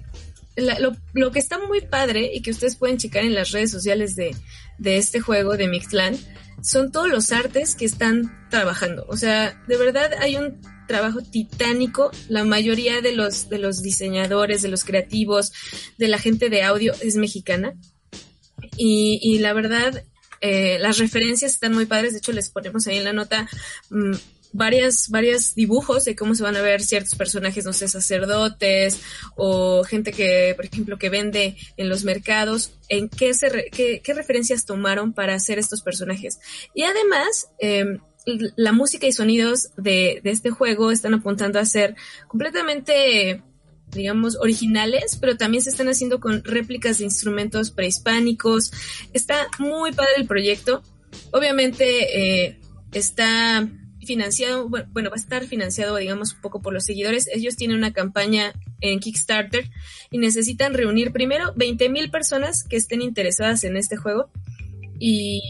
Lo, 0.56 0.96
lo 1.14 1.32
que 1.32 1.38
está 1.38 1.58
muy 1.58 1.80
padre 1.80 2.30
y 2.32 2.42
que 2.42 2.50
ustedes 2.50 2.76
pueden 2.76 2.98
checar 2.98 3.24
en 3.24 3.34
las 3.34 3.50
redes 3.50 3.70
sociales 3.70 4.14
de, 4.14 4.36
de 4.78 4.98
este 4.98 5.20
juego 5.20 5.56
de 5.56 5.66
Mictlan 5.66 6.16
son 6.62 6.92
todos 6.92 7.08
los 7.08 7.32
artes 7.32 7.74
que 7.74 7.84
están 7.84 8.48
trabajando. 8.50 9.04
O 9.08 9.16
sea, 9.16 9.60
de 9.66 9.76
verdad 9.76 10.12
hay 10.20 10.36
un 10.36 10.60
trabajo 10.86 11.20
titánico. 11.22 12.10
La 12.28 12.44
mayoría 12.44 13.00
de 13.00 13.12
los, 13.12 13.48
de 13.48 13.58
los 13.58 13.82
diseñadores, 13.82 14.62
de 14.62 14.68
los 14.68 14.84
creativos, 14.84 15.52
de 15.98 16.08
la 16.08 16.18
gente 16.18 16.50
de 16.50 16.62
audio 16.62 16.92
es 17.00 17.16
mexicana. 17.16 17.74
Y, 18.76 19.20
y 19.22 19.38
la 19.38 19.52
verdad, 19.52 20.04
eh, 20.40 20.78
las 20.80 20.98
referencias 20.98 21.52
están 21.52 21.72
muy 21.72 21.86
padres. 21.86 22.12
De 22.12 22.18
hecho, 22.18 22.32
les 22.32 22.50
ponemos 22.50 22.86
ahí 22.86 22.98
en 22.98 23.04
la 23.04 23.12
nota 23.12 23.48
mm, 23.90 24.14
varias, 24.52 25.08
varios 25.10 25.54
dibujos 25.54 26.04
de 26.04 26.14
cómo 26.14 26.34
se 26.34 26.42
van 26.42 26.56
a 26.56 26.62
ver 26.62 26.82
ciertos 26.82 27.14
personajes, 27.16 27.64
no 27.64 27.72
sé, 27.72 27.88
sacerdotes 27.88 29.00
o 29.36 29.82
gente 29.84 30.12
que, 30.12 30.52
por 30.56 30.64
ejemplo, 30.64 30.98
que 30.98 31.10
vende 31.10 31.56
en 31.76 31.88
los 31.88 32.04
mercados, 32.04 32.72
en 32.88 33.08
qué, 33.08 33.34
se 33.34 33.70
qué, 33.72 34.00
qué 34.02 34.14
referencias 34.14 34.64
tomaron 34.64 35.12
para 35.12 35.34
hacer 35.34 35.58
estos 35.58 35.82
personajes. 35.82 36.38
Y 36.72 36.84
además, 36.84 37.48
l- 37.58 37.98
la 38.26 38.72
música 38.72 39.06
y 39.06 39.12
sonidos 39.12 39.70
de, 39.76 40.20
este 40.24 40.50
juego 40.50 40.90
están 40.90 41.14
apuntando 41.14 41.58
a 41.58 41.64
ser 41.64 41.94
completamente 42.28 43.42
digamos, 43.92 44.36
originales, 44.40 45.16
pero 45.20 45.36
también 45.36 45.62
se 45.62 45.70
están 45.70 45.88
haciendo 45.88 46.18
con 46.18 46.42
réplicas 46.42 46.98
de 46.98 47.04
instrumentos 47.04 47.70
prehispánicos. 47.70 48.72
Está 49.12 49.46
muy 49.60 49.92
padre 49.92 50.12
el 50.16 50.26
proyecto. 50.26 50.82
Obviamente 51.30 52.44
eh, 52.44 52.58
está 52.92 53.68
financiado, 54.04 54.68
bu- 54.68 54.86
bueno, 54.92 55.10
va 55.10 55.14
a 55.16 55.20
estar 55.20 55.46
financiado, 55.46 55.96
digamos, 55.96 56.32
un 56.34 56.40
poco 56.40 56.60
por 56.60 56.72
los 56.72 56.84
seguidores. 56.84 57.28
Ellos 57.32 57.54
tienen 57.56 57.76
una 57.76 57.92
campaña 57.92 58.52
en 58.80 58.98
Kickstarter 58.98 59.70
y 60.10 60.18
necesitan 60.18 60.74
reunir 60.74 61.12
primero 61.12 61.52
20 61.54 61.88
mil 61.88 62.10
personas 62.10 62.64
que 62.64 62.76
estén 62.76 63.00
interesadas 63.00 63.62
en 63.62 63.76
este 63.76 63.96
juego 63.96 64.28
y, 64.98 65.40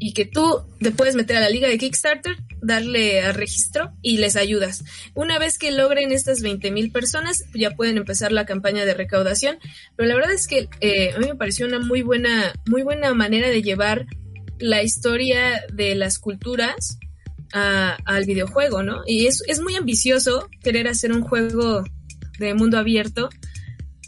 y 0.00 0.12
que 0.12 0.24
tú 0.24 0.62
te 0.80 0.90
puedes 0.90 1.14
meter 1.14 1.36
a 1.36 1.40
la 1.40 1.50
liga 1.50 1.68
de 1.68 1.78
Kickstarter, 1.78 2.36
darle 2.60 3.20
a 3.22 3.32
registro 3.32 3.92
y 4.02 4.18
les 4.18 4.36
ayudas. 4.36 4.84
Una 5.14 5.38
vez 5.38 5.58
que 5.58 5.70
logren 5.70 6.12
estas 6.12 6.40
20 6.42 6.70
mil 6.70 6.90
personas, 6.90 7.44
ya 7.54 7.72
pueden 7.72 7.96
empezar 7.96 8.32
la 8.32 8.46
campaña 8.46 8.84
de 8.84 8.94
recaudación. 8.94 9.58
Pero 9.96 10.08
la 10.08 10.14
verdad 10.14 10.32
es 10.32 10.46
que 10.46 10.68
eh, 10.80 11.12
a 11.14 11.18
mí 11.18 11.26
me 11.26 11.34
pareció 11.36 11.66
una 11.66 11.78
muy 11.78 12.02
buena, 12.02 12.52
muy 12.66 12.82
buena 12.82 13.12
manera 13.14 13.48
de 13.48 13.62
llevar 13.62 14.06
la 14.58 14.82
historia 14.82 15.62
de 15.72 15.94
las 15.94 16.18
culturas 16.18 16.98
a- 17.52 17.96
al 18.04 18.24
videojuego, 18.24 18.82
¿no? 18.82 19.02
Y 19.06 19.26
es, 19.26 19.42
es 19.46 19.60
muy 19.60 19.74
ambicioso 19.76 20.48
querer 20.62 20.88
hacer 20.88 21.12
un 21.12 21.22
juego 21.22 21.84
de 22.38 22.54
mundo 22.54 22.78
abierto 22.78 23.30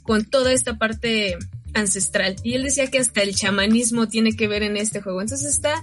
con 0.02 0.24
toda 0.24 0.52
esta 0.52 0.76
parte 0.78 1.36
ancestral. 1.74 2.36
Y 2.42 2.54
él 2.54 2.62
decía 2.62 2.88
que 2.90 2.98
hasta 2.98 3.22
el 3.22 3.34
chamanismo 3.34 4.08
tiene 4.08 4.36
que 4.36 4.48
ver 4.48 4.62
en 4.62 4.76
este 4.76 5.00
juego. 5.00 5.20
Entonces 5.20 5.48
está, 5.50 5.74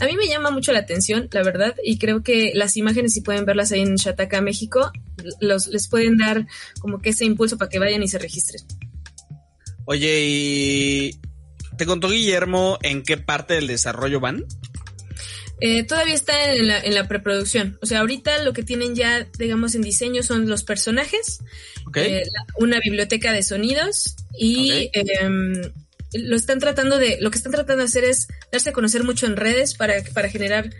a 0.00 0.06
mí 0.06 0.16
me 0.16 0.26
llama 0.28 0.50
mucho 0.50 0.72
la 0.72 0.80
atención, 0.80 1.28
la 1.32 1.42
verdad, 1.42 1.74
y 1.84 1.98
creo 1.98 2.22
que 2.22 2.52
las 2.54 2.76
imágenes, 2.76 3.12
si 3.14 3.20
pueden 3.20 3.44
verlas 3.44 3.72
ahí 3.72 3.80
en 3.80 3.96
Shataka, 3.96 4.40
México, 4.40 4.90
los, 5.40 5.66
les 5.68 5.88
pueden 5.88 6.16
dar 6.18 6.46
como 6.80 7.00
que 7.00 7.10
ese 7.10 7.24
impulso 7.24 7.58
para 7.58 7.68
que 7.68 7.78
vayan 7.78 8.02
y 8.02 8.08
se 8.08 8.18
registren. 8.18 8.62
Oye, 9.86 10.20
y 10.24 11.20
¿te 11.76 11.86
contó 11.86 12.08
Guillermo 12.08 12.78
en 12.82 13.02
qué 13.02 13.16
parte 13.16 13.54
del 13.54 13.66
desarrollo 13.66 14.20
van? 14.20 14.44
Eh, 15.60 15.84
todavía 15.84 16.14
está 16.14 16.52
en 16.52 16.66
la, 16.66 16.80
en 16.80 16.94
la 16.94 17.06
preproducción. 17.06 17.78
O 17.80 17.86
sea, 17.86 18.00
ahorita 18.00 18.42
lo 18.42 18.52
que 18.52 18.62
tienen 18.62 18.94
ya, 18.94 19.28
digamos, 19.38 19.74
en 19.74 19.82
diseño 19.82 20.22
son 20.22 20.48
los 20.48 20.64
personajes, 20.64 21.40
eh, 21.94 22.22
la- 22.24 22.46
una 22.58 22.80
biblioteca 22.80 23.32
de 23.32 23.42
sonidos 23.42 24.16
y 24.38 24.90
em, 24.92 25.62
lo 26.12 26.36
están 26.36 26.58
tratando 26.58 26.98
de, 26.98 27.18
lo 27.20 27.30
que 27.30 27.38
están 27.38 27.52
tratando 27.52 27.82
de 27.82 27.88
hacer 27.88 28.04
es 28.04 28.28
darse 28.52 28.70
a 28.70 28.72
conocer 28.72 29.04
mucho 29.04 29.26
en 29.26 29.36
redes 29.36 29.74
para, 29.74 29.94
para 30.12 30.28
generar 30.28 30.70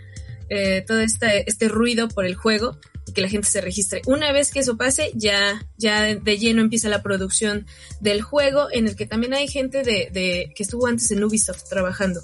eh, 0.49 0.83
todo 0.85 0.99
este, 0.99 1.49
este 1.49 1.67
ruido 1.67 2.07
por 2.07 2.25
el 2.25 2.35
juego 2.35 2.77
y 3.07 3.13
que 3.13 3.21
la 3.21 3.29
gente 3.29 3.47
se 3.47 3.61
registre. 3.61 4.01
Una 4.05 4.31
vez 4.31 4.51
que 4.51 4.59
eso 4.59 4.77
pase, 4.77 5.11
ya, 5.13 5.65
ya 5.77 6.15
de 6.15 6.37
lleno 6.37 6.61
empieza 6.61 6.89
la 6.89 7.03
producción 7.03 7.65
del 7.99 8.21
juego, 8.21 8.67
en 8.71 8.87
el 8.87 8.95
que 8.95 9.05
también 9.05 9.33
hay 9.33 9.47
gente 9.47 9.83
de, 9.83 10.09
de 10.11 10.51
que 10.55 10.63
estuvo 10.63 10.87
antes 10.87 11.11
en 11.11 11.23
Ubisoft 11.23 11.67
trabajando. 11.69 12.21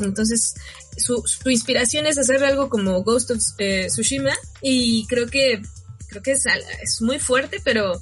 Entonces, 0.00 0.54
su, 0.96 1.22
su 1.26 1.50
inspiración 1.50 2.06
es 2.06 2.18
hacer 2.18 2.42
algo 2.44 2.68
como 2.68 3.02
Ghost 3.02 3.30
of 3.30 3.42
eh, 3.58 3.86
Tsushima 3.88 4.34
y 4.62 5.06
creo 5.06 5.26
que 5.26 5.62
creo 6.08 6.22
que 6.22 6.32
es, 6.32 6.44
es 6.82 7.02
muy 7.02 7.18
fuerte, 7.18 7.60
pero 7.64 8.00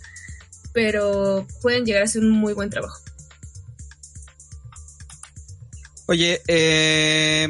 pero 0.75 1.47
pueden 1.63 1.87
llegar 1.87 2.03
a 2.03 2.07
ser 2.07 2.21
un 2.23 2.31
muy 2.33 2.53
buen 2.53 2.69
trabajo. 2.69 3.01
Oye, 6.07 6.43
eh, 6.49 7.49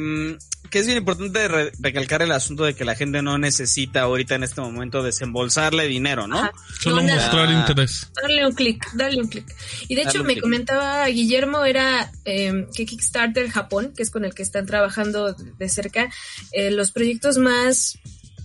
que 0.70 0.78
es 0.78 0.86
bien 0.86 0.98
importante 0.98 1.48
re- 1.48 1.72
recalcar 1.80 2.22
el 2.22 2.30
asunto 2.30 2.62
de 2.64 2.74
que 2.74 2.84
la 2.84 2.94
gente 2.94 3.20
no 3.20 3.36
necesita 3.36 4.02
ahorita 4.02 4.36
en 4.36 4.44
este 4.44 4.60
momento 4.60 5.02
desembolsarle 5.02 5.88
dinero, 5.88 6.28
¿no? 6.28 6.38
Ajá. 6.38 6.52
Solo 6.80 7.02
No, 7.02 7.14
mostrar 7.14 7.48
Ah. 7.48 7.52
interés. 7.68 8.06
Darle 8.20 8.46
un 8.46 8.52
clic, 8.54 8.92
darle 8.94 9.22
un 9.22 9.28
clic. 9.28 9.44
Y 9.88 9.96
de 9.96 10.04
Darle 10.04 10.18
hecho 10.18 10.24
me 10.24 10.40
comentaba 10.40 11.04
Guillermo, 11.08 11.64
era 11.64 12.12
eh, 12.24 12.66
que 12.74 12.86
Kickstarter 12.86 13.50
Japón, 13.50 13.92
que 13.96 14.04
es 14.04 14.10
con 14.10 14.24
el 14.24 14.34
que 14.34 14.42
están 14.44 14.66
trabajando 14.66 15.32
de 15.32 15.68
cerca, 15.68 16.08
eh, 16.52 16.70
los 16.70 16.92
proyectos 16.92 17.38
más 17.38 17.98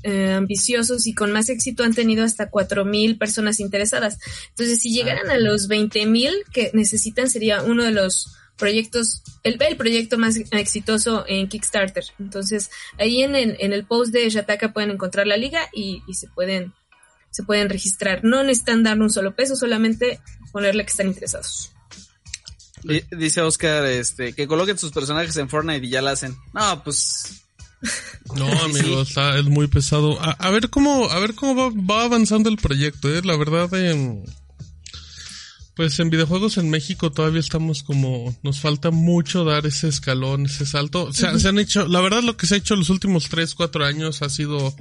eh, 0.03 0.31
ambiciosos 0.31 1.07
y 1.07 1.13
con 1.13 1.31
más 1.31 1.49
éxito 1.49 1.83
han 1.83 1.93
tenido 1.93 2.23
hasta 2.23 2.49
4.000 2.49 3.17
personas 3.17 3.59
interesadas. 3.59 4.17
Entonces, 4.49 4.81
si 4.81 4.91
llegaran 4.91 5.29
a 5.29 5.37
los 5.37 5.69
20.000 5.69 6.43
que 6.51 6.71
necesitan, 6.73 7.29
sería 7.29 7.61
uno 7.63 7.83
de 7.83 7.91
los 7.91 8.35
proyectos, 8.57 9.23
el, 9.43 9.57
el 9.61 9.77
proyecto 9.77 10.17
más 10.17 10.37
exitoso 10.51 11.23
en 11.27 11.47
Kickstarter. 11.47 12.03
Entonces, 12.19 12.69
ahí 12.99 13.23
en, 13.23 13.35
en, 13.35 13.55
en 13.59 13.73
el 13.73 13.85
post 13.85 14.13
de 14.13 14.29
Shataka 14.29 14.73
pueden 14.73 14.91
encontrar 14.91 15.25
la 15.25 15.37
liga 15.37 15.61
y, 15.73 16.03
y, 16.07 16.13
se 16.13 16.27
pueden 16.27 16.73
se 17.31 17.43
pueden 17.43 17.69
registrar. 17.69 18.23
No 18.23 18.43
necesitan 18.43 18.83
dar 18.83 18.99
un 18.99 19.09
solo 19.09 19.35
peso, 19.35 19.55
solamente 19.55 20.19
ponerle 20.51 20.83
que 20.83 20.91
están 20.91 21.07
interesados. 21.07 21.71
Dice 22.83 23.41
Oscar, 23.41 23.85
este, 23.85 24.33
que 24.33 24.47
coloquen 24.47 24.77
sus 24.77 24.91
personajes 24.91 25.35
en 25.37 25.49
Fortnite 25.49 25.85
y 25.85 25.89
ya 25.89 26.01
la 26.01 26.11
hacen. 26.11 26.35
No, 26.53 26.83
pues 26.83 27.43
no, 28.35 28.45
amigo, 28.63 29.01
está, 29.01 29.37
es 29.37 29.45
muy 29.45 29.67
pesado. 29.67 30.19
A, 30.21 30.31
a, 30.31 30.49
ver 30.49 30.69
cómo, 30.69 31.09
a 31.09 31.19
ver 31.19 31.33
cómo 31.35 31.55
va, 31.55 31.69
va 31.69 32.03
avanzando 32.03 32.49
el 32.49 32.57
proyecto, 32.57 33.13
eh. 33.13 33.21
La 33.23 33.37
verdad, 33.37 33.69
eh, 33.73 34.23
pues 35.79 35.97
en 35.99 36.09
videojuegos 36.09 36.57
en 36.57 36.69
México 36.69 37.09
todavía 37.09 37.39
estamos 37.39 37.83
como, 37.83 38.35
nos 38.43 38.59
falta 38.59 38.91
mucho 38.91 39.45
dar 39.45 39.65
ese 39.65 39.87
escalón, 39.87 40.45
ese 40.45 40.65
salto. 40.65 41.05
O 41.05 41.13
sea, 41.13 41.31
uh 41.31 41.35
-huh. 41.35 41.39
se 41.39 41.47
han 41.47 41.57
hecho, 41.57 41.87
la 41.87 42.01
verdad 42.01 42.21
lo 42.21 42.35
que 42.35 42.47
se 42.47 42.55
ha 42.55 42.57
hecho 42.57 42.75
los 42.75 42.89
últimos 42.89 43.29
3, 43.29 43.55
4 43.55 43.85
años 43.85 44.21
ha 44.21 44.29
sido 44.29 44.75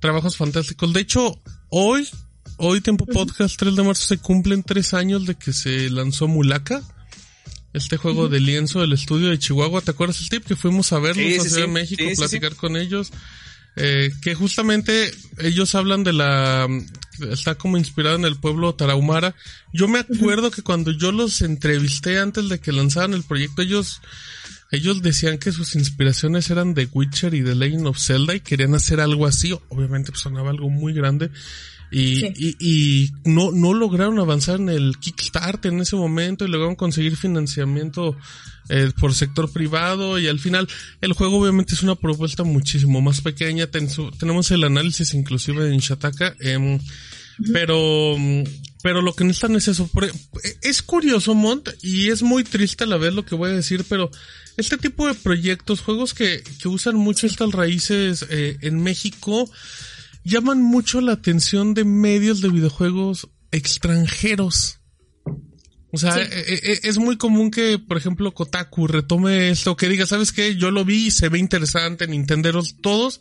trabajos 0.00 0.38
fantásticos. 0.38 0.90
De 0.94 1.00
hecho, 1.00 1.38
hoy, 1.68 2.08
hoy 2.56 2.80
Tiempo 2.80 3.04
Podcast 3.04 3.56
3 3.58 3.76
de 3.76 3.82
marzo 3.82 4.06
se 4.06 4.16
cumplen 4.16 4.62
3 4.62 4.94
años 4.94 5.26
de 5.26 5.34
que 5.34 5.52
se 5.52 5.90
lanzó 5.90 6.28
Mulaka. 6.28 6.82
Este 7.72 7.96
juego 7.96 8.28
de 8.28 8.40
lienzo 8.40 8.80
del 8.80 8.92
estudio 8.92 9.30
de 9.30 9.38
Chihuahua, 9.38 9.80
¿te 9.80 9.92
acuerdas 9.92 10.20
el 10.20 10.28
tip? 10.28 10.44
Que 10.44 10.56
fuimos 10.56 10.92
a 10.92 10.98
verlos 10.98 11.24
sí, 11.24 11.38
a 11.38 11.40
Ciudad 11.40 11.56
sí, 11.56 11.60
de 11.62 11.66
México, 11.68 12.04
sí, 12.06 12.16
platicar 12.16 12.54
con 12.56 12.76
ellos. 12.76 13.12
Eh, 13.76 14.10
que 14.20 14.34
justamente 14.34 15.10
ellos 15.38 15.74
hablan 15.74 16.04
de 16.04 16.12
la 16.12 16.68
está 17.30 17.54
como 17.54 17.78
inspirado 17.78 18.16
en 18.16 18.24
el 18.24 18.36
pueblo 18.36 18.74
tarahumara. 18.74 19.34
Yo 19.72 19.88
me 19.88 20.00
acuerdo 20.00 20.50
que 20.50 20.62
cuando 20.62 20.90
yo 20.90 21.12
los 21.12 21.40
entrevisté 21.40 22.18
antes 22.18 22.48
de 22.48 22.60
que 22.60 22.72
lanzaran 22.72 23.14
el 23.14 23.22
proyecto, 23.22 23.62
ellos 23.62 24.02
ellos 24.70 25.02
decían 25.02 25.38
que 25.38 25.52
sus 25.52 25.74
inspiraciones 25.74 26.50
eran 26.50 26.72
de 26.72 26.88
Witcher 26.90 27.34
y 27.34 27.42
de 27.42 27.54
Legend 27.54 27.86
of 27.86 27.98
Zelda 27.98 28.34
y 28.34 28.40
querían 28.40 28.74
hacer 28.74 29.00
algo 29.00 29.26
así. 29.26 29.54
Obviamente 29.68 30.12
pues, 30.12 30.22
sonaba 30.22 30.50
algo 30.50 30.70
muy 30.70 30.94
grande. 30.94 31.30
Y, 31.92 32.16
sí. 32.16 32.32
y, 32.36 32.56
y, 32.58 33.12
no, 33.24 33.52
no 33.52 33.74
lograron 33.74 34.18
avanzar 34.18 34.58
en 34.58 34.70
el 34.70 34.96
Kickstarter 34.98 35.72
en 35.72 35.80
ese 35.80 35.94
momento 35.94 36.44
y 36.44 36.48
lograron 36.48 36.74
conseguir 36.74 37.16
financiamiento 37.16 38.16
eh, 38.70 38.90
por 38.98 39.14
sector 39.14 39.52
privado 39.52 40.18
y 40.18 40.28
al 40.28 40.38
final 40.38 40.68
el 41.00 41.12
juego 41.12 41.38
obviamente 41.38 41.74
es 41.74 41.82
una 41.82 41.94
propuesta 41.94 42.44
muchísimo 42.44 43.00
más 43.00 43.20
pequeña. 43.20 43.66
Ten, 43.66 43.90
su, 43.90 44.10
tenemos 44.12 44.50
el 44.50 44.64
análisis 44.64 45.14
inclusive 45.14 45.68
en 45.68 45.78
Shataka. 45.78 46.34
Eh, 46.40 46.56
uh 46.56 46.60
-huh. 46.60 46.80
Pero, 47.52 48.16
pero 48.82 49.02
lo 49.02 49.14
que 49.14 49.24
necesitan 49.24 49.56
es 49.56 49.68
eso. 49.68 49.88
Es 50.60 50.82
curioso, 50.82 51.34
Mont, 51.34 51.68
y 51.82 52.08
es 52.08 52.22
muy 52.22 52.44
triste 52.44 52.84
a 52.84 52.86
la 52.86 52.96
vez 52.96 53.14
lo 53.14 53.24
que 53.24 53.34
voy 53.34 53.50
a 53.50 53.54
decir, 53.54 53.84
pero 53.88 54.10
este 54.56 54.76
tipo 54.76 55.06
de 55.06 55.14
proyectos, 55.14 55.80
juegos 55.80 56.14
que, 56.14 56.42
que 56.60 56.68
usan 56.68 56.96
mucho 56.96 57.26
estas 57.26 57.52
raíces 57.52 58.26
eh, 58.30 58.58
en 58.60 58.82
México, 58.82 59.50
llaman 60.24 60.62
mucho 60.62 61.00
la 61.00 61.12
atención 61.12 61.74
de 61.74 61.84
medios 61.84 62.40
de 62.40 62.48
videojuegos 62.48 63.28
extranjeros. 63.50 64.80
O 65.92 65.98
sea, 65.98 66.14
sí. 66.14 66.20
E, 66.20 66.54
e, 66.54 66.80
es 66.84 66.98
muy 66.98 67.18
común 67.18 67.50
que, 67.50 67.78
por 67.78 67.98
ejemplo, 67.98 68.32
Kotaku 68.32 68.86
retome 68.86 69.50
esto, 69.50 69.76
que 69.76 69.88
diga, 69.88 70.06
¿sabes 70.06 70.32
qué? 70.32 70.56
Yo 70.56 70.70
lo 70.70 70.84
vi 70.84 71.06
y 71.06 71.10
se 71.10 71.28
ve 71.28 71.38
interesante, 71.38 72.06
Nintenderos 72.06 72.76
todos, 72.80 73.20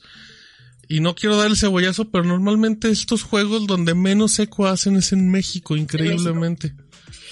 y 0.87 1.01
no 1.01 1.13
quiero 1.15 1.35
dar 1.35 1.51
el 1.51 1.57
cebollazo, 1.57 2.09
pero 2.11 2.23
normalmente 2.23 2.89
estos 2.89 3.23
juegos 3.23 3.67
donde 3.67 3.93
menos 3.93 4.39
eco 4.39 4.67
hacen 4.67 4.95
es 4.95 5.11
en 5.11 5.29
México, 5.29 5.75
increíblemente. 5.75 6.73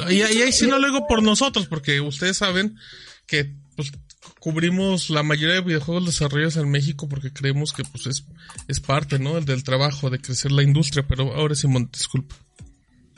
Y, 0.09 0.15
y 0.15 0.21
ahí 0.21 0.51
sí 0.51 0.67
no 0.67 0.77
lo 0.77 0.87
digo 0.87 1.07
por 1.07 1.23
nosotros, 1.23 1.67
porque 1.67 2.01
ustedes 2.01 2.37
saben 2.37 2.75
que 3.25 3.55
pues 3.75 3.93
cubrimos 4.39 5.09
la 5.09 5.23
mayoría 5.23 5.55
de 5.55 5.61
videojuegos 5.61 6.05
desarrollados 6.05 6.57
en 6.57 6.69
México 6.69 7.07
porque 7.07 7.31
creemos 7.31 7.73
que 7.73 7.83
pues 7.83 8.07
es, 8.07 8.25
es 8.67 8.79
parte, 8.79 9.19
¿no? 9.19 9.39
Del 9.41 9.63
trabajo 9.63 10.09
de 10.09 10.19
crecer 10.19 10.51
la 10.51 10.63
industria, 10.63 11.05
pero 11.07 11.33
ahora 11.33 11.55
sí, 11.55 11.67
disculpa. 11.91 12.35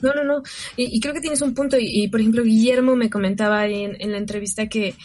No, 0.00 0.12
no, 0.14 0.24
no. 0.24 0.42
Y, 0.76 1.00
creo 1.00 1.14
que 1.14 1.20
tienes 1.20 1.42
un 1.42 1.54
punto. 1.54 1.78
Y, 1.78 2.02
y, 2.02 2.08
por 2.08 2.20
ejemplo, 2.20 2.42
Guillermo 2.42 2.96
me 2.96 3.08
comentaba 3.08 3.66
en, 3.66 3.96
en 4.00 4.10
la 4.10 4.18
entrevista 4.18 4.68
que, 4.68 4.96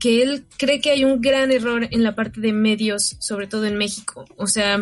que 0.00 0.22
él 0.22 0.46
cree 0.56 0.80
que 0.80 0.90
hay 0.90 1.04
un 1.04 1.20
gran 1.20 1.52
error 1.52 1.86
en 1.90 2.02
la 2.02 2.14
parte 2.14 2.40
de 2.40 2.52
medios, 2.52 3.16
sobre 3.20 3.46
todo 3.46 3.66
en 3.66 3.76
México. 3.76 4.24
O 4.36 4.46
sea, 4.46 4.80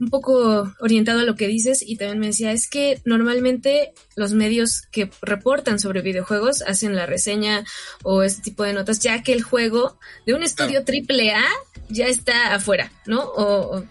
un 0.00 0.08
poco 0.08 0.72
orientado 0.80 1.20
a 1.20 1.24
lo 1.24 1.36
que 1.36 1.46
dices 1.46 1.84
y 1.86 1.96
también 1.96 2.18
me 2.18 2.26
decía, 2.28 2.52
es 2.52 2.68
que 2.68 3.02
normalmente 3.04 3.92
los 4.16 4.32
medios 4.32 4.82
que 4.90 5.10
reportan 5.20 5.78
sobre 5.78 6.00
videojuegos 6.00 6.62
hacen 6.62 6.96
la 6.96 7.04
reseña 7.04 7.64
o 8.02 8.22
este 8.22 8.40
tipo 8.40 8.64
de 8.64 8.72
notas, 8.72 9.00
ya 9.00 9.22
que 9.22 9.34
el 9.34 9.42
juego 9.42 9.98
de 10.26 10.32
un 10.34 10.42
estudio 10.42 10.84
triple 10.84 11.32
A 11.32 11.44
ya 11.90 12.06
está 12.06 12.54
afuera, 12.54 12.90
¿no? 13.06 13.22
O, 13.22 13.84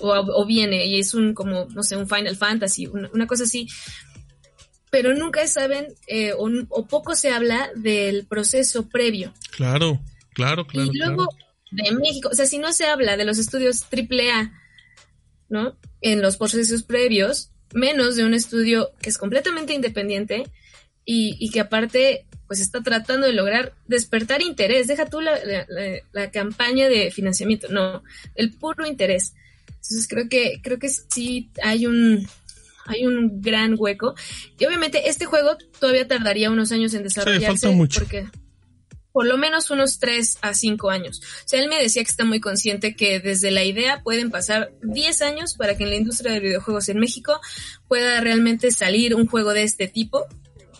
o, 0.00 0.08
o, 0.08 0.46
viene 0.46 0.84
y 0.86 0.98
es 0.98 1.14
un 1.14 1.32
como, 1.32 1.66
no 1.66 1.84
sé, 1.84 1.96
un 1.96 2.08
Final 2.08 2.36
Fantasy, 2.36 2.88
una, 2.88 3.08
una 3.14 3.28
cosa 3.28 3.44
así. 3.44 3.68
Pero 4.90 5.14
nunca 5.14 5.46
saben 5.46 5.94
eh, 6.08 6.32
o, 6.32 6.50
o, 6.70 6.86
poco 6.86 7.14
se 7.14 7.30
habla 7.30 7.70
del 7.76 8.26
proceso 8.26 8.88
previo. 8.88 9.32
Claro, 9.52 10.00
claro, 10.34 10.66
claro. 10.66 10.90
Y 10.92 10.98
luego 10.98 11.28
claro. 11.28 11.90
de 11.90 11.96
México, 11.96 12.30
o 12.32 12.34
sea, 12.34 12.46
si 12.46 12.58
no 12.58 12.72
se 12.72 12.86
habla 12.86 13.16
de 13.16 13.24
los 13.24 13.38
estudios 13.38 13.84
triple 13.88 14.32
A 14.32 14.52
¿no? 15.52 15.76
En 16.00 16.22
los 16.22 16.36
procesos 16.36 16.82
previos, 16.82 17.50
menos 17.74 18.16
de 18.16 18.24
un 18.24 18.34
estudio 18.34 18.90
que 19.00 19.10
es 19.10 19.18
completamente 19.18 19.74
independiente 19.74 20.44
y, 21.04 21.36
y 21.38 21.50
que 21.50 21.60
aparte 21.60 22.26
pues 22.46 22.60
está 22.60 22.82
tratando 22.82 23.26
de 23.26 23.32
lograr 23.32 23.74
despertar 23.86 24.42
interés. 24.42 24.86
Deja 24.86 25.06
tú 25.06 25.20
la, 25.20 25.32
la, 25.44 25.66
la, 26.12 26.30
campaña 26.30 26.88
de 26.88 27.10
financiamiento, 27.10 27.68
no, 27.68 28.02
el 28.34 28.52
puro 28.52 28.86
interés. 28.86 29.34
Entonces 29.68 30.06
creo 30.08 30.28
que, 30.28 30.60
creo 30.62 30.78
que 30.78 30.88
sí 30.88 31.50
hay 31.62 31.86
un, 31.86 32.26
hay 32.86 33.06
un 33.06 33.40
gran 33.40 33.76
hueco. 33.78 34.14
Y 34.58 34.64
obviamente 34.66 35.08
este 35.08 35.24
juego 35.24 35.56
todavía 35.78 36.08
tardaría 36.08 36.50
unos 36.50 36.72
años 36.72 36.94
en 36.94 37.04
desarrollarse. 37.04 37.58
Sí, 37.58 37.66
falta 37.66 37.76
mucho. 37.76 38.00
Porque 38.00 38.26
por 39.12 39.26
lo 39.26 39.36
menos 39.36 39.70
unos 39.70 39.98
3 39.98 40.38
a 40.40 40.54
5 40.54 40.90
años. 40.90 41.20
O 41.20 41.48
sea, 41.48 41.60
él 41.60 41.68
me 41.68 41.80
decía 41.80 42.02
que 42.02 42.10
está 42.10 42.24
muy 42.24 42.40
consciente 42.40 42.96
que 42.96 43.20
desde 43.20 43.50
la 43.50 43.64
idea 43.64 44.02
pueden 44.02 44.30
pasar 44.30 44.72
10 44.82 45.22
años 45.22 45.54
para 45.56 45.76
que 45.76 45.84
en 45.84 45.90
la 45.90 45.96
industria 45.96 46.32
de 46.32 46.40
videojuegos 46.40 46.88
en 46.88 46.98
México 46.98 47.40
pueda 47.88 48.20
realmente 48.20 48.70
salir 48.70 49.14
un 49.14 49.26
juego 49.26 49.52
de 49.52 49.62
este 49.62 49.88
tipo 49.88 50.26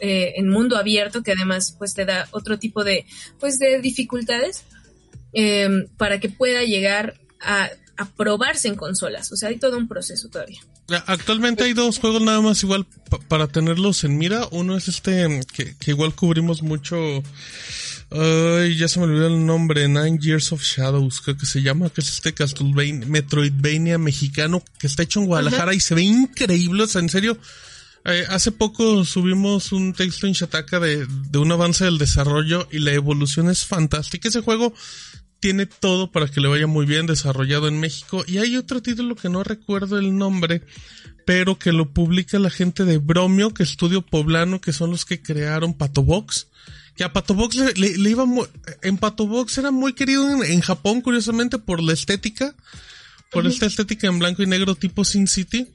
eh, 0.00 0.34
en 0.36 0.48
mundo 0.48 0.76
abierto 0.76 1.22
que 1.22 1.32
además 1.32 1.76
pues 1.78 1.94
te 1.94 2.04
da 2.04 2.26
otro 2.32 2.58
tipo 2.58 2.82
de 2.82 3.06
pues 3.38 3.58
de 3.58 3.80
dificultades 3.80 4.64
eh, 5.32 5.86
para 5.96 6.18
que 6.18 6.28
pueda 6.28 6.62
llegar 6.62 7.20
a, 7.40 7.70
a 7.96 8.06
probarse 8.06 8.68
en 8.68 8.74
consolas. 8.74 9.30
O 9.32 9.36
sea, 9.36 9.50
hay 9.50 9.58
todo 9.58 9.76
un 9.76 9.88
proceso 9.88 10.28
todavía. 10.28 10.60
Actualmente 11.06 11.64
hay 11.64 11.72
dos 11.72 11.98
juegos 11.98 12.20
nada 12.22 12.40
más 12.40 12.62
igual 12.62 12.86
para 13.28 13.48
tenerlos 13.48 14.04
en 14.04 14.18
mira. 14.18 14.46
Uno 14.50 14.76
es 14.76 14.88
este 14.88 15.40
que, 15.52 15.76
que 15.76 15.90
igual 15.90 16.14
cubrimos 16.14 16.62
mucho 16.62 17.22
Ay, 18.14 18.76
ya 18.76 18.88
se 18.88 18.98
me 18.98 19.06
olvidó 19.06 19.26
el 19.26 19.46
nombre, 19.46 19.88
Nine 19.88 20.18
Years 20.18 20.52
of 20.52 20.62
Shadows, 20.62 21.20
creo 21.22 21.36
que 21.36 21.46
se 21.46 21.62
llama, 21.62 21.88
que 21.88 22.02
es 22.02 22.10
este 22.10 22.34
Castlevania, 22.34 23.06
Metroidvania 23.06 23.96
mexicano, 23.96 24.62
que 24.78 24.86
está 24.86 25.02
hecho 25.02 25.20
en 25.20 25.26
Guadalajara 25.26 25.70
Ajá. 25.70 25.74
y 25.74 25.80
se 25.80 25.94
ve 25.94 26.02
increíble, 26.02 26.82
o 26.82 26.86
sea, 26.86 27.00
en 27.00 27.08
serio. 27.08 27.38
Eh, 28.04 28.26
hace 28.28 28.50
poco 28.50 29.04
subimos 29.04 29.72
un 29.72 29.92
texto 29.94 30.26
en 30.26 30.32
Shataka 30.32 30.80
de, 30.80 31.06
de 31.06 31.38
un 31.38 31.52
avance 31.52 31.84
del 31.84 31.98
desarrollo 31.98 32.68
y 32.70 32.80
la 32.80 32.92
evolución 32.92 33.48
es 33.48 33.64
fantástica. 33.64 34.28
Ese 34.28 34.42
juego 34.42 34.74
tiene 35.38 35.66
todo 35.66 36.10
para 36.10 36.28
que 36.28 36.40
le 36.40 36.48
vaya 36.48 36.66
muy 36.66 36.84
bien 36.84 37.06
desarrollado 37.06 37.68
en 37.68 37.80
México. 37.80 38.24
Y 38.26 38.38
hay 38.38 38.56
otro 38.56 38.82
título 38.82 39.14
que 39.14 39.28
no 39.28 39.42
recuerdo 39.42 39.98
el 39.98 40.16
nombre, 40.16 40.62
pero 41.24 41.58
que 41.58 41.72
lo 41.72 41.92
publica 41.92 42.38
la 42.38 42.50
gente 42.50 42.84
de 42.84 42.98
Bromio, 42.98 43.54
que 43.54 43.62
estudio 43.62 44.02
poblano, 44.02 44.60
que 44.60 44.72
son 44.72 44.90
los 44.90 45.04
que 45.04 45.22
crearon 45.22 45.74
Patobox 45.74 46.48
que 46.96 47.04
a 47.04 47.12
Patobox 47.12 47.56
le, 47.56 47.72
le, 47.74 47.98
le 47.98 48.10
iba 48.10 48.24
muy, 48.24 48.46
en 48.82 48.98
Patobox 48.98 49.58
era 49.58 49.70
muy 49.70 49.94
querido 49.94 50.28
en, 50.28 50.44
en, 50.44 50.60
Japón, 50.60 51.00
curiosamente, 51.00 51.58
por 51.58 51.82
la 51.82 51.92
estética, 51.92 52.54
por 53.30 53.44
uh 53.44 53.48
-huh. 53.48 53.52
esta 53.52 53.66
estética 53.66 54.06
en 54.08 54.18
blanco 54.18 54.42
y 54.42 54.46
negro 54.46 54.74
tipo 54.74 55.04
Sin 55.04 55.26
City. 55.26 55.68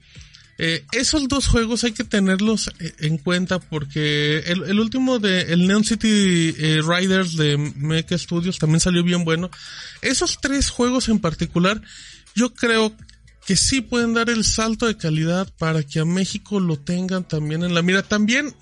Eh, 0.59 0.83
esos 0.91 1.27
dos 1.27 1.47
juegos 1.47 1.83
hay 1.83 1.91
que 1.91 2.03
tenerlos 2.03 2.71
eh, 2.79 2.91
en 2.99 3.19
cuenta 3.19 3.59
porque 3.59 4.39
el, 4.39 4.63
el 4.63 4.79
último 4.79 5.19
de 5.19 5.53
el 5.53 5.67
Neon 5.67 5.83
City 5.83 6.55
eh, 6.57 6.81
Riders 6.81 7.37
de 7.37 7.57
Mecha 7.57 8.17
Studios 8.17 8.57
también 8.57 8.79
salió 8.79 9.03
bien 9.03 9.23
bueno. 9.23 9.51
Esos 10.01 10.39
tres 10.41 10.71
juegos 10.71 11.09
en 11.09 11.19
particular, 11.19 11.79
yo 12.35 12.55
creo 12.55 12.91
que 13.45 13.55
sí 13.55 13.81
pueden 13.81 14.13
dar 14.13 14.29
el 14.29 14.43
salto 14.43 14.87
de 14.87 14.97
calidad 14.97 15.47
para 15.59 15.83
que 15.83 15.99
a 15.99 16.05
México 16.05 16.59
lo 16.59 16.77
tengan 16.77 17.23
también 17.23 17.63
en 17.63 17.73
la 17.75 17.81
mira. 17.83 18.01
También 18.01 18.53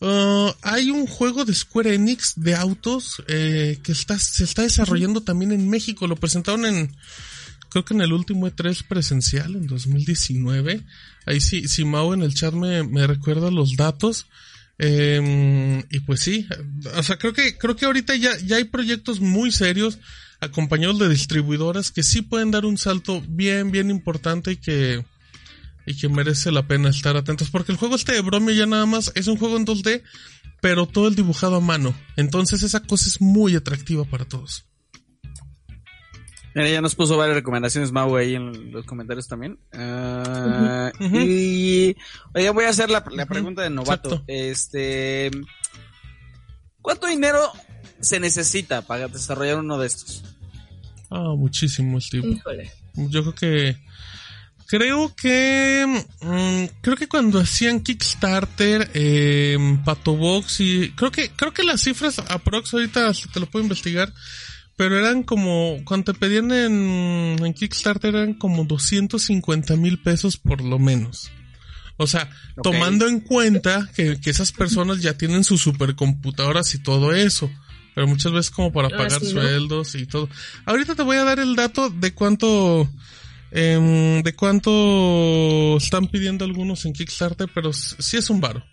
Uh, 0.00 0.50
hay 0.62 0.90
un 0.90 1.06
juego 1.06 1.44
de 1.44 1.54
Square 1.54 1.94
Enix 1.94 2.32
de 2.36 2.54
autos 2.54 3.22
eh, 3.28 3.78
que 3.82 3.92
está, 3.92 4.18
se 4.18 4.44
está 4.44 4.62
desarrollando 4.62 5.20
también 5.20 5.52
en 5.52 5.68
México. 5.68 6.06
Lo 6.06 6.16
presentaron 6.16 6.64
en, 6.64 6.96
creo 7.68 7.84
que 7.84 7.92
en 7.92 8.00
el 8.00 8.14
último 8.14 8.48
E3 8.48 8.86
presencial, 8.88 9.56
en 9.56 9.66
2019. 9.66 10.82
Ahí 11.26 11.40
sí, 11.40 11.68
si 11.68 11.84
Mau 11.84 12.14
en 12.14 12.22
el 12.22 12.34
chat 12.34 12.54
me, 12.54 12.82
me 12.82 13.06
recuerda 13.06 13.50
los 13.50 13.76
datos. 13.76 14.26
Eh, 14.78 15.84
y 15.90 16.00
pues 16.00 16.20
sí, 16.20 16.48
o 16.96 17.02
sea, 17.02 17.18
creo 17.18 17.34
que, 17.34 17.58
creo 17.58 17.76
que 17.76 17.84
ahorita 17.84 18.16
ya, 18.16 18.30
ya 18.38 18.56
hay 18.56 18.64
proyectos 18.64 19.20
muy 19.20 19.52
serios 19.52 19.98
acompañados 20.40 20.98
de 20.98 21.10
distribuidoras 21.10 21.90
que 21.90 22.02
sí 22.02 22.22
pueden 22.22 22.50
dar 22.50 22.64
un 22.64 22.78
salto 22.78 23.22
bien, 23.28 23.70
bien 23.70 23.90
importante 23.90 24.52
y 24.52 24.56
que, 24.56 25.04
y 25.90 25.96
que 25.96 26.08
merece 26.08 26.50
la 26.52 26.66
pena 26.66 26.88
estar 26.88 27.16
atentos. 27.16 27.50
Porque 27.50 27.72
el 27.72 27.78
juego 27.78 27.96
este 27.96 28.12
de 28.12 28.20
Bromio 28.20 28.54
ya 28.54 28.66
nada 28.66 28.86
más 28.86 29.12
es 29.14 29.26
un 29.26 29.36
juego 29.36 29.56
en 29.56 29.66
2D, 29.66 30.02
pero 30.60 30.86
todo 30.86 31.08
el 31.08 31.14
dibujado 31.14 31.56
a 31.56 31.60
mano. 31.60 31.94
Entonces 32.16 32.62
esa 32.62 32.80
cosa 32.80 33.08
es 33.08 33.20
muy 33.20 33.56
atractiva 33.56 34.04
para 34.04 34.24
todos. 34.24 34.66
Mira, 36.54 36.68
ya 36.68 36.80
nos 36.80 36.96
puso 36.96 37.16
varias 37.16 37.36
recomendaciones 37.36 37.92
Mau 37.92 38.16
ahí 38.16 38.34
en 38.34 38.72
los 38.72 38.84
comentarios 38.84 39.28
también. 39.28 39.58
Ah, 39.72 40.90
Y 41.00 41.96
oye, 42.34 42.50
voy 42.50 42.64
a 42.64 42.70
hacer 42.70 42.90
la, 42.90 43.04
la 43.12 43.26
pregunta 43.26 43.62
de 43.62 43.70
novato. 43.70 44.08
Exacto. 44.08 44.24
Este, 44.26 45.30
¿cuánto 46.82 47.06
dinero 47.06 47.40
se 48.00 48.18
necesita 48.18 48.82
para 48.82 49.06
desarrollar 49.08 49.58
uno 49.58 49.78
de 49.78 49.86
estos? 49.86 50.24
Ah, 51.10 51.34
muchísimo, 51.36 52.00
Steve. 52.00 52.28
Híjole. 52.28 52.72
Yo 52.94 53.22
creo 53.22 53.34
que 53.34 53.76
creo 54.70 55.12
que 55.16 55.84
mm, 56.20 56.64
creo 56.80 56.96
que 56.96 57.08
cuando 57.08 57.40
hacían 57.40 57.80
Kickstarter, 57.80 58.88
eh, 58.94 59.58
Patobox 59.84 60.60
y 60.60 60.92
creo 60.92 61.10
que 61.10 61.30
creo 61.30 61.52
que 61.52 61.64
las 61.64 61.80
cifras 61.82 62.20
aprox 62.20 62.72
ahorita 62.72 63.10
te 63.32 63.40
lo 63.40 63.46
puedo 63.46 63.64
investigar, 63.64 64.12
pero 64.76 64.96
eran 64.96 65.24
como 65.24 65.78
cuando 65.84 66.12
te 66.12 66.18
pedían 66.20 66.52
en, 66.52 67.36
en 67.44 67.52
Kickstarter 67.52 68.14
eran 68.14 68.34
como 68.34 68.64
250 68.64 69.74
mil 69.74 70.00
pesos 70.00 70.36
por 70.36 70.60
lo 70.62 70.78
menos. 70.78 71.32
O 71.96 72.06
sea, 72.06 72.30
tomando 72.62 73.08
en 73.08 73.20
cuenta 73.20 73.90
que, 73.94 74.20
que 74.20 74.30
esas 74.30 74.52
personas 74.52 75.02
ya 75.02 75.18
tienen 75.18 75.42
sus 75.42 75.60
supercomputadoras 75.62 76.74
y 76.74 76.78
todo 76.82 77.12
eso. 77.12 77.50
Pero 77.94 78.06
muchas 78.06 78.32
veces 78.32 78.50
como 78.52 78.72
para 78.72 78.86
Ah, 78.86 78.96
pagar 78.96 79.20
sí, 79.20 79.34
¿no? 79.34 79.42
sueldos 79.42 79.94
y 79.96 80.06
todo. 80.06 80.28
Ahorita 80.64 80.94
te 80.94 81.02
voy 81.02 81.16
a 81.16 81.24
dar 81.24 81.40
el 81.40 81.56
dato 81.56 81.90
de 81.90 82.14
cuánto 82.14 82.88
em, 83.52 84.22
de 84.22 84.34
cuánto 84.34 85.76
están 85.76 86.06
pidiendo 86.06 86.44
algunos 86.44 86.84
en 86.84 86.92
Kickstarter, 86.92 87.48
pero 87.54 87.72
sí 87.72 88.16
es 88.16 88.30
un 88.30 88.40
varo. 88.40 88.64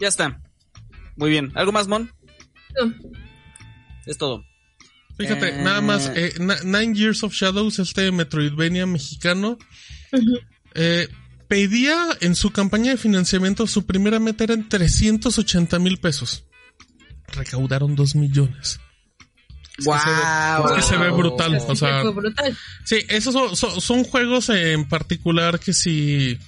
Ya 0.00 0.08
está. 0.08 0.40
Muy 1.16 1.30
bien. 1.30 1.52
¿Algo 1.54 1.72
más, 1.72 1.88
Mon? 1.88 2.10
No. 2.78 2.94
Es 4.04 4.18
todo. 4.18 4.44
Fíjate, 5.16 5.48
Eh. 5.48 5.62
nada 5.62 5.80
más, 5.80 6.12
eh, 6.14 6.34
Nine 6.64 6.94
Years 6.94 7.22
of 7.24 7.32
Shadows, 7.32 7.78
este 7.78 8.12
Metroidvania 8.12 8.84
mexicano, 8.86 9.56
eh, 10.74 11.08
pedía 11.48 11.96
en 12.20 12.34
su 12.34 12.50
campaña 12.50 12.90
de 12.90 12.96
financiamiento, 12.98 13.66
su 13.66 13.86
primera 13.86 14.18
meta 14.20 14.44
era 14.44 14.52
en 14.54 14.68
380 14.68 15.78
mil 15.78 15.96
pesos. 15.98 16.44
Recaudaron 17.28 17.96
2 17.96 18.14
millones. 18.14 18.78
Wow. 19.84 19.96
es 20.68 20.72
que 20.76 20.82
se 20.82 20.96
ve 20.96 21.10
brutal. 21.10 21.58
O 21.66 21.76
sea, 21.76 22.02
brutal. 22.04 22.56
Sí, 22.84 22.96
esos 23.08 23.32
son, 23.34 23.54
son- 23.56 23.80
son 23.80 24.04
juegos 24.04 24.48
en 24.48 24.88
particular 24.88 25.58
que 25.60 25.72
si... 25.72 26.38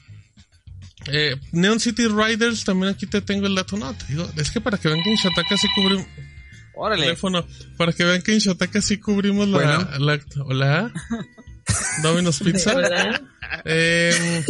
Eh, 1.10 1.36
Neon 1.52 1.78
City 1.80 2.06
Riders, 2.08 2.64
también 2.64 2.92
aquí 2.92 3.06
te 3.06 3.20
tengo 3.20 3.46
el 3.46 3.54
dato. 3.54 3.76
No, 3.76 3.92
te 3.94 4.04
digo, 4.08 4.28
es 4.36 4.50
que 4.50 4.60
para 4.60 4.78
que 4.78 4.88
vean 4.88 5.02
que 5.02 5.10
en 5.10 5.16
Shataka 5.16 5.56
sí 5.56 5.68
cubrimos... 5.74 6.06
Órale. 6.74 7.02
Teléfono, 7.04 7.46
para 7.76 7.92
que 7.92 8.04
vean 8.04 8.22
que 8.22 8.32
en 8.32 8.38
Shataka 8.38 8.80
sí 8.82 8.98
cubrimos 8.98 9.48
la... 9.48 9.56
Bueno. 9.58 9.88
la- 9.98 10.20
hola. 10.44 10.92
Domino's 12.02 12.38
Pizza. 12.40 12.74
¿verdad? 12.74 13.20
Eh, 13.64 14.44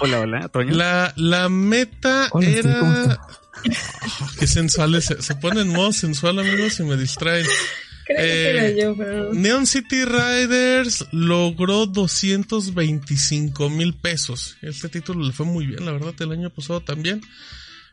Hola, 0.00 0.20
hola, 0.20 0.48
Toño. 0.48 0.74
la, 0.74 1.12
la 1.16 1.48
meta 1.48 2.28
Hola, 2.32 2.48
Steve, 2.48 2.76
¿cómo 2.80 2.92
era... 2.96 3.20
Ah, 3.20 4.30
qué 4.38 4.46
sensuales. 4.46 5.04
Se, 5.06 5.20
se 5.22 5.34
pone 5.36 5.60
en 5.62 5.68
modo 5.68 5.92
sensual, 5.92 6.38
amigos, 6.38 6.78
y 6.80 6.84
me 6.84 6.96
distraen. 6.96 7.44
Creo 8.08 8.18
que 8.20 8.24
Eh, 8.24 8.50
era 8.50 8.70
yo, 8.70 8.96
pero. 8.96 9.34
Neon 9.34 9.66
City 9.66 10.04
Riders 10.04 11.06
logró 11.12 11.84
225 11.84 13.68
mil 13.68 13.94
pesos. 13.94 14.56
Este 14.62 14.88
título 14.88 15.26
le 15.26 15.32
fue 15.32 15.44
muy 15.44 15.66
bien, 15.66 15.84
la 15.84 15.92
verdad, 15.92 16.14
el 16.18 16.32
año 16.32 16.48
pasado 16.48 16.80
también. 16.80 17.20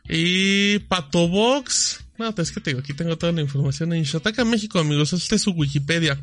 Y 0.08 0.78
Patobox. 0.80 2.00
No, 2.16 2.32
es 2.34 2.50
que 2.50 2.60
te 2.60 2.70
digo, 2.70 2.80
aquí 2.80 2.94
tengo 2.94 3.18
toda 3.18 3.32
la 3.32 3.42
información 3.42 3.92
en 3.92 4.04
Shataka 4.04 4.44
México, 4.46 4.78
amigos. 4.78 5.12
Este 5.12 5.34
es 5.34 5.42
su 5.42 5.50
Wikipedia. 5.50 6.18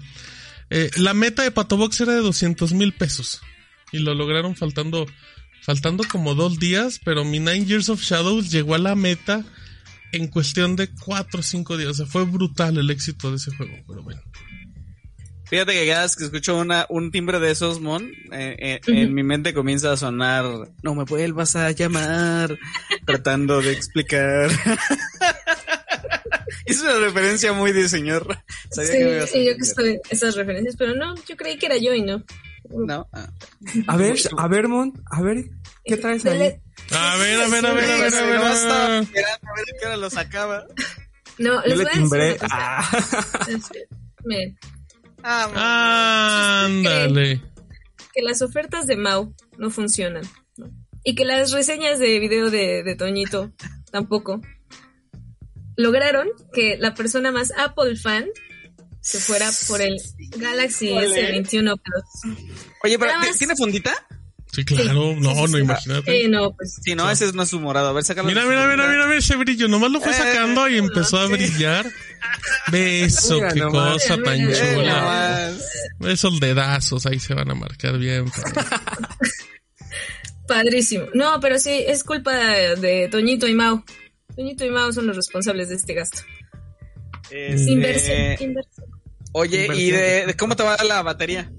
Eh, 0.72 0.90
la 0.98 1.14
meta 1.14 1.44
de 1.44 1.52
Patobox 1.52 2.02
era 2.02 2.14
de 2.14 2.22
200 2.22 2.74
mil 2.74 2.94
pesos. 2.94 3.42
Y 3.92 4.00
lo 4.00 4.16
lograron 4.16 4.56
faltando, 4.56 5.06
faltando 5.62 6.04
como 6.06 6.34
dos 6.34 6.58
días, 6.58 7.00
pero 7.06 7.24
mi 7.24 7.38
Nine 7.40 7.66
Years 7.66 7.90
of 7.90 8.02
Shadows 8.02 8.50
llegó 8.52 8.74
a 8.74 8.80
la 8.80 8.96
meta 8.96 9.46
en 10.14 10.28
cuestión 10.28 10.76
de 10.76 10.90
cuatro 11.06 11.42
o 11.42 11.44
cinco 11.44 11.78
días. 11.78 11.92
O 11.92 11.94
sea, 11.96 12.06
fue 12.06 12.26
brutal 12.26 12.78
el 12.78 12.90
éxito 12.90 13.30
de 13.30 13.38
ese 13.38 13.56
juego, 13.56 13.74
pero 13.88 14.04
bueno. 14.04 14.22
Fíjate 15.46 15.74
que 15.74 15.88
cada 15.88 16.04
vez 16.04 16.16
que 16.16 16.24
escucho 16.24 16.58
una, 16.58 16.86
un 16.90 17.12
timbre 17.12 17.40
de 17.40 17.52
esos, 17.52 17.80
Mon, 17.80 18.04
eh, 18.32 18.56
eh, 18.60 18.82
en 18.88 19.14
mi 19.14 19.24
mente 19.24 19.54
comienza 19.54 19.92
a 19.92 19.98
sonar, 19.98 20.46
no 20.82 20.96
me 20.96 21.04
vuelvas 21.04 21.56
a 21.56 21.70
llamar, 21.72 22.58
tratando 23.06 23.62
de 23.62 23.74
explicar. 23.74 24.50
es 26.66 26.82
una 26.82 26.98
referencia 27.00 27.54
muy 27.54 27.72
de 27.72 27.88
señor. 27.88 28.38
Sabía 28.72 28.92
Sí, 28.92 28.98
que 28.98 29.06
me 29.06 29.12
ibas 29.12 29.24
a 29.24 29.28
sí, 29.28 29.46
yo 29.46 29.56
que 29.56 29.62
estoy 29.62 30.00
esas 30.10 30.36
referencias, 30.36 30.76
pero 30.78 30.96
no, 30.96 31.14
yo 31.28 31.36
creí 31.36 31.58
que 31.58 31.68
era 31.68 31.78
yo 31.78 31.94
y 31.94 32.02
no. 32.02 32.24
No, 32.74 33.08
ah. 33.14 33.30
A 33.88 33.98
ver, 33.98 34.16
a 34.38 34.48
ver, 34.48 34.68
Mon, 34.68 34.94
a 35.12 35.22
ver, 35.22 35.46
¿qué 35.86 35.98
traes 35.98 36.26
ahí? 36.26 36.42
A 36.92 37.18
ver, 37.18 37.42
a 37.42 37.48
ver, 37.48 37.66
a 37.66 37.74
ver, 37.74 37.92
a 37.92 37.98
ver, 37.98 38.16
a 38.16 38.26
ver. 38.26 38.40
No 38.40 38.46
a 38.46 38.88
ver. 38.90 39.04
esperando 39.04 39.48
a 39.48 39.54
ver 39.56 39.66
a 39.76 39.80
qué 39.80 39.86
hora 39.86 39.98
lo 39.98 40.10
sacaba. 40.10 40.66
No, 41.38 41.62
les 41.62 41.70
le 41.70 41.76
voy 41.76 41.84
a 41.84 41.88
decir 41.88 42.02
timbré. 42.02 42.30
una 42.32 42.38
cosa. 42.40 42.56
Ah. 42.60 43.46
Este, 43.50 43.88
Miren, 44.26 44.58
Ah, 45.24 46.64
Ándale. 46.66 47.42
que 48.14 48.22
las 48.22 48.42
ofertas 48.42 48.88
de 48.88 48.98
Mau 48.98 49.34
no 49.58 49.70
funcionan. 49.70 50.24
¿no? 50.58 50.70
Y 51.04 51.16
que 51.16 51.26
las 51.26 51.52
reseñas 51.52 52.00
de 52.00 52.20
video 52.20 52.50
de, 52.50 52.84
de 52.84 52.96
Toñito 52.96 53.52
tampoco. 53.92 54.42
Lograron 55.76 56.28
que 56.54 56.78
la 56.78 56.94
persona 56.94 57.32
más 57.32 57.52
Apple 57.58 57.96
fan 57.96 58.26
se 59.04 59.20
fuera 59.20 59.50
por 59.68 59.82
el 59.82 59.96
Galaxy 60.38 60.90
Ole. 60.92 61.42
S21 61.44 61.80
Plus. 61.82 62.38
Oye, 62.84 62.98
pero 62.98 63.12
Nada 63.12 63.24
¿ti- 63.24 63.30
más. 63.30 63.38
¿tiene 63.38 63.56
fundita? 63.56 63.94
Sí, 64.52 64.64
claro. 64.66 65.14
Sí, 65.16 65.20
No, 65.20 65.34
sí, 65.34 65.42
no, 65.42 65.48
sí. 65.48 65.58
imagínate. 65.58 66.26
Eh, 66.26 66.30
no, 66.30 66.56
pues 66.56 66.76
Sí, 66.84 66.94
no, 66.96 67.10
ese 67.10 67.32
no 67.34 67.44
es 67.44 67.50
su 67.50 67.60
morado. 67.60 67.90
A 67.90 67.94
ver, 67.94 68.04
sácalo. 68.04 68.28
Mira, 68.28 68.46
mira, 68.46 68.68
mira, 68.68 68.88
mira, 68.88 69.06
mira 69.08 69.18
ese 69.18 69.36
brillo. 69.36 69.68
Nomás 69.68 69.92
lo 69.92 70.00
fue 70.00 70.12
Eh, 70.12 70.16
sacando 70.16 70.70
y 70.70 70.78
empezó 70.78 71.18
a 71.20 71.28
sí. 71.28 71.34
brillar. 71.34 71.90
Beso, 72.72 73.36
Mira 73.36 73.54
qué 73.54 73.60
nomás. 73.62 73.94
cosa 73.94 74.18
Mira, 74.18 74.32
tan 74.32 74.46
mira, 74.46 74.74
chula. 74.76 75.02
nomás. 75.02 76.14
Esos 76.14 76.40
dedazos 76.40 77.06
ahí 77.08 77.20
se 77.20 77.34
van 77.34 77.50
a 77.50 77.56
marcar 77.56 77.98
bien. 77.98 78.26
padrísimo. 80.48 81.06
No, 81.14 81.40
pero 81.40 81.58
sí, 81.60 81.84
es 81.88 82.04
culpa 82.04 82.34
de, 82.36 83.08
Toñito 83.10 83.48
y 83.48 83.54
Mau. 83.56 83.84
Toñito 84.36 84.66
y 84.66 84.70
Mau 84.70 84.92
son 84.94 85.08
los 85.08 85.16
responsables 85.16 85.70
de 85.70 85.76
este 85.76 85.94
gasto. 85.94 86.22
Este, 87.34 87.72
Inversión, 87.72 88.18
inversión. 88.50 88.86
Oye, 89.32 89.68
¿y 89.76 89.90
de, 89.92 90.26
de 90.28 90.36
cómo 90.36 90.56
te 90.56 90.62
va 90.64 90.78
la 90.84 91.02
batería? 91.02 91.52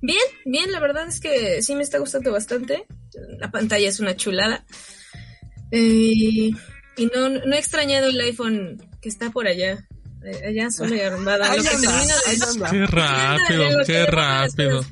Bien, 0.00 0.18
bien, 0.46 0.72
la 0.72 0.80
verdad 0.80 1.06
es 1.06 1.20
que 1.20 1.60
sí 1.62 1.74
me 1.74 1.82
está 1.82 1.98
gustando 1.98 2.32
bastante. 2.32 2.86
La 3.38 3.50
pantalla 3.50 3.88
es 3.88 4.00
una 4.00 4.16
chulada. 4.16 4.64
Eh, 5.70 6.50
y 6.96 7.06
no, 7.14 7.28
no 7.28 7.54
he 7.54 7.58
extrañado 7.58 8.08
el 8.08 8.20
iPhone 8.20 8.82
que 9.00 9.08
está 9.08 9.30
por 9.30 9.46
allá. 9.46 9.86
Eh, 10.24 10.46
Allá 10.46 10.70
sola 10.70 10.94
y 10.96 11.00
arrumbada. 11.00 11.46
Anda, 11.52 11.70
termino 11.70 11.90
de-. 11.90 12.70
Qué 12.70 12.86
rápido, 12.86 13.64
en 13.64 13.78
lo 13.78 13.84
que 13.84 13.92
qué 13.92 14.06
rápido. 14.06 14.82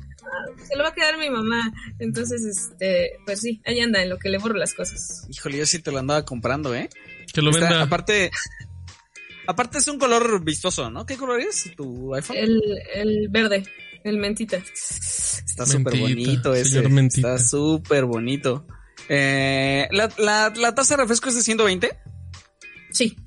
Se 0.67 0.75
lo 0.77 0.83
va 0.83 0.89
a 0.89 0.93
quedar 0.93 1.17
mi 1.17 1.29
mamá. 1.29 1.71
Entonces, 1.99 2.43
este, 2.45 3.11
pues 3.25 3.39
sí, 3.41 3.61
ahí 3.65 3.79
anda, 3.79 4.01
en 4.01 4.09
lo 4.09 4.17
que 4.17 4.29
le 4.29 4.37
borro 4.37 4.55
las 4.57 4.73
cosas. 4.73 5.25
Híjole, 5.29 5.57
yo 5.57 5.65
sí 5.65 5.79
te 5.79 5.91
lo 5.91 5.99
andaba 5.99 6.23
comprando, 6.25 6.73
¿eh? 6.75 6.89
Que 7.33 7.41
lo 7.41 7.51
Está- 7.51 7.61
venda. 7.69 7.81
aparte, 7.83 8.31
aparte 9.51 9.77
es 9.77 9.87
un 9.87 9.99
color 9.99 10.43
vistoso, 10.43 10.89
¿no? 10.89 11.05
¿Qué 11.05 11.17
color 11.17 11.39
es 11.41 11.71
tu 11.75 12.13
iPhone? 12.15 12.37
El, 12.37 12.61
el 12.93 13.27
verde, 13.29 13.63
el 14.03 14.17
mentita. 14.17 14.57
Está 14.57 15.65
súper 15.65 15.99
bonito 15.99 16.53
ese. 16.53 16.81
Mentita. 16.87 17.35
Está 17.35 17.47
súper 17.49 18.05
bonito. 18.05 18.65
Eh, 19.09 19.87
la, 19.91 20.09
la, 20.17 20.53
la 20.55 20.75
tasa 20.75 20.95
de 20.95 21.03
refresco 21.03 21.29
es 21.29 21.35
de 21.35 21.41
120. 21.41 21.97
Sí. 22.91 23.17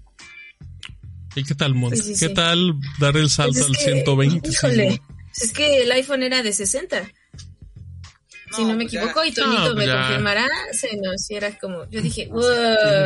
¿Y 1.35 1.45
qué 1.45 1.55
tal, 1.55 1.75
Mon? 1.75 1.97
Sí, 1.97 2.03
sí, 2.03 2.13
¿Qué 2.13 2.29
sí. 2.29 2.35
tal 2.35 2.75
dar 2.99 3.17
el 3.17 3.29
salto 3.29 3.59
Pues 3.59 3.67
al 3.67 3.77
que, 3.77 3.83
120? 3.83 4.49
Híjole, 4.49 5.01
es 5.37 5.53
que 5.53 5.83
el 5.83 5.93
iPhone 5.93 6.23
era 6.23 6.43
de 6.43 6.53
60. 6.53 7.11
Si 8.57 8.63
no 8.65 8.69
me 8.75 8.85
pues 8.85 8.93
ya. 8.93 9.01
equivoco, 9.01 9.25
y 9.25 9.33
Toñito 9.33 9.69
No, 9.71 9.75
me 9.75 9.87
ya. 9.87 10.01
confirmará, 10.03 10.49
se 10.73 10.97
nos 10.97 11.23
si 11.25 11.35
era 11.35 11.59
como, 11.59 11.89
yo 11.91 12.01
dije, 12.03 12.29
"Wow". 12.29 12.43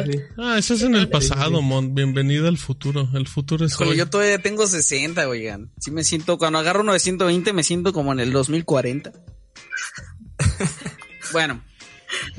Sí, 0.06 0.12
sí. 0.12 0.18
Ah, 0.38 0.56
eso 0.58 0.74
es 0.74 0.82
en 0.82 0.94
el 0.94 1.08
pasado, 1.08 1.62
Mon. 1.62 1.94
Bienvenido 1.94 2.48
al 2.48 2.58
futuro. 2.58 3.08
El 3.14 3.26
futuro 3.28 3.64
es 3.66 3.80
hoy. 3.80 3.96
yo 3.96 4.08
todavía 4.08 4.38
tengo 4.38 4.66
60, 4.66 5.28
oigan. 5.28 5.70
Sí 5.80 5.90
me 5.90 6.04
siento, 6.04 6.38
cuando 6.38 6.58
agarro 6.58 6.80
uno 6.82 6.92
de 6.92 6.98
120 7.00 7.52
me 7.52 7.62
siento 7.62 7.92
como 7.92 8.12
en 8.12 8.20
el 8.20 8.32
2040. 8.32 9.12
bueno, 11.32 11.62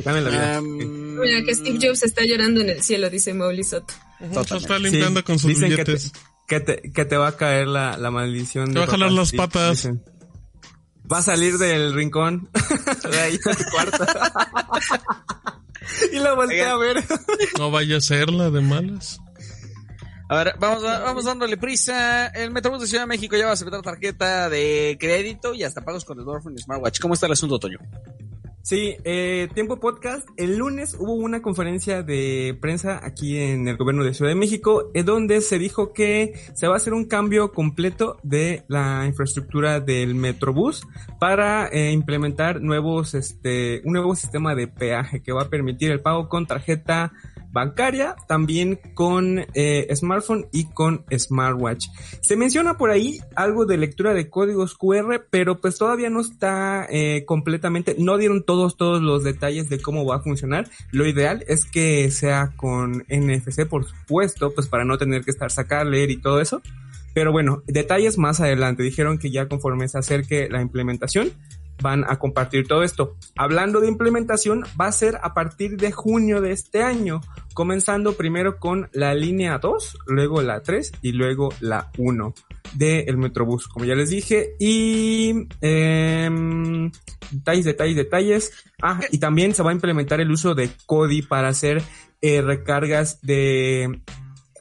Gane 0.04 0.22
la 0.22 0.30
vida. 0.30 0.60
Um, 0.62 1.20
Mira 1.20 1.44
que 1.44 1.54
Steve 1.54 1.78
Jobs 1.82 2.04
está 2.04 2.24
llorando 2.26 2.62
en 2.62 2.70
el 2.70 2.82
cielo, 2.82 3.10
dice 3.10 3.34
Mauli 3.34 3.64
Soto. 3.64 3.94
Se 4.48 4.58
está 4.58 4.80
limpiando 4.80 5.20
Sí, 5.20 5.24
con 5.26 5.40
sus 5.40 5.50
dicen 5.50 5.70
que 5.76 5.84
te, 5.86 5.92
billetes. 5.94 6.12
que, 6.48 6.60
te, 6.60 6.92
que 6.92 7.06
te 7.06 7.18
va 7.18 7.30
a 7.30 7.38
caer 7.38 7.68
la, 7.68 7.98
la 7.98 8.10
maldición. 8.12 8.74
Te 8.74 8.80
va 8.80 8.86
a 8.86 8.88
jalar 8.90 9.12
las 9.12 9.32
patas. 9.32 9.72
dicen. 9.78 10.04
Va 11.12 11.20
a 11.20 11.24
salir 11.24 11.58
del 11.58 11.94
rincón 11.94 12.50
de 13.12 13.20
ahí 13.20 13.38
de 13.38 13.56
tu 13.56 13.64
cuarto. 13.72 14.06
y 16.12 16.20
la 16.20 16.34
voltea 16.34 16.72
a 16.72 16.78
ver. 16.78 17.04
No 17.58 17.72
vaya 17.72 17.98
a 17.98 18.02
ser 18.02 18.30
la 18.30 18.50
de 18.50 18.62
malas. 18.62 19.20
A 20.30 20.36
ver, 20.44 20.54
vamos, 20.60 20.84
a- 20.84 21.00
vamos 21.00 21.26
dándole 21.26 21.58
prisa. 21.58 22.28
El 22.28 22.52
Metrobús 22.52 22.82
de 22.82 22.88
Ciudad 22.88 23.04
de 23.04 23.08
México 23.08 23.36
ya 23.36 23.46
va 23.46 23.52
a 23.52 23.54
aceptar 23.54 23.82
tarjeta 23.82 24.50
de 24.50 24.98
crédito 25.00 25.56
y 25.56 25.64
hasta 25.64 25.84
pagos 25.84 26.06
con 26.06 26.22
smartphone 26.22 26.56
y 26.56 26.62
smartwatch. 26.62 27.00
¿Cómo 27.00 27.16
está 27.16 27.26
el 27.26 27.32
asunto, 27.32 27.58
Toño? 27.58 27.80
Sí, 28.62 28.98
eh, 29.04 29.48
Tiempo 29.54 29.80
Podcast. 29.80 30.28
El 30.36 30.58
lunes 30.58 30.96
hubo 31.00 31.14
una 31.14 31.42
conferencia 31.42 32.04
de 32.04 32.58
prensa 32.62 33.00
aquí 33.04 33.38
en 33.38 33.68
el 33.68 33.78
gobierno 33.78 34.04
de 34.04 34.14
Ciudad 34.14 34.32
de 34.32 34.36
México, 34.36 34.92
eh, 34.94 35.04
donde 35.04 35.42
se 35.42 35.58
dijo 35.58 35.94
que 35.94 36.34
se 36.54 36.68
va 36.68 36.74
a 36.74 36.78
hacer 36.78 36.94
un 36.94 37.06
cambio 37.06 37.52
completo 37.54 38.18
de 38.22 38.66
la 38.68 39.06
infraestructura 39.08 39.80
del 39.80 40.14
Metrobús 40.14 40.82
para 41.20 41.68
eh, 41.70 41.92
implementar 41.92 42.62
nuevos, 42.62 43.16
este, 43.16 43.82
un 43.86 43.94
nuevo 43.94 44.14
sistema 44.16 44.54
de 44.56 44.68
peaje 44.68 45.24
que 45.24 45.32
va 45.32 45.44
a 45.44 45.50
permitir 45.50 45.92
el 45.92 46.02
pago 46.02 46.28
con 46.28 46.46
tarjeta 46.46 47.14
bancaria, 47.52 48.16
también 48.28 48.80
con 48.94 49.46
eh, 49.54 49.88
smartphone 49.96 50.48
y 50.52 50.66
con 50.66 51.06
smartwatch. 51.16 51.88
Se 52.22 52.36
menciona 52.36 52.78
por 52.78 52.92
ahí 52.92 53.20
algo 53.36 53.66
de 53.66 53.78
lectura 53.78 54.14
de 54.14 54.30
códigos 54.30 54.76
QR, 54.76 55.26
pero 55.30 55.60
pues 55.60 55.78
todavía 55.78 56.10
no 56.10 56.22
está 56.22 56.86
eh, 56.90 57.26
completamente, 57.26 57.96
no 57.98 58.18
dieron 58.18 58.44
todos, 58.44 58.78
todos 58.78 59.02
los 59.02 59.24
detalles 59.24 59.70
de 59.70 59.82
cómo 59.82 60.06
va 60.06 60.18
a 60.18 60.22
funcionar. 60.22 60.70
Lo 60.92 61.06
ideal 61.08 61.44
es 61.48 61.66
que 61.66 62.10
sea 62.12 62.54
con 62.56 63.06
NFC, 63.10 63.68
por 63.68 63.86
supuesto, 63.86 64.54
pues 64.54 64.68
para 64.68 64.86
no 64.86 64.98
tener 64.98 65.24
que 65.24 65.32
estar 65.32 65.52
sacar, 65.52 65.86
leer 65.86 66.12
y 66.12 66.18
todo 66.18 66.42
eso. 66.42 66.62
Pero 67.14 67.32
bueno, 67.32 67.64
detalles 67.66 68.18
más 68.18 68.40
adelante. 68.40 68.84
Dijeron 68.84 69.18
que 69.18 69.32
ya 69.32 69.48
conforme 69.48 69.88
se 69.88 69.98
acerque 69.98 70.48
la 70.50 70.62
implementación, 70.62 71.32
van 71.82 72.06
a 72.08 72.18
compartir 72.18 72.68
todo 72.68 72.84
esto. 72.84 73.16
Hablando 73.36 73.80
de 73.80 73.88
implementación, 73.88 74.64
va 74.80 74.88
a 74.88 74.92
ser 74.92 75.20
a 75.22 75.34
partir 75.34 75.78
de 75.78 75.92
junio 75.92 76.42
de 76.42 76.52
este 76.52 76.84
año, 76.84 77.22
comenzando 77.54 78.14
primero 78.14 78.58
con 78.58 78.90
la 78.94 79.14
línea 79.14 79.58
2, 79.58 79.98
luego 80.08 80.42
la 80.42 80.62
3 80.62 80.92
y 81.02 81.12
luego 81.14 81.50
la 81.60 81.92
1 81.98 82.34
del 82.76 83.18
Metrobús, 83.18 83.68
como 83.68 83.86
ya 83.86 83.96
les 83.96 84.10
dije. 84.10 84.56
Y 84.60 85.48
em, 85.62 86.92
detalles, 87.32 87.66
detalles, 87.66 87.96
detalles. 87.96 88.52
Ah, 88.82 89.00
y 89.12 89.18
también 89.18 89.54
se 89.54 89.64
va 89.64 89.72
a 89.72 89.74
implementar 89.74 90.22
el 90.22 90.32
uso 90.32 90.56
de 90.56 90.70
CODI 90.86 91.24
para 91.24 91.50
hacer 91.50 91.82
eh, 92.22 92.42
recargas 92.42 93.22
de 93.22 94.02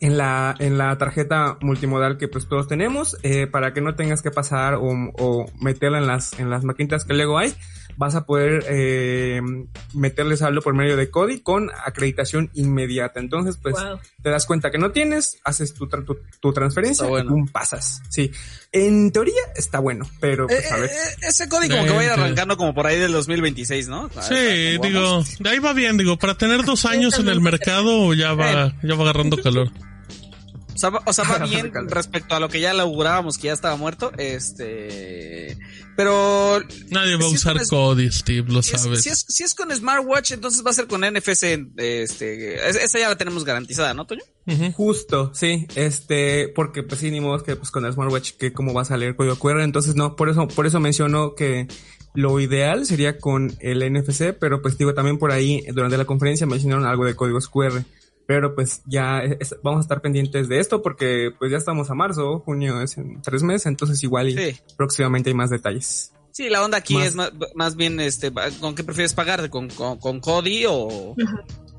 en 0.00 0.16
la, 0.16 0.54
en 0.58 0.78
la 0.78 0.96
tarjeta 0.98 1.58
multimodal 1.60 2.18
que 2.18 2.28
pues 2.28 2.48
todos 2.48 2.68
tenemos, 2.68 3.16
eh, 3.22 3.46
para 3.46 3.72
que 3.72 3.80
no 3.80 3.94
tengas 3.94 4.22
que 4.22 4.30
pasar 4.30 4.74
o, 4.74 4.90
o 5.18 5.46
meterla 5.60 5.98
en 5.98 6.06
las, 6.06 6.38
en 6.38 6.50
las 6.50 6.64
maquinitas 6.64 7.04
que 7.04 7.14
luego 7.14 7.38
hay, 7.38 7.54
vas 8.00 8.14
a 8.14 8.24
poder 8.26 8.64
eh, 8.68 9.40
meterle 9.92 10.36
saldo 10.36 10.62
por 10.62 10.72
medio 10.72 10.96
de 10.96 11.10
CODI 11.10 11.40
con 11.40 11.68
acreditación 11.84 12.48
inmediata. 12.54 13.18
Entonces, 13.18 13.58
pues, 13.60 13.74
Wow. 13.74 13.98
te 14.22 14.30
das 14.30 14.46
cuenta 14.46 14.70
que 14.70 14.78
no 14.78 14.92
tienes, 14.92 15.38
haces 15.44 15.74
tu, 15.74 15.88
tra- 15.88 16.04
tu, 16.06 16.16
tu 16.40 16.52
transferencia 16.52 17.06
bueno. 17.08 17.30
y 17.30 17.32
pum, 17.34 17.48
pasas. 17.48 18.00
Sí. 18.08 18.30
En 18.70 19.10
teoría 19.10 19.40
está 19.56 19.80
bueno, 19.80 20.08
pero 20.20 20.46
pues 20.46 20.70
a 20.70 20.76
ver. 20.76 20.90
Eh, 20.90 20.92
eh, 20.92 21.14
ese 21.28 21.48
código 21.48 21.74
como 21.74 21.86
que 21.88 21.92
va 21.94 22.00
a 22.00 22.04
ir 22.04 22.10
arrancando 22.10 22.56
como 22.56 22.72
por 22.72 22.86
ahí 22.86 23.00
del 23.00 23.10
2026, 23.12 23.88
¿no? 23.88 24.08
A 24.14 24.22
Sí, 24.22 24.34
ver, 24.34 24.76
¿cómo 24.76 24.88
digo, 24.88 25.24
de 25.40 25.50
ahí 25.50 25.58
va 25.58 25.72
bien, 25.72 25.96
digo, 25.96 26.16
para 26.18 26.36
tener 26.38 26.64
dos 26.64 26.84
años 26.84 27.18
en 27.18 27.28
el 27.28 27.40
mercado 27.40 28.14
ya 28.14 28.32
va, 28.34 28.74
ya 28.84 28.94
va 28.94 29.02
agarrando 29.02 29.36
calor. 29.38 29.72
O 30.78 30.80
sea, 30.80 30.90
va- 30.90 31.02
o 31.06 31.12
sea, 31.12 31.24
va 31.24 31.38
bien 31.44 31.72
respecto 31.88 32.36
a 32.36 32.40
lo 32.40 32.48
que 32.48 32.60
ya 32.60 32.72
le 32.72 32.82
augurábamos 32.82 33.36
que 33.36 33.48
ya 33.48 33.52
estaba 33.52 33.74
muerto. 33.74 34.12
Este. 34.16 35.58
Pero. 35.96 36.60
Nadie 36.90 37.16
va 37.16 37.24
a 37.24 37.28
usar 37.28 37.56
es- 37.56 37.68
Cody, 37.68 38.12
Steve, 38.12 38.46
lo 38.52 38.62
Si 38.62 38.76
es, 38.76 38.82
sabes. 38.82 39.02
si, 39.02 39.08
es, 39.08 39.24
si 39.28 39.42
es 39.42 39.56
con 39.56 39.74
smartwatch, 39.74 40.30
entonces 40.30 40.64
va 40.64 40.70
a 40.70 40.74
ser 40.74 40.86
con 40.86 41.00
NFC. 41.02 41.66
Este, 41.76 42.68
es- 42.68 42.76
esa 42.76 42.98
ya 43.00 43.08
la 43.08 43.16
tenemos 43.16 43.44
garantizada, 43.44 43.92
¿no, 43.92 44.06
Toño? 44.06 44.22
Justo, 44.76 45.32
sí, 45.34 45.66
este, 45.74 46.48
porque 46.54 46.82
pues 46.84 47.00
sí, 47.00 47.10
ni 47.10 47.20
modo 47.20 47.42
que 47.42 47.56
pues 47.56 47.70
con 47.72 47.84
el 47.84 47.92
smartwatch 47.92 48.32
que 48.38 48.52
cómo 48.52 48.72
va 48.72 48.82
a 48.82 48.84
salir 48.86 49.14
código 49.16 49.36
QR, 49.36 49.60
entonces 49.62 49.94
no, 49.96 50.14
por 50.16 50.30
eso, 50.30 50.46
por 50.48 50.66
eso 50.66 50.78
menciono 50.80 51.34
que 51.34 51.66
lo 52.14 52.40
ideal 52.40 52.86
sería 52.86 53.18
con 53.18 53.52
el 53.60 53.82
NFC, 53.92 54.32
pero 54.38 54.62
pues 54.62 54.78
digo 54.78 54.94
también 54.94 55.18
por 55.18 55.32
ahí 55.32 55.64
durante 55.74 55.98
la 55.98 56.06
conferencia 56.06 56.46
mencionaron 56.46 56.86
algo 56.86 57.04
de 57.04 57.14
códigos 57.14 57.48
QR, 57.48 57.84
pero 58.28 58.54
pues 58.54 58.82
ya 58.84 59.20
es- 59.20 59.56
vamos 59.62 59.78
a 59.78 59.80
estar 59.80 60.02
pendientes 60.02 60.48
de 60.50 60.60
esto 60.60 60.82
porque 60.82 61.30
pues 61.38 61.50
ya 61.50 61.56
estamos 61.56 61.88
a 61.90 61.94
marzo, 61.94 62.40
junio 62.40 62.82
es 62.82 62.98
en 62.98 63.22
tres 63.22 63.42
meses, 63.42 63.64
entonces 63.64 64.02
igual 64.04 64.28
y 64.28 64.36
Sí. 64.52 64.60
próximamente 64.76 65.30
hay 65.30 65.34
más 65.34 65.48
detalles. 65.48 66.12
Sí, 66.30 66.50
la 66.50 66.62
onda 66.62 66.76
aquí 66.76 66.92
Más- 66.94 67.06
es 67.06 67.14
más, 67.14 67.32
más 67.54 67.74
bien, 67.76 67.98
este, 68.00 68.30
¿con 68.60 68.74
qué 68.74 68.84
prefieres 68.84 69.14
pagar? 69.14 69.48
¿Con, 69.48 69.68
con, 69.70 69.96
con 69.98 70.20
Cody 70.20 70.66
o, 70.68 71.16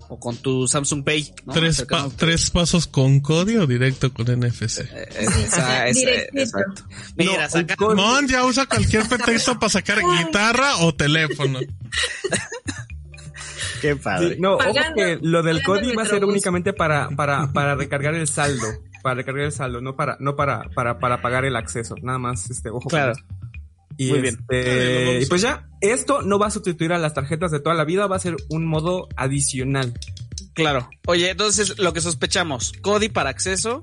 o 0.10 0.20
con 0.20 0.38
tu 0.38 0.68
Samsung 0.68 1.04
Pay? 1.04 1.34
¿no? 1.46 1.54
Tres, 1.54 1.76
Cercano. 1.78 2.10
pa- 2.10 2.16
tres 2.18 2.50
pasos 2.50 2.88
con 2.88 3.20
Cody 3.20 3.56
o 3.58 3.68
directo 3.68 4.12
con 4.12 4.26
NFC. 4.26 4.80
Eh, 4.80 4.86
eh, 4.92 5.26
esa- 5.46 5.88
exacto. 5.88 6.84
Mira, 7.16 7.44
No, 7.44 7.50
saca- 7.50 7.76
Mon 7.96 8.28
ya 8.28 8.44
usa 8.44 8.66
cualquier 8.66 9.08
pretexto 9.08 9.60
para 9.60 9.70
sacar 9.70 10.00
guitarra 10.02 10.78
o 10.80 10.96
teléfono. 10.96 11.60
Qué 13.82 13.96
padre. 13.96 14.36
Sí, 14.36 14.42
no, 14.42 14.56
ojo 14.56 14.74
que 14.96 15.20
lo 15.22 15.44
del 15.44 15.58
el 15.58 15.98
va 15.98 16.04
a 16.04 16.06
ser 16.06 16.26
únicamente 16.26 16.74
para, 16.74 17.10
para, 17.10 17.52
para 17.54 17.76
recargar 17.76 18.16
el 18.16 18.28
saldo. 18.28 18.68
Para 19.02 19.16
recargar 19.16 19.46
el 19.46 19.52
saldo, 19.52 19.82
no 19.82 19.96
para, 19.96 20.18
no 20.20 20.36
para, 20.36 20.64
para, 20.76 21.00
para 21.00 21.22
pagar 21.22 21.46
el 21.46 21.56
acceso. 21.56 21.96
Nada 22.02 22.20
más, 22.20 22.50
este, 22.50 22.70
ojo. 22.70 22.90
Claro. 22.90 23.14
Y, 23.98 24.12
Muy 24.12 24.22
bien. 24.22 24.38
este, 24.50 25.22
y 25.22 25.26
pues 25.26 25.42
ya, 25.42 25.68
esto 25.82 26.22
no 26.22 26.40
va 26.40 26.48
a 26.48 26.52
sustituir 26.52 26.94
a 26.94 26.98
las 26.98 27.14
tarjetas 27.14 27.52
de 27.52 27.60
toda 27.60 27.76
la 27.76 27.84
vida, 27.84 28.08
va 28.08 28.16
a 28.16 28.20
ser 28.20 28.38
un 28.50 28.66
modo 28.66 29.10
adicional. 29.18 29.94
Claro. 30.54 30.90
Oye, 31.08 31.30
entonces 31.30 31.78
lo 31.80 31.94
que 31.94 32.02
sospechamos, 32.02 32.74
Cody 32.82 33.10
para 33.10 33.30
acceso, 33.30 33.82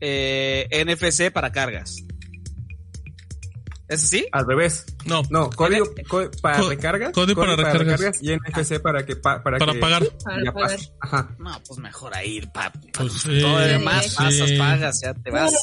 eh, 0.00 0.66
NFC 0.84 1.30
para 1.30 1.52
cargas. 1.52 2.04
¿Es 3.90 4.04
así? 4.04 4.24
Al 4.32 4.46
revés. 4.46 4.86
No, 5.04 5.20
No, 5.30 5.50
código, 5.50 5.84
co- 6.08 6.30
para 6.40 6.60
Co- 6.60 6.68
recargas. 6.70 7.12
código 7.12 7.40
para 7.42 7.56
recargas. 7.56 8.22
y 8.22 8.30
NFC 8.32 8.78
para 8.80 9.04
que, 9.04 9.16
pa- 9.16 9.42
para, 9.42 9.58
para 9.58 9.72
que 9.72 9.78
pagar. 9.80 10.06
Para 10.24 10.44
ya 10.44 10.52
pagar. 10.52 10.70
pase. 10.78 10.92
Ajá. 11.00 11.36
No, 11.38 11.60
pues 11.66 11.78
mejor 11.80 12.14
ahí, 12.14 12.40
pa, 12.54 12.72
Pues 12.96 13.12
sí, 13.14 13.40
todo 13.40 13.58
lo 13.58 13.66
demás 13.66 14.06
sí. 14.06 14.14
pasas, 14.16 14.52
pagas, 14.58 15.00
ya 15.02 15.12
te 15.14 15.30
vas. 15.30 15.54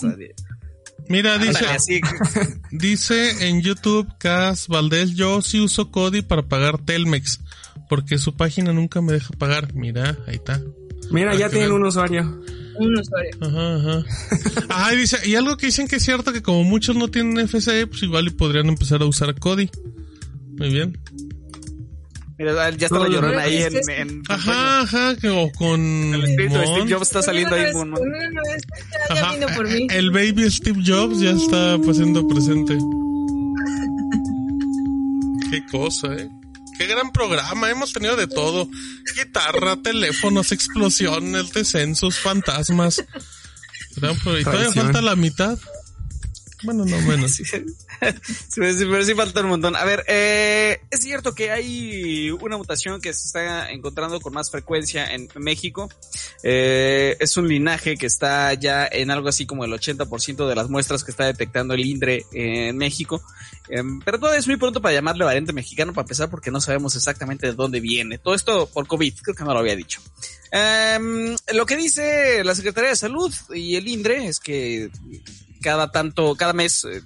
Mira, 1.10 1.38
dice, 1.38 1.60
Ándale, 1.60 1.70
así. 1.78 2.02
dice 2.72 3.48
en 3.48 3.62
YouTube 3.62 4.08
Cas 4.18 4.68
Valdés, 4.68 5.12
yo 5.16 5.42
sí 5.42 5.62
uso 5.62 5.90
Cody 5.90 6.22
para 6.22 6.44
pagar 6.44 6.80
Telmex, 6.80 7.40
porque 7.90 8.18
su 8.18 8.36
página 8.36 8.74
nunca 8.74 9.00
me 9.02 9.14
deja 9.14 9.30
pagar. 9.38 9.74
Mira, 9.74 10.18
ahí 10.28 10.36
está. 10.36 10.62
Mira, 11.12 11.28
Para 11.32 11.40
ya 11.40 11.50
tienen 11.50 11.72
un 11.72 11.86
usuario. 11.86 12.42
Un 12.80 12.98
usuario. 12.98 13.32
Ajá, 13.42 13.76
ajá. 13.76 14.04
Ajá, 14.70 14.94
y 14.94 14.98
dice, 14.98 15.18
y 15.28 15.36
algo 15.36 15.58
que 15.58 15.66
dicen 15.68 15.88
que 15.88 15.98
es 15.98 16.04
cierto, 16.04 16.34
que 16.34 16.42
como 16.42 16.64
muchos 16.64 16.96
no 16.96 17.10
tienen 17.10 17.48
FCE, 17.48 17.86
pues 17.88 18.02
igual 18.04 18.28
y 18.28 18.32
podrían 18.32 18.68
empezar 18.68 19.02
a 19.02 19.06
usar 19.06 19.36
Cody. 19.40 19.70
Muy 20.58 20.70
bien. 20.70 20.98
Mira, 22.40 22.70
ya 22.70 22.86
está 22.86 22.90
Todo 22.90 23.00
la 23.00 23.06
lo 23.10 23.16
llorona 23.16 23.42
ahí 23.42 23.64
en, 23.64 23.76
en 23.90 24.22
Ajá, 24.30 24.82
ajá, 24.82 25.16
que, 25.16 25.28
o 25.30 25.52
con 25.54 25.82
El 25.82 26.24
espíritu 26.24 26.60
de 26.60 26.68
Steve. 26.68 26.94
Jobs 26.94 27.08
está 27.08 27.24
saliendo 27.24 27.56
ahí. 27.56 27.64
Ya, 27.64 27.72
ya 27.74 27.84
Ajá, 29.10 29.34
vino 29.34 29.48
por 29.56 29.68
mí. 29.68 29.88
El 29.90 30.12
baby 30.12 30.52
Steve 30.52 30.84
Jobs 30.86 31.20
ya 31.20 31.32
está 31.32 31.80
pues, 31.84 31.98
siendo 31.98 32.28
presente. 32.28 32.78
Qué 35.52 35.66
cosa, 35.72 36.14
eh. 36.14 36.30
Qué 36.78 36.86
gran 36.88 37.12
programa, 37.12 37.70
hemos 37.70 37.94
tenido 37.94 38.16
de 38.16 38.28
todo. 38.28 38.70
Guitarra, 39.16 39.78
teléfonos, 39.82 40.52
explosiones, 40.52 41.52
descensos, 41.54 42.20
fantasmas. 42.20 43.04
Pro- 44.00 44.14
Y 44.40 44.44
todavía 44.44 44.72
falta 44.84 45.02
la 45.02 45.16
mitad. 45.16 45.58
Bueno, 46.64 46.86
no 46.86 46.98
pero 47.08 47.28
sí- 47.28 47.44
pero 48.86 49.04
sí 49.06 49.14
falta 49.14 49.42
un 49.42 49.50
montón. 49.50 49.76
A 49.76 49.84
ver, 49.86 50.04
eh, 50.08 50.80
es 50.90 51.02
cierto 51.02 51.36
que 51.36 51.52
hay 51.52 52.32
una 52.32 52.58
mutación 52.58 53.00
que 53.00 53.14
se 53.14 53.28
está 53.28 53.72
encontrando 53.72 54.20
con 54.20 54.34
más 54.34 54.50
frecuencia 54.50 55.14
en 55.14 55.30
México. 55.36 55.90
Eh, 56.44 57.16
es 57.20 57.38
un 57.38 57.48
linaje 57.48 57.96
que 57.96 58.08
está 58.08 58.54
ya 58.56 58.88
en 58.92 59.12
algo 59.12 59.30
así 59.30 59.46
como 59.46 59.66
el 59.66 59.72
80% 59.72 60.48
de 60.48 60.56
las 60.56 60.70
muestras 60.70 61.04
que 61.04 61.12
está 61.12 61.26
detectando 61.26 61.74
el 61.76 61.86
INDRE 61.86 62.26
en 62.32 62.78
México. 62.78 63.22
Em, 63.70 64.00
pero 64.00 64.18
todavía 64.18 64.40
es 64.40 64.48
muy 64.48 64.56
pronto 64.58 64.82
para 64.82 64.96
llamarle 64.96 65.26
variante 65.26 65.54
mexicano 65.54 65.94
para 65.94 66.06
empezar 66.06 66.30
porque 66.30 66.52
no 66.52 66.62
sabemos 66.62 66.96
exactamente 66.96 67.48
de 67.48 67.54
dónde 67.54 67.80
viene. 67.82 68.18
Todo 68.18 68.34
esto 68.34 68.68
por 68.68 68.88
COVID, 68.88 69.14
creo 69.22 69.36
que 69.36 69.44
no 69.44 69.54
lo 69.54 69.60
había 69.60 69.76
dicho. 69.76 70.02
Em, 70.52 71.36
lo 71.54 71.66
que 71.66 71.76
dice 71.76 72.44
la 72.44 72.56
Secretaría 72.56 72.92
de 72.92 72.96
Salud 72.96 73.34
y 73.54 73.76
el 73.76 73.88
INDRE 73.88 74.28
es 74.28 74.40
que 74.40 74.90
cada 75.68 75.92
tanto, 75.92 76.34
cada 76.38 76.54
mes 76.54 76.86
eh, 76.86 77.02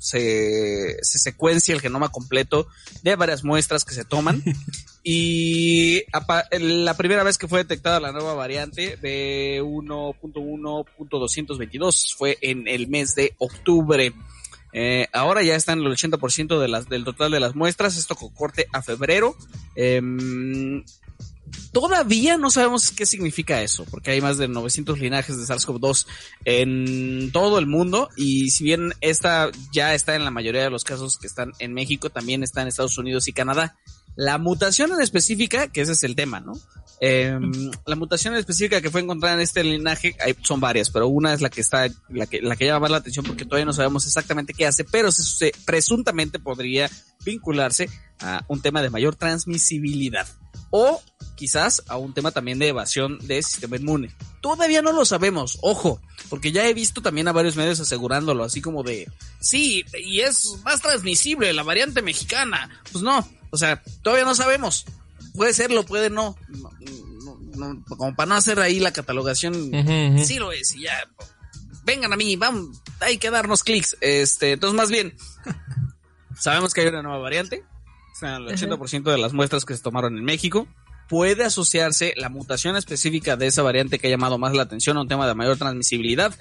se, 0.00 0.96
se 1.00 1.18
secuencia 1.20 1.72
el 1.76 1.80
genoma 1.80 2.08
completo 2.10 2.66
de 3.04 3.14
varias 3.14 3.44
muestras 3.44 3.84
que 3.84 3.94
se 3.94 4.04
toman 4.04 4.42
y 5.04 6.02
apa- 6.12 6.42
la 6.58 6.96
primera 6.96 7.22
vez 7.22 7.38
que 7.38 7.46
fue 7.46 7.60
detectada 7.60 8.00
la 8.00 8.10
nueva 8.10 8.34
variante 8.34 8.96
de 8.96 9.60
1.1.222 9.62 12.16
fue 12.16 12.36
en 12.40 12.66
el 12.66 12.88
mes 12.88 13.14
de 13.14 13.34
octubre. 13.38 14.12
Eh, 14.72 15.06
ahora 15.12 15.44
ya 15.44 15.54
está 15.54 15.72
en 15.72 15.78
el 15.80 15.86
80% 15.86 16.58
de 16.58 16.66
las, 16.68 16.88
del 16.88 17.04
total 17.04 17.30
de 17.30 17.38
las 17.38 17.54
muestras, 17.54 17.96
esto 17.96 18.16
con 18.16 18.30
corte 18.30 18.66
a 18.72 18.82
febrero. 18.82 19.36
Em, 19.76 20.82
todavía 21.72 22.36
no 22.38 22.50
sabemos 22.50 22.90
qué 22.90 23.06
significa 23.06 23.62
eso, 23.62 23.84
porque 23.90 24.10
hay 24.12 24.20
más 24.20 24.38
de 24.38 24.48
900 24.48 24.98
linajes 24.98 25.36
de 25.36 25.44
SARS-CoV-2 25.44 26.06
en 26.44 27.30
todo 27.32 27.58
el 27.58 27.66
mundo 27.66 28.08
y 28.16 28.50
si 28.50 28.64
bien 28.64 28.92
esta 29.00 29.50
ya 29.72 29.94
está 29.94 30.14
en 30.14 30.24
la 30.24 30.30
mayoría 30.30 30.62
de 30.62 30.70
los 30.70 30.84
casos 30.84 31.18
que 31.18 31.26
están 31.26 31.52
en 31.58 31.72
México, 31.74 32.10
también 32.10 32.42
está 32.42 32.62
en 32.62 32.68
Estados 32.68 32.98
Unidos 32.98 33.28
y 33.28 33.32
Canadá. 33.32 33.76
La 34.16 34.38
mutación 34.38 34.92
en 34.92 35.00
específica, 35.00 35.66
que 35.68 35.80
ese 35.80 35.90
es 35.92 36.04
el 36.04 36.14
tema, 36.14 36.38
¿no? 36.38 36.52
Eh, 37.00 37.36
la 37.84 37.96
mutación 37.96 38.34
en 38.34 38.38
específica 38.40 38.80
que 38.80 38.88
fue 38.88 39.00
encontrada 39.00 39.34
en 39.34 39.40
este 39.40 39.64
linaje, 39.64 40.14
hay, 40.24 40.36
son 40.42 40.60
varias, 40.60 40.90
pero 40.90 41.08
una 41.08 41.34
es 41.34 41.40
la 41.40 41.50
que 41.50 41.60
está, 41.60 41.88
la 42.10 42.26
que, 42.26 42.40
la 42.40 42.54
que 42.54 42.66
llama 42.66 42.78
más 42.80 42.90
la 42.92 42.96
atención 42.98 43.24
porque 43.26 43.44
todavía 43.44 43.64
no 43.66 43.72
sabemos 43.72 44.06
exactamente 44.06 44.54
qué 44.54 44.68
hace, 44.68 44.84
pero 44.84 45.10
se, 45.10 45.24
se- 45.24 45.52
presuntamente 45.64 46.38
podría 46.38 46.88
vincularse 47.24 47.90
a 48.20 48.44
un 48.46 48.62
tema 48.62 48.80
de 48.82 48.90
mayor 48.90 49.16
transmisibilidad 49.16 50.28
o 50.76 51.00
quizás 51.36 51.84
a 51.86 51.96
un 51.96 52.14
tema 52.14 52.32
también 52.32 52.58
de 52.58 52.66
evasión 52.66 53.16
de 53.20 53.40
sistema 53.44 53.76
inmune. 53.76 54.10
Todavía 54.40 54.82
no 54.82 54.90
lo 54.90 55.04
sabemos, 55.04 55.56
ojo, 55.62 56.00
porque 56.28 56.50
ya 56.50 56.66
he 56.66 56.74
visto 56.74 57.00
también 57.00 57.28
a 57.28 57.32
varios 57.32 57.54
medios 57.54 57.78
asegurándolo, 57.78 58.42
así 58.42 58.60
como 58.60 58.82
de, 58.82 59.08
sí, 59.40 59.84
y 60.04 60.18
es 60.18 60.56
más 60.64 60.82
transmisible 60.82 61.52
la 61.52 61.62
variante 61.62 62.02
mexicana. 62.02 62.82
Pues 62.90 63.04
no, 63.04 63.24
o 63.50 63.56
sea, 63.56 63.84
todavía 64.02 64.24
no 64.24 64.34
sabemos. 64.34 64.84
Puede 65.32 65.54
serlo, 65.54 65.84
puede 65.84 66.10
no. 66.10 66.34
No, 66.48 66.70
no, 67.54 67.74
no, 67.74 67.84
como 67.84 68.16
para 68.16 68.30
no 68.30 68.34
hacer 68.34 68.58
ahí 68.58 68.80
la 68.80 68.92
catalogación, 68.92 69.54
sí 70.24 70.40
lo 70.40 70.50
es, 70.50 70.74
y 70.74 70.82
ya, 70.82 71.08
vengan 71.84 72.12
a 72.12 72.16
mí, 72.16 72.34
vamos, 72.34 72.82
hay 72.98 73.18
que 73.18 73.30
darnos 73.30 73.62
clics. 73.62 73.96
Este, 74.00 74.50
entonces 74.52 74.76
más 74.76 74.90
bien, 74.90 75.16
sabemos 76.36 76.74
que 76.74 76.80
hay 76.80 76.88
una 76.88 77.02
nueva 77.02 77.18
variante, 77.18 77.62
o 78.14 78.16
sea, 78.16 78.36
el 78.36 78.46
80% 78.46 79.10
de 79.10 79.18
las 79.18 79.32
muestras 79.32 79.64
que 79.64 79.74
se 79.74 79.82
tomaron 79.82 80.16
en 80.16 80.24
México. 80.24 80.68
Puede 81.08 81.42
asociarse 81.42 82.14
la 82.16 82.28
mutación 82.28 82.76
específica 82.76 83.36
de 83.36 83.48
esa 83.48 83.62
variante 83.62 83.98
que 83.98 84.06
ha 84.06 84.10
llamado 84.10 84.38
más 84.38 84.54
la 84.54 84.62
atención 84.62 84.96
a 84.96 85.00
un 85.00 85.08
tema 85.08 85.26
de 85.26 85.34
mayor 85.34 85.58
transmisibilidad. 85.58 86.32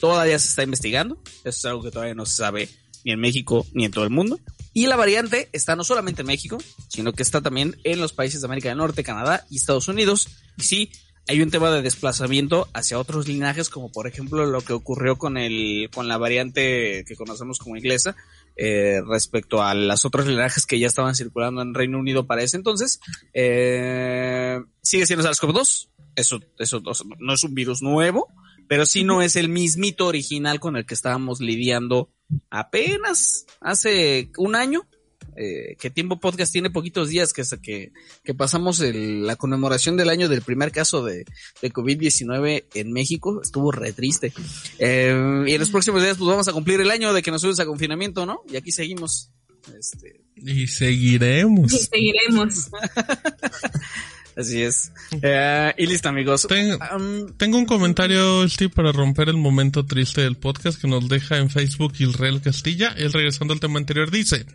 Todavía 0.00 0.38
se 0.38 0.48
está 0.48 0.62
investigando. 0.62 1.18
Eso 1.44 1.48
es 1.48 1.64
algo 1.66 1.82
que 1.82 1.90
todavía 1.90 2.14
no 2.14 2.24
se 2.24 2.36
sabe 2.36 2.70
ni 3.04 3.12
en 3.12 3.20
México 3.20 3.66
ni 3.74 3.84
en 3.84 3.92
todo 3.92 4.04
el 4.04 4.10
mundo. 4.10 4.40
Y 4.72 4.86
la 4.86 4.96
variante 4.96 5.50
está 5.52 5.76
no 5.76 5.84
solamente 5.84 6.22
en 6.22 6.28
México, 6.28 6.56
sino 6.88 7.12
que 7.12 7.22
está 7.22 7.42
también 7.42 7.76
en 7.84 8.00
los 8.00 8.14
países 8.14 8.40
de 8.40 8.46
América 8.46 8.70
del 8.70 8.78
Norte, 8.78 9.04
Canadá 9.04 9.46
y 9.50 9.56
Estados 9.56 9.88
Unidos. 9.88 10.28
Y 10.56 10.62
sí, 10.62 10.90
hay 11.28 11.42
un 11.42 11.50
tema 11.50 11.70
de 11.70 11.82
desplazamiento 11.82 12.68
hacia 12.72 12.98
otros 12.98 13.28
linajes, 13.28 13.68
como 13.68 13.92
por 13.92 14.06
ejemplo 14.06 14.46
lo 14.46 14.62
que 14.62 14.72
ocurrió 14.72 15.18
con 15.18 15.36
el, 15.36 15.90
con 15.92 16.08
la 16.08 16.18
variante 16.18 17.04
que 17.06 17.14
conocemos 17.16 17.58
como 17.58 17.76
inglesa, 17.76 18.16
eh, 18.56 19.00
respecto 19.06 19.62
a 19.62 19.74
las 19.74 20.04
otros 20.04 20.26
linajes 20.26 20.66
que 20.66 20.78
ya 20.78 20.86
estaban 20.86 21.14
circulando 21.14 21.62
en 21.62 21.74
Reino 21.74 21.98
Unido 21.98 22.26
para 22.26 22.42
ese 22.42 22.56
entonces. 22.56 23.00
Eh, 23.32 24.60
sigue 24.82 25.06
siendo 25.06 25.24
SARS-CoV-2. 25.24 25.88
Eso, 26.16 26.40
eso 26.58 26.82
no 27.18 27.32
es 27.32 27.44
un 27.44 27.54
virus 27.54 27.82
nuevo, 27.82 28.28
pero 28.68 28.84
sí 28.84 29.04
no 29.04 29.22
es 29.22 29.36
el 29.36 29.48
mismito 29.48 30.06
original 30.06 30.60
con 30.60 30.76
el 30.76 30.84
que 30.84 30.94
estábamos 30.94 31.40
lidiando 31.40 32.10
apenas 32.50 33.46
hace 33.60 34.30
un 34.36 34.54
año. 34.54 34.86
Eh, 35.36 35.76
que 35.80 35.90
Tiempo 35.90 36.18
Podcast 36.20 36.52
tiene 36.52 36.70
poquitos 36.70 37.08
días 37.08 37.32
que, 37.32 37.42
que, 37.62 37.92
que 38.24 38.34
pasamos 38.34 38.80
el- 38.80 39.26
la 39.26 39.36
conmemoración 39.36 39.96
del 39.96 40.08
año 40.10 40.28
del 40.28 40.42
primer 40.42 40.72
caso 40.72 41.04
de, 41.04 41.24
de 41.62 41.72
COVID-19 41.72 42.64
en 42.74 42.92
México. 42.92 43.40
Estuvo 43.42 43.70
re 43.72 43.92
triste. 43.92 44.32
Eh, 44.78 45.44
y 45.46 45.52
en 45.52 45.58
los 45.60 45.70
próximos 45.70 46.02
días 46.02 46.16
pues 46.16 46.28
vamos 46.28 46.48
a 46.48 46.52
cumplir 46.52 46.80
el 46.80 46.90
año 46.90 47.12
de 47.12 47.22
que 47.22 47.30
nos 47.30 47.40
subimos 47.40 47.60
a 47.60 47.66
confinamiento, 47.66 48.26
¿no? 48.26 48.42
Y 48.52 48.56
aquí 48.56 48.72
seguimos. 48.72 49.30
Este, 49.78 50.20
Y 50.36 50.66
seguiremos. 50.66 51.72
Y 51.72 51.78
seguiremos. 51.78 52.68
así 54.36 54.62
es. 54.62 54.92
Eh, 55.22 55.74
y 55.76 55.86
listo, 55.86 56.08
amigos. 56.08 56.46
Ten- 56.48 56.78
Am, 56.80 57.34
Tengo 57.36 57.58
un 57.58 57.66
comentario, 57.66 58.48
Steve, 58.48 58.72
para 58.74 58.92
romper 58.92 59.28
el 59.28 59.36
momento 59.36 59.84
triste 59.84 60.22
del 60.22 60.36
podcast 60.36 60.80
que 60.80 60.88
nos 60.88 61.08
deja 61.08 61.38
en 61.38 61.50
Facebook 61.50 61.92
Israel 61.98 62.40
Castilla. 62.40 62.94
Él 62.96 63.12
regresando 63.12 63.52
al 63.54 63.60
tema 63.60 63.78
anterior 63.78 64.10
dice, 64.10 64.46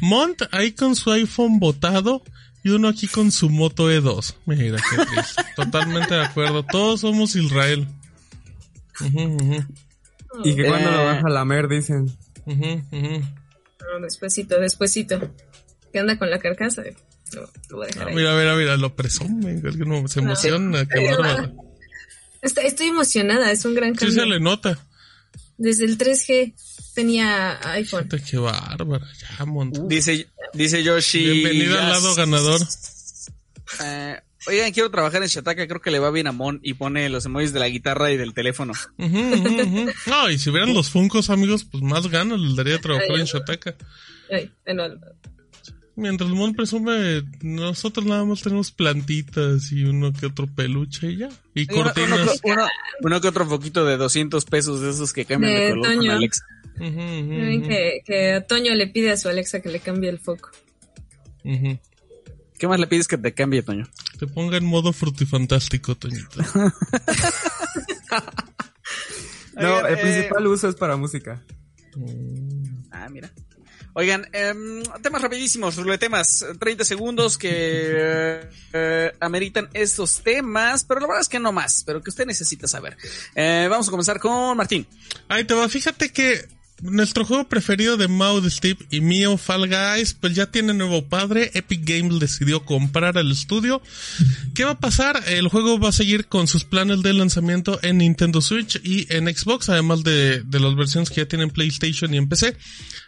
Mont 0.00 0.42
ahí 0.52 0.72
con 0.72 0.96
su 0.96 1.10
iPhone 1.12 1.58
botado 1.60 2.22
y 2.62 2.70
uno 2.70 2.88
aquí 2.88 3.06
con 3.08 3.30
su 3.30 3.48
moto 3.50 3.90
E2. 3.90 4.34
Mira 4.46 4.78
qué 4.90 4.96
triste. 5.04 5.42
Totalmente 5.56 6.14
de 6.14 6.24
acuerdo. 6.24 6.64
Todos 6.64 7.00
somos 7.02 7.36
Israel. 7.36 7.86
Ujú, 9.00 9.20
ujú, 9.22 9.64
Y 10.44 10.54
que 10.56 10.66
cuando 10.66 10.88
Eh. 10.90 10.92
lo 10.92 11.04
vas 11.04 11.24
a 11.24 11.28
lamer, 11.28 11.68
dicen. 11.68 12.06
ujú, 12.46 12.82
ujú. 12.92 13.20
No, 13.20 14.00
despuesito, 14.02 14.58
despuesito. 14.60 15.30
¿Qué 15.92 15.98
anda 16.00 16.18
con 16.18 16.30
la 16.30 16.38
carcasa? 16.38 16.82
No, 17.34 17.40
lo 17.70 17.76
voy 17.78 17.84
a 17.84 17.88
dejar 17.88 18.06
Ah, 18.06 18.10
ahí. 18.10 18.14
mira, 18.16 18.36
mira, 18.36 18.56
mira, 18.56 18.76
lo 18.76 18.94
presume. 18.96 19.54
no, 19.54 20.08
se 20.08 20.20
emociona. 20.20 20.86
Qué 20.86 21.10
bárbaro. 21.10 21.52
Está- 22.42 22.62
estoy 22.62 22.88
emocionada, 22.88 23.50
es 23.50 23.64
un 23.64 23.74
gran 23.74 23.94
Sí 23.94 24.06
cambio. 24.06 24.22
se 24.22 24.26
le 24.28 24.40
nota. 24.40 24.78
Desde 25.56 25.84
el 25.84 25.96
3G 25.98 26.54
tenía 26.94 27.58
iPhone. 27.72 28.08
Fíjate, 28.10 28.30
Qué 28.30 28.38
bárbara. 28.38 29.06
Ya, 29.38 29.44
Mont. 29.44 29.76
dice, 29.88 30.28
dice 30.52 30.82
Yoshi. 30.82 31.22
Bienvenido 31.22 31.78
al 31.78 31.88
lado 31.90 32.14
ganador. 32.14 32.60
Eh, 33.82 34.20
oigan, 34.46 34.72
quiero 34.72 34.90
trabajar 34.90 35.22
en 35.22 35.28
Shataka, 35.28 35.66
creo 35.66 35.80
que 35.80 35.90
le 35.90 35.98
va 35.98 36.10
bien 36.10 36.26
a 36.26 36.32
Mon 36.32 36.60
y 36.62 36.74
pone 36.74 37.08
los 37.08 37.24
emojis 37.26 37.52
de 37.52 37.60
la 37.60 37.68
guitarra 37.68 38.10
y 38.12 38.16
del 38.16 38.34
teléfono. 38.34 38.72
No, 38.98 40.30
y 40.30 40.38
si 40.38 40.50
vieran 40.50 40.74
los 40.74 40.90
funcos, 40.90 41.30
amigos, 41.30 41.64
pues 41.64 41.82
más 41.82 42.08
ganas 42.08 42.40
les 42.40 42.56
daría 42.56 42.80
trabajar 42.80 43.16
en 43.18 43.24
Shataka. 43.24 43.76
Ay, 44.30 44.50
Mientras 45.96 46.28
el 46.28 46.34
Mon 46.36 46.54
presume, 46.54 47.22
nosotros 47.42 48.04
nada 48.04 48.24
más 48.24 48.42
tenemos 48.42 48.72
plantitas 48.72 49.70
y 49.70 49.84
uno 49.84 50.12
que 50.12 50.26
otro 50.26 50.46
peluche 50.48 51.12
y 51.12 51.18
ya. 51.18 51.28
Y 51.54 51.70
Uno, 51.72 51.82
uno 51.82 51.84
cortinas. 51.94 52.40
que- 52.40 52.50
uno- 52.52 52.66
uno 53.02 53.20
que 53.20 53.28
otro 53.28 53.46
foquito 53.46 53.84
de 53.84 53.96
200 53.96 54.44
pesos 54.44 54.80
de 54.80 54.90
esos 54.90 55.12
que 55.12 55.24
cambian 55.24 55.52
de, 55.54 55.60
De 55.60 55.70
color 55.70 55.86
con 55.86 55.96
Toño. 55.96 56.12
Alexa. 56.12 56.44
Ujú, 56.76 56.86
ven 56.96 57.58
ujú, 57.60 57.68
que, 57.68 58.02
que 58.04 58.44
Toño 58.48 58.74
le 58.74 58.88
pide 58.88 59.12
a 59.12 59.16
su 59.16 59.28
Alexa 59.28 59.60
que 59.60 59.68
le 59.68 59.78
cambie 59.78 60.10
el 60.10 60.18
foco. 60.18 60.50
ujú. 61.44 61.78
¿Qué 62.58 62.68
más 62.68 62.78
le 62.80 62.86
pides 62.86 63.06
que 63.08 63.18
te 63.18 63.32
cambie, 63.34 63.62
Toño? 63.62 63.86
Te 64.18 64.26
ponga 64.26 64.56
en 64.56 64.64
modo 64.64 64.92
frutifantástico, 64.92 65.94
Toñito. 65.96 66.40
No, 69.56 69.86
el 69.86 69.94
eh, 69.94 70.02
principal 70.02 70.46
uso 70.48 70.68
es 70.68 70.74
para 70.74 70.96
música. 70.96 71.40
Ah, 72.90 73.08
mira. 73.08 73.30
Oigan, 73.96 74.28
em, 74.32 74.82
temas 75.02 75.22
rapidísimos, 75.22 75.76
temas, 76.00 76.44
30 76.58 76.84
segundos 76.84 77.38
que 77.38 77.48
eh, 77.50 78.50
eh, 78.72 79.12
ameritan 79.20 79.68
estos 79.72 80.20
temas, 80.20 80.82
pero 80.82 80.98
la 80.98 81.06
verdad 81.06 81.20
es 81.20 81.28
que 81.28 81.38
no 81.38 81.52
más, 81.52 81.84
pero 81.86 82.02
que 82.02 82.10
usted 82.10 82.26
necesita 82.26 82.66
saber. 82.66 82.96
Eh, 83.36 83.68
vamos 83.70 83.86
a 83.86 83.92
comenzar 83.92 84.18
con 84.18 84.56
Martín. 84.56 84.84
Ahí 85.28 85.44
te 85.44 85.54
va, 85.54 85.68
fíjate 85.68 86.10
que 86.10 86.44
nuestro 86.82 87.24
juego 87.24 87.48
preferido 87.48 87.96
de 87.96 88.08
Mau, 88.08 88.40
de 88.40 88.50
Steve 88.50 88.78
y 88.90 89.00
mío, 89.00 89.38
Fall 89.38 89.68
Guys, 89.68 90.14
pues 90.14 90.34
ya 90.34 90.46
tiene 90.46 90.74
nuevo 90.74 91.06
padre. 91.06 91.50
Epic 91.54 91.82
Games 91.84 92.18
decidió 92.18 92.64
comprar 92.64 93.16
el 93.16 93.30
estudio. 93.30 93.80
¿Qué 94.54 94.64
va 94.64 94.72
a 94.72 94.78
pasar? 94.78 95.22
El 95.28 95.48
juego 95.48 95.78
va 95.78 95.90
a 95.90 95.92
seguir 95.92 96.26
con 96.26 96.48
sus 96.48 96.64
planes 96.64 97.02
de 97.02 97.12
lanzamiento 97.12 97.78
en 97.82 97.98
Nintendo 97.98 98.40
Switch 98.40 98.80
y 98.82 99.06
en 99.14 99.34
Xbox, 99.34 99.68
además 99.68 100.02
de, 100.02 100.42
las 100.50 100.74
versiones 100.74 101.10
que 101.10 101.22
ya 101.22 101.28
tienen 101.28 101.50
PlayStation 101.50 102.12
y 102.12 102.18
en 102.18 102.28
PC. 102.28 102.56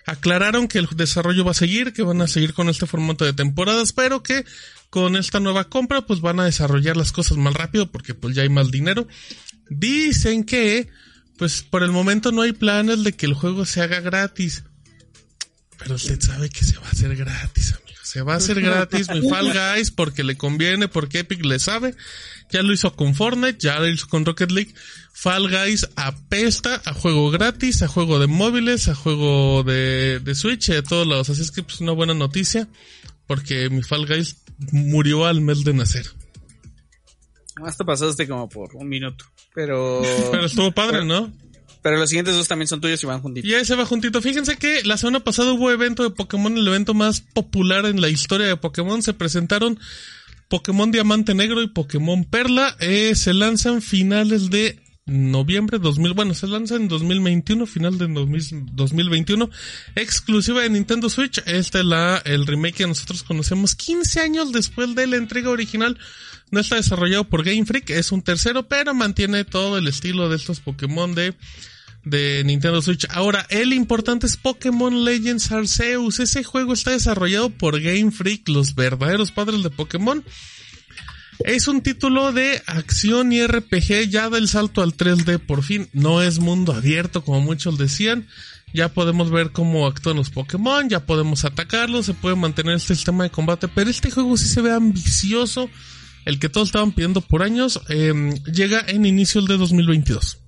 Aclararon 0.06 0.68
que 0.68 0.78
el 0.78 0.86
desarrollo 0.94 1.44
va 1.44 1.50
a 1.50 1.54
seguir, 1.54 1.92
que 1.92 2.02
van 2.02 2.22
a 2.22 2.28
seguir 2.28 2.54
con 2.54 2.68
este 2.68 2.86
formato 2.86 3.24
de 3.24 3.32
temporadas, 3.32 3.92
pero 3.92 4.22
que 4.22 4.44
con 4.90 5.16
esta 5.16 5.40
nueva 5.40 5.68
compra 5.68 6.06
pues 6.06 6.20
van 6.20 6.38
a 6.38 6.44
desarrollar 6.44 6.96
las 6.96 7.10
cosas 7.10 7.36
más 7.36 7.54
rápido 7.54 7.90
porque 7.90 8.14
pues 8.14 8.34
ya 8.36 8.42
hay 8.42 8.48
más 8.48 8.70
dinero. 8.70 9.08
Dicen 9.68 10.44
que 10.44 10.88
pues 11.38 11.62
por 11.62 11.82
el 11.82 11.92
momento 11.92 12.32
no 12.32 12.42
hay 12.42 12.52
planes 12.52 13.04
de 13.04 13.12
que 13.12 13.26
el 13.26 13.34
juego 13.34 13.64
se 13.64 13.82
haga 13.82 14.00
gratis. 14.00 14.64
Pero 15.78 15.96
usted 15.96 16.20
sabe 16.20 16.48
que 16.48 16.64
se 16.64 16.78
va 16.78 16.86
a 16.86 16.90
hacer 16.90 17.14
gratis, 17.16 17.72
amigo. 17.72 17.86
Se 18.02 18.22
va 18.22 18.34
a 18.34 18.36
hacer 18.36 18.62
gratis 18.62 19.10
mi 19.10 19.28
Fall 19.28 19.52
Guys 19.52 19.90
porque 19.90 20.24
le 20.24 20.36
conviene, 20.36 20.88
porque 20.88 21.18
Epic 21.18 21.44
le 21.44 21.58
sabe. 21.58 21.94
Ya 22.50 22.62
lo 22.62 22.72
hizo 22.72 22.94
con 22.94 23.14
Fortnite, 23.14 23.58
ya 23.58 23.78
lo 23.80 23.88
hizo 23.88 24.06
con 24.08 24.24
Rocket 24.24 24.52
League. 24.52 24.74
Fall 25.12 25.50
Guys 25.50 25.88
apesta 25.96 26.80
a 26.84 26.94
juego 26.94 27.30
gratis, 27.30 27.82
a 27.82 27.88
juego 27.88 28.18
de 28.18 28.26
móviles, 28.26 28.88
a 28.88 28.94
juego 28.94 29.64
de, 29.64 30.20
de 30.20 30.34
Switch 30.34 30.68
de 30.68 30.82
todos 30.82 31.06
lados. 31.06 31.30
Así 31.30 31.42
es 31.42 31.50
que 31.50 31.62
pues 31.62 31.80
una 31.80 31.92
buena 31.92 32.14
noticia 32.14 32.68
porque 33.26 33.68
mi 33.70 33.82
Fall 33.82 34.06
Guys 34.06 34.36
murió 34.70 35.26
al 35.26 35.40
mes 35.40 35.64
de 35.64 35.74
nacer. 35.74 36.06
Esto 37.64 37.86
pasaste 37.86 38.28
como 38.28 38.48
por 38.48 38.74
un 38.76 38.88
minuto, 38.88 39.24
pero... 39.54 40.02
Pero 40.30 40.44
estuvo 40.44 40.72
padre, 40.72 41.04
¿no? 41.04 41.32
Pero 41.86 41.98
los 41.98 42.08
siguientes 42.10 42.34
dos 42.34 42.48
también 42.48 42.66
son 42.66 42.80
tuyos 42.80 43.00
y 43.02 43.06
van 43.06 43.22
juntitos. 43.22 43.48
Y 43.48 43.54
ese 43.54 43.76
va 43.76 43.86
juntito. 43.86 44.20
Fíjense 44.20 44.56
que 44.56 44.82
la 44.82 44.96
semana 44.96 45.20
pasada 45.20 45.52
hubo 45.52 45.70
evento 45.70 46.02
de 46.02 46.10
Pokémon, 46.10 46.58
el 46.58 46.66
evento 46.66 46.94
más 46.94 47.20
popular 47.20 47.86
en 47.86 48.00
la 48.00 48.08
historia 48.08 48.48
de 48.48 48.56
Pokémon. 48.56 49.02
Se 49.02 49.14
presentaron 49.14 49.78
Pokémon 50.48 50.90
Diamante 50.90 51.32
Negro 51.32 51.62
y 51.62 51.68
Pokémon 51.68 52.24
Perla. 52.24 52.76
Eh, 52.80 53.14
se 53.14 53.34
lanzan 53.34 53.82
finales 53.82 54.50
de 54.50 54.80
noviembre 55.06 55.78
2000, 55.78 56.12
bueno, 56.14 56.34
se 56.34 56.48
lanza 56.48 56.74
en 56.74 56.88
2021, 56.88 57.66
final 57.66 57.96
de 57.96 58.08
2000 58.08 58.74
2021, 58.74 59.48
exclusiva 59.94 60.62
de 60.62 60.70
Nintendo 60.70 61.08
Switch. 61.08 61.38
Este 61.46 61.78
es 61.78 61.84
la, 61.84 62.20
el 62.24 62.46
remake 62.46 62.78
que 62.78 62.86
nosotros 62.86 63.22
conocemos 63.22 63.76
15 63.76 64.20
años 64.20 64.52
después 64.52 64.94
de 64.94 65.06
la 65.06 65.16
entrega 65.16 65.50
original. 65.50 65.96
No 66.50 66.60
está 66.60 66.76
desarrollado 66.76 67.24
por 67.24 67.44
Game 67.44 67.64
Freak, 67.64 67.90
es 67.90 68.12
un 68.12 68.22
tercero, 68.22 68.68
pero 68.68 68.94
mantiene 68.94 69.44
todo 69.44 69.78
el 69.78 69.86
estilo 69.86 70.28
de 70.28 70.36
estos 70.36 70.60
Pokémon 70.60 71.14
de, 71.14 71.34
de 72.04 72.42
Nintendo 72.44 72.82
Switch. 72.82 73.06
Ahora, 73.10 73.46
el 73.48 73.72
importante 73.72 74.26
es 74.26 74.36
Pokémon 74.36 75.04
Legends 75.04 75.50
Arceus. 75.52 76.20
Ese 76.20 76.44
juego 76.44 76.72
está 76.72 76.90
desarrollado 76.92 77.50
por 77.50 77.80
Game 77.80 78.10
Freak, 78.10 78.48
los 78.48 78.74
verdaderos 78.74 79.32
padres 79.32 79.62
de 79.62 79.70
Pokémon. 79.70 80.24
Es 81.44 81.68
un 81.68 81.82
título 81.82 82.32
de 82.32 82.62
acción 82.66 83.32
y 83.32 83.46
RPG 83.46 84.08
ya 84.08 84.30
del 84.30 84.48
salto 84.48 84.82
al 84.82 84.96
3D 84.96 85.38
por 85.38 85.62
fin. 85.62 85.88
No 85.92 86.22
es 86.22 86.38
mundo 86.38 86.72
abierto 86.72 87.22
como 87.24 87.40
muchos 87.40 87.78
decían. 87.78 88.26
Ya 88.72 88.88
podemos 88.88 89.30
ver 89.30 89.52
cómo 89.52 89.86
actúan 89.86 90.16
los 90.16 90.30
Pokémon, 90.30 90.88
ya 90.88 91.06
podemos 91.06 91.44
atacarlos, 91.44 92.06
se 92.06 92.14
puede 92.14 92.36
mantener 92.36 92.74
este 92.74 92.94
sistema 92.94 93.24
de 93.24 93.30
combate, 93.30 93.68
pero 93.68 93.88
este 93.88 94.10
juego 94.10 94.36
sí 94.36 94.46
se 94.48 94.60
ve 94.60 94.72
ambicioso, 94.72 95.70
el 96.24 96.38
que 96.38 96.48
todos 96.48 96.68
estaban 96.68 96.92
pidiendo 96.92 97.20
por 97.20 97.42
años, 97.42 97.80
eh, 97.88 98.12
llega 98.52 98.84
en 98.86 99.06
inicio 99.06 99.40
de 99.42 99.56
2022. 99.56 100.45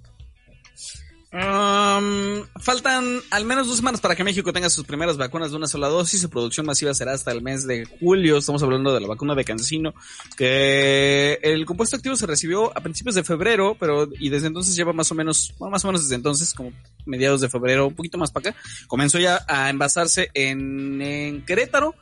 Faltan 1.30 3.20
al 3.30 3.44
menos 3.44 3.66
dos 3.66 3.76
semanas 3.76 4.00
para 4.00 4.16
que 4.16 4.24
México 4.24 4.50
tenga 4.52 4.70
sus 4.70 4.86
primeras 4.86 5.18
vacunas 5.18 5.50
de 5.50 5.56
una 5.56 5.66
sola 5.66 5.88
dosis. 5.88 6.22
Su 6.22 6.30
producción 6.30 6.64
masiva 6.64 6.94
será 6.94 7.12
hasta 7.12 7.32
el 7.32 7.42
mes 7.42 7.66
de 7.66 7.84
julio. 7.84 8.38
Estamos 8.38 8.62
hablando 8.62 8.94
de 8.94 9.00
la 9.00 9.08
vacuna 9.08 9.34
de 9.34 9.44
Cancino, 9.44 9.92
que 10.36 11.38
el 11.42 11.66
compuesto 11.66 11.96
activo 11.96 12.16
se 12.16 12.26
recibió 12.26 12.76
a 12.76 12.80
principios 12.80 13.14
de 13.14 13.24
febrero, 13.24 13.76
pero 13.78 14.08
y 14.18 14.30
desde 14.30 14.46
entonces 14.46 14.74
lleva 14.74 14.92
más 14.92 15.10
o 15.12 15.14
menos, 15.14 15.54
bueno, 15.58 15.72
más 15.72 15.84
o 15.84 15.88
menos 15.88 16.02
desde 16.02 16.14
entonces, 16.14 16.54
como 16.54 16.72
mediados 17.04 17.40
de 17.42 17.48
febrero, 17.48 17.88
un 17.88 17.94
poquito 17.94 18.16
más 18.16 18.30
para 18.30 18.50
acá, 18.50 18.60
comenzó 18.86 19.18
ya 19.18 19.44
a 19.48 19.68
envasarse 19.68 20.30
en, 20.34 21.02
en 21.02 21.44
Querétaro. 21.44 21.94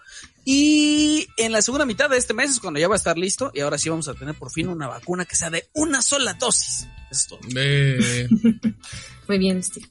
Y 0.49 1.27
en 1.37 1.51
la 1.51 1.61
segunda 1.61 1.85
mitad 1.85 2.09
de 2.09 2.17
este 2.19 2.33
mes 2.33 2.51
es 2.51 2.61
cuando 2.61 2.79
ya 2.79 2.87
va 2.87 2.95
a 2.95 2.97
estar 2.99 3.19
listo 3.19 3.51
y 3.53 3.61
ahora 3.61 3.79
sí 3.79 3.89
vamos 3.89 4.07
a 4.07 4.15
tener 4.15 4.37
por 4.37 4.53
fin 4.53 4.69
una 4.69 4.87
vacuna 4.87 5.25
que 5.25 5.35
sea 5.35 5.51
de 5.51 5.65
una 5.73 6.01
sola 6.03 6.35
dosis. 6.35 6.87
Eso 7.11 7.11
es 7.11 7.27
todo. 7.27 7.41
Eh, 7.57 8.29
Muy 9.29 9.39
bien, 9.39 9.61
Steve. 9.61 9.89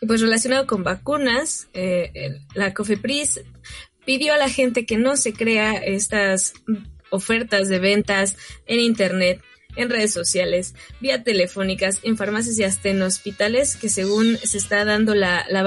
Y 0.00 0.06
pues 0.06 0.20
relacionado 0.20 0.68
con 0.68 0.84
vacunas, 0.84 1.66
eh, 1.74 2.12
el- 2.14 2.42
la 2.54 2.72
COFEPRIS 2.74 3.40
pidió 4.06 4.34
a 4.34 4.38
la 4.38 4.48
gente 4.48 4.86
que 4.86 4.96
no 4.98 5.16
se 5.16 5.32
crea 5.32 5.72
estas 5.74 6.52
ofertas 7.10 7.68
de 7.68 7.80
ventas 7.80 8.36
en 8.66 8.78
internet, 8.78 9.42
en 9.78 9.90
redes 9.90 10.12
sociales, 10.12 10.74
vía 11.00 11.22
telefónicas, 11.22 12.00
en 12.02 12.16
farmacias 12.16 12.58
y 12.58 12.64
hasta 12.64 12.88
en 12.90 13.00
hospitales, 13.00 13.76
que 13.76 13.88
según 13.88 14.36
se 14.36 14.58
está 14.58 14.84
dando 14.84 15.14
la, 15.14 15.46
la, 15.48 15.62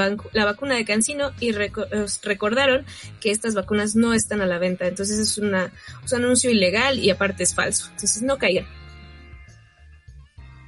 vacuna 0.46 0.76
de 0.76 0.86
Cancino 0.86 1.32
y 1.40 1.54
reco- 1.54 1.88
recordaron 2.22 2.86
que 3.20 3.32
estas 3.32 3.56
vacunas 3.56 3.96
no 3.96 4.14
están 4.14 4.42
a 4.42 4.46
la 4.46 4.60
venta. 4.60 4.88
Entonces 4.88 5.18
es 5.18 5.38
una, 5.38 5.72
es 6.04 6.12
un 6.12 6.26
anuncio 6.26 6.52
ilegal 6.52 7.00
y 7.00 7.10
aparte 7.10 7.44
es 7.44 7.56
falso. 7.56 7.88
Entonces 7.92 8.22
no 8.22 8.38
caigan. 8.38 8.68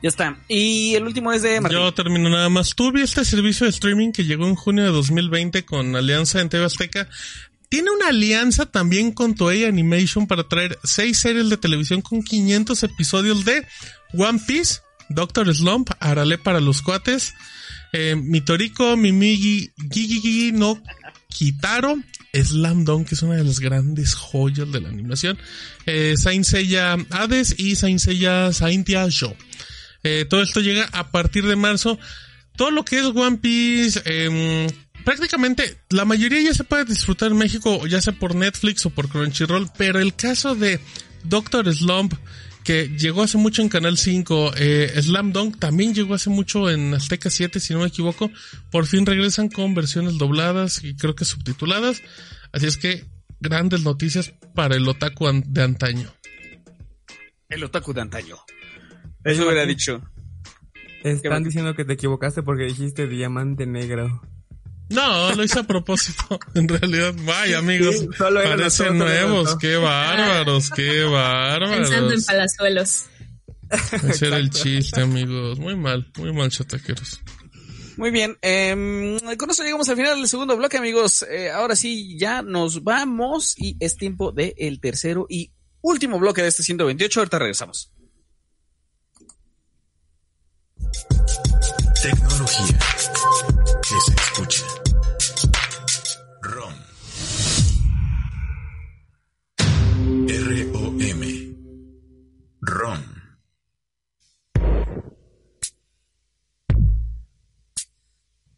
Ya 0.01 0.09
está. 0.09 0.37
Y 0.49 0.95
el 0.95 1.03
último 1.03 1.31
es 1.31 1.43
de 1.43 1.61
Martín. 1.61 1.79
Yo 1.79 1.93
termino 1.93 2.29
nada 2.29 2.49
más. 2.49 2.75
Tuve 2.75 3.01
este 3.01 3.23
servicio 3.23 3.65
de 3.65 3.69
streaming 3.69 4.11
que 4.11 4.25
llegó 4.25 4.45
en 4.47 4.55
junio 4.55 4.83
de 4.83 4.89
2020 4.89 5.63
con 5.63 5.95
alianza 5.95 6.41
en 6.41 6.49
TV 6.49 6.65
Azteca. 6.65 7.07
Tiene 7.73 7.89
una 7.89 8.09
alianza 8.09 8.67
también 8.67 9.11
con 9.11 9.33
Toei 9.33 9.63
Animation 9.63 10.27
para 10.27 10.47
traer 10.47 10.77
seis 10.83 11.17
series 11.17 11.49
de 11.49 11.57
televisión 11.57 12.03
con 12.03 12.21
500 12.21 12.83
episodios 12.83 13.45
de 13.45 13.65
One 14.13 14.39
Piece, 14.45 14.81
Doctor 15.09 15.51
Slump, 15.51 15.89
Arale 15.99 16.37
para 16.37 16.59
los 16.59 16.83
cuates, 16.83 17.33
eh, 17.91 18.15
Mitoriko, 18.15 18.95
Mimigi, 18.95 19.71
Gigi 19.91 20.51
no 20.51 20.83
Kitaro, 21.29 21.97
Slam 22.31 22.85
Dunk, 22.85 23.07
que 23.07 23.15
es 23.15 23.23
una 23.23 23.37
de 23.37 23.43
las 23.43 23.59
grandes 23.59 24.13
joyas 24.13 24.71
de 24.71 24.79
la 24.79 24.89
animación, 24.89 25.39
eh, 25.87 26.13
Saint 26.15 26.45
Seiya 26.45 26.95
Hades 27.09 27.55
y 27.57 27.75
Saint 27.75 27.99
Seiya 27.99 28.53
Saintia 28.53 29.09
Show. 29.09 29.35
Eh, 30.03 30.27
todo 30.29 30.43
esto 30.43 30.61
llega 30.61 30.87
a 30.91 31.09
partir 31.09 31.47
de 31.47 31.55
marzo. 31.55 31.97
Todo 32.55 32.69
lo 32.69 32.85
que 32.85 32.99
es 32.99 33.05
One 33.05 33.37
Piece, 33.37 33.99
em, 34.05 34.67
prácticamente 35.05 35.77
la 35.89 36.05
mayoría 36.05 36.41
ya 36.41 36.53
se 36.53 36.63
puede 36.63 36.85
disfrutar 36.85 37.31
en 37.31 37.37
México, 37.37 37.85
ya 37.87 38.01
sea 38.01 38.13
por 38.13 38.35
Netflix 38.35 38.85
o 38.85 38.89
por 38.89 39.09
Crunchyroll, 39.09 39.69
pero 39.77 39.99
el 39.99 40.15
caso 40.15 40.55
de 40.55 40.79
Doctor 41.23 41.73
Slump, 41.73 42.13
que 42.63 42.87
llegó 42.97 43.23
hace 43.23 43.37
mucho 43.37 43.61
en 43.61 43.69
Canal 43.69 43.97
5, 43.97 44.53
eh, 44.55 44.93
Slam 45.01 45.33
Dunk 45.33 45.59
también 45.59 45.93
llegó 45.93 46.13
hace 46.13 46.29
mucho 46.29 46.69
en 46.69 46.93
Azteca 46.93 47.29
7, 47.29 47.59
si 47.59 47.73
no 47.73 47.79
me 47.81 47.87
equivoco, 47.87 48.31
por 48.71 48.85
fin 48.85 49.05
regresan 49.05 49.49
con 49.49 49.73
versiones 49.75 50.17
dobladas 50.17 50.83
y 50.83 50.95
creo 50.95 51.15
que 51.15 51.25
subtituladas, 51.25 52.01
así 52.53 52.65
es 52.67 52.77
que 52.77 53.05
grandes 53.41 53.83
noticias 53.83 54.33
para 54.55 54.75
el 54.77 54.87
otaku 54.87 55.27
an- 55.27 55.43
de 55.47 55.61
antaño. 55.63 56.13
El 57.49 57.63
otaku 57.65 57.93
de 57.93 58.01
antaño. 58.01 58.37
Eso 59.25 59.43
hubiera 59.45 59.65
dicho. 59.65 60.01
Están 61.03 61.43
diciendo 61.43 61.75
que 61.75 61.83
te 61.83 61.93
equivocaste 61.93 62.43
porque 62.43 62.63
dijiste 62.63 63.07
diamante 63.07 63.65
negro. 63.67 64.21
No, 64.93 65.33
lo 65.35 65.43
hice 65.43 65.59
a 65.59 65.63
propósito. 65.63 66.39
En 66.55 66.67
realidad, 66.67 67.13
vaya 67.25 67.59
amigos, 67.59 67.95
Sí, 67.99 68.07
parecen 68.17 68.57
nosotros, 68.59 68.95
nuevos. 68.95 69.57
Qué 69.57 69.75
bárbaros, 69.77 70.69
qué 70.69 70.83
Pensando 71.09 71.79
en 71.79 71.91
bárbaros. 71.91 72.25
palazuelos. 72.25 73.05
Ese 74.07 74.27
era 74.27 74.37
el 74.37 74.49
chiste, 74.51 75.01
amigos. 75.01 75.59
Muy 75.59 75.75
mal, 75.75 76.11
muy 76.17 76.31
mal, 76.31 76.49
chataqueros. 76.51 77.21
Muy 77.97 78.11
bien, 78.11 78.37
em, 78.41 79.19
con 79.37 79.49
eso 79.51 79.63
llegamos 79.63 79.87
al 79.89 79.95
final 79.95 80.17
del 80.17 80.27
segundo 80.27 80.57
bloque, 80.57 80.77
amigos. 80.77 81.23
Eh, 81.29 81.51
ahora 81.51 81.75
sí, 81.75 82.17
ya 82.17 82.41
nos 82.41 82.83
vamos 82.83 83.55
y 83.57 83.77
es 83.79 83.97
tiempo 83.97 84.31
del 84.31 84.79
tercero 84.79 85.25
y 85.29 85.51
último 85.81 86.19
bloque 86.19 86.41
de 86.41 86.47
este 86.49 86.63
128. 86.63 87.19
Ahorita 87.19 87.39
regresamos. 87.39 87.91
Tecnología 92.01 92.79
ROM. 102.65 103.03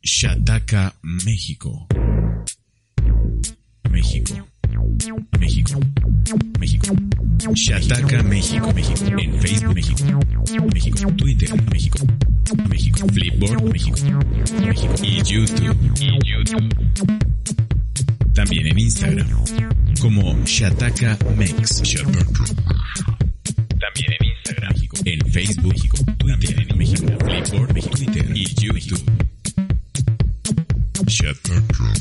Shataka, 0.03 0.93
México. 1.25 1.87
México. 3.89 4.35
México. 5.39 5.79
México. 6.59 6.95
Shataka, 7.55 8.21
México, 8.21 8.71
México. 8.73 9.17
En 9.17 9.41
Facebook, 9.41 9.73
México. 9.73 10.19
México. 10.71 11.11
Twitter, 11.17 11.49
México. 11.71 12.05
México. 12.69 13.07
Flipboard, 13.07 13.63
México. 13.73 13.97
México. 14.61 14.93
Y 15.01 15.23
YouTube. 15.23 15.77
Y 15.99 16.19
YouTube. 16.29 16.69
También 18.35 18.67
en 18.67 18.77
Instagram. 18.77 19.27
Como 19.99 20.37
Shataka 20.45 21.17
Mex. 21.35 21.81
También 21.81 23.14
Facebook, 25.35 25.73
México. 25.73 25.97
Twitter, 26.17 26.65
en 26.69 26.77
México. 26.77 27.07
Flipboard, 27.19 27.73
México. 27.73 27.97
Twitter 27.97 28.25
y 28.33 28.45
YouTube. 28.55 29.03
Shataka. 31.07 31.93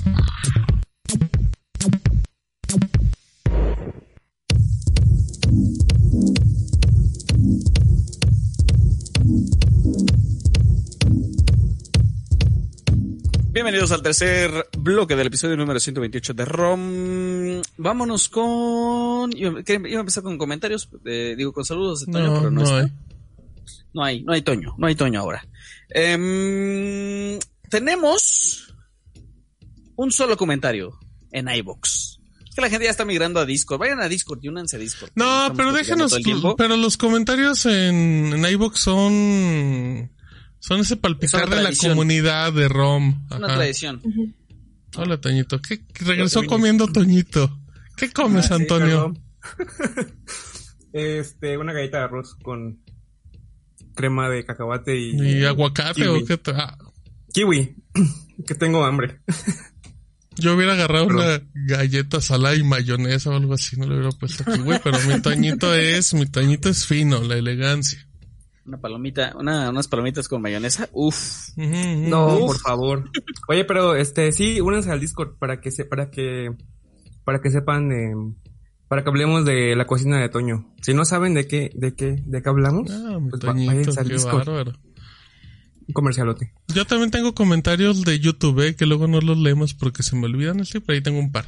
Bienvenidos 13.50 13.90
al 13.90 14.02
tercer 14.02 14.68
bloque 14.78 15.16
del 15.16 15.26
episodio 15.26 15.56
número 15.56 15.80
128 15.80 16.34
de 16.34 16.44
ROM. 16.44 17.62
Vámonos 17.78 18.28
con... 18.28 19.36
Iba, 19.36 19.60
iba 19.66 19.98
a 19.98 20.00
empezar 20.00 20.22
con 20.22 20.38
comentarios, 20.38 20.88
eh, 21.04 21.34
digo 21.36 21.52
con 21.52 21.64
saludos 21.64 22.06
de 22.06 22.12
Toño, 22.12 22.26
No, 22.26 22.38
pero 22.38 22.50
no, 22.52 22.60
no 22.60 22.62
está. 22.62 23.03
No 23.94 24.02
hay, 24.04 24.22
no 24.24 24.32
hay 24.32 24.42
Toño, 24.42 24.74
no 24.76 24.86
hay 24.86 24.94
Toño 24.96 25.20
ahora. 25.20 25.46
Em, 25.88 27.38
tenemos 27.70 28.74
un 29.96 30.10
solo 30.12 30.36
comentario 30.36 30.98
en 31.30 31.48
iBox. 31.48 32.18
Es 32.48 32.54
que 32.56 32.60
la 32.60 32.70
gente 32.70 32.84
ya 32.84 32.90
está 32.90 33.04
migrando 33.04 33.40
a 33.40 33.46
Discord. 33.46 33.80
Vayan 33.80 34.00
a 34.00 34.08
Discord 34.08 34.40
y 34.42 34.48
únanse 34.48 34.76
a 34.76 34.78
Discord. 34.78 35.10
No, 35.14 35.52
pero 35.56 35.72
tiempo. 36.22 36.56
pero 36.56 36.76
los 36.76 36.96
comentarios 36.96 37.66
en, 37.66 38.32
en 38.32 38.44
iVoox 38.44 38.78
son, 38.80 40.10
Son 40.60 40.80
ese 40.80 40.96
palpitar 40.96 41.46
una 41.46 41.56
de 41.56 41.62
la 41.62 41.72
comunidad 41.76 42.52
de 42.52 42.68
ROM. 42.68 43.26
Una 43.30 43.46
Ajá. 43.46 43.56
tradición. 43.56 44.00
Hola, 44.96 45.20
Toñito. 45.20 45.60
¿Qué 45.60 45.80
regresó 46.00 46.44
comiendo 46.46 46.86
Toñito? 46.88 47.58
¿Qué 47.96 48.10
comes, 48.12 48.46
Ah, 48.50 48.56
sí, 48.56 48.62
Antonio? 48.62 49.14
perdón. 49.56 50.14
este, 50.92 51.58
una 51.58 51.72
galleta 51.72 51.98
de 51.98 52.04
arroz 52.04 52.36
con 52.42 52.83
crema 53.94 54.28
de 54.28 54.44
cacahuate 54.44 54.96
y, 54.98 55.16
¿Y 55.40 55.44
aguacate 55.44 56.02
Kiwi. 56.02 56.22
o 56.22 56.24
qué? 56.26 56.42
tra- 56.42 56.56
ah, 56.58 56.78
kiwi. 57.32 57.76
que 58.46 58.54
tengo 58.54 58.84
hambre. 58.84 59.20
yo 60.36 60.54
hubiera 60.54 60.72
agarrado 60.72 61.06
Perdón. 61.06 61.24
una 61.26 61.50
galleta 61.76 62.20
salada 62.20 62.56
y 62.56 62.64
mayonesa 62.64 63.30
o 63.30 63.34
algo 63.34 63.54
así, 63.54 63.76
no 63.76 63.86
le 63.86 63.94
hubiera 63.94 64.10
puesto 64.10 64.44
kiwi, 64.44 64.78
pero 64.82 64.98
mi 65.08 65.20
Toñito 65.20 65.74
es, 65.74 66.12
mi 66.14 66.26
Toñito 66.26 66.68
es 66.68 66.86
fino, 66.86 67.20
la 67.22 67.36
elegancia. 67.36 68.06
Una 68.66 68.78
palomita, 68.80 69.34
una, 69.38 69.68
unas 69.68 69.88
palomitas 69.88 70.26
con 70.26 70.40
mayonesa. 70.40 70.88
Uf. 70.92 71.50
Ujú, 71.56 71.66
ujú. 71.68 72.08
No, 72.08 72.36
Uf. 72.38 72.46
por 72.46 72.58
favor. 72.60 73.10
Oye, 73.46 73.64
pero 73.66 73.94
este, 73.94 74.32
sí, 74.32 74.58
únanse 74.60 74.90
al 74.90 75.00
Discord 75.00 75.36
para 75.38 75.60
que 75.60 75.70
se, 75.70 75.84
para 75.84 76.10
que, 76.10 76.50
para 77.24 77.40
que 77.42 77.50
sepan, 77.50 77.92
eh, 77.92 78.14
para 78.88 79.02
que 79.02 79.08
hablemos 79.10 79.44
de 79.44 79.74
la 79.76 79.86
cocina 79.86 80.18
de 80.20 80.28
Toño. 80.28 80.72
Si 80.82 80.94
no 80.94 81.04
saben 81.04 81.34
de 81.34 81.46
qué, 81.46 81.70
de 81.74 81.94
qué, 81.94 82.22
de 82.26 82.42
qué 82.42 82.48
hablamos, 82.48 82.90
Ah, 82.90 83.18
pues 83.30 83.34
va- 83.42 83.52
Toñito, 83.52 83.72
váyanse 83.72 84.00
al 84.00 84.06
qué 84.06 84.12
Discord. 84.14 84.46
bárbaro. 84.46 84.72
Un 85.86 85.92
comercialote. 85.92 86.52
Yo 86.74 86.86
también 86.86 87.10
tengo 87.10 87.34
comentarios 87.34 88.02
de 88.04 88.18
YouTube, 88.18 88.60
eh, 88.66 88.74
que 88.74 88.86
luego 88.86 89.06
no 89.06 89.20
los 89.20 89.36
leemos 89.38 89.74
porque 89.74 90.02
se 90.02 90.16
me 90.16 90.26
olvidan 90.26 90.60
así, 90.60 90.80
pero 90.80 90.96
ahí 90.96 91.02
tengo 91.02 91.18
un 91.18 91.30
par. 91.30 91.44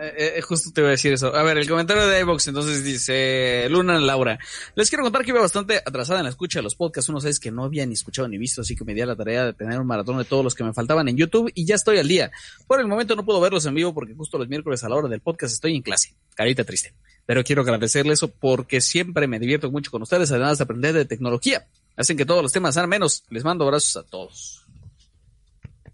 Eh, 0.00 0.34
eh, 0.36 0.40
justo 0.42 0.70
te 0.72 0.80
voy 0.80 0.88
a 0.88 0.90
decir 0.92 1.12
eso. 1.12 1.34
A 1.34 1.42
ver, 1.42 1.58
el 1.58 1.68
comentario 1.68 2.06
de 2.06 2.20
iVox 2.20 2.48
entonces 2.48 2.82
dice 2.82 3.66
Luna 3.70 3.98
Laura. 3.98 4.38
Les 4.74 4.88
quiero 4.88 5.04
contar 5.04 5.24
que 5.24 5.30
iba 5.30 5.40
bastante 5.40 5.78
atrasada 5.78 6.20
en 6.20 6.24
la 6.24 6.30
escucha 6.30 6.58
de 6.58 6.64
los 6.64 6.74
podcasts. 6.74 7.08
Uno 7.08 7.20
sabes 7.20 7.38
que 7.38 7.50
no 7.50 7.64
había 7.64 7.86
ni 7.86 7.94
escuchado 7.94 8.26
ni 8.28 8.38
visto, 8.38 8.62
así 8.62 8.74
que 8.74 8.84
me 8.84 8.94
di 8.94 9.00
a 9.02 9.06
la 9.06 9.16
tarea 9.16 9.46
de 9.46 9.52
tener 9.52 9.78
un 9.80 9.86
maratón 9.86 10.18
de 10.18 10.24
todos 10.24 10.42
los 10.42 10.54
que 10.54 10.64
me 10.64 10.72
faltaban 10.72 11.08
en 11.08 11.16
YouTube 11.16 11.50
y 11.54 11.64
ya 11.64 11.76
estoy 11.76 11.98
al 11.98 12.08
día. 12.08 12.30
Por 12.66 12.80
el 12.80 12.86
momento 12.86 13.14
no 13.14 13.24
puedo 13.24 13.40
verlos 13.40 13.64
en 13.66 13.74
vivo 13.74 13.94
porque 13.94 14.14
justo 14.14 14.38
los 14.38 14.48
miércoles 14.48 14.82
a 14.84 14.88
la 14.88 14.96
hora 14.96 15.08
del 15.08 15.20
podcast 15.20 15.54
estoy 15.54 15.76
en 15.76 15.82
clase. 15.82 16.14
Carita 16.34 16.64
triste. 16.64 16.94
Pero 17.26 17.44
quiero 17.44 17.62
agradecerles 17.62 18.18
eso 18.18 18.28
porque 18.28 18.80
siempre 18.80 19.26
me 19.26 19.38
divierto 19.38 19.70
mucho 19.70 19.90
con 19.90 20.02
ustedes, 20.02 20.30
además 20.30 20.58
de 20.58 20.64
aprender 20.64 20.94
de 20.94 21.04
tecnología. 21.04 21.66
Hacen 21.96 22.16
que 22.16 22.26
todos 22.26 22.42
los 22.42 22.52
temas 22.52 22.74
sean 22.74 22.88
menos. 22.88 23.24
Les 23.30 23.44
mando 23.44 23.64
abrazos 23.64 23.96
a 23.96 24.02
todos. 24.02 24.66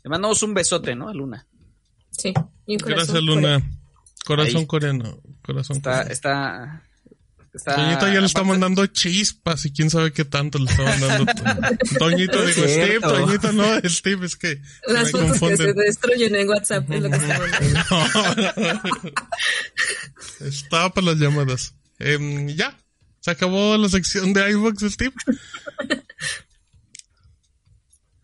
Le 0.03 0.09
mandamos 0.09 0.43
un 0.43 0.55
besote, 0.55 0.95
¿no? 0.97 1.09
A 1.09 1.15
Luna. 1.15 1.47
Sí. 2.11 2.33
Y 2.67 2.73
un 2.73 2.79
corazón 2.79 3.15
Gracias, 3.15 3.23
Luna. 3.23 3.80
Corazón 4.36 4.61
Ahí. 4.61 4.66
coreano. 4.66 5.20
Corazón 5.43 5.77
Está, 5.78 5.90
coreano. 5.90 6.12
está, 6.12 6.82
está. 7.52 7.74
Toñito 7.77 8.07
ya 8.12 8.20
le 8.20 8.27
está 8.27 8.44
mandando 8.44 8.86
chispas 8.86 9.65
y 9.66 9.73
quién 9.73 9.90
sabe 9.90 10.12
qué 10.12 10.24
tanto 10.24 10.59
le 10.59 10.70
está 10.70 10.82
mandando. 10.85 11.32
Toñito, 11.98 12.43
Es 12.48 12.55
digo, 12.57 12.69
Steve. 12.69 13.01
Toñito, 13.01 13.52
no, 13.52 13.65
Steve, 13.89 14.27
es 14.27 14.36
que 14.36 14.61
se 14.86 14.93
Las 14.93 15.05
me 15.05 15.11
fotos 15.11 15.31
que 15.31 15.35
se 15.35 15.39
confunden. 15.66 15.77
destruyen 15.77 16.35
en 16.36 16.48
WhatsApp 16.48 16.90
es 16.90 17.02
lo 17.02 17.11
que 17.11 17.16
está 17.19 17.39
mandando. 17.39 19.12
Estaba 20.40 20.90
para 20.94 21.07
las 21.09 21.16
llamadas. 21.16 21.74
Em, 21.98 22.48
ya, 22.48 22.77
se 23.20 23.31
acabó 23.31 23.77
la 23.77 23.89
sección 23.89 24.32
de 24.32 24.51
iVox, 24.52 24.82
Steve. 24.93 25.12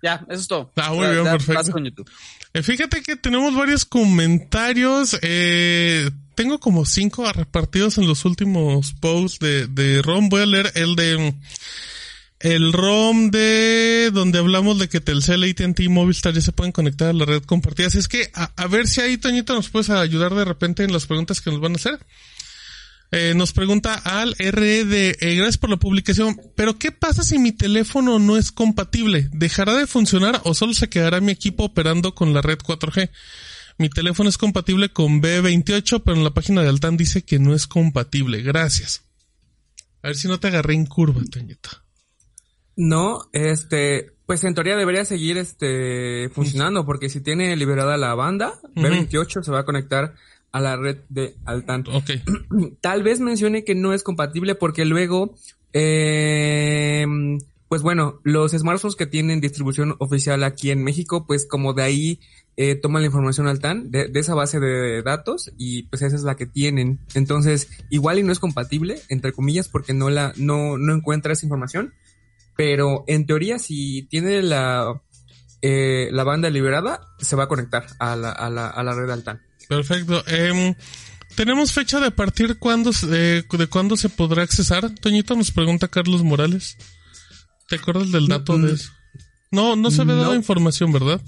Ya, 0.03 0.25
eso 0.29 0.41
es 0.41 0.49
todo. 0.49 0.73
Ah, 0.77 0.93
muy 0.93 1.05
Ya, 1.05 1.11
bien, 1.11 1.25
ya 1.25 1.31
perfecto. 1.33 1.55
vas 1.55 1.71
con 1.71 1.85
YouTube. 1.85 2.11
Eh, 2.57 2.63
fíjate 2.63 3.03
que 3.03 3.17
tenemos 3.17 3.55
varios 3.55 3.85
comentarios. 3.85 5.19
Eh, 5.21 6.11
tengo 6.35 6.59
como 6.59 6.87
cinco 6.87 7.31
repartidos 7.31 7.99
en 7.99 8.07
los 8.07 8.25
últimos 8.25 8.95
posts 8.95 9.41
de, 9.41 9.67
de 9.67 10.01
ROM. 10.01 10.31
Voy 10.31 10.41
a 10.41 10.47
leer 10.47 10.73
el 10.75 10.97
de 10.97 11.35
el 12.41 12.73
ROM 12.73 13.31
de 13.31 14.11
donde 14.11 14.39
hablamos 14.39 14.79
de 14.79 14.89
que 14.89 15.03
Telcel, 15.03 15.45
AT&T 15.45 15.83
y 15.83 15.89
Movistar 15.91 16.33
ya 16.33 16.41
se 16.41 16.53
pueden 16.53 16.73
conectar 16.73 17.11
a 17.11 17.13
la 17.13 17.27
red 17.27 17.43
compartida. 17.43 17.89
Así 17.89 17.99
es 17.99 18.09
que 18.09 18.31
a, 18.33 18.51
a 18.57 18.67
ver 18.69 18.89
si 18.89 19.03
ahí, 19.03 19.19
Toñito, 19.19 19.55
nos 19.55 19.69
puedes 19.69 19.91
ayudar 19.91 20.35
de 20.35 20.47
repente 20.47 20.83
en 20.83 20.95
las 20.95 21.05
preguntas 21.05 21.43
que 21.43 21.51
nos 21.51 21.61
van 21.61 21.73
a 21.73 21.77
hacer. 21.77 21.99
Eh, 23.13 23.35
nos 23.37 23.53
pregunta 23.53 23.95
al 23.95 24.33
RD, 24.33 25.17
eh, 25.21 25.35
gracias 25.37 25.59
por 25.59 25.71
la 25.71 25.77
publicación, 25.77 26.41
pero 26.57 26.79
¿qué 26.79 26.91
pasa 26.91 27.23
si 27.23 27.39
mi 27.39 27.53
teléfono 27.53 28.19
no 28.19 28.37
es 28.37 28.51
compatible? 28.51 29.29
¿Dejará 29.33 29.75
de 29.75 29.87
funcionar 29.87 30.41
o 30.45 30.55
solo 30.55 30.75
se 30.75 30.89
quedará 30.89 31.21
mi 31.21 31.33
equipo 31.33 31.65
operando 31.65 32.15
con 32.15 32.35
la 32.35 32.43
red 32.43 32.59
4G? 32.59 33.11
Mi 33.79 33.91
teléfono 33.91 34.29
es 34.29 34.39
compatible 34.39 34.89
con 34.89 35.21
B28, 35.21 36.03
pero 36.05 36.17
en 36.17 36.25
la 36.25 36.35
página 36.35 36.63
de 36.63 36.69
Altan 36.69 36.97
dice 36.97 37.25
que 37.25 37.39
no 37.39 37.55
es 37.55 37.67
compatible. 37.67 38.43
Gracias. 38.43 39.05
A 40.03 40.09
ver 40.09 40.17
si 40.17 40.29
no 40.29 40.41
te 40.41 40.49
agarré 40.49 40.75
en 40.75 40.87
curva, 40.87 41.23
Toñito. 41.31 41.71
No, 42.77 43.29
este, 43.33 44.13
pues 44.27 44.45
en 44.45 44.55
teoría 44.55 44.77
debería 44.77 45.05
seguir 45.05 45.39
este 45.39 46.29
funcionando 46.31 46.85
porque 46.85 47.09
si 47.09 47.21
tiene 47.21 47.57
liberada 47.57 47.97
la 47.97 48.15
banda, 48.15 48.61
B28 48.75 49.43
se 49.43 49.51
va 49.51 49.61
a 49.61 49.65
conectar 49.65 50.15
a 50.57 50.61
la 50.61 50.77
red 50.77 51.01
de 51.11 51.37
Altan. 51.45 51.85
Ok. 51.93 52.13
Tal 52.81 53.03
vez 53.03 53.21
mencione 53.21 53.63
que 53.63 53.75
no 53.75 53.93
es 53.93 54.03
compatible 54.03 54.55
porque 54.55 54.87
luego, 54.87 55.35
eh, 55.75 57.05
pues 57.69 57.83
bueno, 57.83 58.21
los 58.25 58.53
smartphones 58.53 58.97
que 58.97 59.07
tienen 59.07 59.43
distribución 59.43 59.97
oficial 59.99 60.43
aquí 60.45 60.71
en 60.71 60.83
México, 60.83 61.27
pues 61.27 61.47
como 61.47 61.75
de 61.75 61.83
ahí 61.83 62.21
eh, 62.57 62.75
toman 62.75 63.03
la 63.03 63.07
información 63.07 63.47
Altan, 63.47 63.91
de, 63.91 64.09
de 64.09 64.19
esa 64.19 64.35
base 64.35 64.59
de 64.59 65.03
datos 65.03 65.53
y 65.59 65.83
pues 65.83 66.01
esa 66.01 66.17
es 66.17 66.23
la 66.23 66.37
que 66.37 66.47
tienen. 66.47 67.01
Entonces, 67.15 67.69
igual 67.91 68.19
y 68.19 68.23
no 68.23 68.33
es 68.33 68.39
compatible, 68.39 68.99
entre 69.11 69.33
comillas, 69.33 69.69
porque 69.69 69.93
no 69.93 70.09
la, 70.09 70.33
no, 70.37 70.79
no 70.79 70.95
encuentra 70.95 71.35
esa 71.35 71.45
información. 71.45 71.93
Pero 72.57 73.05
en 73.09 73.27
teoría, 73.27 73.59
si 73.59 74.05
tiene 74.05 74.41
la, 74.41 75.03
eh, 75.61 76.09
la 76.13 76.25
banda 76.25 76.49
liberada, 76.49 77.03
se 77.19 77.37
va 77.37 77.45
a 77.45 77.49
conectar 77.49 77.85
a 77.99 78.17
la, 78.17 78.33
a 78.33 78.49
la, 78.49 78.69
a 78.69 78.83
la 78.83 78.95
red 78.95 79.11
Altan. 79.11 79.43
Perfecto. 79.69 80.23
Em, 80.27 80.75
¿Tenemos 81.35 81.73
fecha 81.73 82.01
de 82.01 82.11
partir 82.11 82.57
cuándo, 82.59 82.93
se- 82.93 83.07
de, 83.07 83.43
de 83.51 83.67
cuándo 83.67 83.97
se 83.97 84.09
podrá 84.09 84.43
accesar? 84.43 84.89
Toñito 84.95 85.35
nos 85.37 85.51
pregunta 85.51 85.89
Carlos 85.89 86.23
Morales. 86.23 86.77
¿Te 87.69 87.77
acuerdas 87.77 88.11
del 88.13 88.27
dato 88.29 88.57
de 88.59 88.73
eso? 88.73 88.91
No, 89.51 89.77
no 89.77 89.91
se 89.91 90.03
había 90.03 90.15
dado 90.15 90.31
No. 90.33 90.37
información, 90.37 90.93
¿verdad? 90.93 91.21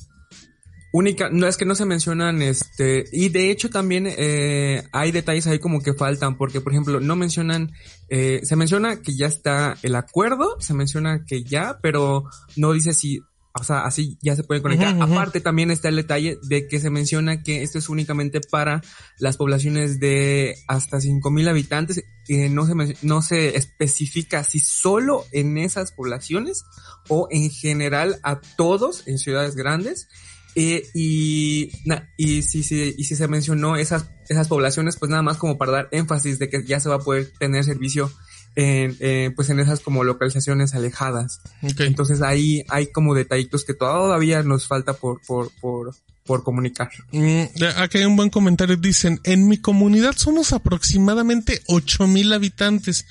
Única, 0.90 1.28
no 1.30 1.46
es 1.46 1.58
que 1.58 1.66
no 1.66 1.74
se 1.74 1.84
mencionan, 1.84 2.40
este, 2.40 3.04
y 3.12 3.28
de 3.28 3.50
hecho 3.50 3.68
también 3.68 4.06
eh, 4.08 4.84
hay 4.90 5.12
detalles 5.12 5.46
ahí 5.46 5.58
como 5.58 5.82
que 5.82 5.92
faltan, 5.92 6.38
porque 6.38 6.62
por 6.62 6.72
ejemplo 6.72 6.98
no 7.00 7.14
mencionan, 7.14 7.70
eh, 8.08 8.40
se 8.44 8.56
menciona 8.56 9.02
que 9.02 9.14
ya 9.14 9.26
está 9.26 9.76
el 9.82 9.94
acuerdo, 9.96 10.56
se 10.60 10.72
menciona 10.72 11.26
que 11.26 11.44
ya, 11.44 11.78
pero 11.82 12.24
no 12.56 12.72
dice 12.72 12.94
si, 12.94 13.20
o 13.60 13.64
sea, 13.64 13.80
así 13.80 14.18
ya 14.22 14.36
se 14.36 14.44
puede 14.44 14.62
conectar. 14.62 14.94
Aparte 15.12 15.40
también 15.40 15.70
está 15.70 15.88
el 15.88 15.96
detalle 15.96 16.38
de 16.42 16.66
que 16.68 16.80
se 16.80 16.90
menciona 16.90 17.42
que 17.42 17.62
esto 17.62 17.78
es 17.78 17.88
únicamente 17.88 18.40
para 18.40 18.82
las 19.18 19.36
poblaciones 19.36 20.00
de 20.00 20.54
hasta 20.66 21.00
5000 21.00 21.48
habitantes, 21.48 22.04
que 22.26 22.48
no 22.48 22.66
se, 22.66 22.96
no 23.02 23.22
se 23.22 23.56
especifica 23.56 24.44
si 24.44 24.60
solo 24.60 25.24
en 25.32 25.58
esas 25.58 25.92
poblaciones 25.92 26.64
o 27.08 27.28
en 27.30 27.50
general 27.50 28.18
a 28.22 28.40
todos 28.56 29.06
en 29.06 29.18
ciudades 29.18 29.54
grandes. 29.56 30.08
Eh, 30.54 30.88
y, 30.94 31.70
na- 31.84 32.08
y, 32.16 32.42
si, 32.42 32.62
si, 32.64 32.94
y 32.96 33.04
si 33.04 33.14
se 33.14 33.28
mencionó 33.28 33.76
esas, 33.76 34.06
esas 34.28 34.48
poblaciones, 34.48 34.96
pues 34.96 35.08
nada 35.10 35.22
más 35.22 35.36
como 35.36 35.56
para 35.56 35.72
dar 35.72 35.88
énfasis 35.92 36.38
de 36.40 36.48
que 36.48 36.64
ya 36.64 36.80
se 36.80 36.88
va 36.88 36.96
a 36.96 37.00
poder 37.00 37.30
tener 37.38 37.62
servicio 37.64 38.10
en, 38.58 38.96
eh, 38.98 39.30
pues 39.36 39.50
en 39.50 39.60
esas 39.60 39.78
como 39.78 40.02
localizaciones 40.02 40.74
alejadas. 40.74 41.42
Ok. 41.62 41.78
Entonces 41.82 42.22
ahí 42.22 42.64
hay 42.68 42.88
como 42.88 43.14
detallitos 43.14 43.64
que 43.64 43.72
todavía 43.72 44.42
nos 44.42 44.66
falta 44.66 44.94
por, 44.94 45.20
por, 45.24 45.52
por, 45.60 45.94
por 46.24 46.42
comunicar. 46.42 46.90
Mm, 47.12 47.44
ya, 47.54 47.80
aquí 47.80 47.98
hay 47.98 48.04
un 48.04 48.16
buen 48.16 48.30
comentario. 48.30 48.76
Dicen, 48.76 49.20
en 49.22 49.46
mi 49.46 49.58
comunidad 49.58 50.16
somos 50.16 50.52
aproximadamente 50.52 51.62
8000 51.68 52.32
habitantes 52.32 53.06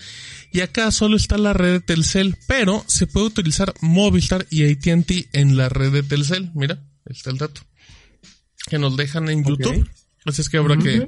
y 0.52 0.60
acá 0.60 0.92
solo 0.92 1.16
está 1.16 1.38
la 1.38 1.54
red 1.54 1.72
de 1.72 1.80
Telcel, 1.80 2.36
pero 2.46 2.84
se 2.88 3.08
puede 3.08 3.28
utilizar 3.28 3.74
Movistar 3.80 4.46
y 4.50 4.70
AT&T 4.70 5.30
en 5.32 5.56
la 5.56 5.70
red 5.70 5.94
de 5.94 6.04
Telcel. 6.04 6.52
Mira, 6.56 6.76
ahí 7.06 7.16
está 7.16 7.30
el 7.30 7.38
dato. 7.38 7.62
Que 8.70 8.80
nos 8.80 8.98
dejan 8.98 9.30
en. 9.30 9.46
YouTube. 9.46 9.90
Así 10.26 10.42
es 10.42 10.50
que 10.50 10.58
habrá 10.58 10.78
que, 10.78 11.08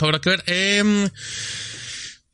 habrá 0.00 0.20
que 0.20 0.28
ver. 0.28 0.44
Em, 0.46 1.08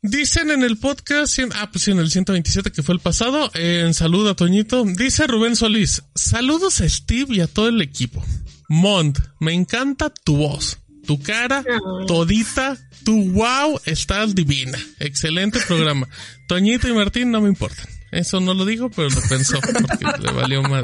Dicen 0.03 0.51
en 0.51 0.63
el 0.63 0.77
podcast, 0.77 1.39
ah, 1.55 1.69
pues 1.71 1.85
sí, 1.85 1.91
en 1.91 1.97
el 1.97 2.11
127 2.11 2.71
que 2.71 2.83
fue 2.83 2.93
el 2.93 3.01
pasado, 3.01 3.49
eh, 3.55 3.83
en 3.85 3.95
salud 3.95 4.27
a 4.27 4.35
Toñito, 4.35 4.85
dice 4.85 5.25
Rubén 5.25 5.55
Solís, 5.55 6.03
saludos 6.13 6.81
a 6.81 6.89
Steve 6.89 7.35
y 7.35 7.41
a 7.41 7.47
todo 7.47 7.67
el 7.67 7.81
equipo. 7.81 8.23
Mont, 8.69 9.17
me 9.39 9.53
encanta 9.53 10.11
tu 10.11 10.37
voz, 10.37 10.77
tu 11.05 11.19
cara, 11.19 11.65
todita, 12.05 12.77
tu 13.03 13.31
wow, 13.31 13.79
estás 13.85 14.35
divina. 14.35 14.77
Excelente 14.99 15.59
programa. 15.67 16.07
Toñito 16.47 16.87
y 16.87 16.93
Martín 16.93 17.31
no 17.31 17.41
me 17.41 17.49
importan. 17.49 17.87
Eso 18.11 18.39
no 18.39 18.53
lo 18.53 18.65
dijo, 18.65 18.89
pero 18.89 19.09
lo 19.09 19.21
pensó 19.27 19.59
porque 19.59 20.05
le 20.21 20.31
valió 20.31 20.61
mal. 20.61 20.83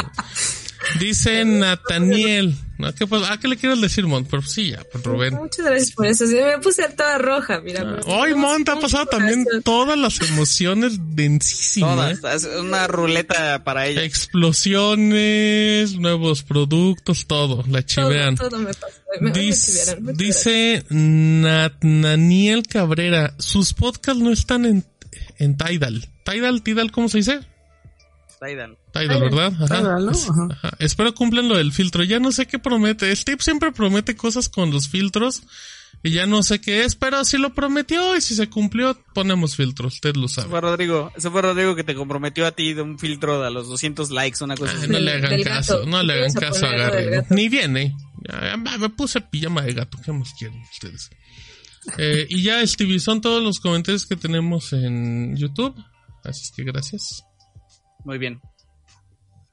Dice 1.00 1.44
Nathaniel, 1.46 2.56
¿no? 2.78 2.94
¿Qué, 2.94 3.08
pues, 3.08 3.24
¿A 3.30 3.38
qué 3.38 3.48
le 3.48 3.58
quieres 3.58 3.82
decir, 3.82 4.06
Mont? 4.06 4.28
Pero 4.30 4.44
sí, 4.44 4.72
ya, 4.72 4.84
pues 4.92 5.04
Rubén. 5.04 5.36
Muchas 5.36 5.66
gracias 5.66 5.92
por 5.92 6.06
eso. 6.06 6.28
Sí, 6.28 6.36
me 6.36 6.60
puse 6.60 6.88
toda 6.90 7.18
roja, 7.18 7.62
mira. 7.62 7.82
Ah, 7.84 8.00
Hoy, 8.06 8.36
Mont, 8.36 8.68
ha 8.70 8.80
pasado 8.80 9.06
también 9.06 9.46
todas 9.64 9.98
las 9.98 10.22
emociones 10.22 10.98
densísimas. 11.16 12.20
Todas. 12.22 12.44
Es 12.44 12.50
una 12.60 12.88
ruleta 12.88 13.64
para 13.64 13.88
ella. 13.88 14.04
Explosiones, 14.04 15.96
nuevos 15.96 16.44
productos, 16.44 17.26
todo. 17.26 17.64
La 17.68 17.86
chivean. 17.86 18.36
Todo, 18.36 18.50
todo 18.50 18.60
me 18.60 18.74
pasó. 18.74 18.98
Me, 19.20 19.30
me 19.30 19.40
Dice, 19.40 19.98
dice 20.16 20.84
Natnaniel 20.90 22.64
Cabrera, 22.64 23.36
sus 23.38 23.74
podcasts 23.74 24.22
no 24.22 24.32
están 24.32 24.66
en, 24.66 24.86
en 25.38 25.58
Tidal. 25.58 26.10
Tidal, 26.24 26.64
Tidal, 26.64 26.92
¿cómo 26.92 27.10
se 27.10 27.20
dice? 27.20 27.42
Tidal. 28.40 28.78
Tidal, 28.92 29.08
Tidal. 29.08 29.22
¿verdad? 29.22 29.54
Ajá. 29.62 29.78
Tidal, 29.80 30.06
¿no? 30.06 30.12
Es- 30.12 30.30
Ajá. 30.30 30.48
ajá. 30.52 30.72
Espero 30.80 31.14
cumplan 31.16 31.48
lo 31.48 31.58
del 31.58 31.72
filtro. 31.72 32.04
Ya 32.04 32.20
no 32.20 32.32
sé 32.32 32.46
qué 32.48 32.60
promete. 32.60 33.16
Steve 33.16 33.42
siempre 33.42 33.72
promete 33.72 34.16
cosas 34.16 34.50
con 34.50 34.72
los 34.72 34.88
filtros 34.90 35.44
y 36.06 36.12
ya 36.12 36.26
no 36.26 36.44
sé 36.44 36.60
qué 36.60 36.84
es, 36.84 36.96
pero 36.96 37.24
si 37.24 37.38
lo 37.38 37.54
prometió 37.54 38.16
y 38.18 38.22
si 38.22 38.36
se 38.36 38.50
cumplió, 38.50 38.98
ponemos 39.14 39.56
filtros. 39.56 39.94
Usted 39.96 40.16
lo 40.16 40.28
sabe. 40.28 40.50
fue 40.50 40.60
Rodrigo. 40.60 41.12
Ese 41.16 41.30
fue 41.30 41.42
Rodrigo 41.42 41.76
que 41.76 41.84
te 41.86 41.96
comprometió 41.96 42.46
a 42.46 42.52
ti 42.52 42.74
de 42.74 42.82
un 42.82 43.00
filtro 43.00 43.40
de 43.40 43.48
a 43.48 43.50
los 43.50 43.70
200 43.70 44.10
likes, 44.12 44.44
una 44.44 44.56
cosa 44.56 44.74
Ay, 44.74 44.80
así. 44.80 44.88
no 44.90 45.00
le 45.00 45.12
hagan 45.14 45.44
caso, 45.44 45.78
gato. 45.80 45.90
no 45.90 46.04
le 46.04 46.14
hagan 46.14 46.34
caso 46.34 46.66
a 46.66 46.72
gato. 46.72 47.28
Ni 47.30 47.48
viene. 47.50 47.96
Me 48.80 48.90
puse 48.90 49.22
pijama 49.22 49.62
de 49.62 49.74
gato. 49.74 49.98
¿Qué 50.04 50.12
más 50.12 50.34
quieren 50.38 50.62
ustedes? 50.74 51.10
Eh, 51.98 52.26
y 52.30 52.42
ya, 52.44 52.66
Stevie, 52.66 53.00
son 53.00 53.20
todos 53.22 53.44
los 53.44 53.60
comentarios 53.60 54.06
que 54.06 54.16
tenemos 54.16 54.72
en 54.74 55.36
YouTube. 55.36 55.76
Así 56.24 56.44
es 56.44 56.52
que 56.56 56.64
gracias. 56.64 57.24
Muy 58.04 58.18
bien. 58.18 58.42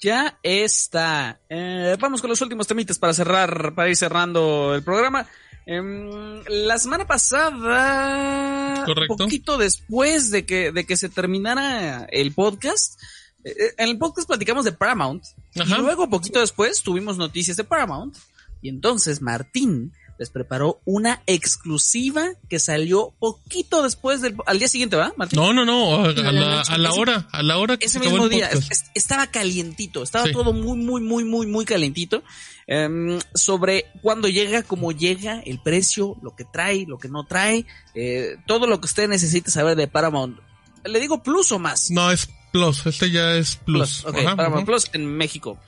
Ya 0.01 0.39
está. 0.43 1.41
Eh, 1.49 1.97
vamos 2.01 2.21
con 2.21 2.31
los 2.31 2.41
últimos 2.41 2.67
temitas 2.67 2.99
para 2.99 3.13
cerrar, 3.13 3.75
para 3.75 3.89
ir 3.91 3.97
cerrando 3.97 4.75
el 4.75 4.83
programa. 4.83 5.27
Em, 5.67 6.43
la 6.49 6.79
semana 6.79 7.07
pasada, 7.07 8.83
Correcto. 8.87 9.17
poquito 9.17 9.59
después 9.59 10.31
de 10.31 10.47
que, 10.47 10.73
de 10.73 10.87
que 10.87 10.97
se 10.97 11.11
terminara 11.11 12.07
el 12.11 12.33
podcast, 12.33 12.99
eh, 13.45 13.75
en 13.77 13.91
el 13.91 13.99
podcast 13.99 14.27
platicamos 14.27 14.65
de 14.65 14.73
Paramount. 14.73 15.23
Ajá. 15.59 15.77
Y 15.77 15.81
luego, 15.81 16.09
poquito 16.09 16.41
después, 16.41 16.83
tuvimos 16.83 17.19
noticias 17.19 17.57
de 17.57 17.65
Paramount. 17.65 18.17
Y 18.63 18.69
entonces 18.69 19.23
Martín 19.23 19.93
les 20.21 20.29
preparó 20.29 20.83
una 20.85 21.23
exclusiva 21.27 22.27
que 22.51 22.59
salió 22.59 23.15
poquito 23.19 23.83
después 23.83 24.21
del... 24.21 24.37
Al 24.45 24.59
día 24.59 24.69
siguiente, 24.69 24.95
¿va, 24.95 25.15
Martín? 25.17 25.39
No, 25.41 25.55
no, 25.55 25.65
no. 25.65 26.05
A, 26.05 26.09
a 26.11 26.13
la 26.33 26.61
a 26.61 26.77
la 26.77 26.93
hora, 26.93 27.27
a 27.33 27.43
la 27.43 27.57
hora 27.57 27.79
que 27.79 27.87
ese 27.87 28.01
se 28.01 28.05
mismo 28.05 28.25
el 28.25 28.31
día 28.31 28.49
es- 28.49 28.85
estaba 28.95 29.29
calientito, 29.29 30.03
estaba 30.03 30.27
Sí. 30.27 30.33
todo 30.33 30.53
muy, 30.53 30.77
muy, 30.77 31.01
muy, 31.01 31.25
muy, 31.25 31.47
muy 31.47 31.65
calientito. 31.65 32.23
Em, 32.67 33.19
sobre 33.35 33.87
cuándo 34.03 34.29
llega, 34.29 34.63
cómo 34.63 34.93
llega, 34.93 35.41
el 35.41 35.59
precio, 35.63 36.17
lo 36.23 36.37
que 36.37 36.45
trae, 36.45 36.85
lo 36.87 36.99
que 36.99 37.09
no 37.09 37.25
trae, 37.25 37.65
eh, 37.95 38.37
todo 38.47 38.67
lo 38.67 38.79
que 38.79 38.87
usted 38.87 39.09
necesite 39.09 39.51
saber 39.51 39.75
de 39.75 39.89
Paramount. 39.89 40.39
¿Le 40.85 41.01
digo 41.01 41.23
plus 41.23 41.51
o 41.51 41.59
más? 41.59 41.91
No, 41.91 42.11
es 42.13 42.29
Plus. 42.51 42.87
Este 42.87 43.11
ya 43.11 43.37
es 43.37 43.57
Plus. 43.57 44.05
ok, 44.05 44.17
Ajá, 44.19 44.37
Paramount. 44.37 44.67
Plus 44.67 44.91
en 44.93 45.07
México. 45.07 45.59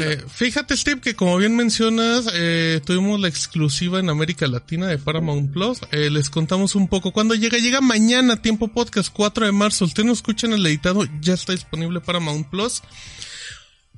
Eh, 0.00 0.24
fíjate, 0.28 0.76
Steve, 0.76 1.00
que 1.00 1.14
como 1.14 1.36
bien 1.38 1.56
mencionas, 1.56 2.26
eh, 2.32 2.80
tuvimos 2.84 3.20
la 3.20 3.28
exclusiva 3.28 4.00
en 4.00 4.10
América 4.10 4.46
Latina 4.46 4.86
de 4.86 4.98
Paramount 4.98 5.52
Plus. 5.52 5.80
Eh, 5.92 6.10
les 6.10 6.30
contamos 6.30 6.74
un 6.74 6.88
poco 6.88 7.12
cuándo 7.12 7.34
llega. 7.34 7.58
Llega 7.58 7.80
mañana, 7.80 8.42
tiempo 8.42 8.68
podcast, 8.68 9.12
4 9.12 9.46
de 9.46 9.52
marzo. 9.52 9.84
Usted 9.84 10.04
no 10.04 10.12
escucha 10.12 10.46
en 10.46 10.54
el 10.54 10.66
editado, 10.66 11.04
ya 11.20 11.34
está 11.34 11.52
disponible 11.52 12.00
Paramount 12.00 12.48
Plus. 12.48 12.82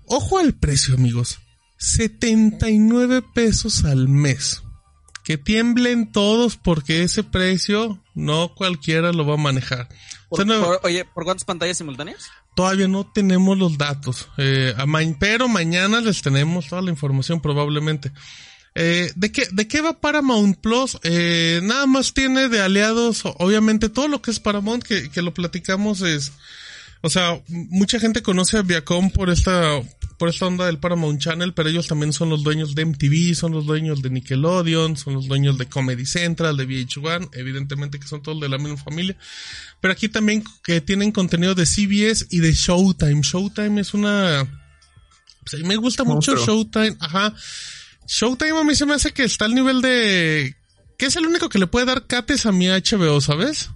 Ojo 0.06 0.39
al 0.39 0.55
precio, 0.55 0.94
amigos. 0.94 1.39
79 1.78 3.23
pesos 3.35 3.85
al 3.85 4.09
mes. 4.09 4.62
Que 5.24 5.36
tiemblen 5.36 6.10
todos 6.10 6.56
porque 6.56 7.02
ese 7.02 7.23
precio 7.23 8.02
no 8.15 8.55
cualquiera 8.55 9.12
lo 9.12 9.27
va 9.27 9.35
a 9.35 9.36
manejar. 9.36 9.89
Por- 10.28 10.40
Usted 10.40 10.52
no- 10.55 10.62
por- 10.64 10.80
oye, 10.84 11.05
¿por 11.06 11.24
cuántas 11.24 11.44
pantallas 11.44 11.78
simultáneas? 11.78 12.30
Todavía 12.55 12.88
no 12.88 13.06
tenemos 13.06 13.56
los 13.56 13.78
datos, 13.78 14.28
eh, 14.36 14.74
pero 15.18 15.48
mañana 15.48 16.00
les 16.00 16.20
tenemos 16.22 16.68
toda 16.68 16.82
la 16.82 16.90
información 16.90 17.40
probablemente. 17.40 18.12
Eh, 18.74 19.10
¿de, 19.16 19.32
qué, 19.32 19.46
¿De 19.50 19.66
qué 19.66 19.80
va 19.80 20.00
Paramount 20.00 20.59
Plus? 20.60 20.98
Eh, 21.02 21.60
nada 21.62 21.86
más 21.86 22.14
tiene 22.14 22.48
de 22.48 22.60
aliados, 22.60 23.22
obviamente 23.24 23.88
todo 23.88 24.06
lo 24.09 24.20
que 24.22 24.30
es 24.30 24.38
Paramount, 24.38 24.84
que, 24.84 25.10
que 25.10 25.22
lo 25.22 25.32
platicamos 25.34 26.00
es, 26.02 26.32
o 27.00 27.09
sea, 27.10 27.40
mucha 27.48 27.98
gente 27.98 28.22
conoce 28.22 28.59
a 28.59 28.62
Viacom 28.62 29.10
por 29.10 29.30
esta, 29.30 29.80
por 30.18 30.28
esta 30.28 30.46
onda 30.46 30.66
del 30.66 30.78
Paramount 30.78 31.20
Channel, 31.20 31.54
pero 31.54 31.68
ellos 31.68 31.86
también 31.86 32.12
son 32.12 32.28
los 32.28 32.42
dueños 32.42 32.74
de 32.74 32.84
MTV, 32.84 33.34
son 33.36 33.52
los 33.52 33.66
dueños 33.66 34.02
de 34.02 34.10
Nickelodeon, 34.10 34.96
son 34.96 35.14
los 35.14 35.28
dueños 35.28 35.56
de 35.58 35.66
Comedy 35.66 36.04
Central, 36.04 36.56
de 36.56 36.66
VH1, 36.66 37.30
evidentemente 37.34 38.00
que 38.00 38.08
son 38.08 38.20
todos 38.20 38.40
de 38.40 38.48
la 38.48 38.58
misma 38.58 38.76
familia. 38.76 39.16
Pero 39.80 39.92
aquí 39.92 40.08
también 40.08 40.42
que 40.64 40.80
tienen 40.80 41.12
contenido 41.12 41.54
de 41.54 41.64
CBS 41.64 42.26
y 42.30 42.40
de 42.40 42.52
Showtime. 42.52 43.22
Showtime 43.22 43.80
es 43.80 43.94
una... 43.94 44.46
pues, 45.48 45.62
me 45.62 45.76
gusta 45.76 46.02
mucho. 46.02 46.36
Showtime. 46.36 46.96
Ajá. 46.98 47.32
Showtime 48.08 48.58
a 48.58 48.64
mí 48.64 48.74
se 48.74 48.86
me 48.86 48.94
hace 48.94 49.12
que 49.12 49.22
está 49.22 49.44
al 49.44 49.54
nivel 49.54 49.80
de... 49.80 50.56
Que 50.98 51.06
es 51.06 51.14
el 51.14 51.26
único 51.26 51.48
que 51.48 51.60
le 51.60 51.68
puede 51.68 51.86
dar 51.86 52.08
cates 52.08 52.44
a 52.44 52.50
mi 52.50 52.66
HBO, 52.66 53.20
¿sabes? 53.20 53.70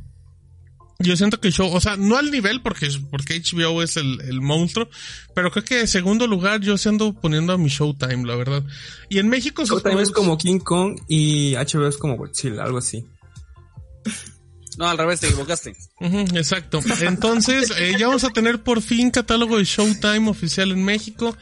Yo 1.03 1.17
siento 1.17 1.41
que 1.41 1.51
Show, 1.51 1.73
o 1.73 1.81
sea, 1.81 1.97
no 1.97 2.17
al 2.17 2.31
nivel 2.31 2.63
porque, 2.63 2.89
porque 3.11 3.41
HBO 3.41 3.83
es 3.83 3.97
el, 3.97 4.21
el 4.23 4.41
monstruo, 4.41 4.89
pero 5.35 5.51
creo 5.51 5.65
que 5.65 5.81
en 5.81 5.89
segundo 5.89 6.27
lugar 6.27 6.61
yo 6.61 6.79
se 6.79 6.89
ando 6.89 7.13
poniendo 7.13 7.53
a 7.53 7.59
mi 7.59 7.69
Showtime, 7.69 8.27
la 8.27 8.37
verdad. 8.37 8.65
Y 9.09 9.19
en 9.19 9.29
México... 9.29 9.65
Showtime 9.65 10.03
es 10.03 10.11
como 10.11 10.39
King 10.39 10.59
Kong 10.59 10.99
y 11.09 11.55
HBO 11.55 11.89
es 11.89 11.97
como 11.97 12.17
Godzilla, 12.17 12.63
algo 12.63 12.79
así. 12.79 13.05
No, 14.79 14.89
al 14.89 14.97
revés, 14.97 15.21
te 15.21 15.27
equivocaste. 15.27 15.75
Exacto. 16.01 16.81
Entonces, 17.03 17.73
eh, 17.77 17.95
ya 17.99 18.07
vamos 18.07 18.25
a 18.25 18.31
tener 18.31 18.63
por 18.63 18.81
fin 18.81 19.11
catálogo 19.11 19.59
de 19.59 19.65
Showtime 19.65 20.31
oficial 20.31 20.73
en 20.73 20.85
México, 20.85 21.37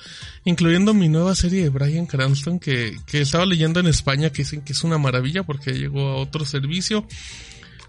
incluyendo 0.44 0.94
mi 0.94 1.08
nueva 1.08 1.34
serie 1.34 1.62
de 1.62 1.68
Brian 1.68 2.06
Cranston, 2.06 2.58
que, 2.58 2.96
que 3.06 3.20
estaba 3.20 3.46
leyendo 3.46 3.78
en 3.80 3.86
España, 3.86 4.30
que 4.30 4.42
dicen 4.42 4.62
que 4.62 4.72
es 4.72 4.82
una 4.82 4.98
maravilla 4.98 5.44
porque 5.44 5.72
llegó 5.72 6.08
a 6.08 6.16
otro 6.16 6.44
servicio. 6.44 7.06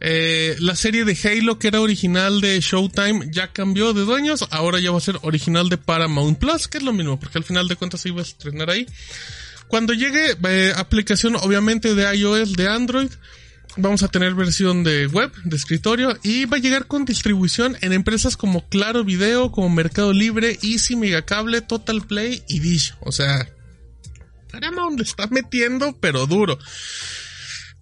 Eh, 0.03 0.55
la 0.59 0.75
serie 0.75 1.05
de 1.05 1.15
Halo, 1.23 1.59
que 1.59 1.67
era 1.67 1.79
original 1.79 2.41
de 2.41 2.59
Showtime, 2.59 3.27
ya 3.29 3.53
cambió 3.53 3.93
de 3.93 4.01
dueños, 4.01 4.47
ahora 4.49 4.79
ya 4.79 4.91
va 4.91 4.97
a 4.97 5.01
ser 5.01 5.19
original 5.21 5.69
de 5.69 5.77
Paramount 5.77 6.39
Plus, 6.39 6.67
que 6.67 6.79
es 6.79 6.83
lo 6.83 6.91
mismo, 6.91 7.19
porque 7.19 7.37
al 7.37 7.43
final 7.43 7.67
de 7.67 7.75
cuentas 7.75 8.01
se 8.01 8.09
iba 8.09 8.19
a 8.19 8.23
estrenar 8.23 8.71
ahí. 8.71 8.87
Cuando 9.67 9.93
llegue 9.93 10.35
eh, 10.43 10.73
aplicación, 10.75 11.35
obviamente, 11.35 11.93
de 11.93 12.15
iOS, 12.17 12.53
de 12.53 12.67
Android, 12.67 13.11
Vamos 13.77 14.03
a 14.03 14.09
tener 14.09 14.33
versión 14.33 14.83
de 14.83 15.07
web, 15.07 15.31
de 15.45 15.55
escritorio, 15.55 16.17
y 16.23 16.43
va 16.43 16.57
a 16.57 16.59
llegar 16.59 16.87
con 16.87 17.05
distribución 17.05 17.77
en 17.79 17.93
empresas 17.93 18.35
como 18.35 18.67
Claro 18.67 19.05
Video, 19.05 19.49
como 19.51 19.69
Mercado 19.69 20.11
Libre, 20.11 20.59
Easy, 20.61 20.97
Megacable, 20.97 21.61
Total 21.61 22.01
Play 22.01 22.43
y 22.49 22.59
Dish. 22.59 22.93
O 22.99 23.13
sea, 23.13 23.47
Paramount 24.51 24.97
le 24.97 25.03
está 25.03 25.27
metiendo, 25.27 25.95
pero 26.01 26.27
duro. 26.27 26.59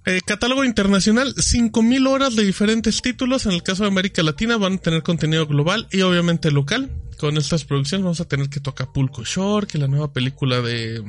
Eh, 0.09 0.21
catálogo 0.25 0.63
internacional, 0.65 1.35
5000 1.37 2.07
horas 2.07 2.35
de 2.35 2.43
diferentes 2.43 3.01
títulos. 3.01 3.45
En 3.45 3.51
el 3.51 3.61
caso 3.61 3.83
de 3.83 3.89
América 3.89 4.23
Latina 4.23 4.57
van 4.57 4.73
a 4.73 4.77
tener 4.77 5.03
contenido 5.03 5.45
global 5.45 5.87
y 5.91 6.01
obviamente 6.01 6.49
local. 6.49 6.89
Con 7.17 7.37
estas 7.37 7.63
producciones 7.63 8.03
vamos 8.03 8.21
a 8.21 8.27
tener 8.27 8.49
que 8.49 8.59
tocar 8.59 8.91
Pulco 8.91 9.23
Shore, 9.23 9.67
que 9.67 9.77
la 9.77 9.87
nueva 9.87 10.11
película 10.11 10.61
de... 10.61 11.01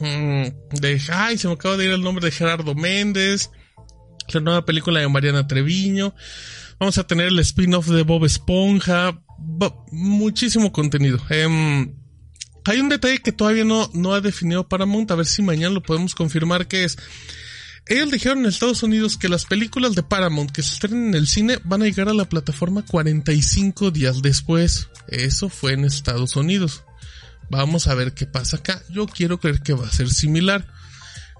mm, 0.00 0.78
De... 0.80 1.00
Ay, 1.10 1.38
se 1.38 1.48
me 1.48 1.54
acaba 1.54 1.76
de 1.76 1.86
ir 1.86 1.90
el 1.90 2.02
nombre 2.02 2.24
de 2.24 2.32
Gerardo 2.32 2.74
Méndez 2.74 3.50
la 4.28 4.40
nueva 4.40 4.64
película 4.64 5.00
de 5.00 5.08
Mariana 5.08 5.46
Treviño. 5.46 6.14
Vamos 6.78 6.98
a 6.98 7.06
tener 7.06 7.28
el 7.28 7.38
spin-off 7.40 7.88
de 7.88 8.02
Bob 8.02 8.24
Esponja. 8.24 9.22
Muchísimo 9.90 10.72
contenido. 10.72 11.18
Em, 11.30 11.94
hay 12.64 12.80
un 12.80 12.88
detalle 12.88 13.18
que 13.18 13.32
todavía 13.32 13.64
no, 13.64 13.90
no 13.94 14.14
ha 14.14 14.20
definido 14.20 14.68
Paramount. 14.68 15.10
A 15.10 15.16
ver 15.16 15.26
si 15.26 15.42
mañana 15.42 15.74
lo 15.74 15.82
podemos 15.82 16.14
confirmar 16.14 16.66
que 16.66 16.84
es. 16.84 16.98
Ellos 17.86 18.10
dijeron 18.10 18.38
en 18.40 18.46
Estados 18.46 18.82
Unidos 18.82 19.16
que 19.16 19.28
las 19.28 19.44
películas 19.44 19.94
de 19.94 20.02
Paramount 20.02 20.52
que 20.52 20.62
se 20.62 20.74
estrenen 20.74 21.08
en 21.08 21.14
el 21.14 21.26
cine 21.26 21.58
van 21.64 21.82
a 21.82 21.86
llegar 21.86 22.08
a 22.08 22.14
la 22.14 22.28
plataforma 22.28 22.84
45 22.86 23.90
días 23.90 24.22
después. 24.22 24.88
Eso 25.08 25.48
fue 25.48 25.72
en 25.72 25.84
Estados 25.84 26.36
Unidos. 26.36 26.84
Vamos 27.50 27.88
a 27.88 27.94
ver 27.94 28.14
qué 28.14 28.26
pasa 28.26 28.58
acá. 28.58 28.82
Yo 28.88 29.06
quiero 29.06 29.40
creer 29.40 29.60
que 29.60 29.74
va 29.74 29.86
a 29.86 29.92
ser 29.92 30.08
similar. 30.10 30.66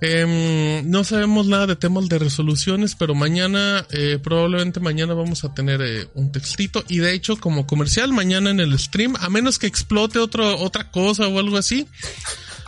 Em, 0.05 0.91
no 0.91 1.05
sabemos 1.05 1.47
nada 1.47 1.69
de 1.69 1.77
temas 1.77 2.09
de 2.09 2.19
resoluciones, 2.19 2.97
pero 2.97 3.15
mañana, 3.15 3.87
eh, 3.93 4.19
probablemente 4.21 4.81
mañana 4.81 5.15
vamos 5.15 5.45
a 5.45 5.55
tener 5.55 5.81
eh, 5.81 6.09
un 6.15 6.33
textito. 6.33 6.85
Y 6.89 6.99
de 6.99 7.15
hecho, 7.15 7.37
como 7.37 7.69
comercial, 7.69 8.13
mañana 8.13 8.51
en 8.51 8.59
el 8.59 8.77
stream, 8.81 9.15
a 9.21 9.31
menos 9.31 9.61
que 9.61 9.69
explote 9.69 10.19
otro, 10.19 10.59
otra 10.59 10.91
cosa 10.91 11.29
o 11.29 11.39
algo 11.39 11.57
así. 11.57 11.87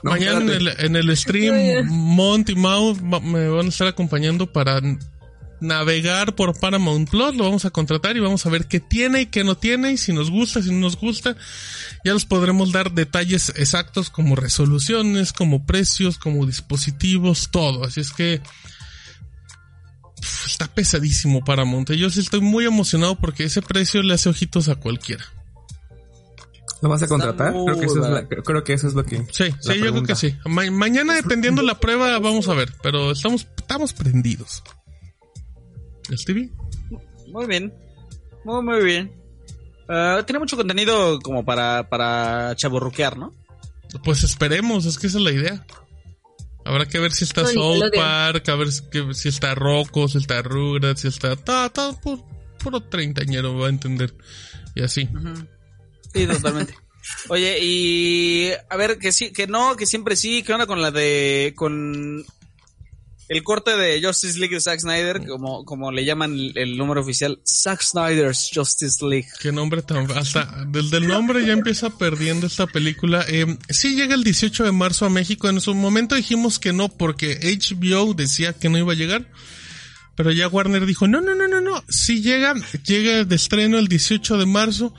No, 0.05 0.11
mañana 0.11 0.41
en 0.41 0.51
el, 0.51 0.69
en 0.69 0.97
el 0.97 1.17
stream. 1.17 1.87
Mont 1.89 2.51
y 2.51 2.55
Mau 2.55 2.95
me 3.23 3.49
van 3.49 3.67
a 3.67 3.69
estar 3.71 3.89
acompañando 3.89 4.53
para 4.53 4.83
navegar 5.61 6.35
por 6.35 6.61
Paramount 6.61 7.09
Plus, 7.09 7.35
lo 7.35 7.45
vamos 7.45 7.65
a 7.65 7.71
contratar 7.71 8.15
y 8.15 8.21
vamos 8.21 8.45
a 8.45 8.51
ver 8.51 8.67
qué 8.67 8.81
tiene 8.81 9.23
y 9.23 9.27
qué 9.27 9.45
no 9.45 9.57
tiene 9.57 9.93
y 9.93 9.97
si 9.97 10.13
nos 10.13 10.31
gusta, 10.31 10.63
si 10.63 10.71
no 10.71 10.81
nos 10.81 10.99
gusta. 10.99 11.37
Ya 12.05 12.13
les 12.13 12.27
podremos 12.27 12.71
dar 12.71 12.93
detalles 12.93 13.51
exactos 13.57 14.11
como 14.11 14.37
resoluciones, 14.37 15.33
como 15.33 15.65
precios, 15.65 16.19
como 16.19 16.45
dispositivos, 16.45 17.49
todo. 17.51 17.85
Así 17.85 18.01
es 18.01 18.13
que 18.13 18.43
está 20.45 20.67
pesadísimo 20.67 21.43
Paramount. 21.43 21.93
Yo 21.93 22.11
sí 22.11 22.21
estoy 22.21 22.43
muy 22.43 22.67
emocionado 22.67 23.19
porque 23.19 23.45
ese 23.45 23.63
precio 23.63 24.03
le 24.03 24.13
hace 24.13 24.29
ojitos 24.29 24.69
a 24.69 24.75
cualquiera. 24.75 25.25
¿Lo 26.85 26.91
vas 26.91 27.03
a 27.03 27.09
contratar? 27.09 27.53
Creo 27.53 27.79
que, 27.81 27.87
eso 27.87 27.95
es 27.95 28.01
barato. 28.03 28.29
la- 28.37 28.43
creo 28.43 28.63
que 28.63 28.73
eso 28.75 28.87
es 28.89 28.93
lo 28.95 29.05
que... 29.05 29.17
Sí, 29.33 29.45
sí, 29.61 29.79
yo 29.79 29.91
creo 29.91 30.03
que 30.03 30.15
sí. 30.15 30.35
Ma- 30.45 30.71
mañana, 30.71 31.15
dependiendo 31.15 31.63
la 31.63 31.81
prueba, 31.81 32.19
vamos 32.19 32.47
a 32.49 32.55
ver. 32.55 32.73
Pero 32.83 33.11
estamos, 33.13 33.47
estamos 33.57 33.93
prendidos. 33.95 34.63
¿Stevie? 36.13 36.51
Muy 37.29 37.47
bien. 37.47 37.73
Muy, 38.45 38.63
muy 38.63 38.85
bien. 38.85 39.13
Ah, 39.89 40.23
tiene 40.27 40.39
mucho 40.39 40.57
contenido 40.57 41.19
como 41.21 41.45
para, 41.45 41.89
para 41.89 42.55
chaborruquear, 42.57 43.17
¿no? 43.17 43.33
Pues 44.05 44.23
esperemos, 44.25 44.85
es 44.87 44.99
que 44.99 45.07
esa 45.07 45.19
es 45.19 45.25
la 45.25 45.33
idea. 45.33 45.67
Habrá 46.67 46.87
que 46.87 46.99
ver 46.99 47.13
si 47.13 47.25
está 47.25 47.43
No, 47.43 47.49
South. 47.49 47.83
Park, 47.95 48.49
a 48.49 48.55
ver 48.57 48.73
si, 48.73 48.83
que- 48.91 49.15
si 49.15 49.29
está 49.31 49.55
Rocco, 49.55 50.07
si 50.09 50.19
está 50.19 50.43
Rugrats, 50.43 51.01
si 51.01 51.09
está... 51.09 51.37
Todo, 51.37 51.71
todo 51.71 51.99
puro, 52.01 52.27
puro 52.63 52.81
treintañero 52.83 53.57
va 53.59 53.67
a 53.67 53.71
entender. 53.71 54.15
Y 54.75 54.83
así. 54.83 55.09
Sí, 56.15 56.27
totalmente. 56.27 56.75
Oye, 57.29 57.59
y 57.61 58.51
a 58.71 58.77
ver, 58.77 58.99
que 58.99 59.13
sí, 59.13 59.33
que 59.33 59.47
no, 59.47 59.77
que 59.77 59.87
siempre 59.87 60.17
sí, 60.17 60.43
¿qué 60.43 60.53
onda 60.53 60.67
con 60.67 60.81
la 60.81 60.91
de, 60.91 61.53
con 61.57 62.25
el 63.29 63.43
corte 63.43 63.77
de 63.77 64.03
Justice 64.03 64.39
League 64.39 64.55
de 64.55 64.61
Zack 64.61 64.81
Snyder, 64.81 65.27
como, 65.27 65.65
como 65.65 65.91
le 65.91 66.05
llaman 66.05 66.35
el, 66.35 66.53
el 66.57 66.77
número 66.77 67.01
oficial, 67.01 67.41
Zack 67.47 67.83
Snyder's 67.83 68.51
Justice 68.55 69.05
League? 69.05 69.29
Qué 69.41 69.53
nombre 69.53 69.83
tan... 69.83 70.11
Hasta 70.11 70.65
desde 70.67 70.99
el 70.99 71.09
nombre 71.09 71.45
ya 71.45 71.53
empieza 71.53 71.91
perdiendo 71.91 72.47
esta 72.47 72.67
película. 72.67 73.25
Eh, 73.29 73.59
sí 73.69 73.95
llega 73.95 74.15
el 74.15 74.25
18 74.25 74.65
de 74.65 74.73
marzo 74.73 75.07
a 75.07 75.11
México. 75.11 75.49
En 75.49 75.61
su 75.61 75.75
momento 75.75 76.15
dijimos 76.15 76.59
que 76.59 76.73
no 76.73 76.89
porque 76.89 77.39
HBO 77.43 78.15
decía 78.15 78.53
que 78.53 78.69
no 78.69 78.79
iba 78.79 78.93
a 78.93 78.97
llegar. 78.97 79.31
Pero 80.17 80.31
ya 80.31 80.47
Warner 80.47 80.87
dijo, 80.87 81.09
no, 81.09 81.21
no, 81.21 81.35
no, 81.35 81.49
no, 81.49 81.61
no. 81.61 81.83
Sí 81.89 82.23
llega, 82.23 82.55
llega 82.85 83.25
de 83.25 83.35
estreno 83.35 83.79
el 83.79 83.89
18 83.89 84.39
de 84.39 84.47
marzo. 84.47 84.95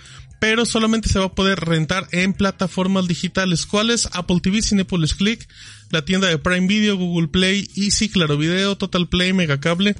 Pero 0.47 0.63
solamente 0.63 1.09
se 1.09 1.17
va 1.17 1.25
a 1.25 1.33
poder 1.33 1.59
rentar 1.59 2.07
en 2.11 2.35
plataformas 2.35 3.07
digitales. 3.07 3.65
¿Cuáles? 3.65 4.07
Apple 4.11 4.41
TV, 4.43 4.61
Cinepolis 4.61 5.15
Click, 5.15 5.49
la 5.89 6.05
tienda 6.05 6.27
de 6.27 6.37
Prime 6.37 6.67
Video, 6.67 6.97
Google 6.97 7.29
Play, 7.29 7.67
Easy, 7.75 8.09
Claro 8.09 8.37
Video, 8.37 8.77
Total 8.77 9.09
Play, 9.09 9.33
Megacable, 9.33 9.95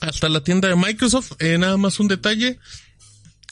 hasta 0.00 0.28
la 0.28 0.44
tienda 0.44 0.68
de 0.68 0.76
Microsoft. 0.76 1.32
Eh, 1.40 1.58
nada 1.58 1.76
más 1.78 1.98
un 1.98 2.06
detalle. 2.06 2.60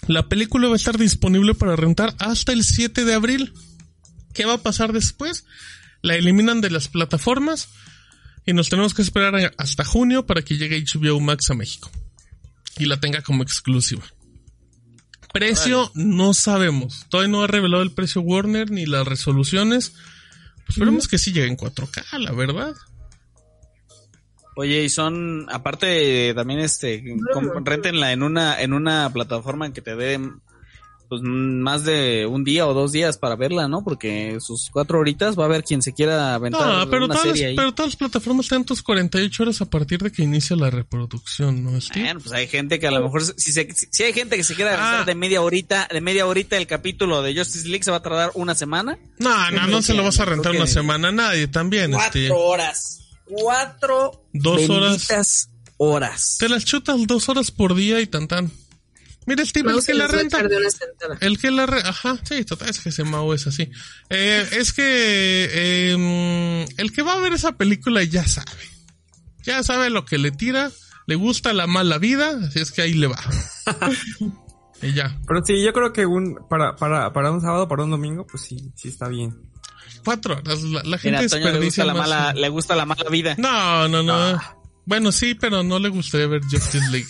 La 0.06 0.28
película 0.28 0.68
va 0.68 0.74
a 0.74 0.76
estar 0.76 0.98
disponible 0.98 1.52
para 1.52 1.74
rentar 1.74 2.14
hasta 2.20 2.52
el 2.52 2.62
7 2.62 3.04
de 3.04 3.12
abril. 3.12 3.52
¿Qué 4.34 4.44
va 4.44 4.52
a 4.52 4.62
pasar 4.62 4.92
después? 4.92 5.44
La 6.00 6.14
eliminan 6.14 6.60
de 6.60 6.70
las 6.70 6.86
plataformas 6.86 7.70
y 8.46 8.52
nos 8.52 8.68
tenemos 8.68 8.94
que 8.94 9.02
esperar 9.02 9.52
hasta 9.58 9.84
junio 9.84 10.26
para 10.26 10.42
que 10.42 10.58
llegue 10.58 10.80
HBO 10.80 11.18
Max 11.18 11.50
a 11.50 11.54
México 11.54 11.90
y 12.78 12.84
la 12.84 13.00
tenga 13.00 13.20
como 13.22 13.42
exclusiva. 13.42 14.04
Precio 15.34 15.90
no 15.94 16.32
sabemos. 16.32 17.06
Todavía 17.08 17.32
no 17.32 17.42
ha 17.42 17.48
revelado 17.48 17.82
el 17.82 17.90
precio 17.90 18.20
Warner 18.20 18.70
ni 18.70 18.86
las 18.86 19.04
resoluciones. 19.04 19.90
Pues 20.64 20.78
esperemos 20.78 21.08
que 21.08 21.18
sí 21.18 21.32
llegue 21.32 21.48
en 21.48 21.56
4K, 21.56 22.18
la 22.20 22.30
verdad. 22.30 22.72
Oye, 24.54 24.84
y 24.84 24.88
son, 24.88 25.48
aparte, 25.50 26.32
también 26.34 26.60
este, 26.60 27.02
réntenla 27.64 28.12
en 28.12 28.22
una, 28.22 28.62
en 28.62 28.72
una 28.72 29.12
plataforma 29.12 29.72
que 29.72 29.82
te 29.82 29.96
dé, 29.96 30.20
pues, 31.20 31.32
más 31.32 31.84
de 31.84 32.26
un 32.26 32.44
día 32.44 32.66
o 32.66 32.74
dos 32.74 32.92
días 32.92 33.18
para 33.18 33.36
verla, 33.36 33.68
¿no? 33.68 33.82
Porque 33.84 34.38
sus 34.40 34.70
cuatro 34.70 34.98
horitas 34.98 35.38
va 35.38 35.42
a 35.42 35.46
haber 35.46 35.64
quien 35.64 35.82
se 35.82 35.92
quiera 35.92 36.34
aventar 36.34 36.66
No, 36.84 36.90
pero 36.90 37.04
una 37.06 37.14
todas, 37.14 37.26
las, 37.28 37.36
serie 37.36 37.50
ahí. 37.50 37.56
pero 37.56 37.72
todas 37.74 37.92
las 37.92 37.96
plataformas 37.96 38.48
tienen 38.48 38.64
tus 38.64 38.82
48 38.82 39.42
horas 39.42 39.60
a 39.60 39.64
partir 39.66 40.00
de 40.02 40.12
que 40.12 40.22
inicia 40.22 40.56
la 40.56 40.70
reproducción, 40.70 41.64
¿no, 41.64 41.80
Steve? 41.80 42.04
Bueno, 42.04 42.20
pues 42.20 42.32
hay 42.32 42.46
gente 42.48 42.78
que 42.78 42.86
a 42.86 42.90
lo 42.90 43.02
mejor, 43.02 43.22
si, 43.24 43.52
se, 43.52 43.68
si, 43.90 44.02
hay 44.02 44.12
gente 44.12 44.36
que 44.36 44.44
se 44.44 44.54
quiera 44.54 44.72
aventar 44.74 45.02
Ah. 45.02 45.04
de 45.04 45.14
media 45.14 45.42
horita, 45.42 45.88
de 45.90 46.00
media 46.00 46.26
horita 46.26 46.56
el 46.56 46.66
capítulo 46.66 47.22
de 47.22 47.34
Justice 47.36 47.66
League 47.68 47.84
se 47.84 47.90
va 47.90 47.98
a 47.98 48.02
tardar 48.02 48.30
una 48.34 48.54
semana. 48.54 48.98
No, 49.18 49.50
no, 49.50 49.66
no 49.66 49.82
se 49.82 49.94
lo 49.94 50.02
vas 50.04 50.20
a 50.20 50.24
rentar 50.24 50.54
una 50.54 50.66
semana 50.66 51.08
a 51.08 51.12
nadie 51.12 51.48
también, 51.48 51.94
este. 51.94 52.28
Cuatro 52.28 52.44
horas. 52.46 53.00
Cuatro 53.26 54.24
Dos 54.32 54.68
horas. 54.68 55.48
horas. 55.76 56.36
Te 56.38 56.48
las 56.48 56.64
chutas 56.64 56.96
dos 57.06 57.28
horas 57.28 57.50
por 57.50 57.74
día 57.74 58.00
y 58.00 58.06
tan 58.06 58.28
tan. 58.28 58.50
Mira, 59.26 59.44
Steve, 59.44 59.72
el 59.72 59.84
que 59.84 59.94
la 59.94 60.06
renta. 60.06 60.40
El 61.20 61.38
que 61.38 61.50
la 61.50 61.66
re 61.66 61.80
Ajá, 61.80 62.18
sí, 62.24 62.44
total, 62.44 62.68
es 62.68 62.80
que 62.80 62.90
ese 62.90 63.04
Mao 63.04 63.32
es 63.32 63.46
así. 63.46 63.70
Eh, 64.10 64.46
es 64.52 64.72
que 64.72 65.48
eh, 65.50 66.66
el 66.76 66.92
que 66.92 67.02
va 67.02 67.14
a 67.14 67.20
ver 67.20 67.32
esa 67.32 67.52
película 67.52 68.02
ya 68.02 68.26
sabe. 68.26 68.50
Ya 69.42 69.62
sabe 69.62 69.90
lo 69.90 70.04
que 70.04 70.18
le 70.18 70.30
tira. 70.30 70.70
Le 71.06 71.16
gusta 71.16 71.52
la 71.52 71.66
mala 71.66 71.98
vida, 71.98 72.38
así 72.46 72.60
es 72.60 72.72
que 72.72 72.82
ahí 72.82 72.94
le 72.94 73.08
va. 73.08 73.18
y 74.82 74.92
ya. 74.92 75.18
Pero 75.26 75.44
sí, 75.44 75.62
yo 75.62 75.72
creo 75.72 75.92
que 75.92 76.06
un 76.06 76.46
para, 76.48 76.76
para, 76.76 77.12
para 77.12 77.30
un 77.30 77.40
sábado, 77.42 77.68
para 77.68 77.84
un 77.84 77.90
domingo, 77.90 78.26
pues 78.26 78.44
sí, 78.44 78.72
sí 78.74 78.88
está 78.88 79.08
bien. 79.08 79.36
Cuatro 80.04 80.34
horas. 80.36 80.62
La, 80.62 80.82
la 80.82 80.98
Mira, 81.02 81.20
gente 81.20 81.24
a 81.24 81.28
Toño 81.28 81.52
le 81.52 81.64
gusta 81.64 81.84
la 81.84 81.94
mala, 81.94 82.32
le 82.32 82.48
gusta 82.48 82.76
la 82.76 82.86
mala 82.86 83.08
vida. 83.10 83.36
No, 83.38 83.88
no, 83.88 84.02
no. 84.02 84.40
Bueno, 84.86 85.12
sí, 85.12 85.34
pero 85.34 85.62
no 85.62 85.78
le 85.78 85.88
gustaría 85.88 86.26
ver 86.26 86.42
Justice 86.42 86.90
League. 86.90 87.08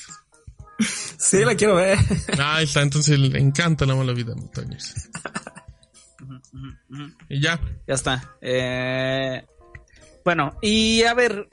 Sí, 1.18 1.44
la 1.44 1.54
quiero 1.54 1.76
ver. 1.76 1.98
Ahí 2.38 2.64
está, 2.64 2.82
entonces 2.82 3.18
le 3.18 3.38
encanta 3.38 3.86
la 3.86 3.94
mala 3.94 4.12
vida, 4.12 4.34
Toño. 4.52 4.76
Y 7.28 7.40
ya. 7.40 7.60
Ya 7.86 7.94
está. 7.94 8.36
Eh, 8.40 9.44
bueno, 10.24 10.56
y 10.62 11.02
a 11.02 11.14
ver. 11.14 11.48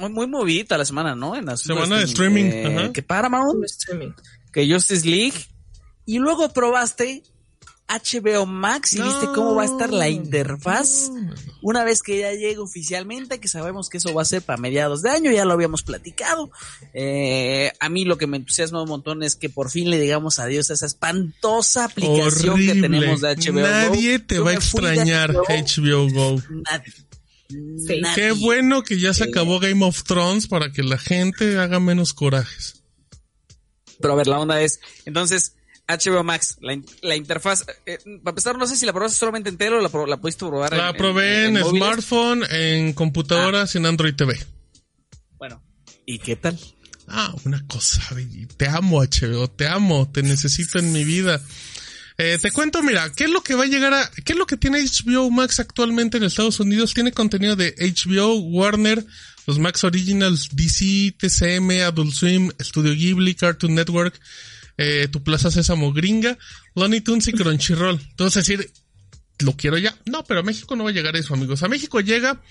Muy, 0.00 0.10
muy 0.10 0.26
movidita 0.26 0.76
la 0.76 0.84
semana, 0.84 1.14
¿no? 1.14 1.36
En 1.36 1.46
las 1.46 1.60
Semana 1.60 1.98
de 1.98 2.04
streaming, 2.04 2.44
eh, 2.46 2.76
ajá. 2.76 2.92
que 2.92 3.02
Paramount, 3.02 3.64
streaming. 3.64 4.10
que 4.52 4.72
Justice 4.72 5.08
League. 5.08 5.46
Y 6.04 6.18
luego 6.18 6.52
probaste 6.52 7.22
HBO 7.88 8.46
Max 8.46 8.94
y 8.94 9.02
viste 9.02 9.26
cómo 9.34 9.54
va 9.54 9.62
a 9.62 9.66
estar 9.66 9.92
la 9.92 10.08
interfaz. 10.08 11.10
Una 11.60 11.84
vez 11.84 12.02
que 12.02 12.18
ya 12.18 12.32
llegue 12.32 12.58
oficialmente, 12.58 13.40
que 13.40 13.48
sabemos 13.48 13.88
que 13.88 13.98
eso 13.98 14.12
va 14.14 14.22
a 14.22 14.24
ser 14.24 14.42
para 14.42 14.56
mediados 14.56 15.02
de 15.02 15.10
año, 15.10 15.30
ya 15.30 15.44
lo 15.44 15.52
habíamos 15.52 15.82
platicado. 15.82 16.50
Eh, 16.94 17.72
a 17.80 17.88
mí 17.88 18.04
lo 18.04 18.16
que 18.16 18.26
me 18.26 18.38
entusiasma 18.38 18.82
un 18.82 18.88
montón 18.88 19.22
es 19.22 19.36
que 19.36 19.50
por 19.50 19.70
fin 19.70 19.90
le 19.90 20.00
digamos 20.00 20.38
adiós 20.38 20.70
a 20.70 20.74
esa 20.74 20.86
espantosa 20.86 21.84
aplicación 21.84 22.56
que 22.56 22.74
tenemos 22.74 23.20
de 23.20 23.36
HBO. 23.36 23.60
Nadie 23.60 24.18
Go. 24.18 24.24
te 24.26 24.34
Yo 24.36 24.44
va 24.44 24.50
a 24.52 24.54
extrañar 24.54 25.32
HBO. 25.32 25.44
HBO 25.44 26.12
Go. 26.12 26.42
Nadie. 26.70 26.92
Sí. 27.48 28.00
Nadie. 28.00 28.14
Qué 28.14 28.32
bueno 28.32 28.82
que 28.82 28.98
ya 28.98 29.12
se 29.12 29.24
acabó 29.24 29.60
Game 29.60 29.84
of 29.84 30.04
Thrones 30.04 30.48
para 30.48 30.72
que 30.72 30.82
la 30.82 30.98
gente 30.98 31.58
haga 31.58 31.80
menos 31.80 32.14
corajes. 32.14 32.82
Pero 34.00 34.14
a 34.14 34.16
ver, 34.16 34.26
la 34.26 34.38
onda 34.40 34.60
es, 34.60 34.80
entonces, 35.04 35.54
HBO 35.86 36.24
Max, 36.24 36.56
la, 36.60 36.72
in- 36.72 36.86
la 37.02 37.14
interfaz, 37.16 37.64
eh, 37.86 37.98
para 38.22 38.30
empezar, 38.32 38.56
no 38.58 38.66
sé 38.66 38.76
si 38.76 38.86
la 38.86 38.92
probaste 38.92 39.18
solamente 39.18 39.50
entero 39.50 39.78
o 39.78 39.82
la, 39.82 39.88
pro- 39.90 40.06
la 40.06 40.16
pudiste 40.18 40.46
probar 40.46 40.74
La 40.76 40.90
en- 40.90 40.96
probé 40.96 41.44
en, 41.46 41.62
smartphone, 41.64 42.42
en 42.50 42.92
computadoras 42.94 43.74
y 43.74 43.78
en 43.78 43.86
Android 43.86 44.14
TV. 44.14 44.38
Bueno, 45.38 45.62
¿y 46.06 46.18
qué 46.18 46.36
tal? 46.36 46.58
Ah, 47.06 47.34
una 47.44 47.66
cosa, 47.66 48.02
te 48.56 48.66
amo 48.66 49.02
HBO, 49.02 49.48
te 49.50 49.66
amo, 49.68 50.10
te 50.10 50.22
necesito 50.22 50.78
en 50.78 50.90
mi 50.92 51.04
vida. 51.04 51.40
Eh, 52.16 52.38
te 52.40 52.50
cuento, 52.52 52.82
mira, 52.82 53.10
¿qué 53.14 53.24
es 53.24 53.30
lo 53.30 53.42
que 53.42 53.54
va 53.54 53.64
a 53.64 53.66
llegar 53.66 53.92
a, 53.92 54.10
qué 54.24 54.32
es 54.32 54.38
lo 54.38 54.46
que 54.46 54.56
tiene 54.56 54.78
HBO 54.82 55.30
Max 55.30 55.60
actualmente 55.60 56.16
en 56.16 56.22
Estados 56.24 56.60
Unidos? 56.60 56.94
Tiene 56.94 57.12
contenido 57.12 57.56
de 57.56 57.74
HBO, 57.78 58.36
Warner, 58.36 59.04
los 59.46 59.58
Max 59.58 59.84
Originals, 59.84 60.48
DC, 60.52 61.14
TCM, 61.18 61.82
Adult 61.84 62.14
Swim, 62.14 62.50
Studio 62.60 62.94
Ghibli, 62.94 63.34
Cartoon 63.34 63.74
Network, 63.74 64.18
eh, 64.76 65.08
tu 65.10 65.22
Plaza 65.22 65.50
Sésamo 65.50 65.92
Gringa, 65.92 66.38
Looney 66.74 67.00
Tunes 67.00 67.28
y 67.28 67.32
Crunchyroll. 67.32 68.00
Entonces 68.10 68.46
decir, 68.46 68.70
lo 69.40 69.56
quiero 69.56 69.78
ya. 69.78 69.96
No, 70.06 70.24
pero 70.24 70.40
a 70.40 70.42
México 70.42 70.76
no 70.76 70.84
va 70.84 70.90
a 70.90 70.94
llegar 70.94 71.16
eso, 71.16 71.34
amigos. 71.34 71.62
A 71.62 71.68
México 71.68 72.00
llega 72.00 72.42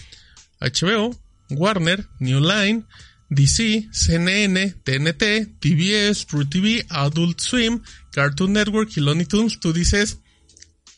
HBO, 0.60 1.18
Warner, 1.52 2.08
New 2.20 2.40
Line, 2.40 2.86
DC, 3.30 3.90
CNN, 3.92 4.72
TNT, 4.84 5.60
TBS, 5.60 6.28
True 6.28 6.46
TV, 6.46 6.86
Adult 6.90 7.40
Swim, 7.40 7.82
Cartoon 8.12 8.54
Network 8.54 8.92
y 8.96 9.02
Looney 9.02 9.26
Tunes. 9.26 9.60
Tú 9.60 9.74
dices, 9.74 10.20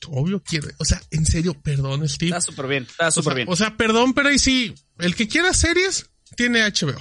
obvio 0.07 0.41
quiero. 0.43 0.68
O 0.77 0.85
sea, 0.85 1.02
en 1.11 1.26
serio, 1.26 1.60
perdón, 1.61 2.07
Steve. 2.07 2.30
Está 2.30 2.41
súper 2.41 2.68
bien, 2.68 2.84
está 2.84 3.07
O 3.07 3.11
súper 3.11 3.31
sea, 3.31 3.35
bien. 3.35 3.47
o 3.49 3.56
sea, 3.56 3.77
perdón, 3.77 4.14
pero 4.14 4.30
ahí 4.30 4.39
sí, 4.39 4.73
el 4.99 5.15
que 5.15 5.27
quiera 5.27 5.53
series, 5.53 6.10
tiene 6.35 6.61
HBO. 6.61 6.99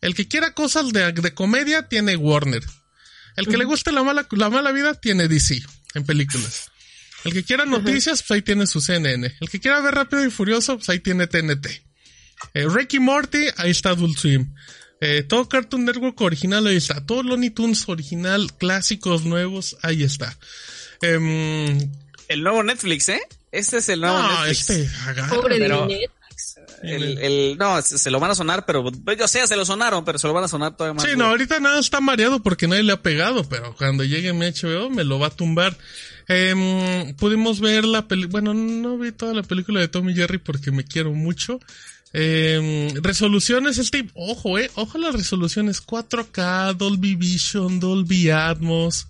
El 0.00 0.14
que 0.14 0.28
quiera 0.28 0.52
cosas 0.52 0.92
de, 0.92 1.12
de 1.12 1.34
comedia, 1.34 1.88
tiene 1.88 2.16
Warner. 2.16 2.62
El 3.36 3.46
que 3.48 3.56
le 3.56 3.64
guste 3.64 3.92
la 3.92 4.02
mala, 4.02 4.26
la 4.30 4.50
mala 4.50 4.72
vida, 4.72 4.94
tiene 4.94 5.28
DC, 5.28 5.62
en 5.94 6.04
películas. 6.04 6.70
El 7.24 7.32
que 7.32 7.42
quiera 7.42 7.64
noticias, 7.64 8.22
pues 8.22 8.30
ahí 8.32 8.42
tiene 8.42 8.66
su 8.66 8.80
CNN. 8.80 9.34
El 9.40 9.48
que 9.48 9.58
quiera 9.60 9.80
ver 9.80 9.94
Rápido 9.94 10.24
y 10.24 10.30
Furioso, 10.30 10.76
pues 10.76 10.88
ahí 10.90 11.00
tiene 11.00 11.26
TNT. 11.26 11.66
Eh, 12.52 12.66
Ricky 12.68 12.98
Morty, 12.98 13.46
ahí 13.56 13.70
está 13.70 13.90
Adult 13.90 14.18
Swim. 14.18 14.54
Eh, 15.00 15.22
todo 15.22 15.48
Cartoon 15.48 15.84
Network 15.84 16.20
original, 16.20 16.66
ahí 16.66 16.76
está. 16.76 17.04
Todo 17.04 17.22
Looney 17.22 17.50
Tunes 17.50 17.88
original, 17.88 18.52
clásicos 18.58 19.24
nuevos, 19.24 19.76
ahí 19.82 20.02
está. 20.02 20.36
Em, 21.00 21.90
El 22.28 22.42
nuevo 22.42 22.62
Netflix, 22.62 23.08
¿eh? 23.08 23.20
Este 23.52 23.78
es 23.78 23.88
el 23.88 24.00
nuevo 24.00 24.18
no, 24.18 24.28
Netflix. 24.46 24.70
este, 24.70 24.96
agarra. 25.06 25.34
Pobre 25.34 25.58
pero- 25.58 25.86
de 25.86 26.10
El, 26.82 27.18
el- 27.18 27.56
no, 27.58 27.80
se, 27.82 28.10
lo 28.10 28.20
van 28.20 28.30
a 28.30 28.34
sonar, 28.34 28.64
pero 28.66 28.84
pues, 28.90 29.18
yo 29.18 29.26
sé, 29.28 29.46
se 29.46 29.56
lo 29.56 29.64
sonaron, 29.64 30.04
pero 30.04 30.18
se 30.18 30.26
lo 30.26 30.32
van 30.32 30.44
a 30.44 30.48
sonar 30.48 30.76
todavía 30.76 30.94
más. 30.94 31.04
Sí, 31.04 31.16
no, 31.16 31.26
ahorita 31.26 31.60
nada 31.60 31.78
está 31.80 32.00
mareado 32.00 32.42
porque 32.42 32.68
nadie 32.68 32.82
le 32.82 32.92
ha 32.92 33.02
pegado, 33.02 33.44
pero 33.48 33.74
cuando 33.76 34.04
llegue 34.04 34.32
mi 34.32 34.46
HBO 34.46 34.90
me 34.90 35.04
lo 35.04 35.18
va 35.18 35.28
a 35.28 35.30
tumbar. 35.30 35.76
Em, 36.28 37.14
pudimos 37.16 37.60
ver 37.60 37.84
la 37.84 38.08
película, 38.08 38.32
bueno, 38.40 38.54
no 38.54 38.96
vi 38.98 39.12
toda 39.12 39.34
la 39.34 39.42
película 39.42 39.80
de 39.80 39.88
Tommy 39.88 40.14
Jerry 40.14 40.38
porque 40.38 40.70
me 40.70 40.84
quiero 40.84 41.12
mucho. 41.12 41.60
Em, 42.12 42.94
resoluciones, 43.02 43.78
este, 43.78 44.08
ojo, 44.14 44.58
eh, 44.58 44.70
ojo 44.76 44.98
a 44.98 45.00
las 45.00 45.14
resoluciones 45.14 45.80
4K, 45.84 46.74
Dolby 46.74 47.16
Vision, 47.16 47.80
Dolby 47.80 48.30
Atmos. 48.30 49.08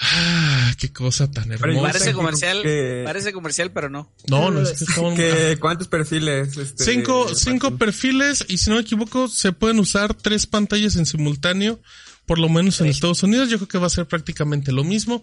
Ah, 0.00 0.72
qué 0.78 0.92
cosa 0.92 1.30
tan 1.30 1.52
hermosa. 1.52 1.82
Parece 1.92 2.12
comercial, 2.12 2.62
que- 2.62 3.02
parece 3.04 3.32
comercial, 3.32 3.72
pero 3.72 3.88
no. 3.90 4.10
No, 4.28 4.50
no, 4.50 4.62
es 4.62 4.70
que 4.78 4.84
estamos- 4.84 5.14
¿Qué- 5.14 5.56
¿Cuántos 5.60 5.88
perfiles? 5.88 6.56
Este, 6.56 6.84
Cinco, 6.84 7.34
cinco 7.34 7.76
perfiles 7.76 8.44
y 8.48 8.58
si 8.58 8.70
no 8.70 8.76
me 8.76 8.82
equivoco 8.82 9.28
se 9.28 9.52
pueden 9.52 9.78
usar 9.78 10.14
tres 10.14 10.46
pantallas 10.46 10.96
en 10.96 11.06
simultáneo, 11.06 11.80
por 12.26 12.38
lo 12.38 12.48
menos 12.48 12.80
en 12.80 12.86
Estados 12.88 13.22
Unidos. 13.22 13.50
Yo 13.50 13.58
creo 13.58 13.68
que 13.68 13.78
va 13.78 13.86
a 13.86 13.90
ser 13.90 14.06
prácticamente 14.06 14.72
lo 14.72 14.82
mismo. 14.82 15.22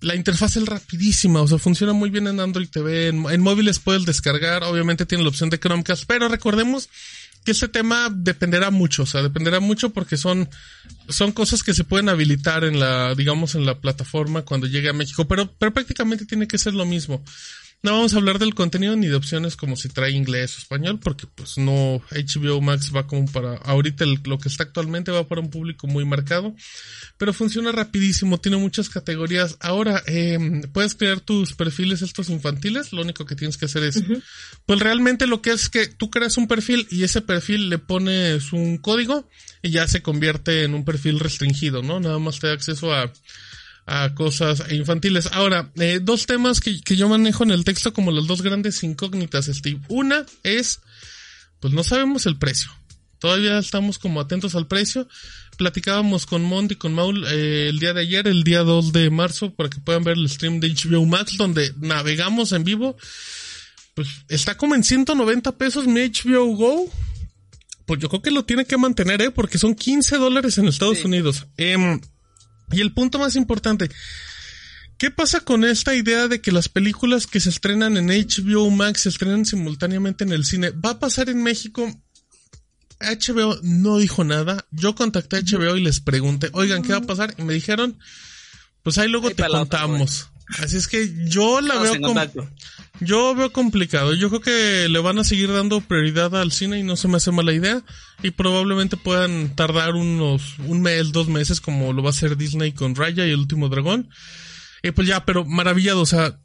La 0.00 0.16
interfaz 0.16 0.56
es 0.56 0.66
rapidísima, 0.66 1.40
o 1.42 1.46
sea, 1.48 1.58
funciona 1.58 1.92
muy 1.92 2.10
bien 2.10 2.26
en 2.26 2.40
Android 2.40 2.68
TV, 2.68 3.06
en, 3.08 3.24
en 3.30 3.40
móviles 3.40 3.78
puedes 3.78 4.04
descargar, 4.04 4.64
obviamente 4.64 5.06
tiene 5.06 5.22
la 5.22 5.30
opción 5.30 5.48
de 5.48 5.60
Chromecast, 5.60 6.04
pero 6.08 6.28
recordemos 6.28 6.88
que 7.44 7.50
este 7.50 7.68
tema 7.68 8.08
dependerá 8.10 8.70
mucho, 8.70 9.02
o 9.02 9.06
sea, 9.06 9.22
dependerá 9.22 9.60
mucho 9.60 9.90
porque 9.90 10.16
son, 10.16 10.48
son 11.08 11.32
cosas 11.32 11.62
que 11.62 11.74
se 11.74 11.84
pueden 11.84 12.08
habilitar 12.08 12.64
en 12.64 12.78
la, 12.78 13.14
digamos, 13.14 13.54
en 13.54 13.66
la 13.66 13.80
plataforma 13.80 14.42
cuando 14.42 14.66
llegue 14.66 14.88
a 14.88 14.92
México, 14.92 15.26
pero, 15.26 15.52
pero 15.58 15.72
prácticamente 15.72 16.24
tiene 16.24 16.46
que 16.46 16.58
ser 16.58 16.74
lo 16.74 16.86
mismo. 16.86 17.22
No 17.84 17.90
vamos 17.94 18.14
a 18.14 18.18
hablar 18.18 18.38
del 18.38 18.54
contenido 18.54 18.94
ni 18.94 19.08
de 19.08 19.16
opciones 19.16 19.56
como 19.56 19.74
si 19.74 19.88
trae 19.88 20.12
inglés 20.12 20.54
o 20.54 20.58
español, 20.60 21.00
porque 21.00 21.26
pues 21.26 21.58
no, 21.58 22.00
HBO 22.12 22.60
Max 22.60 22.92
va 22.94 23.08
como 23.08 23.26
para, 23.26 23.56
ahorita 23.56 24.04
el- 24.04 24.20
lo 24.24 24.38
que 24.38 24.48
está 24.48 24.62
actualmente 24.62 25.10
va 25.10 25.26
para 25.26 25.40
un 25.40 25.50
público 25.50 25.88
muy 25.88 26.04
marcado, 26.04 26.54
pero 27.18 27.32
funciona 27.32 27.72
rapidísimo, 27.72 28.38
tiene 28.38 28.56
muchas 28.56 28.88
categorías. 28.88 29.56
Ahora, 29.58 30.00
eh, 30.06 30.38
puedes 30.72 30.94
crear 30.94 31.18
tus 31.18 31.54
perfiles 31.54 32.02
estos 32.02 32.28
infantiles, 32.30 32.92
lo 32.92 33.02
único 33.02 33.26
que 33.26 33.34
tienes 33.34 33.56
que 33.56 33.64
hacer 33.64 33.82
es, 33.82 34.00
pues 34.64 34.78
realmente 34.78 35.26
lo 35.26 35.42
que 35.42 35.50
es 35.50 35.68
que 35.68 35.88
tú 35.88 36.08
creas 36.08 36.36
un 36.36 36.46
perfil 36.46 36.86
y 36.88 37.02
ese 37.02 37.20
perfil 37.20 37.68
le 37.68 37.78
pones 37.78 38.52
un 38.52 38.78
código 38.78 39.28
y 39.60 39.70
ya 39.70 39.88
se 39.88 40.02
convierte 40.02 40.62
en 40.62 40.74
un 40.74 40.84
perfil 40.84 41.18
restringido, 41.18 41.82
¿no? 41.82 41.98
Nada 41.98 42.20
más 42.20 42.38
te 42.38 42.46
da 42.46 42.52
acceso 42.52 42.92
a, 42.94 43.12
a 43.86 44.14
cosas 44.14 44.62
infantiles. 44.70 45.28
Ahora, 45.32 45.70
eh, 45.76 45.98
dos 46.02 46.26
temas 46.26 46.60
que, 46.60 46.80
que 46.80 46.96
yo 46.96 47.08
manejo 47.08 47.42
en 47.44 47.50
el 47.50 47.64
texto 47.64 47.92
como 47.92 48.10
las 48.12 48.26
dos 48.26 48.42
grandes 48.42 48.82
incógnitas, 48.82 49.46
Steve. 49.46 49.80
Una 49.88 50.24
es, 50.42 50.80
pues 51.60 51.72
no 51.74 51.82
sabemos 51.84 52.26
el 52.26 52.38
precio. 52.38 52.70
Todavía 53.18 53.58
estamos 53.58 53.98
como 53.98 54.20
atentos 54.20 54.54
al 54.54 54.66
precio. 54.66 55.08
Platicábamos 55.56 56.26
con 56.26 56.42
Monty 56.42 56.74
y 56.74 56.76
con 56.76 56.94
Maul 56.94 57.24
eh, 57.28 57.68
el 57.68 57.78
día 57.78 57.92
de 57.92 58.00
ayer, 58.00 58.26
el 58.26 58.42
día 58.42 58.60
2 58.62 58.92
de 58.92 59.10
marzo, 59.10 59.54
para 59.54 59.68
que 59.70 59.78
puedan 59.80 60.02
ver 60.02 60.16
el 60.16 60.28
stream 60.28 60.58
de 60.60 60.68
HBO 60.74 61.04
Max, 61.06 61.36
donde 61.36 61.72
navegamos 61.78 62.52
en 62.52 62.64
vivo. 62.64 62.96
Pues 63.94 64.08
está 64.28 64.56
como 64.56 64.74
en 64.74 64.82
190 64.82 65.52
pesos 65.58 65.86
mi 65.86 66.00
HBO 66.00 66.56
Go. 66.56 66.90
Pues 67.86 68.00
yo 68.00 68.08
creo 68.08 68.22
que 68.22 68.30
lo 68.30 68.44
tiene 68.44 68.64
que 68.64 68.76
mantener, 68.78 69.20
¿eh? 69.22 69.30
Porque 69.30 69.58
son 69.58 69.74
15 69.74 70.16
dólares 70.16 70.56
en 70.58 70.66
Estados 70.66 70.98
Sí. 70.98 71.04
Unidos. 71.04 71.46
Em, 71.56 72.00
y 72.72 72.80
el 72.80 72.92
punto 72.92 73.18
más 73.18 73.36
importante, 73.36 73.90
¿qué 74.98 75.10
pasa 75.10 75.40
con 75.40 75.64
esta 75.64 75.94
idea 75.94 76.28
de 76.28 76.40
que 76.40 76.52
las 76.52 76.68
películas 76.68 77.26
que 77.26 77.40
se 77.40 77.50
estrenan 77.50 77.96
en 77.96 78.08
HBO 78.08 78.70
Max 78.70 79.02
se 79.02 79.10
estrenan 79.10 79.44
simultáneamente 79.44 80.24
en 80.24 80.32
el 80.32 80.44
cine? 80.44 80.70
¿Va 80.70 80.90
a 80.90 80.98
pasar 80.98 81.28
en 81.28 81.42
México? 81.42 81.88
HBO 83.00 83.58
no 83.62 83.98
dijo 83.98 84.24
nada. 84.24 84.66
Yo 84.70 84.94
contacté 84.94 85.36
a 85.36 85.40
HBO 85.40 85.76
y 85.76 85.82
les 85.82 86.00
pregunté, 86.00 86.50
oigan, 86.52 86.82
¿qué 86.82 86.92
va 86.92 86.98
a 86.98 87.02
pasar? 87.02 87.34
Y 87.36 87.42
me 87.42 87.52
dijeron, 87.52 87.98
pues 88.82 88.98
ahí 88.98 89.08
luego 89.08 89.28
Ahí 89.28 89.34
te 89.34 89.46
contamos. 89.46 90.28
Así 90.58 90.76
es 90.76 90.88
que 90.88 91.12
yo 91.26 91.60
la 91.60 91.74
Estamos 91.74 91.92
veo 91.92 92.02
contacto. 92.02 92.48
Yo 93.00 93.34
veo 93.34 93.52
complicado. 93.52 94.14
Yo 94.14 94.28
creo 94.28 94.40
que 94.40 94.88
le 94.88 94.98
van 95.00 95.18
a 95.18 95.24
seguir 95.24 95.52
dando 95.52 95.80
prioridad 95.80 96.36
al 96.36 96.52
cine 96.52 96.78
y 96.78 96.82
no 96.82 96.96
se 96.96 97.08
me 97.08 97.16
hace 97.16 97.32
mala 97.32 97.52
idea. 97.52 97.82
Y 98.22 98.30
probablemente 98.30 98.96
puedan 98.96 99.56
tardar 99.56 99.94
unos, 99.94 100.58
un 100.60 100.82
mes, 100.82 101.12
dos 101.12 101.28
meses 101.28 101.60
como 101.60 101.92
lo 101.92 102.02
va 102.02 102.10
a 102.10 102.12
hacer 102.12 102.36
Disney 102.36 102.72
con 102.72 102.94
Raya 102.94 103.26
y 103.26 103.30
el 103.30 103.40
último 103.40 103.68
dragón. 103.68 104.08
Y 104.82 104.90
pues 104.92 105.08
ya, 105.08 105.24
pero 105.24 105.44
maravillado. 105.44 106.00
O 106.00 106.06
sea, 106.06 106.38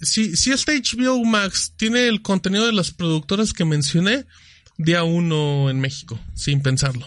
si, 0.00 0.36
si 0.36 0.50
este 0.50 0.80
HBO 0.80 1.24
Max 1.24 1.74
tiene 1.76 2.08
el 2.08 2.22
contenido 2.22 2.66
de 2.66 2.72
las 2.72 2.90
productoras 2.90 3.52
que 3.52 3.64
mencioné, 3.64 4.26
día 4.78 5.04
uno 5.04 5.70
en 5.70 5.80
México, 5.80 6.18
sin 6.34 6.62
pensarlo. 6.62 7.06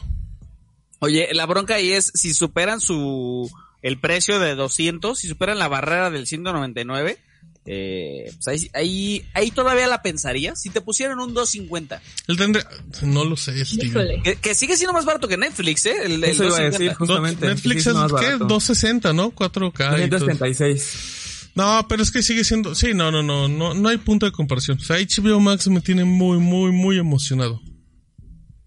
Oye, 1.00 1.28
la 1.34 1.46
bronca 1.46 1.76
ahí 1.76 1.92
es 1.92 2.12
si 2.16 2.34
superan 2.34 2.80
su 2.80 3.52
el 3.86 4.00
precio 4.00 4.40
de 4.40 4.56
200, 4.56 5.18
si 5.20 5.28
superan 5.28 5.60
la 5.60 5.68
barrera 5.68 6.10
del 6.10 6.26
199, 6.28 7.20
eh, 7.68 8.32
pues 8.34 8.48
ahí, 8.48 8.70
ahí, 8.74 9.26
ahí 9.34 9.52
todavía 9.52 9.88
la 9.88 10.02
pensaría. 10.02 10.56
Si 10.56 10.70
te 10.70 10.82
pusieran 10.82 11.20
un 11.20 11.34
250, 11.34 12.02
El 12.28 12.38
tendré, 12.38 12.64
no 13.04 13.26
lo 13.26 13.36
sé, 13.38 13.64
Steve. 13.66 13.88
Híjole. 13.88 14.22
que, 14.24 14.36
que 14.38 14.54
sigue 14.56 14.76
siendo 14.78 14.94
más 14.94 15.06
barato 15.06 15.28
que 15.28 15.38
Netflix, 15.38 15.86
¿eh? 15.86 15.96
El, 16.04 16.12
el 16.14 16.24
Eso 16.26 16.44
iba 16.46 16.58
a 16.58 16.62
250. 16.64 16.78
decir, 16.78 16.90
Do- 16.92 16.96
justamente. 16.98 17.46
Netflix 17.48 17.84
sí, 17.84 17.90
es, 17.90 17.96
¿qué? 17.96 18.02
barato. 18.02 18.46
260, 18.46 19.14
¿no? 19.14 19.32
4K. 19.32 20.06
y 20.06 20.10
todo. 20.10 20.20
576. 20.28 21.52
No, 21.56 21.86
pero 21.88 22.04
es 22.04 22.12
que 22.12 22.22
sigue 22.22 22.44
siendo, 22.44 22.76
sí, 22.76 22.94
no, 22.94 23.12
no, 23.12 23.24
no, 23.24 23.48
no, 23.48 23.74
no 23.74 23.90
hay 23.90 23.98
punto 23.98 24.26
de 24.26 24.32
comparación. 24.32 24.78
O 24.78 24.84
sea, 24.84 24.98
HBO 24.98 25.40
Max 25.40 25.68
me 25.70 25.80
tiene 25.82 26.04
muy, 26.04 26.38
muy, 26.38 26.72
muy 26.72 26.98
emocionado. 26.98 27.62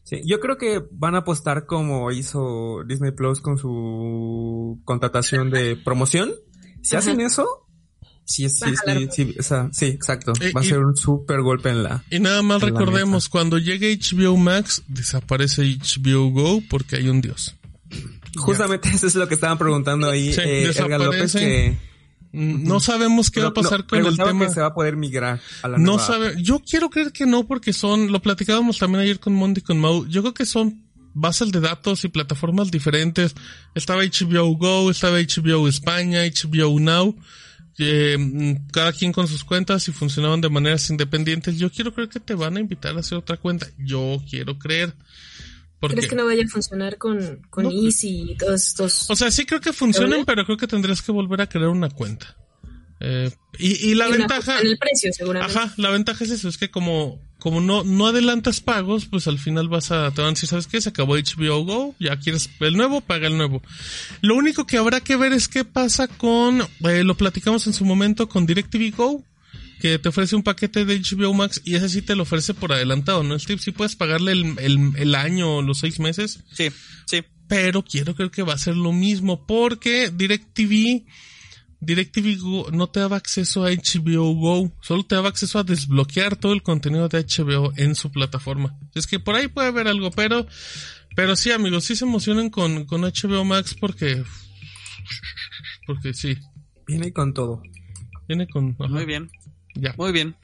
Sí, 0.08 0.22
yo 0.24 0.40
creo 0.40 0.56
que 0.56 0.82
van 0.90 1.14
a 1.16 1.18
apostar 1.18 1.66
como 1.66 2.10
hizo 2.12 2.82
Disney 2.86 3.10
Plus 3.12 3.42
con 3.42 3.58
su 3.58 4.80
contratación 4.86 5.50
de 5.50 5.76
promoción. 5.76 6.32
Si 6.82 6.96
Ajá. 6.96 7.00
hacen 7.00 7.20
eso, 7.20 7.46
sí, 8.24 8.48
sí, 8.48 8.64
sí, 8.86 9.08
sí, 9.10 9.36
o 9.38 9.42
sea, 9.42 9.68
sí, 9.70 9.84
exacto. 9.86 10.32
Eh, 10.40 10.52
Va 10.56 10.62
a 10.62 10.64
y- 10.64 10.68
ser 10.68 10.78
un 10.78 10.96
super 10.96 11.42
golpe 11.42 11.68
en 11.68 11.82
la. 11.82 12.04
Y 12.10 12.20
nada 12.20 12.40
más 12.40 12.62
recordemos, 12.62 13.28
cuando 13.28 13.58
llegue 13.58 13.92
HBO 13.98 14.38
Max, 14.38 14.82
desaparece 14.88 15.62
HBO 15.78 16.30
Go 16.30 16.62
porque 16.70 16.96
hay 16.96 17.10
un 17.10 17.20
dios. 17.20 17.54
Justamente 18.36 18.88
eso 18.94 19.06
es 19.08 19.14
lo 19.14 19.28
que 19.28 19.34
estaban 19.34 19.58
preguntando 19.58 20.08
ahí 20.08 20.32
Sí, 20.32 20.40
eh, 20.42 20.62
Edgar 20.70 21.00
López 21.00 21.32
que 21.34 21.76
No 22.32 22.80
sabemos 22.80 23.30
qué 23.30 23.40
va 23.40 23.48
a 23.48 23.54
pasar 23.54 23.80
no, 23.80 23.86
con 23.86 24.06
el 24.06 24.16
tema. 24.16 24.46
que 24.46 24.52
se 24.52 24.60
va 24.60 24.66
a 24.68 24.74
poder 24.74 24.96
migrar 24.96 25.40
a 25.62 25.68
la 25.68 25.78
No 25.78 25.84
nueva. 25.96 26.06
sabe, 26.06 26.34
yo 26.42 26.60
quiero 26.60 26.90
creer 26.90 27.12
que 27.12 27.26
no 27.26 27.46
porque 27.46 27.72
son, 27.72 28.12
lo 28.12 28.20
platicábamos 28.20 28.78
también 28.78 29.02
ayer 29.02 29.18
con 29.18 29.34
Monty 29.34 29.60
y 29.60 29.62
con 29.62 29.78
Mau, 29.80 30.06
yo 30.06 30.20
creo 30.22 30.34
que 30.34 30.46
son 30.46 30.84
bases 31.14 31.50
de 31.50 31.60
datos 31.60 32.04
y 32.04 32.08
plataformas 32.08 32.70
diferentes. 32.70 33.34
Estaba 33.74 34.02
HBO 34.04 34.56
Go, 34.56 34.90
estaba 34.90 35.18
HBO 35.18 35.66
España, 35.68 36.20
HBO 36.22 36.78
Now, 36.78 37.16
eh, 37.78 38.56
cada 38.72 38.92
quien 38.92 39.12
con 39.12 39.26
sus 39.26 39.44
cuentas 39.44 39.88
y 39.88 39.92
funcionaban 39.92 40.40
de 40.40 40.48
maneras 40.48 40.90
independientes. 40.90 41.58
Yo 41.58 41.70
quiero 41.70 41.92
creer 41.94 42.08
que 42.08 42.20
te 42.20 42.34
van 42.34 42.56
a 42.56 42.60
invitar 42.60 42.96
a 42.96 43.00
hacer 43.00 43.18
otra 43.18 43.36
cuenta. 43.36 43.66
Yo 43.78 44.22
quiero 44.28 44.58
creer. 44.58 44.94
¿Crees 45.80 46.08
que 46.08 46.16
no 46.16 46.24
vaya 46.24 46.44
a 46.44 46.48
funcionar 46.48 46.98
con, 46.98 47.42
con 47.50 47.64
No. 47.64 47.70
Easy 47.70 48.32
y 48.32 48.36
todos 48.36 48.66
estos? 48.66 49.10
o 49.10 49.16
sea, 49.16 49.30
sí 49.30 49.46
creo 49.46 49.60
que 49.60 49.72
funcionan, 49.72 50.24
pero 50.24 50.44
creo 50.44 50.56
que 50.56 50.66
tendrías 50.66 51.02
que 51.02 51.12
volver 51.12 51.40
a 51.40 51.48
crear 51.48 51.68
una 51.68 51.88
cuenta. 51.88 52.36
Eh, 53.00 53.30
y, 53.58 53.90
y 53.90 53.94
la 53.94 54.08
y 54.08 54.12
ventaja... 54.12 54.60
En 54.60 54.66
el 54.66 54.78
precio, 54.78 55.12
seguramente. 55.12 55.56
Ajá, 55.56 55.72
la 55.76 55.90
ventaja 55.90 56.24
es 56.24 56.30
eso, 56.30 56.48
es 56.48 56.58
que 56.58 56.70
como, 56.70 57.20
como 57.38 57.60
no, 57.60 57.84
no 57.84 58.06
adelantas 58.08 58.60
pagos, 58.60 59.06
pues 59.06 59.28
al 59.28 59.38
final 59.38 59.68
vas 59.68 59.92
a, 59.92 60.10
te 60.10 60.20
van 60.20 60.30
a 60.30 60.32
decir, 60.32 60.48
¿sabes 60.48 60.66
qué? 60.66 60.80
Se 60.80 60.88
acabó 60.88 61.16
HBO 61.16 61.64
Go, 61.64 61.94
ya 62.00 62.18
quieres 62.18 62.50
el 62.60 62.76
nuevo, 62.76 63.00
paga 63.00 63.28
el 63.28 63.36
nuevo. 63.36 63.62
Lo 64.20 64.34
único 64.34 64.66
que 64.66 64.78
habrá 64.78 65.00
que 65.00 65.16
ver 65.16 65.32
es 65.32 65.48
qué 65.48 65.64
pasa 65.64 66.08
con, 66.08 66.62
eh, 66.80 67.04
lo 67.04 67.16
platicamos 67.16 67.66
en 67.66 67.72
su 67.72 67.84
momento 67.84 68.28
con 68.28 68.46
DirecTV 68.46 68.96
Go, 68.96 69.24
que 69.80 69.98
te 69.98 70.08
ofrece 70.08 70.34
un 70.36 70.42
paquete 70.42 70.84
de 70.84 71.00
HBO 71.00 71.32
Max 71.34 71.60
y 71.64 71.74
ese 71.76 71.88
sí 71.88 72.02
te 72.02 72.16
lo 72.16 72.22
ofrece 72.24 72.54
por 72.54 72.72
adelantado, 72.72 73.22
¿no? 73.22 73.38
Steve, 73.38 73.60
sí 73.62 73.70
puedes 73.72 73.96
pagarle 73.96 74.32
el, 74.32 74.58
el, 74.58 74.92
el 74.96 75.14
año 75.14 75.56
o 75.56 75.62
los 75.62 75.78
seis 75.78 76.00
meses, 76.00 76.42
Sí, 76.52 76.68
sí. 77.06 77.22
pero 77.48 77.82
quiero 77.84 78.14
creer 78.14 78.30
que 78.30 78.42
va 78.42 78.54
a 78.54 78.58
ser 78.58 78.76
lo 78.76 78.92
mismo 78.92 79.46
porque 79.46 80.10
DirecTV 80.12 81.04
DirecTV 81.80 82.38
Go 82.40 82.70
no 82.72 82.88
te 82.88 82.98
daba 82.98 83.16
acceso 83.16 83.64
a 83.64 83.70
HBO 83.70 84.34
Go, 84.34 84.72
solo 84.82 85.04
te 85.06 85.14
daba 85.14 85.28
acceso 85.28 85.60
a 85.60 85.62
desbloquear 85.64 86.34
todo 86.34 86.52
el 86.52 86.62
contenido 86.64 87.08
de 87.08 87.20
HBO 87.24 87.72
en 87.76 87.94
su 87.94 88.10
plataforma. 88.10 88.76
Es 88.96 89.06
que 89.06 89.20
por 89.20 89.36
ahí 89.36 89.46
puede 89.46 89.68
haber 89.68 89.86
algo, 89.86 90.10
pero 90.10 90.44
pero 91.14 91.36
sí, 91.36 91.52
amigos, 91.52 91.84
sí 91.84 91.94
se 91.96 92.04
emocionen 92.04 92.50
con, 92.50 92.84
con 92.84 93.02
HBO 93.02 93.44
Max 93.44 93.76
porque 93.78 94.24
porque 95.86 96.12
sí, 96.14 96.36
Viene 96.86 97.12
con 97.12 97.32
todo. 97.34 97.62
viene 98.26 98.46
con 98.48 98.74
ajá, 98.78 98.88
Muy 98.88 99.04
bien, 99.04 99.30
Ya. 99.80 99.94
muy 99.96 100.12
bien. 100.12 100.36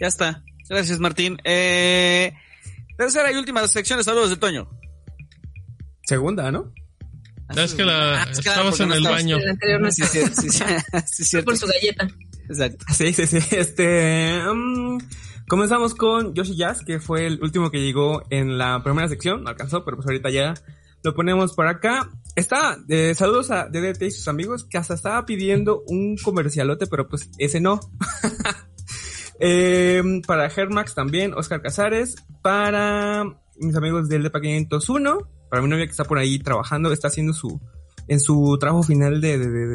Ya 0.00 0.06
está. 0.08 0.42
Gracias, 0.68 0.98
Martín. 0.98 1.38
Eh, 1.44 2.32
Tercera 2.96 3.32
y 3.32 3.36
última 3.36 3.66
sección 3.68 3.98
de 3.98 4.04
saludos 4.04 4.30
de 4.30 4.36
Toño. 4.36 4.68
Segunda, 6.04 6.50
¿no? 6.52 6.72
Es 7.56 7.74
que 7.74 7.84
la, 7.84 8.22
Ah, 8.22 8.26
es 8.30 8.40
que 8.40 8.48
estabas 8.48 8.78
en 8.80 8.88
no 8.88 8.94
el 8.94 9.00
estabas- 9.02 9.22
baño. 9.22 9.36
El 9.36 9.48
anterior 9.50 9.80
no 9.80 9.90
Sí, 9.90 10.02
sí, 10.04 10.18
sí, 10.32 10.48
sí, 10.50 10.64
sí, 11.06 11.24
cierto. 11.24 11.46
Por 11.46 11.56
su 11.58 11.66
galleta. 11.66 12.08
Exacto. 12.48 12.84
Sí, 12.94 13.12
sí, 13.12 13.26
sí. 13.26 13.38
Este. 13.50 14.40
mm, 14.42 14.98
comenzamos 15.48 15.94
con 15.94 16.34
Yoshi 16.34 16.56
Jazz, 16.56 16.82
que 16.84 17.00
fue 17.00 17.26
el 17.26 17.40
último 17.42 17.70
que 17.70 17.80
llegó 17.80 18.22
en 18.30 18.58
la 18.58 18.82
primera 18.82 19.08
sección. 19.08 19.42
No 19.44 19.50
alcanzó, 19.50 19.84
pero 19.84 19.96
pues 19.96 20.06
ahorita 20.06 20.30
ya 20.30 20.54
lo 21.02 21.14
ponemos 21.14 21.54
por 21.54 21.66
acá. 21.66 22.08
Está, 22.36 22.78
eh, 22.88 23.14
saludos 23.14 23.50
a 23.52 23.68
DDT 23.68 24.02
y 24.06 24.10
sus 24.10 24.26
amigos, 24.28 24.64
que 24.64 24.76
hasta 24.78 24.94
estaba 24.94 25.24
pidiendo 25.24 25.82
un 25.86 26.16
comercialote, 26.16 26.86
pero 26.86 27.08
pues 27.08 27.30
ese 27.38 27.60
no. 27.60 27.80
Eh, 29.40 30.00
para 30.28 30.46
Hermax 30.46 30.94
también, 30.94 31.34
Oscar 31.34 31.60
Casares. 31.60 32.14
Para 32.40 33.24
mis 33.58 33.74
amigos 33.74 34.08
del 34.08 34.22
DEPA 34.22 34.40
501. 34.40 35.18
Para 35.50 35.60
mi 35.60 35.68
novia 35.68 35.86
que 35.86 35.90
está 35.90 36.04
por 36.04 36.18
ahí 36.18 36.38
trabajando, 36.38 36.92
está 36.92 37.08
haciendo 37.08 37.32
su. 37.32 37.60
En 38.06 38.20
su 38.20 38.56
trabajo 38.60 38.84
final 38.84 39.20
de. 39.20 39.36
de, 39.38 39.48
de, 39.50 39.66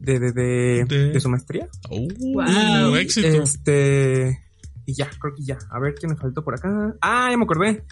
de, 0.00 0.20
de, 0.20 0.84
de- 0.84 1.10
de- 1.12 1.20
su 1.20 1.28
maestría. 1.28 1.68
Uh, 1.88 2.08
Wow. 2.34 2.96
éxito. 2.96 3.28
Este. 3.28 4.40
Y 4.86 4.94
ya, 4.94 5.08
creo 5.20 5.34
que 5.34 5.44
ya. 5.44 5.56
A 5.70 5.78
ver 5.78 5.94
qué 5.94 6.08
me 6.08 6.16
faltó 6.16 6.42
por 6.42 6.54
acá. 6.54 6.94
Ah, 7.00 7.28
ya 7.30 7.36
me 7.36 7.44
acordé. 7.44 7.84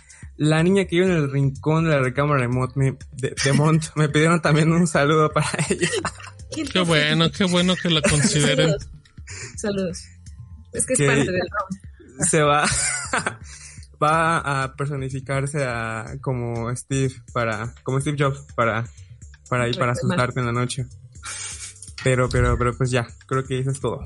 La 0.42 0.60
niña 0.64 0.86
que 0.86 0.96
iba 0.96 1.06
en 1.06 1.12
el 1.12 1.30
rincón 1.30 1.84
de 1.84 1.90
la 1.90 2.00
recámara 2.00 2.42
de 2.42 2.48
Mont, 2.48 2.74
me, 2.74 2.96
de, 3.12 3.32
de 3.44 3.52
Mont, 3.52 3.84
me 3.94 4.08
pidieron 4.08 4.42
también 4.42 4.72
un 4.72 4.88
saludo 4.88 5.30
para 5.32 5.46
ella. 5.70 5.88
Qué 6.72 6.80
bueno, 6.80 7.30
qué 7.30 7.44
bueno 7.44 7.76
que 7.76 7.88
la 7.88 8.02
consideren. 8.10 8.70
Saludos. 8.70 8.88
Saludos. 9.56 10.04
Es 10.72 10.84
que 10.84 10.94
es 10.94 10.98
parte 10.98 11.30
del 11.30 11.48
rom. 11.48 12.26
Se 12.28 12.42
va. 12.42 12.66
va 14.02 14.64
a 14.64 14.74
personificarse 14.74 15.64
a 15.64 16.16
como 16.20 16.74
Steve 16.74 17.14
para. 17.32 17.72
como 17.84 18.00
Steve 18.00 18.16
Jobs 18.18 18.44
para. 18.56 18.84
para 19.48 19.68
ir 19.68 19.78
para 19.78 19.92
asustarte 19.92 20.40
en 20.40 20.46
la 20.46 20.52
noche. 20.52 20.86
Pero, 22.02 22.28
pero, 22.28 22.58
pero 22.58 22.76
pues 22.76 22.90
ya, 22.90 23.06
creo 23.26 23.44
que 23.44 23.60
eso 23.60 23.70
es 23.70 23.78
todo. 23.78 24.02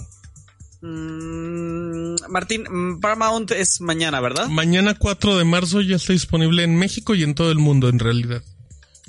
Mm, 0.83 2.17
Martín, 2.29 2.65
mm, 2.69 3.01
Paramount 3.01 3.51
es 3.53 3.81
mañana, 3.81 4.21
¿verdad? 4.21 4.49
Mañana 4.49 4.95
4 4.95 5.39
de 5.39 5.45
marzo 5.45 5.81
ya 5.81 5.97
está 5.97 6.13
disponible 6.13 6.63
en 6.65 6.77
México 6.77 7.15
y 7.15 7.23
en 7.23 7.35
todo 7.35 7.51
el 7.51 7.59
mundo 7.59 7.89
en 7.89 7.99
realidad. 7.99 8.43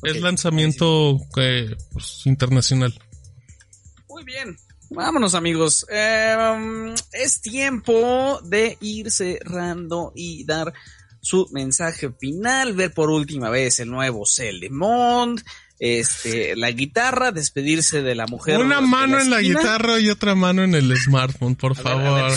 Es 0.03 0.21
lanzamiento 0.21 1.19
eh, 1.37 1.75
pues, 1.91 2.21
internacional. 2.25 2.93
Muy 4.07 4.23
bien. 4.23 4.55
Vámonos 4.89 5.35
amigos. 5.35 5.85
Eh, 5.89 6.93
es 7.11 7.41
tiempo 7.41 8.39
de 8.43 8.77
ir 8.79 9.11
cerrando 9.11 10.13
y 10.15 10.45
dar 10.45 10.73
su 11.19 11.47
mensaje 11.51 12.11
final, 12.11 12.73
ver 12.73 12.93
por 12.93 13.09
última 13.09 13.49
vez 13.49 13.79
el 13.79 13.89
nuevo 13.89 14.25
Celemont, 14.25 15.41
este, 15.79 16.55
la 16.55 16.71
guitarra, 16.71 17.31
despedirse 17.31 18.01
de 18.01 18.15
la 18.15 18.27
mujer. 18.27 18.59
Una 18.59 18.81
mano 18.81 19.19
en 19.19 19.29
la 19.29 19.41
guitarra 19.41 19.99
y 19.99 20.09
otra 20.09 20.35
mano 20.35 20.63
en 20.63 20.75
el 20.75 20.95
smartphone, 20.97 21.55
por 21.55 21.73
a 21.73 21.75
favor. 21.75 22.31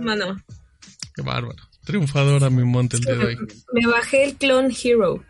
Mano, 0.00 0.42
Qué 1.14 1.22
bárbaro. 1.22 1.62
Triunfadora 1.84 2.50
mi 2.50 2.64
monte 2.64 2.96
el 2.96 3.02
día 3.02 3.14
de 3.14 3.24
hoy. 3.24 3.36
me 3.72 3.86
bajé 3.86 4.24
el 4.24 4.36
Clone 4.36 4.74
Hero. 4.82 5.24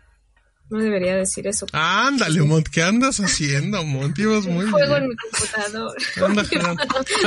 No 0.71 0.79
debería 0.79 1.17
decir 1.17 1.45
eso. 1.47 1.65
Ándale, 1.73 2.41
Mont, 2.43 2.65
¿qué 2.69 2.81
andas 2.81 3.19
haciendo, 3.19 3.83
Mont? 3.83 4.17
Ibas 4.17 4.45
muy 4.45 4.65
Juego 4.71 4.95
en 4.95 5.09
mi 5.09 5.15
computador. 5.17 5.97
Anda. 6.25 6.45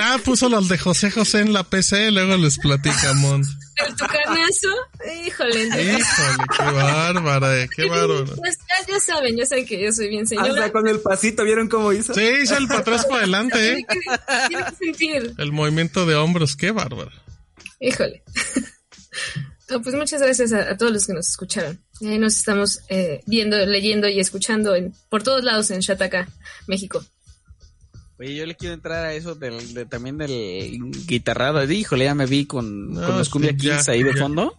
Ah, 0.00 0.18
puso 0.24 0.48
los 0.48 0.66
de 0.70 0.78
José 0.78 1.10
José 1.10 1.40
en 1.40 1.52
la 1.52 1.62
PC, 1.62 2.10
luego 2.10 2.38
les 2.38 2.58
platica, 2.58 3.12
Mont. 3.12 3.44
El 3.76 3.94
tucanazo, 3.96 4.68
híjole. 5.26 5.64
Híjole, 5.64 6.44
qué 6.56 6.64
bárbara, 6.64 7.60
eh, 7.60 7.68
qué 7.76 7.86
bárbaro. 7.86 8.34
Pues 8.34 8.56
ya, 8.56 8.94
ya 8.94 9.00
saben, 9.00 9.36
ya 9.36 9.44
saben 9.44 9.66
que 9.66 9.78
yo 9.78 9.92
soy 9.92 10.08
bien 10.08 10.26
señora. 10.26 10.48
Hasta 10.48 10.72
con 10.72 10.88
el 10.88 11.00
pasito, 11.00 11.44
¿vieron 11.44 11.68
cómo 11.68 11.92
hizo? 11.92 12.14
Sí, 12.14 12.26
hizo 12.42 12.56
el 12.56 12.66
para 12.66 12.80
atrás 12.80 13.04
para 13.04 13.18
adelante, 13.18 13.72
eh. 13.72 13.84
Tiene 13.86 13.86
que, 13.86 14.48
tiene 14.48 14.64
que 14.64 14.76
sentir. 14.76 15.34
El 15.36 15.52
movimiento 15.52 16.06
de 16.06 16.14
hombros, 16.14 16.56
qué 16.56 16.70
bárbaro. 16.70 17.12
Híjole. 17.78 18.22
Pues 19.82 19.94
muchas 19.94 20.20
gracias 20.22 20.52
a, 20.52 20.70
a 20.70 20.76
todos 20.76 20.92
los 20.92 21.06
que 21.06 21.12
nos 21.14 21.28
escucharon. 21.28 21.80
Ahí 22.02 22.18
nos 22.18 22.36
estamos 22.36 22.80
eh, 22.88 23.20
viendo, 23.26 23.56
leyendo 23.66 24.08
y 24.08 24.20
escuchando 24.20 24.74
en, 24.74 24.92
por 25.10 25.22
todos 25.22 25.44
lados 25.44 25.70
en 25.70 25.80
Shataka, 25.80 26.28
México. 26.66 27.04
Oye, 28.18 28.34
yo 28.36 28.46
le 28.46 28.54
quiero 28.54 28.74
entrar 28.74 29.04
a 29.04 29.12
eso 29.14 29.34
del, 29.34 29.74
de- 29.74 29.86
también 29.86 30.16
del 30.18 30.78
guitarrado. 31.06 31.62
Híjole, 31.70 32.04
ya 32.04 32.14
me 32.14 32.26
vi 32.26 32.46
con, 32.46 32.92
No, 32.92 33.06
con 33.06 33.18
los 33.18 33.28
Cumbia 33.28 33.50
sí, 33.52 33.56
Kings 33.58 33.88
ahí 33.88 34.02
de 34.02 34.14
ya. 34.14 34.20
fondo. 34.20 34.56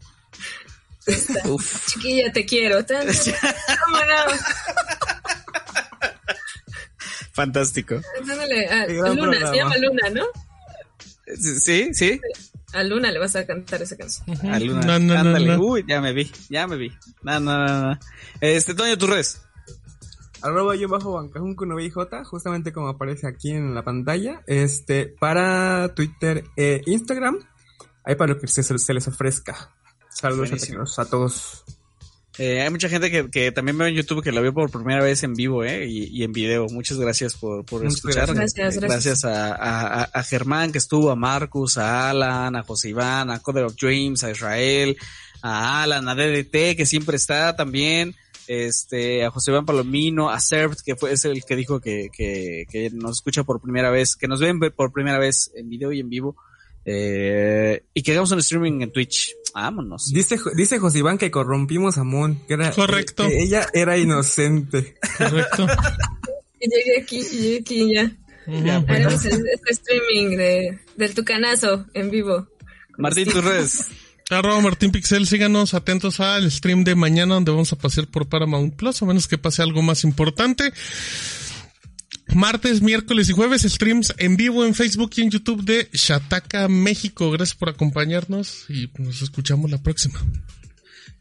Uf. 1.45 1.85
Chiquilla, 1.87 2.31
te 2.33 2.45
quiero. 2.45 2.83
Tan, 2.85 3.05
tan, 3.07 3.15
¿Cómo 3.85 3.97
no? 3.97 4.33
Fantástico. 7.33 8.01
Dándole 8.25 8.65
a, 8.67 8.85
Qué 8.87 8.93
a 8.93 8.95
gran 9.01 9.15
Luna, 9.15 9.21
programa. 9.31 9.49
se 9.51 9.55
llama 9.57 9.77
Luna, 9.77 10.09
¿no? 10.09 10.25
Sí, 11.59 11.93
sí. 11.93 12.21
A 12.75 12.83
Luna 12.83 13.09
le 13.11 13.19
vas 13.19 13.35
a 13.35 13.45
cantar 13.45 13.81
esa 13.81 13.95
canción. 13.95 14.25
A 14.51 14.59
Luna. 14.59 14.81
No, 14.81 14.99
no, 14.99 15.13
no, 15.13 15.19
Ándale. 15.19 15.55
no. 15.55 15.63
Uy, 15.63 15.85
ya 15.87 16.01
me 16.01 16.13
vi, 16.13 16.31
ya 16.49 16.67
me 16.67 16.75
vi. 16.75 16.91
No, 17.23 17.39
no, 17.39 17.65
no, 17.65 17.81
no. 17.91 17.99
Este, 18.41 18.73
Toño, 18.73 18.97
tus 18.97 19.09
redes. 19.09 19.41
arroba 20.41 20.75
yo 20.75 20.87
bajo 20.89 21.13
bancajun 21.13 21.55
con 21.55 21.73
VIJ, 21.75 21.93
justamente 22.25 22.73
como 22.73 22.89
aparece 22.89 23.27
aquí 23.27 23.51
en 23.51 23.73
la 23.73 23.83
pantalla, 23.83 24.43
este, 24.45 25.07
para 25.07 25.93
Twitter 25.95 26.43
e 26.57 26.81
Instagram, 26.85 27.39
ahí 28.03 28.15
para 28.15 28.33
lo 28.33 28.39
que 28.39 28.47
se, 28.47 28.61
se 28.61 28.93
les 28.93 29.07
ofrezca. 29.07 29.73
Saludos 30.09 30.97
a 30.97 31.01
a 31.01 31.05
todos. 31.05 31.63
Eh, 32.37 32.61
hay 32.61 32.69
mucha 32.69 32.89
gente 32.89 33.09
que, 33.09 33.29
que 33.29 33.51
también 33.53 33.77
veo 33.77 33.87
en 33.87 33.95
YouTube 33.95 34.21
que 34.21 34.31
lo 34.33 34.41
vio 34.41 34.53
por 34.53 34.69
primera 34.69 35.01
vez 35.01 35.23
en 35.23 35.33
vivo 35.35 35.63
eh, 35.63 35.85
y, 35.87 36.05
y 36.07 36.23
en 36.23 36.33
video. 36.33 36.67
Muchas 36.67 36.97
gracias 36.97 37.35
por, 37.35 37.65
por 37.65 37.81
Muchas 37.81 37.95
escuchar. 37.97 38.33
gracias. 38.33 38.53
Gracias, 38.55 38.83
gracias. 38.83 39.25
a, 39.25 39.55
a- 39.55 40.03
a- 40.03 40.23
Germán 40.23 40.71
que 40.73 40.77
estuvo, 40.77 41.11
a 41.11 41.15
Marcus, 41.15 41.77
a 41.77 42.09
Alan, 42.09 42.55
a 42.57 42.63
José 42.63 42.89
Iván, 42.89 43.29
a 43.31 43.39
Coder 43.39 43.63
of 43.63 43.75
Dreams, 43.75 44.23
a 44.25 44.31
Israel, 44.31 44.97
a 45.41 45.83
Alan, 45.83 46.09
a 46.09 46.15
DDT 46.15 46.75
que 46.75 46.85
siempre 46.85 47.15
está 47.15 47.55
también. 47.55 48.15
Este, 48.47 49.25
a 49.25 49.31
José 49.31 49.49
Iván 49.51 49.65
Palomino, 49.65 50.29
a 50.29 50.39
Served, 50.39 50.77
que 50.85 50.95
fue, 50.95 51.11
es 51.13 51.25
el 51.25 51.43
que 51.45 51.55
dijo 51.55 51.79
que, 51.79 52.09
que, 52.15 52.65
que 52.69 52.89
nos 52.91 53.17
escucha 53.17 53.43
por 53.43 53.59
primera 53.59 53.89
vez, 53.89 54.15
que 54.15 54.27
nos 54.27 54.39
ven 54.39 54.59
por 54.59 54.91
primera 54.91 55.17
vez 55.17 55.51
en 55.55 55.67
video 55.69 55.91
y 55.91 55.99
en 55.99 56.09
vivo. 56.09 56.35
Eh, 56.85 57.83
y 57.93 58.03
que 58.03 58.11
hagamos 58.11 58.31
un 58.31 58.39
streaming 58.39 58.81
en 58.81 58.91
Twitch. 58.91 59.33
Vámonos. 59.53 60.11
Dice, 60.13 60.37
dice 60.55 60.77
José 60.79 60.99
Iván 60.99 61.17
que 61.17 61.31
corrompimos 61.31 61.97
a 61.97 62.03
Mon, 62.03 62.35
que 62.47 62.53
era, 62.55 62.71
Correcto. 62.71 63.27
que 63.27 63.41
ella 63.43 63.65
era 63.73 63.97
inocente. 63.97 64.95
Correcto. 65.17 65.67
Y 66.57 66.69
llegué 66.69 67.01
aquí, 67.01 67.17
y 67.19 67.37
llegué 67.41 67.57
aquí 67.59 67.93
ya. 67.93 68.11
Haremos 68.87 69.25
el- 69.25 69.43
este 69.53 69.71
streaming 69.71 70.37
de, 70.37 70.79
del 70.95 71.13
tucanazo 71.13 71.85
en 71.93 72.09
vivo. 72.09 72.47
Martín, 72.97 73.25
tus 73.29 73.43
redes. 73.43 73.85
Arroba 74.31 74.59
Martín 74.61 74.91
Pixel, 74.91 75.27
síganos 75.27 75.73
atentos 75.75 76.19
al 76.21 76.49
stream 76.49 76.83
de 76.83 76.95
mañana 76.95 77.35
donde 77.35 77.51
vamos 77.51 77.71
a 77.73 77.75
pasear 77.75 78.07
por 78.07 78.27
Paramount 78.27 78.73
Plus, 78.75 78.99
a 79.01 79.05
menos 79.05 79.27
que 79.27 79.37
pase 79.37 79.61
algo 79.61 79.81
más 79.83 80.03
importante. 80.05 80.71
Martes, 82.33 82.81
miércoles 82.81 83.29
y 83.29 83.33
jueves, 83.33 83.61
streams 83.61 84.13
en 84.17 84.35
vivo 84.35 84.65
en 84.65 84.73
Facebook 84.73 85.11
y 85.15 85.21
en 85.21 85.29
YouTube 85.29 85.63
de 85.63 85.89
Shataka 85.93 86.67
México. 86.67 87.31
Gracias 87.31 87.55
por 87.55 87.69
acompañarnos 87.69 88.65
y 88.69 88.89
nos 88.97 89.21
escuchamos 89.21 89.69
la 89.71 89.77
próxima. 89.77 90.19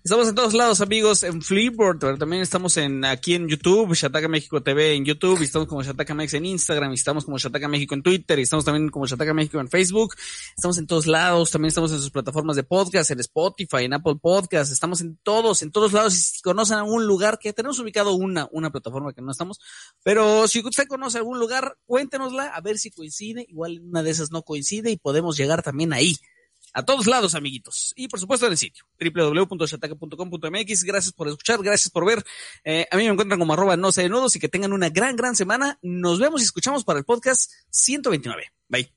Estamos 0.05 0.29
en 0.29 0.35
todos 0.35 0.53
lados, 0.53 0.83
amigos, 0.83 1.23
en 1.23 1.41
Flipboard, 1.41 1.99
pero 1.99 2.19
también 2.19 2.43
estamos 2.43 2.77
en 2.77 3.07
aquí 3.07 3.37
en 3.37 3.49
YouTube, 3.49 3.95
Shataka 3.95 4.29
México 4.29 4.63
TV 4.63 4.93
en 4.93 5.07
YouTube, 5.07 5.41
estamos 5.41 5.67
como 5.67 5.83
Shataka 5.83 6.13
Mex 6.13 6.35
en 6.35 6.45
Instagram, 6.45 6.93
estamos 6.93 7.25
como 7.25 7.39
Shataka 7.39 7.69
México 7.69 7.95
en 7.95 8.03
Twitter, 8.03 8.39
estamos 8.39 8.67
también 8.67 8.91
como 8.91 9.07
Shataka 9.07 9.33
México 9.33 9.59
en 9.61 9.71
Facebook. 9.71 10.15
Estamos 10.55 10.77
en 10.77 10.87
todos 10.87 11.07
lados, 11.07 11.51
también 11.51 11.69
estamos 11.69 11.91
en 11.91 12.01
sus 12.01 12.11
plataformas 12.11 12.55
de 12.57 12.65
podcast, 12.65 13.13
en 13.13 13.21
Spotify, 13.21 13.85
en 13.85 13.95
Apple 13.95 14.17
Podcast, 14.21 14.71
estamos 14.71 15.01
en 15.01 15.17
todos, 15.23 15.63
en 15.63 15.73
todos 15.73 15.95
lados. 15.95 16.15
Y 16.15 16.19
si 16.19 16.43
conocen 16.43 16.77
algún 16.77 17.07
lugar 17.07 17.39
que 17.39 17.55
tenemos 17.55 17.79
ubicado 17.79 18.13
una, 18.13 18.47
una 18.53 18.71
plataforma 18.71 19.15
que 19.15 19.23
no 19.23 19.31
estamos, 19.31 19.59
pero 20.03 20.47
si 20.49 20.61
usted 20.61 20.87
conoce 20.87 21.17
algún 21.17 21.39
lugar, 21.39 21.79
cuéntenosla 21.87 22.49
a 22.49 22.61
ver 22.61 22.77
si 22.77 22.91
coincide. 22.91 23.47
Igual 23.49 23.81
una 23.81 24.03
de 24.03 24.11
esas 24.11 24.31
no 24.31 24.43
coincide 24.43 24.91
y 24.91 24.99
podemos 24.99 25.39
llegar 25.39 25.63
también 25.63 25.95
ahí. 25.95 26.19
A 26.75 26.83
todos 26.85 27.07
lados, 27.07 27.37
amiguitos. 27.37 27.93
Y 27.97 28.09
por 28.09 28.19
supuesto 28.19 28.47
en 28.47 28.53
el 28.53 28.59
sitio, 28.59 28.85
www.shataka.com.mx. 29.01 30.85
Gracias 30.85 31.13
por 31.13 31.29
escuchar, 31.29 31.63
gracias 31.63 31.91
por 31.91 32.05
ver. 32.05 32.25
Eh, 32.65 32.87
a 32.91 32.97
mí 32.97 33.05
me 33.05 33.11
encuentran 33.11 33.39
como 33.39 33.53
arroba 33.53 33.77
no 33.77 33.93
sé 33.93 34.03
de 34.03 34.09
nudos 34.09 34.35
y 34.35 34.41
que 34.41 34.49
tengan 34.49 34.73
una 34.73 34.91
gran, 34.91 35.15
gran 35.15 35.37
semana. 35.37 35.79
Nos 35.83 36.19
vemos 36.19 36.43
y 36.43 36.45
escuchamos 36.45 36.85
para 36.85 36.99
el 36.99 37.05
podcast 37.05 37.51
129. 37.71 38.53
Bye. 38.69 38.93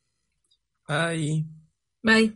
Ay. 0.87 1.45
Bye. 2.01 2.35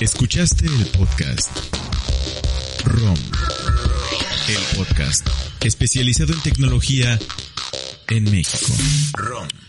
Escuchaste 0.00 0.66
el 0.66 0.86
podcast 0.98 1.50
ROM, 2.84 3.18
el 4.48 4.76
podcast 4.78 5.26
especializado 5.60 6.32
en 6.32 6.40
tecnología 6.40 7.18
en 8.08 8.24
México. 8.24 8.72
ROM. 9.14 9.67